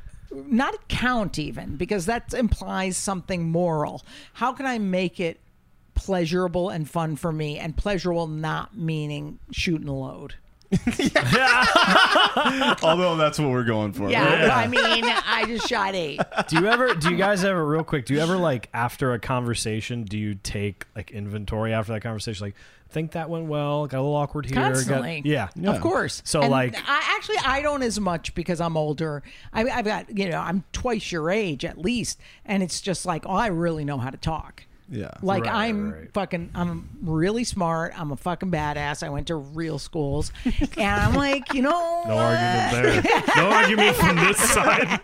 not 0.46 0.88
count 0.88 1.38
even 1.38 1.76
because 1.76 2.06
that 2.06 2.34
implies 2.34 2.96
something 2.96 3.50
moral. 3.50 4.02
How 4.34 4.52
can 4.52 4.66
I 4.66 4.78
make 4.78 5.20
it 5.20 5.40
pleasurable 5.94 6.70
and 6.70 6.88
fun 6.88 7.16
for 7.16 7.32
me 7.32 7.58
and 7.58 7.76
pleasurable 7.76 8.26
not 8.26 8.76
meaning 8.76 9.38
shooting 9.50 9.88
a 9.88 9.94
load? 9.94 10.34
yeah. 10.98 12.74
Although 12.82 13.16
that's 13.16 13.38
what 13.38 13.50
we're 13.50 13.64
going 13.64 13.92
for. 13.92 14.10
Yeah, 14.10 14.50
I 14.52 14.66
mean, 14.66 14.80
I 14.82 15.44
just 15.46 15.68
shot 15.68 15.94
eight. 15.94 16.20
do 16.48 16.58
you 16.58 16.66
ever? 16.66 16.94
Do 16.94 17.10
you 17.10 17.16
guys 17.16 17.44
ever? 17.44 17.64
Real 17.64 17.84
quick. 17.84 18.06
Do 18.06 18.14
you 18.14 18.20
ever 18.20 18.36
like 18.36 18.68
after 18.74 19.12
a 19.12 19.18
conversation? 19.18 20.04
Do 20.04 20.18
you 20.18 20.34
take 20.34 20.86
like 20.96 21.10
inventory 21.10 21.72
after 21.72 21.92
that 21.92 22.00
conversation? 22.00 22.46
Like, 22.46 22.56
think 22.94 23.12
that 23.12 23.28
went 23.28 23.44
well. 23.46 23.86
Got 23.86 23.98
a 23.98 24.00
little 24.00 24.16
awkward 24.16 24.46
here. 24.46 24.54
got- 24.54 24.72
Constantly. 24.72 25.20
yeah. 25.26 25.48
Of 25.66 25.80
course. 25.82 26.22
So, 26.24 26.40
And 26.40 26.50
like- 26.50 26.74
I 26.76 27.14
actually 27.16 27.36
I 27.44 27.60
don't 27.60 27.82
as 27.82 28.00
much 28.00 28.34
because 28.34 28.60
I'm 28.60 28.76
older. 28.78 29.22
I, 29.52 29.64
I've 29.68 29.84
got 29.84 30.16
you 30.16 30.30
know 30.30 30.38
I'm 30.38 30.64
twice 30.72 31.12
your 31.12 31.30
age 31.30 31.64
at 31.66 31.76
least, 31.76 32.18
and 32.46 32.62
it's 32.62 32.80
just 32.80 33.04
like 33.04 33.26
oh 33.26 33.32
I 33.34 33.48
really 33.48 33.84
know 33.84 33.98
how 33.98 34.08
to 34.08 34.16
talk. 34.16 34.64
Yeah. 34.90 35.10
Like 35.22 35.44
Right, 35.44 35.54
I'm 35.70 35.92
right. 35.92 36.12
fucking 36.12 36.50
I'm 36.54 36.90
really 37.02 37.42
smart. 37.44 37.98
I'm 37.98 38.12
a 38.12 38.16
fucking 38.16 38.50
badass. 38.50 39.02
I 39.02 39.08
went 39.08 39.26
to 39.28 39.34
real 39.36 39.78
schools. 39.78 40.30
And 40.76 41.00
I'm 41.00 41.14
like, 41.14 41.54
you 41.54 41.62
know 41.62 42.04
No 42.06 42.14
what? 42.16 42.36
argument 42.36 43.04
there. 43.04 43.22
No 43.36 43.48
argument 43.50 43.96
from 43.96 44.16
this 44.16 44.36
side. 44.38 45.00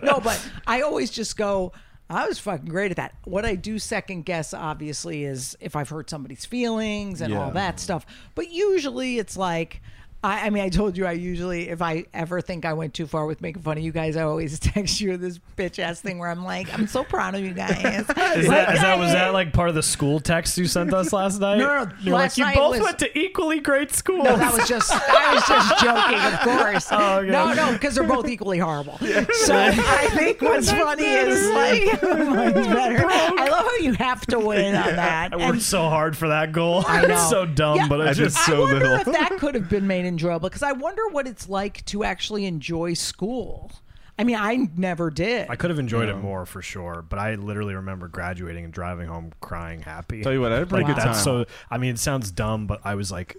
no, 0.02 0.20
but 0.20 0.38
I 0.66 0.82
always 0.82 1.10
just 1.10 1.36
go, 1.38 1.72
I 2.10 2.28
was 2.28 2.38
fucking 2.38 2.66
great 2.68 2.90
at 2.90 2.96
that. 2.98 3.14
What 3.24 3.44
I 3.46 3.54
do 3.54 3.78
second 3.78 4.24
guess, 4.26 4.52
obviously, 4.52 5.24
is 5.24 5.56
if 5.60 5.74
I've 5.74 5.88
hurt 5.88 6.10
somebody's 6.10 6.44
feelings 6.44 7.20
and 7.20 7.32
all 7.34 7.46
Yeah. 7.46 7.52
that 7.54 7.80
stuff. 7.80 8.04
But 8.34 8.50
usually 8.50 9.18
it's 9.18 9.36
like, 9.36 9.80
I, 10.24 10.46
I 10.46 10.50
mean, 10.50 10.64
I 10.64 10.70
told 10.70 10.96
you 10.96 11.04
I 11.06 11.12
usually, 11.12 11.68
if 11.68 11.82
I 11.82 12.06
ever 12.14 12.40
think 12.40 12.64
I 12.64 12.72
went 12.72 12.94
too 12.94 13.06
far 13.06 13.26
with 13.26 13.42
making 13.42 13.62
fun 13.62 13.76
of 13.76 13.84
you 13.84 13.92
guys, 13.92 14.16
I 14.16 14.22
always 14.22 14.58
text 14.60 15.00
you 15.00 15.16
this 15.18 15.38
bitch 15.56 15.78
ass 15.78 16.00
thing 16.00 16.18
where 16.18 16.30
I'm 16.30 16.44
like, 16.44 16.72
I'm 16.72 16.86
so 16.86 17.04
proud 17.04 17.34
of 17.34 17.42
you 17.42 17.52
guys. 17.52 17.74
Is 17.84 18.06
that, 18.48 18.74
is 18.74 18.80
that 18.80 18.98
was 18.98 19.12
that 19.12 19.32
like 19.34 19.52
part 19.52 19.68
of 19.68 19.74
the 19.74 19.82
school 19.82 20.18
text 20.20 20.56
you 20.58 20.66
sent 20.66 20.92
us 20.94 21.12
last 21.12 21.40
night? 21.40 21.58
No, 21.58 21.84
no, 21.84 21.90
You're 22.00 22.14
last 22.16 22.32
like 22.32 22.38
you 22.38 22.44
night 22.44 22.56
both 22.56 22.70
was- 22.70 22.80
went 22.80 22.98
to 23.00 23.18
equally 23.18 23.60
great 23.60 23.92
schools. 23.92 24.24
No, 24.24 24.36
that 24.36 24.52
was 24.52 24.66
just 24.66 24.90
I 24.92 25.34
was 25.34 25.44
just 25.46 25.78
joking, 25.84 26.20
of 26.20 26.40
course. 26.40 26.88
Oh, 26.90 27.18
okay. 27.18 27.30
No, 27.30 27.52
no, 27.52 27.72
because 27.74 27.94
they're 27.94 28.04
both 28.04 28.26
equally 28.28 28.58
horrible. 28.58 28.96
So 28.98 29.54
I 29.56 30.08
think 30.14 30.40
what's 30.40 30.70
funny 30.70 31.04
is 31.04 31.50
like 31.50 32.02
mine's 32.02 32.66
better. 32.66 33.04
I 33.06 33.48
love 33.50 33.64
how 33.66 33.76
you 33.76 33.92
have 33.94 34.24
to 34.28 34.38
win 34.38 34.74
on 34.74 34.96
that. 34.96 35.32
I 35.34 35.36
And 35.36 35.50
worked 35.50 35.62
so 35.62 35.82
hard 35.88 36.16
for 36.16 36.28
that 36.28 36.52
goal. 36.52 36.84
I 36.86 37.02
know. 37.06 37.14
It's 37.14 37.28
so 37.30 37.44
dumb, 37.46 37.76
Yeah. 37.76 37.88
but 37.88 38.00
I 38.00 38.08
it's 38.10 38.18
just 38.18 38.36
so 38.46 38.56
I 38.56 38.60
wonder 38.60 38.74
little. 38.80 38.94
if 38.96 39.04
that 39.06 39.36
could 39.38 39.54
have 39.54 39.68
been 39.68 39.86
made 39.86 40.04
enjoyable 40.14 40.48
because 40.48 40.62
I 40.62 40.72
wonder 40.72 41.08
what 41.08 41.26
it's 41.26 41.48
like 41.48 41.84
to 41.86 42.04
actually 42.04 42.46
enjoy 42.46 42.94
school. 42.94 43.72
I 44.16 44.22
mean, 44.22 44.36
I 44.36 44.68
never 44.76 45.10
did. 45.10 45.50
I 45.50 45.56
could 45.56 45.70
have 45.70 45.78
enjoyed 45.80 46.08
it 46.08 46.16
more 46.16 46.46
for 46.46 46.62
sure, 46.62 47.04
but 47.08 47.18
I 47.18 47.34
literally 47.34 47.74
remember 47.74 48.06
graduating 48.06 48.64
and 48.64 48.72
driving 48.72 49.08
home 49.08 49.32
crying 49.40 49.80
happy. 49.82 50.22
Tell 50.22 50.32
you 50.32 50.40
what, 50.40 50.52
I 50.52 50.56
had 50.56 50.62
a 50.62 50.66
pretty 50.66 50.84
like 50.84 50.94
good 50.94 51.04
that's 51.04 51.24
time. 51.24 51.44
so. 51.44 51.46
I 51.68 51.78
mean, 51.78 51.90
it 51.90 51.98
sounds 51.98 52.30
dumb, 52.30 52.68
but 52.68 52.80
I 52.84 52.94
was 52.94 53.10
like 53.10 53.36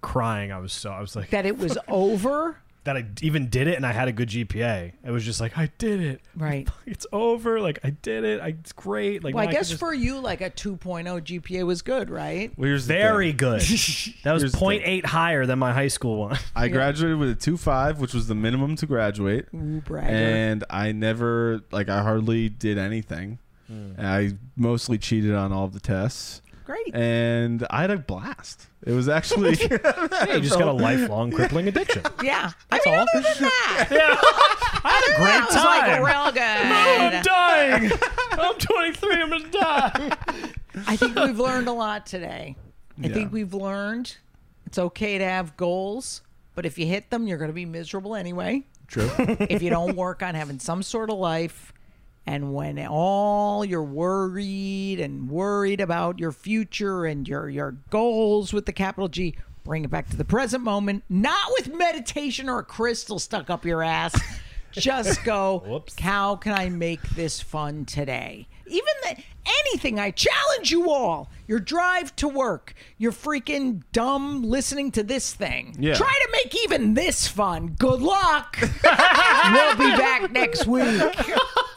crying. 0.00 0.52
I 0.52 0.58
was 0.58 0.72
so. 0.72 0.90
I 0.90 1.00
was 1.00 1.16
like 1.16 1.30
that 1.30 1.44
it 1.44 1.58
was 1.58 1.76
over. 1.88 2.58
That 2.86 2.96
I 2.96 3.04
even 3.20 3.48
did 3.48 3.68
it, 3.68 3.76
and 3.76 3.84
I 3.84 3.92
had 3.92 4.08
a 4.08 4.12
good 4.12 4.28
GPA. 4.30 4.92
It 5.04 5.10
was 5.10 5.24
just 5.24 5.40
like 5.40 5.56
I 5.58 5.70
did 5.78 6.00
it. 6.00 6.20
Right. 6.36 6.68
It's 6.84 7.06
over. 7.12 7.60
Like 7.60 7.78
I 7.82 7.90
did 7.90 8.22
it. 8.24 8.40
I, 8.42 8.48
it's 8.48 8.72
great. 8.72 9.22
Like 9.24 9.34
Well, 9.34 9.42
I 9.42 9.46
now 9.46 9.52
can 9.52 9.60
guess 9.60 9.68
just- 9.70 9.80
for 9.80 9.92
you, 9.94 10.18
like 10.20 10.40
a 10.42 10.50
2.0 10.50 11.04
GPA 11.22 11.64
was 11.66 11.80
good, 11.82 12.10
right? 12.10 12.52
Well, 12.58 12.66
here's 12.68 12.86
very 12.86 13.28
thing. 13.30 13.36
good. 13.38 13.62
That 14.24 14.32
was 14.32 14.42
Here's 14.42 14.54
0.8 14.54 15.04
higher 15.06 15.46
than 15.46 15.58
my 15.58 15.72
high 15.72 15.88
school 15.88 16.16
one. 16.18 16.38
I 16.54 16.68
graduated 16.68 17.18
with 17.18 17.30
a 17.30 17.34
two 17.34 17.56
five, 17.56 18.00
which 18.00 18.12
was 18.14 18.26
the 18.28 18.34
minimum 18.34 18.76
to 18.76 18.86
graduate, 18.86 19.46
Ooh, 19.54 19.80
bragger. 19.80 20.08
and 20.08 20.64
I 20.70 20.92
never 20.92 21.62
like 21.72 21.88
I 21.88 22.02
hardly 22.02 22.48
did 22.48 22.76
anything. 22.78 23.38
Hmm. 23.66 23.92
I 23.98 24.32
mostly 24.56 24.96
cheated 24.98 25.34
on 25.34 25.52
all 25.52 25.64
of 25.64 25.72
the 25.72 25.80
tests, 25.80 26.40
Great. 26.66 26.94
and 26.94 27.64
I 27.70 27.80
had 27.82 27.90
a 27.92 27.96
blast. 27.98 28.66
It 28.84 28.90
was 28.92 29.08
actually 29.08 29.50
you 29.60 29.68
just 30.40 30.58
got 30.58 30.68
a 30.68 30.72
lifelong 30.72 31.30
crippling 31.30 31.68
addiction. 31.68 32.02
yeah. 32.22 32.50
That's 32.70 32.86
I 32.86 32.90
mean, 32.90 32.98
all. 32.98 33.06
other 33.14 33.22
than 33.22 33.42
that, 33.44 33.88
I 34.84 34.90
had 34.90 35.02
a 35.04 35.10
that 35.10 35.16
great 35.16 35.44
was 35.46 35.64
like 35.64 35.80
time. 35.86 36.04
real 36.04 36.32
I'm 36.34 37.22
dying. 37.22 37.92
I'm 38.32 38.58
23. 38.58 39.14
I'm 39.22 39.30
gonna 39.30 39.48
die. 39.48 40.16
I 40.88 40.96
think 40.96 41.16
we've 41.16 41.38
learned 41.38 41.68
a 41.68 41.72
lot 41.72 42.04
today. 42.06 42.56
I 43.02 43.06
Yeah. 43.06 43.14
think 43.14 43.32
we've 43.32 43.54
learned 43.54 44.16
it's 44.66 44.78
okay 44.78 45.18
to 45.18 45.24
have 45.24 45.56
goals, 45.56 46.22
but 46.56 46.66
if 46.66 46.78
you 46.78 46.86
hit 46.86 47.10
them, 47.10 47.26
you're 47.28 47.38
going 47.38 47.50
to 47.50 47.54
be 47.54 47.64
miserable 47.64 48.14
anyway. 48.16 48.64
true. 48.88 49.08
if 49.18 49.62
you 49.62 49.70
don't 49.70 49.94
work 49.96 50.22
on 50.22 50.34
having 50.34 50.58
some 50.58 50.82
sort 50.82 51.10
of 51.10 51.18
life 51.18 51.72
and 52.26 52.52
when 52.52 52.78
all 52.86 53.64
you're 53.64 53.82
worried 53.82 55.00
and 55.00 55.28
worried 55.30 55.80
about 55.80 56.18
your 56.18 56.32
future 56.32 57.04
and 57.06 57.28
your 57.28 57.48
your 57.48 57.72
goals 57.90 58.52
with 58.52 58.66
the 58.66 58.72
capital 58.72 59.08
G 59.08 59.34
bring 59.64 59.84
it 59.84 59.90
back 59.90 60.08
to 60.10 60.16
the 60.16 60.24
present 60.24 60.62
moment 60.62 61.02
not 61.08 61.50
with 61.58 61.72
meditation 61.74 62.48
or 62.48 62.58
a 62.60 62.64
crystal 62.64 63.18
stuck 63.18 63.50
up 63.50 63.64
your 63.64 63.82
ass 63.82 64.14
just 64.72 65.24
go 65.24 65.62
Whoops. 65.66 65.98
how 65.98 66.36
can 66.36 66.52
i 66.52 66.68
make 66.68 67.00
this 67.10 67.40
fun 67.40 67.84
today 67.84 68.46
even 68.66 68.84
the, 69.04 69.16
anything 69.64 69.98
i 69.98 70.10
challenge 70.12 70.70
you 70.70 70.90
all 70.90 71.30
your 71.48 71.58
drive 71.58 72.14
to 72.16 72.28
work 72.28 72.74
your 72.98 73.10
freaking 73.10 73.82
dumb 73.92 74.42
listening 74.44 74.92
to 74.92 75.02
this 75.02 75.32
thing 75.34 75.74
Yeah. 75.80 75.94
try 75.94 76.12
to 76.12 76.28
make 76.32 76.54
even 76.62 76.94
this 76.94 77.26
fun 77.26 77.74
good 77.78 78.02
luck 78.02 78.58
we'll 78.60 79.76
be 79.76 79.96
back 79.96 80.30
next 80.30 80.66
week. 80.66 81.02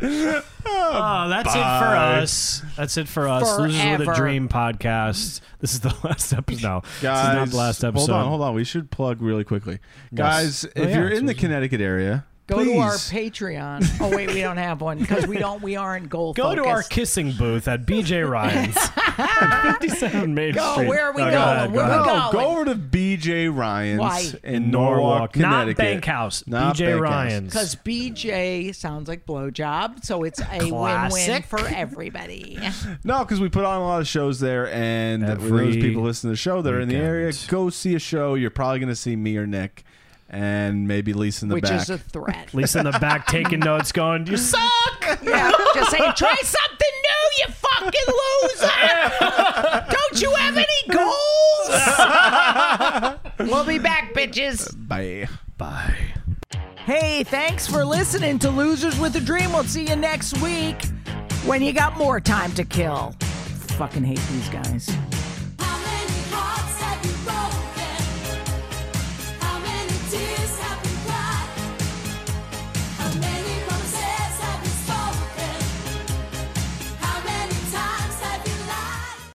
Oh, 0.00 1.28
that's 1.28 1.54
it 1.54 1.58
for 1.58 1.96
us. 1.96 2.62
That's 2.76 2.96
it 2.96 3.08
for 3.08 3.26
us. 3.28 3.58
Losers 3.58 3.98
with 3.98 4.08
a 4.08 4.14
Dream 4.14 4.48
podcast. 4.48 5.40
This 5.60 5.72
is 5.74 5.80
the 5.80 5.94
last 6.04 6.32
episode. 6.32 6.62
No, 6.62 6.82
Guys, 7.02 7.02
this 7.02 7.28
is 7.30 7.34
not 7.34 7.48
the 7.48 7.56
last 7.56 7.84
episode. 7.84 8.06
Hold 8.12 8.22
on, 8.22 8.28
hold 8.28 8.42
on. 8.42 8.54
We 8.54 8.64
should 8.64 8.90
plug 8.92 9.20
really 9.22 9.44
quickly, 9.44 9.80
guys. 10.14 10.64
Oh, 10.64 10.70
If 10.76 10.90
yeah, 10.90 10.98
you're 10.98 11.08
in 11.08 11.26
the 11.26 11.34
so- 11.34 11.40
Connecticut 11.40 11.80
area, 11.80 12.24
Go 12.48 12.56
please. 12.56 12.72
to 12.72 12.78
our 12.78 12.92
Patreon. 12.94 13.98
Oh 14.00 14.08
wait, 14.16 14.32
we 14.32 14.40
don't 14.40 14.56
have 14.56 14.80
one 14.80 14.98
because 14.98 15.26
we 15.26 15.36
don't. 15.38 15.62
We 15.62 15.76
aren't 15.76 16.08
goal 16.08 16.32
Go 16.32 16.54
to 16.54 16.62
our 16.64 16.76
focused. 16.76 16.90
kissing 16.90 17.32
booth 17.32 17.68
at 17.68 17.84
BJ 17.86 18.28
Ryan's 18.28 18.76
at 19.18 19.72
57 19.78 20.34
Main 20.34 20.54
Go, 20.54 20.72
Street. 20.72 20.88
where 20.88 21.04
are 21.06 21.12
we 21.12 21.22
No, 21.22 21.30
going? 21.30 21.34
go 21.34 21.42
ahead, 21.50 21.72
Where 21.72 21.86
go 21.86 21.90
we 21.90 21.94
ahead. 22.08 22.32
going? 22.32 22.32
Go 22.32 22.50
over 22.52 22.64
to 22.64 22.74
BJ 22.74 23.54
Ryan's 23.54 24.00
Why? 24.00 24.32
in 24.42 24.70
Norwalk, 24.70 25.32
Connecticut. 25.34 25.78
not 25.78 25.84
Bankhouse. 25.84 26.44
Not 26.46 26.76
BJ 26.76 26.86
Bankhouse. 26.86 27.00
Ryan's. 27.02 27.52
Because 27.52 27.74
BJ 27.76 28.74
sounds 28.74 29.08
like 29.08 29.26
blowjob, 29.26 30.04
so 30.04 30.24
it's 30.24 30.40
a 30.40 30.58
win-win 30.58 30.70
Classic. 30.70 31.44
for 31.44 31.60
everybody. 31.66 32.58
No, 33.04 33.20
because 33.24 33.40
we 33.40 33.48
put 33.48 33.64
on 33.64 33.80
a 33.80 33.84
lot 33.84 34.00
of 34.00 34.08
shows 34.08 34.40
there, 34.40 34.72
and 34.72 35.24
for 35.24 35.30
Every 35.32 35.66
those 35.66 35.76
people 35.76 36.02
listening 36.02 36.30
to 36.30 36.32
the 36.32 36.36
show 36.36 36.62
that 36.62 36.72
are 36.72 36.80
in 36.80 36.88
the 36.88 36.96
area, 36.96 37.26
weekend. 37.26 37.48
go 37.48 37.70
see 37.70 37.94
a 37.94 37.98
show. 37.98 38.34
You're 38.34 38.50
probably 38.50 38.78
going 38.78 38.88
to 38.88 38.96
see 38.96 39.16
me 39.16 39.36
or 39.36 39.46
Nick, 39.46 39.84
and 40.30 40.86
maybe 40.86 41.12
Lisa 41.12 41.44
in 41.44 41.48
the 41.48 41.54
which 41.56 41.64
back. 41.64 41.80
is 41.80 41.90
a 41.90 41.98
threat. 41.98 42.52
Lisa 42.54 42.80
in 42.80 42.84
the 42.84 42.92
back 42.98 43.26
taking 43.28 43.60
notes, 43.60 43.92
going, 43.92 44.26
"You 44.26 44.36
suck." 44.36 44.60
yeah, 45.22 45.50
just 45.74 45.90
saying, 45.90 46.12
try 46.16 46.34
something 46.42 46.94
new, 47.06 47.30
you 47.38 47.46
fucking 47.52 48.14
loser. 48.20 48.72
Don't 49.90 50.20
you 50.20 50.30
have 50.34 50.56
any 50.56 50.82
goals? 53.38 53.50
we'll 53.50 53.64
be 53.64 53.78
back, 53.78 54.12
bitches. 54.14 54.74
Bye. 54.88 55.28
Bye. 55.56 55.96
Hey, 56.76 57.24
thanks 57.24 57.66
for 57.66 57.84
listening 57.84 58.38
to 58.40 58.50
Losers 58.50 58.98
with 58.98 59.14
a 59.16 59.20
Dream. 59.20 59.52
We'll 59.52 59.64
see 59.64 59.84
you 59.86 59.96
next 59.96 60.38
week 60.42 60.82
when 61.44 61.62
you 61.62 61.72
got 61.72 61.96
more 61.98 62.20
time 62.20 62.52
to 62.52 62.64
kill. 62.64 63.14
Fucking 63.76 64.04
hate 64.04 64.20
these 64.30 64.48
guys. 64.48 64.88